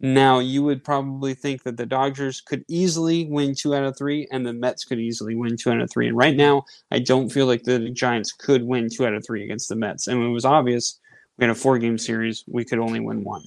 now 0.00 0.38
you 0.38 0.62
would 0.62 0.82
probably 0.82 1.34
think 1.34 1.62
that 1.64 1.76
the 1.76 1.86
Dodgers 1.86 2.40
could 2.40 2.64
easily 2.68 3.26
win 3.26 3.54
two 3.54 3.74
out 3.74 3.84
of 3.84 3.96
three, 3.96 4.26
and 4.32 4.46
the 4.46 4.52
Mets 4.52 4.84
could 4.84 4.98
easily 4.98 5.34
win 5.34 5.56
two 5.56 5.70
out 5.70 5.80
of 5.80 5.90
three. 5.90 6.08
And 6.08 6.16
right 6.16 6.36
now, 6.36 6.64
I 6.90 6.98
don't 6.98 7.28
feel 7.28 7.46
like 7.46 7.64
the 7.64 7.90
Giants 7.90 8.32
could 8.32 8.62
win 8.62 8.88
two 8.88 9.06
out 9.06 9.14
of 9.14 9.24
three 9.24 9.44
against 9.44 9.68
the 9.68 9.76
Mets. 9.76 10.06
And 10.06 10.22
it 10.22 10.28
was 10.28 10.44
obvious 10.44 10.98
we 11.40 11.46
had 11.46 11.50
a 11.50 11.54
four 11.54 11.78
game 11.78 11.96
series, 11.96 12.44
we 12.46 12.64
could 12.64 12.78
only 12.78 13.00
win 13.00 13.24
one. 13.24 13.44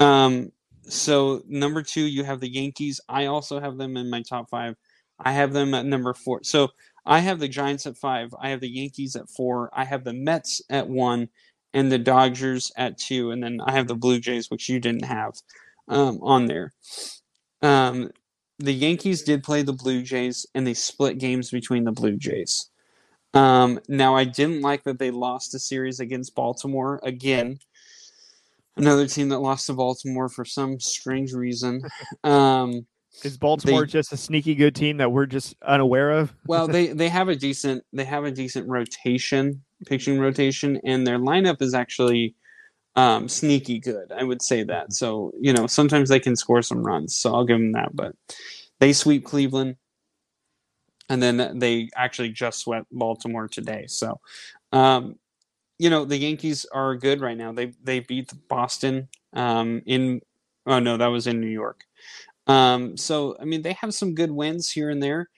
Um, 0.00 0.52
so 0.84 1.42
number 1.46 1.82
two, 1.82 2.00
you 2.02 2.24
have 2.24 2.40
the 2.40 2.50
Yankees. 2.50 3.00
I 3.08 3.26
also 3.26 3.60
have 3.60 3.76
them 3.76 3.96
in 3.96 4.08
my 4.08 4.22
top 4.22 4.48
five. 4.48 4.74
I 5.20 5.32
have 5.32 5.52
them 5.52 5.74
at 5.74 5.84
number 5.84 6.14
four. 6.14 6.40
So 6.44 6.70
I 7.04 7.18
have 7.20 7.38
the 7.38 7.48
Giants 7.48 7.86
at 7.86 7.98
five. 7.98 8.34
I 8.40 8.48
have 8.48 8.60
the 8.60 8.70
Yankees 8.70 9.16
at 9.16 9.28
four. 9.28 9.70
I 9.74 9.84
have 9.84 10.02
the 10.02 10.14
Mets 10.14 10.62
at 10.70 10.88
one, 10.88 11.28
and 11.74 11.90
the 11.90 11.98
Dodgers 11.98 12.72
at 12.76 12.98
two, 12.98 13.30
and 13.30 13.42
then 13.42 13.60
I 13.64 13.72
have 13.72 13.88
the 13.88 13.94
Blue 13.94 14.20
Jays, 14.20 14.50
which 14.50 14.68
you 14.68 14.78
didn't 14.80 15.04
have 15.04 15.34
um, 15.88 16.18
on 16.22 16.46
there. 16.46 16.72
Um, 17.62 18.10
the 18.58 18.72
Yankees 18.72 19.22
did 19.22 19.42
play 19.42 19.62
the 19.62 19.72
Blue 19.72 20.02
Jays, 20.02 20.46
and 20.54 20.66
they 20.66 20.74
split 20.74 21.18
games 21.18 21.50
between 21.50 21.84
the 21.84 21.92
Blue 21.92 22.16
Jays. 22.16 22.70
Um, 23.34 23.80
now, 23.88 24.14
I 24.14 24.24
didn't 24.24 24.60
like 24.60 24.84
that 24.84 24.98
they 24.98 25.10
lost 25.10 25.54
a 25.54 25.58
series 25.58 26.00
against 26.00 26.34
Baltimore 26.34 27.00
again. 27.02 27.58
Another 28.76 29.06
team 29.06 29.30
that 29.30 29.40
lost 29.40 29.66
to 29.66 29.74
Baltimore 29.74 30.28
for 30.28 30.44
some 30.44 30.80
strange 30.80 31.32
reason. 31.32 31.82
Um, 32.24 32.86
Is 33.24 33.36
Baltimore 33.36 33.82
They- 33.82 33.92
just 33.92 34.12
a 34.12 34.16
sneaky 34.16 34.54
good 34.54 34.74
team 34.74 34.96
that 34.96 35.12
we're 35.12 35.26
just 35.26 35.54
unaware 35.62 36.10
of? 36.10 36.32
well, 36.46 36.66
they 36.66 36.88
they 36.88 37.08
have 37.08 37.28
a 37.28 37.36
decent 37.36 37.84
they 37.92 38.04
have 38.04 38.24
a 38.24 38.30
decent 38.30 38.68
rotation, 38.68 39.62
pitching 39.86 40.18
rotation, 40.18 40.80
and 40.84 41.06
their 41.06 41.18
lineup 41.18 41.60
is 41.62 41.74
actually 41.74 42.34
um, 42.96 43.28
sneaky 43.28 43.78
good. 43.78 44.10
I 44.12 44.24
would 44.24 44.42
say 44.42 44.64
that. 44.64 44.92
So 44.92 45.32
you 45.40 45.52
know 45.52 45.66
sometimes 45.66 46.08
they 46.08 46.20
can 46.20 46.36
score 46.36 46.62
some 46.62 46.82
runs. 46.82 47.14
So 47.14 47.34
I'll 47.34 47.44
give 47.44 47.58
them 47.58 47.72
that. 47.72 47.94
But 47.94 48.14
they 48.80 48.92
sweep 48.92 49.24
Cleveland, 49.24 49.76
and 51.08 51.22
then 51.22 51.58
they 51.58 51.90
actually 51.94 52.30
just 52.30 52.60
swept 52.60 52.86
Baltimore 52.90 53.48
today. 53.48 53.84
So. 53.86 54.20
Um, 54.72 55.16
you 55.78 55.90
know 55.90 56.04
the 56.04 56.16
Yankees 56.16 56.64
are 56.72 56.94
good 56.94 57.20
right 57.20 57.36
now. 57.36 57.52
They 57.52 57.72
they 57.82 57.98
beat 57.98 58.32
Boston 58.48 59.08
um, 59.32 59.82
in 59.84 60.20
oh 60.64 60.78
no 60.78 60.96
that 60.96 61.08
was 61.08 61.26
in 61.26 61.40
New 61.40 61.48
York. 61.48 61.84
Um, 62.46 62.96
so 62.96 63.36
I 63.40 63.44
mean 63.44 63.62
they 63.62 63.74
have 63.74 63.94
some 63.94 64.14
good 64.14 64.30
wins 64.30 64.70
here 64.70 64.90
and 64.90 65.02
there. 65.02 65.28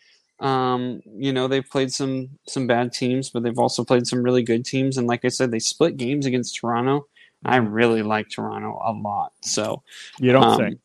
Um, 0.41 1.01
you 1.07 1.33
know 1.33 1.49
they've 1.49 1.69
played 1.69 1.93
some 1.93 2.31
some 2.49 2.67
bad 2.67 2.93
teams, 2.93 3.31
but 3.31 3.43
they've 3.43 3.59
also 3.59 3.85
played 3.85 4.07
some 4.07 4.23
really 4.23 4.43
good 4.43 4.65
teams. 4.65 4.97
And 4.99 5.07
like 5.07 5.25
I 5.25 5.29
said, 5.29 5.51
they 5.51 5.59
split 5.59 5.97
games 5.97 6.27
against 6.27 6.57
Toronto. 6.57 7.07
I 7.45 7.57
really 7.57 8.03
like 8.03 8.31
Toronto 8.31 8.81
a 8.85 8.93
lot. 8.93 9.33
So 9.43 9.83
You 10.19 10.33
don't 10.33 10.45
um, 10.45 10.59
say. 10.59 10.77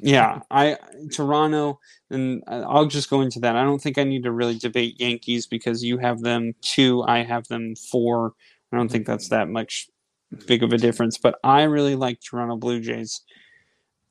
yeah, 0.00 0.40
I 0.50 0.76
Toronto, 1.12 1.80
and 2.10 2.42
I'll 2.46 2.86
just 2.86 3.10
go 3.10 3.20
into 3.20 3.40
that. 3.40 3.56
I 3.56 3.62
don't 3.64 3.80
think 3.80 3.98
I 3.98 4.04
need 4.04 4.24
to 4.24 4.32
really 4.32 4.58
debate 4.58 5.00
Yankees 5.00 5.46
because 5.46 5.84
you 5.84 5.98
have 5.98 6.20
them 6.22 6.54
two, 6.62 7.02
I 7.02 7.22
have 7.24 7.46
them 7.48 7.74
four. 7.76 8.32
I 8.72 8.76
don't 8.76 8.90
think 8.90 9.06
that's 9.06 9.28
that 9.28 9.48
much 9.48 9.88
big 10.46 10.62
of 10.62 10.72
a 10.72 10.78
difference, 10.78 11.18
but 11.18 11.38
I 11.44 11.62
really 11.62 11.94
like 11.94 12.20
Toronto 12.20 12.56
Blue 12.56 12.80
Jays, 12.80 13.22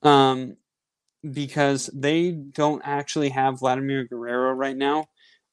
um, 0.03 0.55
because 1.31 1.89
they 1.93 2.31
don't 2.31 2.81
actually 2.85 3.29
have 3.29 3.59
Vladimir 3.59 4.05
Guerrero 4.05 4.51
right 4.51 4.77
now. 4.77 5.05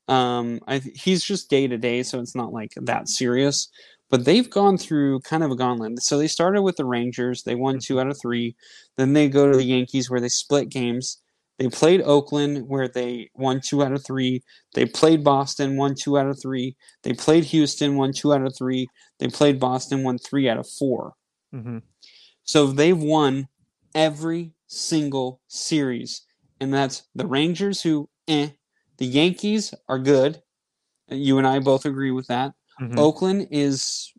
Um, 0.09 0.61
I 0.67 0.83
he's 0.95 1.25
just 1.25 1.49
day 1.49 1.67
to 1.67 1.79
day, 1.79 2.03
so 2.03 2.21
it's 2.21 2.35
not 2.35 2.53
like 2.53 2.73
that 2.77 3.09
serious. 3.09 3.69
But 4.11 4.27
they've 4.27 4.49
gone 4.49 4.77
through 4.77 5.21
kind 5.21 5.43
of 5.43 5.51
a 5.51 5.57
gauntlet. 5.57 6.03
So 6.03 6.19
they 6.19 6.29
started 6.29 6.63
with 6.63 6.77
the 6.77 6.85
Rangers. 6.85 7.43
They 7.43 7.55
won 7.55 7.79
two 7.79 8.01
out 8.01 8.09
of 8.09 8.19
three. 8.21 8.55
Then 8.97 9.15
they 9.15 9.29
go 9.29 9.51
to 9.51 9.57
the 9.57 9.65
Yankees 9.65 10.11
where 10.11 10.21
they 10.21 10.29
split 10.29 10.69
games. 10.69 11.21
They 11.59 11.69
played 11.69 12.03
Oakland 12.03 12.69
where 12.69 12.89
they 12.89 13.31
won 13.35 13.61
two 13.61 13.83
out 13.83 13.93
of 13.93 14.05
three. 14.05 14.43
They 14.75 14.87
played 14.87 15.23
Boston, 15.23 15.77
won 15.77 15.95
two 15.95 16.19
out 16.19 16.27
of 16.27 16.41
three. 16.41 16.77
They 17.03 17.13
played 17.13 17.45
Houston, 17.45 17.97
won 17.97 18.13
two 18.13 18.35
out 18.35 18.45
of 18.45 18.55
three. 18.57 18.89
They 19.21 19.29
played 19.29 19.61
Boston, 19.61 20.03
won 20.03 20.19
three 20.19 20.49
out 20.49 20.59
of 20.59 20.69
four. 20.69 21.15
hmm 21.53 21.79
So 22.43 22.67
they've 22.67 22.99
won 22.99 23.49
every 23.95 24.54
single 24.67 25.41
series. 25.49 26.23
And 26.61 26.73
that's 26.73 27.05
the 27.15 27.27
Rangers, 27.27 27.83
who, 27.83 28.09
eh. 28.29 28.51
The 28.99 29.07
Yankees 29.07 29.75
are 29.89 29.99
good. 29.99 30.43
You 31.09 31.39
and 31.39 31.47
I 31.47 31.59
both 31.59 31.85
agree 31.85 32.11
with 32.11 32.29
that. 32.29 32.55
hmm 32.79 32.99
Oakland 32.99 33.49
is 33.51 34.13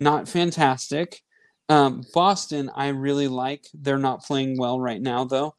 not 0.00 0.28
fantastic. 0.28 1.22
Um, 1.68 2.04
Boston, 2.14 2.70
I 2.74 2.88
really 2.88 3.28
like. 3.28 3.66
They're 3.74 3.98
not 3.98 4.24
playing 4.24 4.58
well 4.58 4.78
right 4.78 5.00
now, 5.00 5.24
though. 5.24 5.54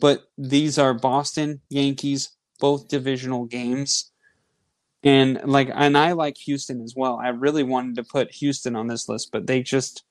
But 0.00 0.24
these 0.36 0.78
are 0.78 0.94
Boston 0.94 1.60
Yankees, 1.70 2.30
both 2.60 2.88
divisional 2.88 3.46
games, 3.46 4.12
and 5.02 5.40
like, 5.44 5.70
and 5.74 5.96
I 5.98 6.12
like 6.12 6.36
Houston 6.38 6.80
as 6.82 6.94
well. 6.96 7.18
I 7.22 7.28
really 7.28 7.64
wanted 7.64 7.96
to 7.96 8.04
put 8.04 8.32
Houston 8.34 8.76
on 8.76 8.86
this 8.86 9.08
list, 9.08 9.30
but 9.32 9.46
they 9.46 9.62
just 9.62 10.04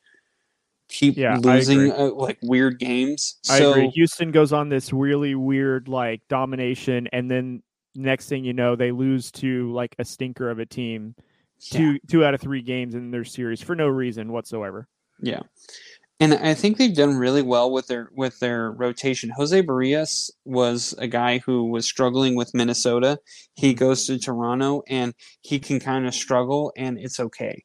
keep 0.90 1.18
Yeah, 1.18 1.38
losing 1.38 1.92
uh, 1.92 2.12
like 2.14 2.38
weird 2.42 2.80
games. 2.80 3.38
I 3.50 3.60
so 3.60 3.72
agree. 3.72 3.90
Houston 3.90 4.32
goes 4.32 4.54
on 4.54 4.70
this 4.70 4.94
really 4.94 5.36
weird 5.36 5.88
like 5.88 6.22
domination, 6.30 7.08
and 7.12 7.30
then 7.30 7.64
next 7.96 8.30
thing 8.30 8.46
you 8.46 8.54
know, 8.54 8.76
they 8.76 8.92
lose 8.92 9.32
to 9.32 9.72
like 9.74 9.96
a 10.00 10.06
stinker 10.06 10.50
of 10.50 10.60
a 10.60 10.66
team, 10.66 11.16
two 11.60 12.00
two 12.10 12.24
out 12.24 12.34
of 12.34 12.42
three 12.42 12.62
games 12.62 12.96
in 12.96 13.12
their 13.12 13.26
series 13.26 13.62
for 13.62 13.76
no 13.76 13.88
reason 13.88 14.32
whatsoever. 14.32 14.88
Yeah. 15.22 15.42
And 16.20 16.34
I 16.34 16.56
think 16.56 16.78
they've 16.78 16.96
done 16.96 17.16
really 17.16 17.44
well 17.44 17.72
with 17.72 17.88
their 17.88 18.10
with 18.16 18.40
their 18.40 18.72
rotation. 18.72 19.30
Jose 19.30 19.62
Berrios 19.62 20.32
was 20.46 20.96
a 20.98 21.08
guy 21.08 21.38
who 21.40 21.66
was 21.66 21.86
struggling 21.86 22.36
with 22.36 22.56
Minnesota. 22.56 23.20
He 23.54 23.76
goes 23.76 24.08
to 24.08 24.18
Toronto 24.18 24.82
and 24.88 25.14
he 25.42 25.60
can 25.60 25.80
kind 25.80 26.08
of 26.08 26.16
struggle 26.16 26.74
and 26.76 26.98
it's 26.98 27.20
okay. 27.20 27.64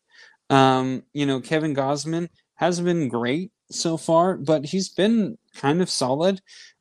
Um, 0.51 1.05
you 1.15 1.25
know, 1.25 1.41
Kevin 1.41 1.75
Gausman 1.75 2.29
hasn't 2.55 2.87
been 2.87 3.09
great 3.09 3.51
so 3.71 3.97
far, 3.97 4.37
but 4.37 4.67
he's 4.67 4.89
been 4.89 5.39
kind 5.55 5.83
of 5.83 5.91
solid. 5.91 6.41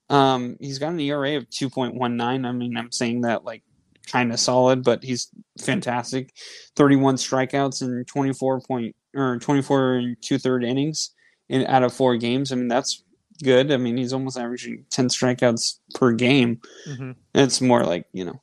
Um, 0.10 0.57
he's 0.60 0.80
got 0.80 0.91
an 0.91 0.99
ERA 0.99 1.38
of 1.38 1.49
2.19. 1.49 2.45
I 2.45 2.52
mean, 2.52 2.77
I'm 2.77 2.91
saying 2.91 3.22
that 3.22 3.45
like 3.45 3.64
kind 4.07 4.31
of 4.31 4.39
solid, 4.39 4.84
but 4.84 5.03
he's 5.03 5.30
fantastic. 5.60 6.34
31 6.76 7.15
strikeouts 7.15 7.81
in 7.81 8.03
24 8.06 8.61
point 8.61 8.95
or 9.15 9.39
24 9.39 9.93
and 9.93 10.18
two 10.22 10.38
third 10.38 10.64
innings 10.64 11.11
in 11.49 11.65
out 11.68 11.84
of 11.84 11.93
four 11.93 12.18
games. 12.18 12.52
I 12.52 12.56
mean, 12.56 12.68
that's 12.68 13.03
good. 13.43 13.72
I 13.72 13.77
mean, 13.77 13.98
he's 13.98 14.14
almost 14.14 14.38
averaging 14.38 14.85
10 14.89 15.10
strikeouts 15.10 15.80
per 15.95 16.11
game. 16.14 16.61
Mm-hmm. 16.88 17.11
It's 17.35 17.61
more 17.61 17.84
like, 17.84 18.06
you 18.14 18.26
know, 18.26 18.41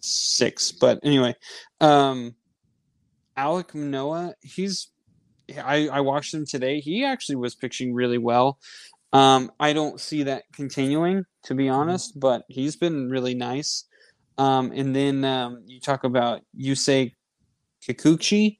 six. 0.00 0.72
But 0.72 1.00
anyway, 1.02 1.34
um, 1.80 2.34
Alek 3.36 3.74
Manoah, 3.74 4.34
he's, 4.42 4.88
I, 5.62 5.88
I 5.88 6.00
watched 6.00 6.32
him 6.34 6.46
today. 6.46 6.80
He 6.80 7.04
actually 7.04 7.36
was 7.36 7.54
pitching 7.54 7.94
really 7.94 8.18
well. 8.18 8.58
Um, 9.12 9.52
I 9.60 9.72
don't 9.72 10.00
see 10.00 10.24
that 10.24 10.44
continuing, 10.52 11.24
to 11.44 11.54
be 11.54 11.68
honest, 11.68 12.18
but 12.18 12.44
he's 12.48 12.76
been 12.76 13.08
really 13.08 13.34
nice. 13.34 13.84
Um, 14.38 14.72
and 14.74 14.94
then 14.94 15.24
um, 15.24 15.62
you 15.66 15.80
talk 15.80 16.02
about 16.02 16.42
Yusei 16.58 17.12
Kikuchi, 17.86 18.58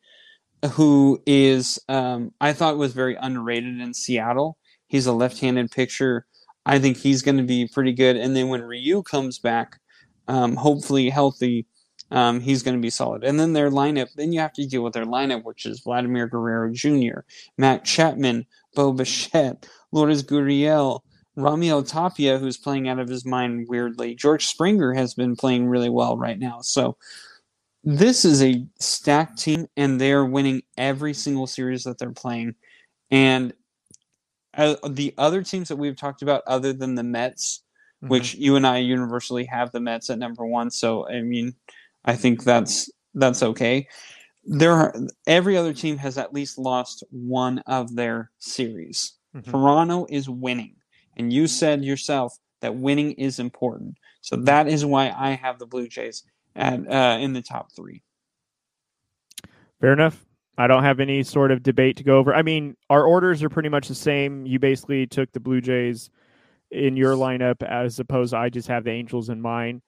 who 0.73 1.20
is 1.27 1.78
um, 1.89 2.32
I 2.40 2.52
thought 2.52 2.78
was 2.78 2.93
very 2.93 3.16
underrated 3.16 3.81
in 3.81 3.94
Seattle. 3.94 4.56
He's 4.86 5.06
a 5.06 5.12
left-handed 5.12 5.70
pitcher. 5.70 6.27
I 6.66 6.78
think 6.78 6.98
he's 6.98 7.23
going 7.23 7.36
to 7.39 7.43
be 7.43 7.66
pretty 7.66 7.93
good. 7.93 8.16
And 8.16 8.36
then 8.36 8.48
when 8.48 8.62
Ryu 8.62 9.02
comes 9.02 9.39
back, 9.39 9.81
um, 10.28 10.56
hopefully 10.56 11.11
healthy, 11.11 11.66
um, 12.10 12.40
he's 12.40 12.62
going 12.62 12.76
to 12.76 12.82
be 12.82 12.90
solid. 12.90 13.24
And 13.24 13.39
then 13.39 13.52
their 13.52 13.70
lineup, 13.70 14.12
then 14.14 14.32
you 14.32 14.40
have 14.40 14.52
to 14.55 14.66
deal 14.66 14.82
with 14.82 14.93
their 14.93 15.06
lineup, 15.06 15.44
which 15.44 15.66
is 15.66 15.81
Vladimir 15.81 16.26
Guerrero 16.26 16.72
Jr., 16.72 17.20
Matt 17.59 17.85
Chapman, 17.85 18.47
Bo 18.74 18.93
Bichette, 18.93 19.66
Lourdes 19.93 20.22
Gurriel, 20.22 21.01
Ramiro 21.36 21.82
Tapia, 21.82 22.39
who's 22.39 22.56
playing 22.56 22.89
out 22.89 22.98
of 22.98 23.09
his 23.09 23.24
mind 23.24 23.66
weirdly. 23.68 24.14
George 24.14 24.47
Springer 24.47 24.93
has 24.93 25.14
been 25.14 25.35
playing 25.35 25.66
really 25.66 25.90
well 25.90 26.16
right 26.16 26.39
now. 26.39 26.60
So 26.60 26.97
this 27.82 28.24
is 28.24 28.43
a 28.43 28.64
stacked 28.78 29.39
team, 29.39 29.66
and 29.76 30.01
they're 30.01 30.24
winning 30.24 30.62
every 30.78 31.14
single 31.14 31.47
series 31.47 31.85
that 31.85 31.98
they're 31.98 32.12
playing. 32.12 32.55
And 33.10 33.52
uh, 34.56 34.76
the 34.89 35.12
other 35.18 35.43
teams 35.43 35.68
that 35.68 35.76
we've 35.76 35.97
talked 35.97 36.22
about, 36.22 36.43
other 36.47 36.72
than 36.72 36.94
the 36.94 37.02
Mets, 37.02 37.64
Mm-hmm. 38.05 38.10
which 38.10 38.35
you 38.35 38.56
and 38.56 38.66
I 38.66 38.78
universally 38.78 39.47
have 39.47 39.72
the 39.72 39.81
Mets 39.81 40.10
at 40.10 40.18
number 40.18 40.44
one. 40.44 40.70
So 40.70 41.09
I 41.09 41.22
mean, 41.22 41.55
I 42.05 42.16
think 42.16 42.44
that's 42.44 42.90
that's 43.14 43.43
okay. 43.43 43.89
There, 44.47 44.72
are, 44.72 44.94
every 45.26 45.56
other 45.56 45.72
team 45.72 45.97
has 45.98 46.18
at 46.18 46.35
least 46.35 46.59
lost 46.59 47.02
one 47.10 47.60
of 47.60 47.94
their 47.94 48.31
series. 48.39 49.14
Mhm. 49.35 49.51
Toronto 49.51 50.06
is 50.10 50.28
winning, 50.28 50.76
and 51.16 51.32
you 51.32 51.47
said 51.47 51.85
yourself 51.85 52.36
that 52.60 52.76
winning 52.76 53.12
is 53.12 53.39
important. 53.39 53.97
So 54.20 54.36
that 54.36 54.68
is 54.68 54.85
why 54.85 55.14
I 55.16 55.31
have 55.31 55.59
the 55.59 55.66
Blue 55.66 55.89
Jays 55.89 56.24
at 56.56 56.86
uh, 56.90 57.18
in 57.20 57.32
the 57.32 57.43
top 57.43 57.72
three. 57.72 58.02
Fair 59.81 59.93
enough. 59.93 60.24
I 60.56 60.66
don't 60.66 60.85
have 60.85 61.01
any 61.01 61.22
sort 61.24 61.51
of 61.51 61.62
debate 61.62 61.97
to 61.97 62.05
go 62.05 62.16
over. 62.18 62.32
I 62.32 62.43
mean, 62.43 62.76
our 62.89 63.05
orders 63.05 63.43
are 63.43 63.48
pretty 63.48 63.68
much 63.68 63.89
the 63.89 63.94
same. 63.94 64.47
You 64.47 64.59
basically 64.59 65.06
took 65.06 65.32
the 65.32 65.40
Blue 65.40 65.60
Jays 65.60 66.10
in 66.70 66.97
your 66.97 67.14
lineup 67.16 67.62
as 67.62 67.98
opposed 67.98 68.32
to 68.32 68.39
I 68.39 68.51
just 68.51 68.68
have 68.68 68.85
the 68.85 68.90
Angels 68.90 69.31
in 69.31 69.40
mine. 69.40 69.82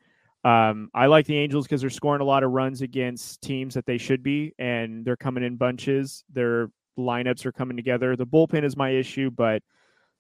Um, 0.47 0.90
I 0.94 1.06
like 1.06 1.27
the 1.27 1.36
Angels 1.36 1.66
because 1.66 1.81
they're 1.81 1.90
scoring 1.90 2.20
a 2.20 2.24
lot 2.24 2.44
of 2.44 2.52
runs 2.52 2.81
against 2.81 3.43
teams 3.43 3.74
that 3.74 3.85
they 3.85 3.98
should 3.98 4.23
be, 4.23 4.55
and 4.60 5.05
they're 5.05 5.16
coming 5.16 5.43
in 5.43 5.56
bunches. 5.56 6.23
Their 6.32 6.68
lineups 6.97 7.44
are 7.47 7.52
coming 7.52 7.77
together. 7.77 8.14
The 8.14 8.27
bullpen 8.27 8.62
is 8.62 8.77
my 8.77 8.90
issue, 8.90 9.28
but 9.32 9.60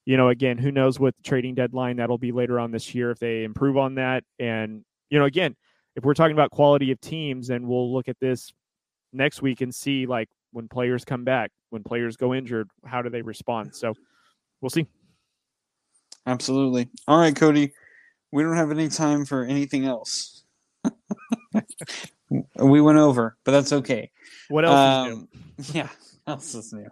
you 0.04 0.16
know, 0.16 0.30
again, 0.30 0.58
who 0.58 0.72
knows 0.72 0.98
what 0.98 1.14
trading 1.22 1.54
deadline 1.54 1.98
that'll 1.98 2.18
be 2.18 2.32
later 2.32 2.58
on 2.58 2.72
this 2.72 2.92
year 2.92 3.12
if 3.12 3.20
they 3.20 3.44
improve 3.44 3.76
on 3.76 3.94
that. 3.96 4.24
And 4.40 4.84
you 5.10 5.20
know, 5.20 5.26
again, 5.26 5.54
if 5.94 6.02
we're 6.02 6.14
talking 6.14 6.34
about 6.34 6.50
quality 6.50 6.90
of 6.90 7.00
teams, 7.00 7.46
then 7.46 7.68
we'll 7.68 7.92
look 7.92 8.08
at 8.08 8.18
this 8.18 8.52
next 9.12 9.42
week 9.42 9.60
and 9.60 9.72
see 9.72 10.06
like 10.06 10.28
when 10.50 10.66
players 10.66 11.04
come 11.04 11.22
back, 11.22 11.52
when 11.70 11.84
players 11.84 12.16
go 12.16 12.34
injured, 12.34 12.68
how 12.84 13.00
do 13.00 13.10
they 13.10 13.22
respond? 13.22 13.76
So 13.76 13.94
we'll 14.60 14.70
see. 14.70 14.88
Absolutely. 16.26 16.88
All 17.06 17.20
right, 17.20 17.34
Cody. 17.34 17.72
We 18.36 18.42
don't 18.42 18.56
have 18.56 18.70
any 18.70 18.90
time 18.90 19.24
for 19.24 19.44
anything 19.44 19.86
else. 19.86 20.42
we 22.58 22.82
went 22.82 22.98
over, 22.98 23.34
but 23.44 23.52
that's 23.52 23.72
okay. 23.72 24.10
What 24.50 24.66
else 24.66 25.08
is 25.08 25.14
new? 25.14 25.20
Um, 25.22 25.28
yeah, 25.72 25.88
else 26.26 26.54
is 26.54 26.70
new? 26.70 26.86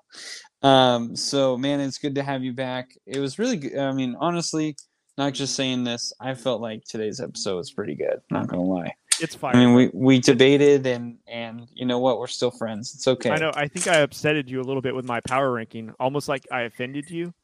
Um, 0.66 1.14
so 1.14 1.58
man, 1.58 1.80
it's 1.80 1.98
good 1.98 2.14
to 2.14 2.22
have 2.22 2.42
you 2.42 2.54
back. 2.54 2.96
It 3.04 3.18
was 3.18 3.38
really 3.38 3.58
good. 3.58 3.76
I 3.76 3.92
mean, 3.92 4.16
honestly, 4.18 4.74
not 5.18 5.34
just 5.34 5.54
saying 5.54 5.84
this, 5.84 6.14
I 6.18 6.32
felt 6.32 6.62
like 6.62 6.82
today's 6.84 7.20
episode 7.20 7.56
was 7.56 7.70
pretty 7.70 7.94
good. 7.94 8.22
Not 8.30 8.46
gonna 8.46 8.62
lie. 8.62 8.94
It's 9.20 9.34
fine. 9.34 9.54
I 9.54 9.58
mean, 9.58 9.74
we 9.74 9.90
we 9.92 10.20
debated 10.20 10.86
and 10.86 11.18
and 11.28 11.68
you 11.74 11.84
know 11.84 11.98
what? 11.98 12.20
We're 12.20 12.26
still 12.26 12.52
friends. 12.52 12.94
It's 12.94 13.06
okay. 13.06 13.28
I 13.28 13.36
know. 13.36 13.52
I 13.54 13.68
think 13.68 13.86
I 13.86 13.96
upsetted 13.96 14.48
you 14.48 14.62
a 14.62 14.64
little 14.64 14.80
bit 14.80 14.94
with 14.94 15.04
my 15.04 15.20
power 15.20 15.52
ranking, 15.52 15.92
almost 16.00 16.26
like 16.26 16.46
I 16.50 16.62
offended 16.62 17.10
you. 17.10 17.34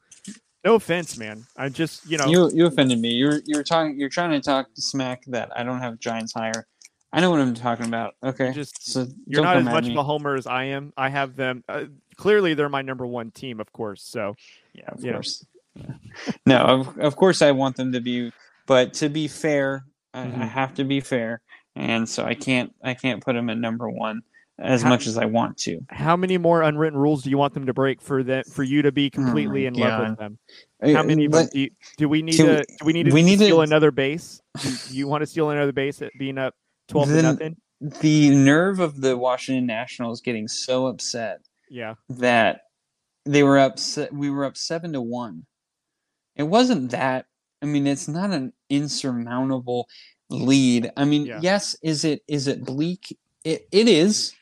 No 0.65 0.74
offense, 0.74 1.16
man. 1.16 1.47
I 1.57 1.69
just, 1.70 2.07
you 2.07 2.19
know, 2.19 2.27
You 2.27 2.51
you 2.53 2.66
offended 2.66 3.01
me. 3.01 3.11
You're 3.11 3.41
you're 3.47 3.62
talking. 3.62 3.99
You're 3.99 4.11
trying 4.11 4.31
to 4.32 4.41
talk 4.41 4.69
smack 4.74 5.23
that 5.28 5.51
I 5.57 5.62
don't 5.62 5.81
have 5.81 5.99
Giants 5.99 6.35
higher. 6.35 6.66
I 7.12 7.20
know 7.20 7.31
what 7.31 7.41
I'm 7.41 7.55
talking 7.55 7.87
about. 7.87 8.15
Okay, 8.23 8.53
just 8.53 8.91
so 8.93 9.07
you're 9.27 9.43
don't 9.45 9.57
as 9.57 9.65
much 9.65 9.85
me. 9.85 9.93
of 9.93 9.97
a 9.97 10.03
homer 10.05 10.37
as 10.37 10.47
I 10.47 10.65
am. 10.65 10.93
I 10.97 11.09
have 11.09 11.35
them. 11.35 11.65
Uh, 11.69 11.85
clearly, 12.16 12.55
they're 12.55 12.69
my 12.69 12.82
number 12.82 13.07
one 13.07 13.31
team, 13.31 13.59
of 13.59 13.73
course. 13.73 14.03
So 14.03 14.37
Yeah, 14.74 14.85
of 14.89 15.01
course. 15.01 15.45
no, 16.47 16.59
of, 16.59 16.99
of 16.99 17.16
course 17.16 17.43
I 17.43 17.53
want 17.53 17.77
them 17.77 17.93
to 17.93 18.01
be, 18.01 18.32
but 18.66 18.93
to 18.95 19.09
be 19.09 19.28
fair, 19.28 19.85
I, 20.12 20.23
I 20.23 20.27
Mhm. 20.27 20.49
have 20.51 20.74
to 20.74 20.85
be 20.85 21.01
fair, 21.01 21.41
and 21.74 22.09
so 22.09 22.24
I 22.24 22.35
can't 22.35 22.74
I 22.85 22.95
can't 22.95 23.24
put 23.24 23.32
them 23.35 23.49
at 23.51 23.57
number 23.59 23.89
one 23.89 24.23
as 24.61 24.82
How- 24.82 24.89
much 24.91 25.07
as 25.07 25.16
I 25.16 25.24
want 25.24 25.57
to. 25.59 25.81
how 25.89 26.16
many 26.16 26.37
more 26.39 26.62
unwritten 26.62 26.99
rules 26.99 27.23
do 27.23 27.31
you 27.31 27.39
want 27.39 27.55
them 27.55 27.66
to 27.66 27.73
break 27.74 28.01
for 28.03 28.23
that 28.24 28.47
for 28.47 28.62
you 28.62 28.82
to 28.82 28.93
be 28.93 29.09
hmm, 29.12 29.23
completely 29.24 29.66
in 29.66 29.74
love 29.74 30.01
Oh 30.01 30.09
with 30.11 30.19
them? 30.19 30.39
How 30.82 31.03
many? 31.03 31.24
of 31.27 31.32
them 31.32 31.41
Let- 31.43 31.53
do, 31.53 31.61
you, 31.61 31.70
do 31.97 32.09
we 32.09 32.23
need 32.23 32.32
to? 32.35 32.45
we- 32.45 32.77
do 32.78 32.85
we 32.85 32.93
need 32.93 33.07
to 33.07 33.15
we 33.15 33.23
need 33.23 33.39
to- 33.39 33.45
steal 33.47 33.61
another 33.62 33.91
base? 33.91 34.41
Do 34.62 34.70
you 34.91 35.09
want 35.09 35.23
to 35.23 35.27
steal 35.27 35.51
another 35.51 35.73
base 35.73 36.03
at 36.03 36.12
being 36.19 36.39
up 36.39 36.55
twelve 36.89 37.09
to 37.09 37.23
nothing? 37.23 37.57
the 37.81 38.28
nerve 38.31 38.78
of 38.81 39.01
the 39.01 39.16
Washington 39.16 39.65
Nationals 39.66 40.20
getting 40.20 40.47
so 40.49 40.87
upset 40.87 41.39
Yeah, 41.70 41.95
that 42.11 42.61
they 43.24 43.43
were 43.43 43.59
up 43.59 43.78
se- 43.78 44.11
we 44.12 44.28
were 44.28 44.45
up 44.45 44.57
7 44.59 44.93
to 44.93 45.01
1 45.01 45.47
it 46.37 46.43
wasn't 46.45 46.91
that 46.91 47.27
i 47.62 47.66
mean 47.66 47.87
it's 47.87 48.09
not 48.09 48.31
an 48.31 48.53
insurmountable 48.70 49.89
lead 50.31 50.91
i 50.97 51.05
mean 51.05 51.27
Yeah. 51.27 51.41
yes 51.43 51.77
is 51.82 52.05
it 52.05 52.23
is 52.28 52.47
it 52.47 52.65
bleak 52.65 53.16
it, 53.45 53.66
it 53.73 53.89
is 53.89 54.35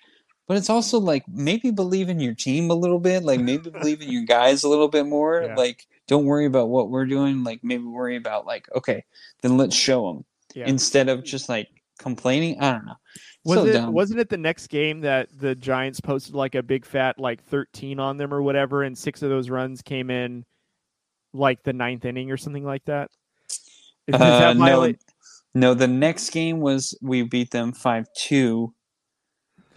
but 0.48 0.56
it's 0.56 0.70
also 0.70 0.98
like 0.98 1.24
maybe 1.28 1.70
believe 1.70 2.08
in 2.08 2.18
your 2.18 2.34
team 2.34 2.70
a 2.70 2.74
little 2.74 2.98
bit 2.98 3.22
like 3.22 3.38
maybe 3.40 3.70
believe 3.80 4.00
in 4.02 4.10
your 4.10 4.24
guys 4.24 4.64
a 4.64 4.68
little 4.68 4.88
bit 4.88 5.06
more 5.06 5.42
Yeah. 5.42 5.54
like 5.54 5.86
don't 6.08 6.24
worry 6.24 6.46
about 6.46 6.68
what 6.70 6.90
we're 6.90 7.06
doing 7.06 7.44
like 7.44 7.60
maybe 7.62 7.84
worry 7.84 8.16
about 8.16 8.46
like 8.46 8.66
okay 8.74 9.04
then 9.42 9.56
let's 9.56 9.76
show 9.76 10.12
them 10.12 10.24
yeah. 10.54 10.66
instead 10.66 11.08
of 11.08 11.22
just 11.22 11.48
like 11.48 11.68
complaining 11.98 12.58
i 12.60 12.72
don't 12.72 12.86
know 12.86 12.96
Was 13.44 13.58
so 13.58 13.66
it 13.66 13.72
dumb. 13.72 13.92
wasn't 13.92 14.20
it 14.20 14.28
the 14.28 14.36
next 14.38 14.68
game 14.68 15.00
that 15.02 15.28
the 15.36 15.54
Giants 15.54 16.00
posted 16.00 16.34
like 16.34 16.54
a 16.54 16.62
big 16.62 16.84
fat 16.84 17.18
like 17.18 17.42
thirteen 17.44 17.98
on 18.00 18.16
them 18.16 18.32
or 18.34 18.42
whatever, 18.42 18.82
and 18.82 18.96
six 18.96 19.22
of 19.22 19.30
those 19.30 19.48
runs 19.50 19.82
came 19.82 20.10
in 20.10 20.44
like 21.32 21.62
the 21.62 21.72
ninth 21.72 22.04
inning 22.04 22.30
or 22.30 22.36
something 22.36 22.64
like 22.64 22.84
that? 22.86 23.10
Uh, 24.12 24.18
that 24.18 24.56
no, 24.56 24.92
no, 25.54 25.74
the 25.74 25.88
next 25.88 26.30
game 26.30 26.60
was 26.60 26.96
we 27.02 27.22
beat 27.22 27.50
them 27.50 27.72
five 27.72 28.06
two 28.16 28.74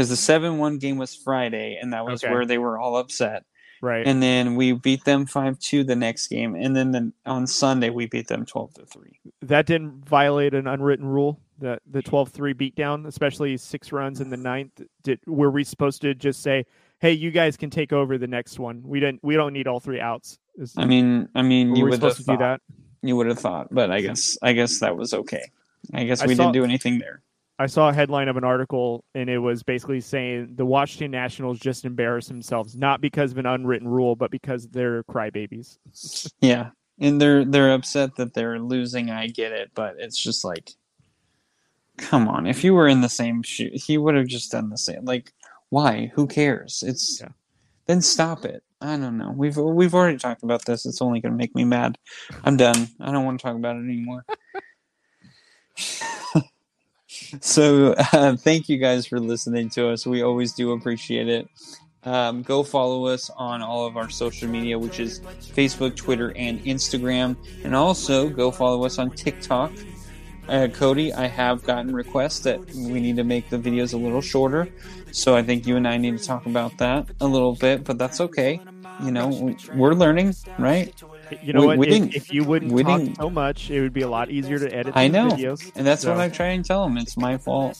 because 0.01 0.09
the 0.09 0.15
seven 0.15 0.57
one 0.57 0.77
game 0.79 0.97
was 0.97 1.15
Friday, 1.15 1.77
and 1.81 1.93
that 1.93 2.05
was 2.05 2.23
Okay. 2.23 2.33
where 2.33 2.45
they 2.45 2.57
were 2.57 2.79
all 2.79 2.97
upset. 2.97 3.43
Right. 3.83 4.05
And 4.05 4.21
then 4.21 4.55
we 4.55 4.73
beat 4.73 5.05
them 5.05 5.25
five 5.25 5.57
two 5.59 5.83
the 5.83 5.95
next 5.95 6.27
game, 6.27 6.55
and 6.55 6.75
then 6.75 6.91
the, 6.91 7.11
on 7.25 7.47
Sunday 7.47 7.89
we 7.89 8.05
beat 8.07 8.27
them 8.27 8.45
twelve 8.45 8.73
to 8.75 8.85
three. 8.85 9.19
that 9.41 9.65
didn't 9.65 10.05
violate 10.07 10.53
an 10.53 10.67
unwritten 10.67 11.05
rule. 11.05 11.39
The 11.59 11.79
the 11.89 12.01
12-3 12.01 12.55
beatdown, 12.55 13.05
especially 13.05 13.55
six 13.57 13.91
runs 13.91 14.19
in 14.21 14.29
the 14.31 14.37
ninth. 14.37 14.81
Did 15.03 15.19
were 15.27 15.51
we 15.51 15.63
supposed 15.63 16.01
to 16.01 16.15
just 16.15 16.41
say, 16.41 16.65
"Hey, 16.99 17.11
you 17.13 17.29
guys 17.29 17.55
can 17.57 17.69
take 17.69 17.93
over 17.93 18.17
the 18.17 18.25
next 18.27 18.57
one. 18.59 18.81
We 18.83 18.99
didn't. 18.99 19.19
We 19.23 19.35
don't 19.35 19.53
need 19.53 19.67
all 19.67 19.79
three 19.79 19.99
outs." 19.99 20.39
Is, 20.57 20.73
I 20.77 20.85
mean, 20.85 21.29
I 21.35 21.41
mean, 21.43 21.69
were 21.71 21.77
you 21.77 21.83
would 21.85 21.93
have 21.93 21.99
supposed 22.01 22.17
to 22.17 22.23
do 22.23 22.25
thought, 22.33 22.39
that? 22.39 22.61
you 23.03 23.15
would 23.15 23.27
have 23.27 23.39
thought, 23.39 23.67
but 23.71 23.91
I 23.91 24.01
guess 24.01 24.37
I 24.41 24.53
guess 24.53 24.79
that 24.79 24.95
was 24.97 25.13
okay. 25.13 25.51
I 25.93 26.03
guess 26.03 26.21
I 26.21 26.27
we 26.27 26.35
saw- 26.35 26.43
didn't 26.45 26.53
do 26.53 26.63
anything 26.63 26.97
there. 26.99 27.21
I 27.61 27.67
saw 27.67 27.89
a 27.89 27.93
headline 27.93 28.27
of 28.27 28.37
an 28.37 28.43
article, 28.43 29.03
and 29.15 29.29
it 29.29 29.37
was 29.37 29.63
basically 29.63 30.01
saying 30.01 30.55
the 30.55 30.65
Washington 30.65 31.11
Nationals 31.11 31.59
just 31.59 31.85
embarrassed 31.85 32.27
themselves, 32.29 32.75
not 32.75 33.01
because 33.01 33.31
of 33.31 33.37
an 33.37 33.45
unwritten 33.45 33.87
rule, 33.87 34.15
but 34.15 34.31
because 34.31 34.67
they're 34.69 35.03
crybabies. 35.03 35.77
Yeah, 36.41 36.71
and 36.99 37.21
they're 37.21 37.45
they're 37.45 37.73
upset 37.73 38.15
that 38.17 38.33
they're 38.33 38.59
losing. 38.59 39.11
I 39.11 39.27
get 39.27 39.51
it, 39.51 39.71
but 39.75 39.95
it's 39.99 40.21
just 40.21 40.43
like, 40.43 40.71
come 41.97 42.27
on. 42.27 42.47
If 42.47 42.63
you 42.63 42.73
were 42.73 42.87
in 42.87 43.01
the 43.01 43.09
same 43.09 43.43
shoe, 43.43 43.69
he 43.73 43.97
would 43.97 44.15
have 44.15 44.27
just 44.27 44.51
done 44.51 44.69
the 44.69 44.77
same. 44.77 45.05
Like, 45.05 45.31
why? 45.69 46.11
Who 46.15 46.27
cares? 46.27 46.83
It's 46.85 47.21
Yeah. 47.21 47.29
then 47.85 48.01
stop 48.01 48.45
it. 48.45 48.63
I 48.81 48.97
don't 48.97 49.17
know. 49.19 49.31
We've 49.35 49.57
we've 49.57 49.93
already 49.93 50.17
talked 50.17 50.43
about 50.43 50.65
this. 50.65 50.85
It's 50.87 51.01
only 51.01 51.19
going 51.21 51.33
to 51.33 51.37
make 51.37 51.53
me 51.55 51.63
mad. 51.63 51.97
I'm 52.43 52.57
done. 52.57 52.87
I 52.99 53.11
don't 53.11 53.25
want 53.25 53.39
to 53.39 53.43
talk 53.45 53.55
about 53.55 53.75
it 53.75 53.81
anymore. 53.85 54.25
So 57.39 57.93
uh, 58.13 58.35
thank 58.35 58.69
you 58.69 58.77
guys 58.77 59.05
for 59.05 59.19
listening 59.19 59.69
to 59.71 59.89
us. 59.89 60.05
We 60.05 60.21
always 60.21 60.53
do 60.53 60.71
appreciate 60.71 61.27
it. 61.29 61.47
Um, 62.03 62.41
go 62.41 62.63
follow 62.63 63.05
us 63.07 63.29
on 63.37 63.61
all 63.61 63.85
of 63.85 63.95
our 63.95 64.09
social 64.09 64.47
media, 64.49 64.77
which 64.79 64.99
is 64.99 65.21
Facebook, 65.53 65.95
Twitter, 65.95 66.33
and 66.35 66.59
Instagram. 66.63 67.37
And 67.63 67.75
also 67.75 68.27
go 68.29 68.51
follow 68.51 68.83
us 68.85 68.97
on 68.97 69.11
TikTok. 69.11 69.71
Uh, 70.49 70.67
Cody, 70.73 71.13
I 71.13 71.27
have 71.27 71.63
gotten 71.63 71.93
requests 71.93 72.39
that 72.41 72.61
we 72.73 72.99
need 72.99 73.15
to 73.17 73.23
make 73.23 73.49
the 73.49 73.57
videos 73.57 73.93
a 73.93 73.97
little 73.97 74.21
shorter. 74.21 74.67
So 75.11 75.35
I 75.35 75.43
think 75.43 75.67
you 75.67 75.77
and 75.77 75.87
I 75.87 75.97
need 75.97 76.17
to 76.17 76.25
talk 76.25 76.45
about 76.47 76.77
that 76.79 77.07
a 77.21 77.27
little 77.27 77.55
bit, 77.55 77.83
but 77.83 77.97
that's 77.99 78.19
okay. 78.19 78.59
You 79.03 79.11
know, 79.11 79.27
we- 79.27 79.57
we're 79.75 79.93
learning, 79.93 80.35
right? 80.57 80.93
You 81.41 81.53
know 81.53 81.61
We- 81.61 81.67
what? 81.67 81.77
we 81.77 81.87
if, 81.87 82.15
if 82.15 82.33
you 82.33 82.43
wouldn't 82.43 82.71
we 82.71 82.83
talk 82.83 83.01
so 83.17 83.29
much, 83.29 83.69
it 83.69 83.81
would 83.81 83.93
be 83.93 84.01
a 84.01 84.09
lot 84.09 84.29
easier 84.29 84.59
to 84.59 84.73
edit. 84.73 84.93
I 84.95 85.07
know. 85.07 85.29
videos. 85.29 85.71
And 85.75 85.85
that's 85.85 86.05
what 86.05 86.17
I 86.17 86.29
try 86.29 86.47
and 86.47 86.65
tell 86.65 86.83
them. 86.83 86.97
It's 86.97 87.17
my 87.17 87.37
fault. 87.37 87.77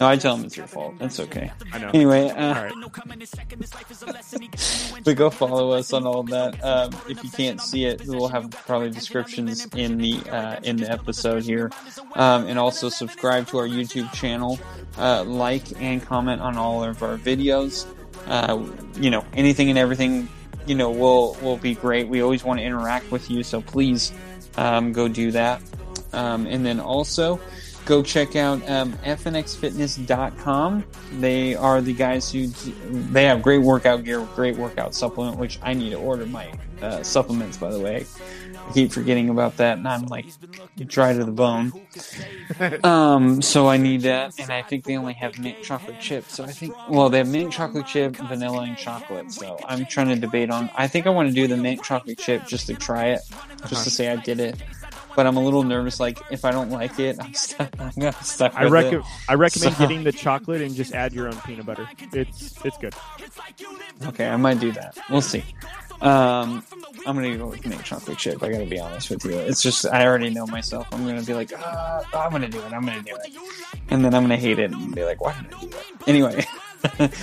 No, 0.00 0.08
I 0.08 0.16
tell 0.16 0.36
them 0.36 0.46
it's 0.46 0.56
your 0.56 0.66
fault. 0.66 0.94
That's 0.98 1.20
okay. 1.20 1.50
I 1.72 1.78
know. 1.78 1.90
Anyway, 1.92 2.30
uh, 2.30 2.64
right. 2.64 2.72
but 5.04 5.16
go 5.16 5.30
follow 5.30 5.72
us 5.72 5.92
on 5.92 6.06
all 6.06 6.22
that. 6.24 6.62
Um, 6.64 6.90
if 7.08 7.22
you 7.22 7.30
can't 7.30 7.60
see 7.60 7.84
it, 7.84 8.02
we'll 8.06 8.28
have 8.28 8.50
probably 8.50 8.90
descriptions 8.90 9.66
in 9.74 9.98
the 9.98 10.18
uh, 10.30 10.60
in 10.62 10.76
the 10.76 10.90
episode 10.90 11.44
here, 11.44 11.70
um, 12.14 12.46
and 12.46 12.58
also 12.58 12.88
subscribe 12.88 13.46
to 13.48 13.58
our 13.58 13.68
YouTube 13.68 14.12
channel, 14.12 14.58
uh, 14.98 15.24
like 15.24 15.80
and 15.80 16.04
comment 16.04 16.40
on 16.40 16.56
all 16.56 16.82
of 16.84 17.02
our 17.02 17.16
videos. 17.16 17.86
Uh, 18.26 18.64
you 18.98 19.10
know, 19.10 19.22
anything 19.34 19.68
and 19.68 19.78
everything, 19.78 20.28
you 20.66 20.74
know, 20.74 20.90
will 20.90 21.36
will 21.42 21.56
be 21.56 21.74
great. 21.74 22.08
We 22.08 22.22
always 22.22 22.44
want 22.44 22.60
to 22.60 22.64
interact 22.64 23.10
with 23.10 23.30
you, 23.30 23.42
so 23.42 23.60
please 23.60 24.12
um, 24.56 24.92
go 24.92 25.08
do 25.08 25.30
that. 25.32 25.60
Um, 26.12 26.46
and 26.46 26.64
then 26.64 26.78
also 26.78 27.40
go 27.84 28.02
check 28.02 28.36
out 28.36 28.66
um, 28.68 28.92
fnxfitness.com. 29.04 30.84
They 31.18 31.54
are 31.54 31.80
the 31.80 31.92
guys 31.92 32.30
who 32.30 32.46
they 32.46 33.24
have 33.24 33.42
great 33.42 33.58
workout 33.58 34.04
gear, 34.04 34.26
great 34.34 34.56
workout 34.56 34.94
supplement, 34.94 35.38
which 35.38 35.58
I 35.62 35.74
need 35.74 35.90
to 35.90 35.96
order 35.96 36.26
my 36.26 36.52
uh, 36.82 37.02
supplements. 37.02 37.56
By 37.56 37.70
the 37.70 37.80
way, 37.80 38.06
I 38.68 38.72
keep 38.72 38.92
forgetting 38.92 39.28
about 39.28 39.58
that, 39.58 39.78
and 39.78 39.86
I'm 39.86 40.06
like 40.06 40.26
dry 40.86 41.12
to 41.12 41.24
the 41.24 41.30
bone. 41.30 41.72
um, 42.82 43.42
so 43.42 43.68
I 43.68 43.76
need 43.76 44.02
that, 44.02 44.38
and 44.38 44.50
I 44.50 44.62
think 44.62 44.84
they 44.84 44.96
only 44.96 45.12
have 45.14 45.38
mint 45.38 45.62
chocolate 45.62 46.00
chip. 46.00 46.24
So 46.28 46.44
I 46.44 46.48
think, 46.52 46.74
well, 46.88 47.08
they 47.10 47.18
have 47.18 47.28
mint 47.28 47.52
chocolate 47.52 47.86
chip, 47.86 48.16
vanilla, 48.16 48.62
and 48.62 48.76
chocolate. 48.76 49.32
So 49.32 49.58
I'm 49.66 49.84
trying 49.86 50.08
to 50.08 50.16
debate 50.16 50.50
on. 50.50 50.70
I 50.74 50.88
think 50.88 51.06
I 51.06 51.10
want 51.10 51.28
to 51.28 51.34
do 51.34 51.46
the 51.46 51.56
mint 51.56 51.82
chocolate 51.82 52.18
chip 52.18 52.46
just 52.46 52.66
to 52.66 52.74
try 52.74 53.08
it, 53.08 53.20
just 53.68 53.84
to 53.84 53.90
say 53.90 54.10
I 54.10 54.16
did 54.16 54.40
it. 54.40 54.56
But 55.16 55.28
I'm 55.28 55.36
a 55.36 55.44
little 55.44 55.62
nervous. 55.62 56.00
Like 56.00 56.18
if 56.32 56.44
I 56.44 56.50
don't 56.50 56.70
like 56.70 56.98
it, 56.98 57.16
I'm 57.20 57.34
stuck. 57.34 57.70
I'm 57.78 58.12
stuck 58.22 58.54
I 58.56 58.64
rec- 58.64 58.92
it. 58.92 59.02
I 59.28 59.34
recommend 59.34 59.74
So- 59.76 59.78
getting 59.78 60.02
the 60.04 60.10
chocolate 60.12 60.60
and 60.62 60.74
just 60.74 60.92
add 60.92 61.12
your 61.12 61.28
own 61.28 61.36
peanut 61.42 61.66
butter. 61.66 61.88
It's 62.12 62.58
it's 62.64 62.78
good. 62.78 62.94
Okay, 64.06 64.26
I 64.28 64.36
might 64.36 64.58
do 64.58 64.72
that. 64.72 64.98
We'll 65.10 65.20
see. 65.20 65.44
Um, 66.00 66.64
I'm 67.06 67.14
gonna 67.16 67.36
go 67.36 67.46
with 67.46 67.66
mint 67.66 67.84
chocolate 67.84 68.18
chip. 68.18 68.42
I 68.42 68.50
gotta 68.50 68.66
be 68.66 68.78
honest 68.78 69.10
with 69.10 69.24
you. 69.24 69.32
It's 69.32 69.62
just 69.62 69.86
I 69.86 70.06
already 70.06 70.30
know 70.30 70.46
myself. 70.46 70.86
I'm 70.92 71.06
gonna 71.06 71.22
be 71.22 71.34
like, 71.34 71.52
uh, 71.52 72.02
I'm 72.14 72.30
gonna 72.32 72.48
do 72.48 72.58
it. 72.60 72.72
I'm 72.72 72.84
gonna 72.84 73.02
do 73.02 73.14
it, 73.14 73.32
and 73.90 74.04
then 74.04 74.14
I'm 74.14 74.22
gonna 74.22 74.36
hate 74.36 74.58
it 74.58 74.72
and 74.72 74.94
be 74.94 75.04
like, 75.04 75.20
why 75.20 75.34
did 75.40 75.54
I 75.54 75.60
do 75.60 75.68
that? 75.68 75.84
Anyway, 76.08 76.46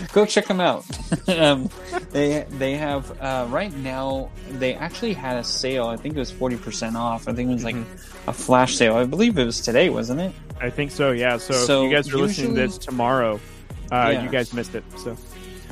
go 0.14 0.26
check 0.26 0.48
them 0.48 0.60
out. 0.60 0.86
um, 1.30 1.70
they 2.12 2.46
they 2.50 2.76
have 2.76 3.12
uh, 3.22 3.46
right 3.50 3.74
now. 3.78 4.30
They 4.52 4.74
actually 4.76 5.14
had 5.14 5.38
a 5.38 5.44
sale. 5.44 5.88
I 5.88 5.98
think 5.98 6.16
it 6.16 6.20
was 6.20 6.32
forty 6.32 6.58
percent 6.58 6.96
off. 6.96 7.28
I 7.28 7.34
think 7.34 7.50
it 7.50 7.54
was 7.54 7.64
like 7.64 7.76
a 8.28 8.34
flash 8.34 8.76
sale. 8.76 8.96
I 8.96 9.06
believe 9.06 9.38
it 9.38 9.46
was 9.46 9.62
today, 9.62 9.90
wasn't 9.90 10.22
it? 10.22 10.34
I 10.60 10.70
think 10.70 10.92
so. 10.92 11.12
Yeah. 11.12 11.38
So, 11.38 11.54
So 11.54 11.84
if 11.86 11.90
you 11.92 11.96
guys 11.98 12.14
are 12.14 12.18
listening 12.18 12.56
to 12.56 12.62
this 12.62 12.78
tomorrow, 12.78 13.40
uh, 13.92 14.10
Yeah. 14.14 14.24
you 14.24 14.30
guys 14.30 14.54
missed 14.54 14.76
it. 14.76 14.84
So 14.98 15.18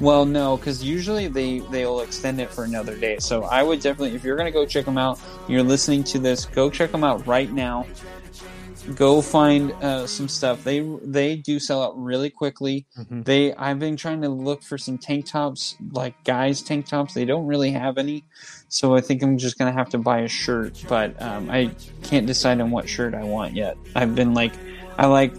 Well, 0.01 0.25
no, 0.25 0.57
because 0.57 0.83
usually 0.83 1.27
they 1.27 1.59
they'll 1.59 2.01
extend 2.01 2.39
it 2.39 2.49
for 2.49 2.63
another 2.63 2.95
day. 2.95 3.17
So 3.19 3.43
I 3.43 3.63
would 3.63 3.81
definitely, 3.81 4.15
if 4.15 4.23
you're 4.23 4.37
gonna 4.37 4.51
go 4.51 4.65
check 4.65 4.85
them 4.85 4.97
out, 4.97 5.19
you're 5.47 5.63
listening 5.63 6.03
to 6.05 6.19
this, 6.19 6.45
go 6.45 6.69
check 6.69 6.91
them 6.91 7.03
out 7.03 7.25
right 7.27 7.51
now. 7.51 7.85
Go 8.95 9.21
find 9.21 9.71
uh, 9.83 10.07
some 10.07 10.27
stuff. 10.29 10.63
They 10.63 10.79
they 11.03 11.35
do 11.35 11.59
sell 11.59 11.83
out 11.83 12.01
really 12.01 12.29
quickly. 12.29 12.85
Mhm. 12.97 13.25
They 13.25 13.53
I've 13.53 13.77
been 13.77 13.97
trying 13.97 14.21
to 14.21 14.29
look 14.29 14.63
for 14.63 14.77
some 14.77 14.97
tank 14.97 15.25
tops, 15.27 15.75
like 15.91 16.15
guys 16.23 16.61
tank 16.61 16.87
tops. 16.87 17.13
They 17.13 17.25
don't 17.25 17.45
really 17.45 17.71
have 17.71 17.97
any, 17.97 18.23
so 18.69 18.95
I 18.95 19.01
think 19.01 19.21
I'm 19.21 19.37
just 19.37 19.59
gonna 19.59 19.73
have 19.73 19.89
to 19.89 19.97
buy 19.97 20.21
a 20.21 20.27
shirt. 20.29 20.81
But 20.87 21.21
um, 21.21 21.51
I 21.51 21.71
can't 22.03 22.25
decide 22.25 22.61
on 22.61 22.71
what 22.71 22.87
shirt 22.89 23.13
I 23.13 23.23
want 23.25 23.53
yet. 23.53 23.77
I've 23.95 24.15
been 24.15 24.33
like, 24.33 24.53
I 24.97 25.05
like. 25.07 25.33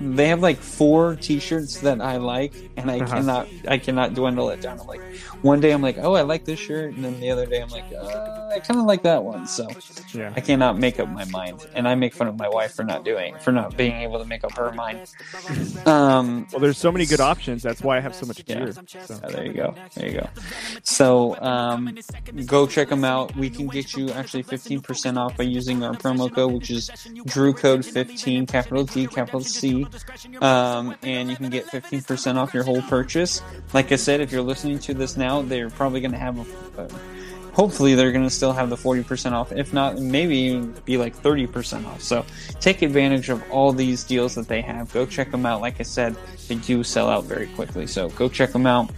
They 0.00 0.28
have 0.28 0.40
like 0.40 0.58
four 0.58 1.16
T-shirts 1.16 1.80
that 1.80 2.00
I 2.00 2.16
like, 2.16 2.54
and 2.76 2.90
I 2.90 3.00
Uh-huh. 3.00 3.16
cannot, 3.16 3.48
I 3.68 3.78
cannot 3.78 4.14
dwindle 4.14 4.48
it 4.50 4.60
down. 4.62 4.80
I'm 4.80 4.86
like, 4.86 5.02
one 5.42 5.60
day 5.60 5.70
I'm 5.72 5.82
like, 5.82 5.98
oh, 5.98 6.14
I 6.14 6.22
like 6.22 6.44
this 6.44 6.58
shirt, 6.58 6.94
and 6.94 7.04
then 7.04 7.20
the 7.20 7.30
other 7.30 7.46
day 7.46 7.60
I'm 7.62 7.68
like, 7.70 7.84
uh, 7.92 8.48
I 8.54 8.60
kind 8.60 8.80
of 8.80 8.86
like 8.86 9.02
that 9.04 9.24
one. 9.24 9.46
So 9.46 9.68
yeah. 10.12 10.32
I 10.36 10.40
cannot 10.40 10.78
make 10.78 10.98
up 11.00 11.08
my 11.08 11.24
mind, 11.26 11.66
and 11.74 11.86
I 11.88 11.94
make 11.94 12.14
fun 12.14 12.28
of 12.28 12.38
my 12.38 12.48
wife 12.48 12.74
for 12.74 12.84
not 12.84 13.04
doing, 13.04 13.36
for 13.38 13.52
not 13.52 13.76
being 13.76 13.94
able 14.02 14.18
to 14.18 14.24
make 14.24 14.44
up 14.44 14.52
her 14.56 14.72
mind. 14.72 15.08
Um, 15.86 16.46
Well, 16.52 16.60
there's 16.60 16.78
so 16.78 16.90
many 16.92 17.06
good 17.06 17.20
options. 17.20 17.62
That's 17.62 17.82
why 17.82 17.96
I 17.96 18.00
have 18.00 18.14
so 18.14 18.26
much 18.26 18.42
Yeah. 18.46 18.58
gear. 18.58 18.72
So. 18.72 19.20
Oh, 19.22 19.30
there 19.30 19.46
you 19.46 19.52
go. 19.52 19.74
There 19.94 20.08
you 20.08 20.20
go. 20.20 20.28
So 20.82 21.40
um, 21.40 21.96
go 22.46 22.66
check 22.66 22.88
them 22.88 23.04
out. 23.04 23.34
We 23.36 23.50
can 23.50 23.68
get 23.68 23.94
you 23.96 24.10
actually 24.10 24.42
15% 24.44 25.16
off 25.16 25.36
by 25.36 25.44
using 25.44 25.82
our 25.82 25.94
promo 25.94 26.32
code, 26.32 26.52
which 26.52 26.70
is 26.70 26.90
Drew 27.26 27.52
Code 27.52 27.84
15, 27.84 28.46
capital 28.46 28.84
D, 28.84 29.06
capital 29.06 29.40
C. 29.40 29.86
Um, 30.40 30.94
and 31.02 31.30
you 31.30 31.36
can 31.36 31.50
get 31.50 31.66
15% 31.66 32.36
off 32.36 32.52
your 32.54 32.64
whole 32.64 32.82
purchase. 32.82 33.42
Like 33.72 33.92
I 33.92 33.96
said, 33.96 34.20
if 34.20 34.32
you're 34.32 34.42
listening 34.42 34.78
to 34.80 34.94
this 34.94 35.09
now, 35.16 35.42
they're 35.42 35.70
probably 35.70 36.00
going 36.00 36.12
to 36.12 36.18
have 36.18 36.38
a. 36.38 36.82
a 36.82 36.88
Hopefully, 37.52 37.96
they're 37.96 38.12
going 38.12 38.24
to 38.24 38.30
still 38.30 38.52
have 38.52 38.70
the 38.70 38.76
40% 38.76 39.32
off. 39.32 39.50
If 39.50 39.72
not, 39.72 39.98
maybe 39.98 40.36
even 40.36 40.72
be 40.84 40.96
like 40.96 41.16
30% 41.16 41.84
off. 41.84 42.00
So 42.00 42.24
take 42.60 42.80
advantage 42.80 43.28
of 43.28 43.42
all 43.50 43.72
these 43.72 44.04
deals 44.04 44.36
that 44.36 44.46
they 44.46 44.60
have. 44.60 44.92
Go 44.92 45.04
check 45.04 45.32
them 45.32 45.44
out. 45.44 45.60
Like 45.60 45.80
I 45.80 45.82
said, 45.82 46.16
they 46.46 46.54
do 46.54 46.84
sell 46.84 47.10
out 47.10 47.24
very 47.24 47.48
quickly. 47.48 47.88
So 47.88 48.08
go 48.10 48.28
check 48.28 48.52
them 48.52 48.66
out. 48.66 48.90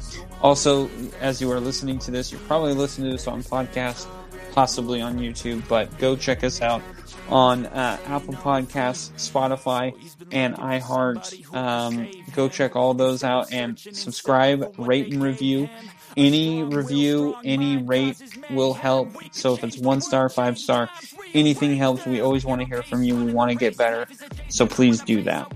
Also, 0.43 0.91
as 1.21 1.41
you 1.41 1.51
are 1.51 1.61
listening 1.61 1.99
to 2.01 2.11
this, 2.11 2.31
you're 2.31 2.41
probably 2.43 2.75
listening 2.75 3.11
to 3.11 3.17
this 3.17 3.27
on 3.27 3.43
podcast, 3.43 4.07
possibly 4.53 5.01
on 5.01 5.19
YouTube, 5.19 5.67
but 5.67 5.97
go 5.99 6.15
check 6.15 6.45
us 6.45 6.61
out 6.61 6.83
on 7.29 7.67
uh, 7.67 7.99
Apple 8.07 8.35
Podcasts, 8.35 9.11
Spotify, 9.13 9.95
and 10.33 10.55
iHeart. 10.57 11.55
Um, 11.55 12.09
go 12.35 12.49
check 12.49 12.77
all 12.77 12.93
those 12.93 13.25
out 13.25 13.53
and 13.53 13.79
subscribe, 13.79 14.75
rate, 14.79 15.13
and 15.13 15.23
review. 15.23 15.69
Any 16.17 16.63
review, 16.63 17.37
any 17.45 17.79
rate 17.79 18.23
will 18.51 18.75
help. 18.75 19.11
So 19.33 19.55
if 19.55 19.65
it's 19.65 19.79
one 19.79 20.01
star, 20.01 20.29
five 20.29 20.59
star, 20.59 20.89
anything 21.35 21.77
helps. 21.77 22.05
We 22.07 22.21
always 22.21 22.45
want 22.45 22.61
to 22.61 22.67
hear 22.67 22.83
from 22.83 23.03
you. 23.03 23.17
We 23.17 23.33
want 23.33 23.51
to 23.51 23.57
get 23.57 23.77
better. 23.77 24.07
So 24.49 24.67
please 24.67 25.03
do 25.03 25.23
that. 25.23 25.53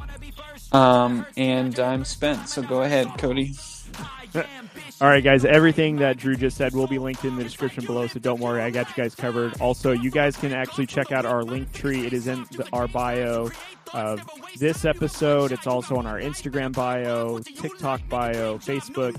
Um, 0.73 1.27
and 1.37 1.78
I'm 1.78 2.05
spent. 2.05 2.49
So 2.49 2.62
go 2.62 2.83
ahead, 2.83 3.09
Cody. 3.19 3.55
All 4.98 5.09
right, 5.09 5.23
guys. 5.23 5.44
Everything 5.44 5.97
that 5.97 6.16
Drew 6.16 6.36
just 6.36 6.56
said 6.56 6.74
will 6.74 6.86
be 6.86 6.98
linked 6.98 7.24
in 7.27 7.36
the 7.36 7.44
description 7.44 7.85
below, 7.85 8.06
so 8.06 8.18
don't 8.18 8.40
worry. 8.40 8.62
I 8.62 8.70
got 8.70 8.89
you 8.89 8.94
guys 8.94 9.14
covered. 9.14 9.60
Also, 9.60 9.93
you 9.93 10.10
guys 10.10 10.36
can 10.36 10.52
actually 10.52 10.86
check 10.86 11.12
out 11.12 11.27
our 11.27 11.44
link 11.44 11.70
tree. 11.73 12.06
It 12.06 12.14
is 12.14 12.27
in 12.27 12.47
the, 12.52 12.66
our 12.73 12.89
bio. 12.89 13.51
of 13.93 14.20
this 14.59 14.85
episode. 14.85 15.52
It's 15.52 15.66
also 15.66 15.97
on 15.97 16.06
our 16.06 16.18
Instagram 16.20 16.73
bio, 16.73 17.39
TikTok 17.39 18.09
bio, 18.09 18.59
Facebook. 18.59 19.18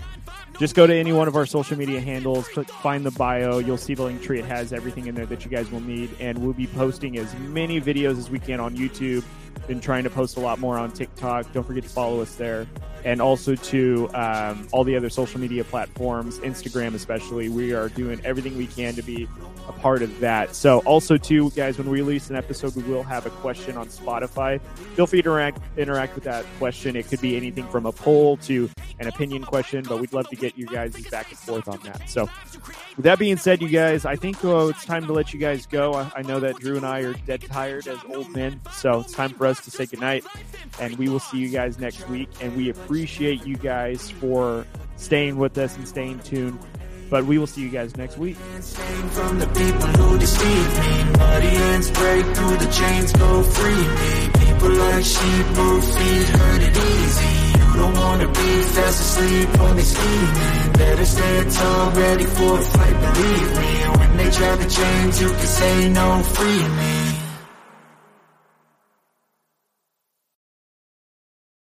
Just 0.59 0.75
go 0.75 0.87
to 0.87 0.93
any 0.93 1.13
one 1.13 1.27
of 1.27 1.35
our 1.35 1.45
social 1.45 1.77
media 1.77 2.01
handles, 2.01 2.47
click 2.47 2.69
find 2.69 3.05
the 3.05 3.11
bio. 3.11 3.59
You'll 3.59 3.77
see 3.77 3.93
the 3.93 4.03
link 4.03 4.21
tree. 4.21 4.39
It 4.39 4.45
has 4.45 4.73
everything 4.73 5.07
in 5.07 5.15
there 5.15 5.25
that 5.27 5.45
you 5.45 5.51
guys 5.51 5.69
will 5.71 5.81
need. 5.81 6.09
And 6.19 6.39
we'll 6.39 6.53
be 6.53 6.67
posting 6.67 7.17
as 7.17 7.33
many 7.35 7.79
videos 7.79 8.17
as 8.17 8.29
we 8.29 8.39
can 8.39 8.59
on 8.59 8.75
YouTube. 8.75 9.23
Been 9.67 9.79
trying 9.81 10.03
to 10.03 10.09
post 10.09 10.37
a 10.37 10.39
lot 10.39 10.59
more 10.59 10.77
on 10.77 10.91
TikTok. 10.91 11.51
Don't 11.53 11.65
forget 11.65 11.83
to 11.83 11.89
follow 11.89 12.21
us 12.21 12.35
there. 12.35 12.67
And 13.05 13.21
also 13.21 13.55
to 13.55 14.09
um, 14.13 14.67
all 14.71 14.83
the 14.83 14.95
other 14.95 15.09
social 15.09 15.39
media 15.39 15.63
platforms, 15.63 16.39
Instagram 16.39 16.93
especially. 16.93 17.49
We 17.49 17.73
are 17.73 17.89
doing 17.89 18.19
everything 18.23 18.57
we 18.57 18.67
can 18.67 18.95
to 18.95 19.01
be 19.01 19.27
a 19.67 19.71
part 19.73 20.01
of 20.01 20.19
that. 20.19 20.55
So, 20.55 20.79
also, 20.79 21.17
too, 21.17 21.51
guys, 21.51 21.77
when 21.77 21.89
we 21.89 21.99
release 22.01 22.29
an 22.29 22.35
episode, 22.35 22.75
we 22.75 22.83
will 22.83 23.03
have 23.03 23.25
a 23.25 23.29
question 23.29 23.77
on 23.77 23.87
Spotify. 23.87 24.61
Feel 24.95 25.07
free 25.07 25.21
to 25.21 25.29
interact, 25.29 25.59
interact 25.77 26.15
with 26.15 26.23
that 26.23 26.45
question. 26.57 26.95
It 26.95 27.07
could 27.07 27.21
be 27.21 27.35
anything 27.35 27.67
from 27.67 27.85
a 27.85 27.91
poll 27.91 28.37
to 28.37 28.69
an 28.99 29.07
opinion 29.07 29.43
question, 29.43 29.83
but 29.87 29.99
we'd 29.99 30.13
love 30.13 30.27
to 30.29 30.35
get 30.35 30.57
you 30.57 30.65
guys 30.65 30.93
back 31.09 31.29
and 31.29 31.37
forth 31.37 31.67
on 31.67 31.79
that. 31.83 32.09
So, 32.09 32.29
with 32.95 33.03
that 33.03 33.19
being 33.19 33.37
said, 33.37 33.61
you 33.61 33.69
guys, 33.69 34.05
I 34.05 34.15
think 34.15 34.43
oh, 34.43 34.69
it's 34.69 34.85
time 34.85 35.05
to 35.05 35.13
let 35.13 35.33
you 35.33 35.39
guys 35.39 35.65
go. 35.65 35.93
I, 35.93 36.11
I 36.15 36.21
know 36.23 36.39
that 36.39 36.57
Drew 36.57 36.77
and 36.77 36.85
I 36.85 37.01
are 37.01 37.13
dead 37.13 37.41
tired 37.41 37.87
as 37.87 37.99
old 38.09 38.29
men, 38.33 38.59
so 38.73 39.01
it's 39.01 39.13
time 39.13 39.29
for 39.31 39.45
us 39.45 39.63
to 39.65 39.71
say 39.71 39.85
goodnight. 39.85 40.25
And 40.79 40.97
we 40.97 41.09
will 41.09 41.19
see 41.19 41.37
you 41.37 41.49
guys 41.49 41.77
next 41.79 42.07
week. 42.09 42.29
And 42.41 42.55
we 42.55 42.69
appreciate 42.69 42.96
you 43.45 43.55
guys 43.57 44.09
for 44.09 44.65
staying 44.95 45.37
with 45.37 45.57
us 45.57 45.75
and 45.77 45.87
staying 45.87 46.19
tuned. 46.19 46.59
But 47.09 47.25
we 47.25 47.37
will 47.37 47.47
see 47.47 47.61
you 47.61 47.69
guys 47.69 47.95
next 47.95 48.17
week. 48.17 48.35
from 48.35 49.39
the 49.39 49.47
people 49.47 49.87
who 49.87 50.17
deceive 50.19 50.79
me. 50.79 51.17
Muddy 51.17 51.47
hands 51.47 51.91
break 51.91 52.25
through 52.25 52.57
the 52.57 52.71
chains, 52.71 53.11
go 53.13 53.43
free 53.43 53.87
me. 53.99 54.11
People 54.45 54.71
like 54.71 55.05
sheep 55.05 55.45
move 55.55 55.85
feet, 55.85 56.27
hurt 56.27 56.61
it 56.63 56.77
easy. 56.77 57.47
You 57.57 57.73
don't 57.81 57.93
wanna 57.93 58.27
be 58.27 58.61
fast 58.75 58.99
asleep. 59.01 59.49
Better 60.77 61.05
tall, 61.49 61.91
ready 61.91 62.25
for 62.25 62.59
a 62.59 62.61
fight, 62.61 62.97
believe 63.01 63.51
me. 63.59 63.73
When 63.97 64.17
they 64.17 64.29
you 65.21 65.29
can 65.29 65.47
say 65.47 65.89
no, 65.89 66.23
free 66.23 66.67
me. 66.77 66.96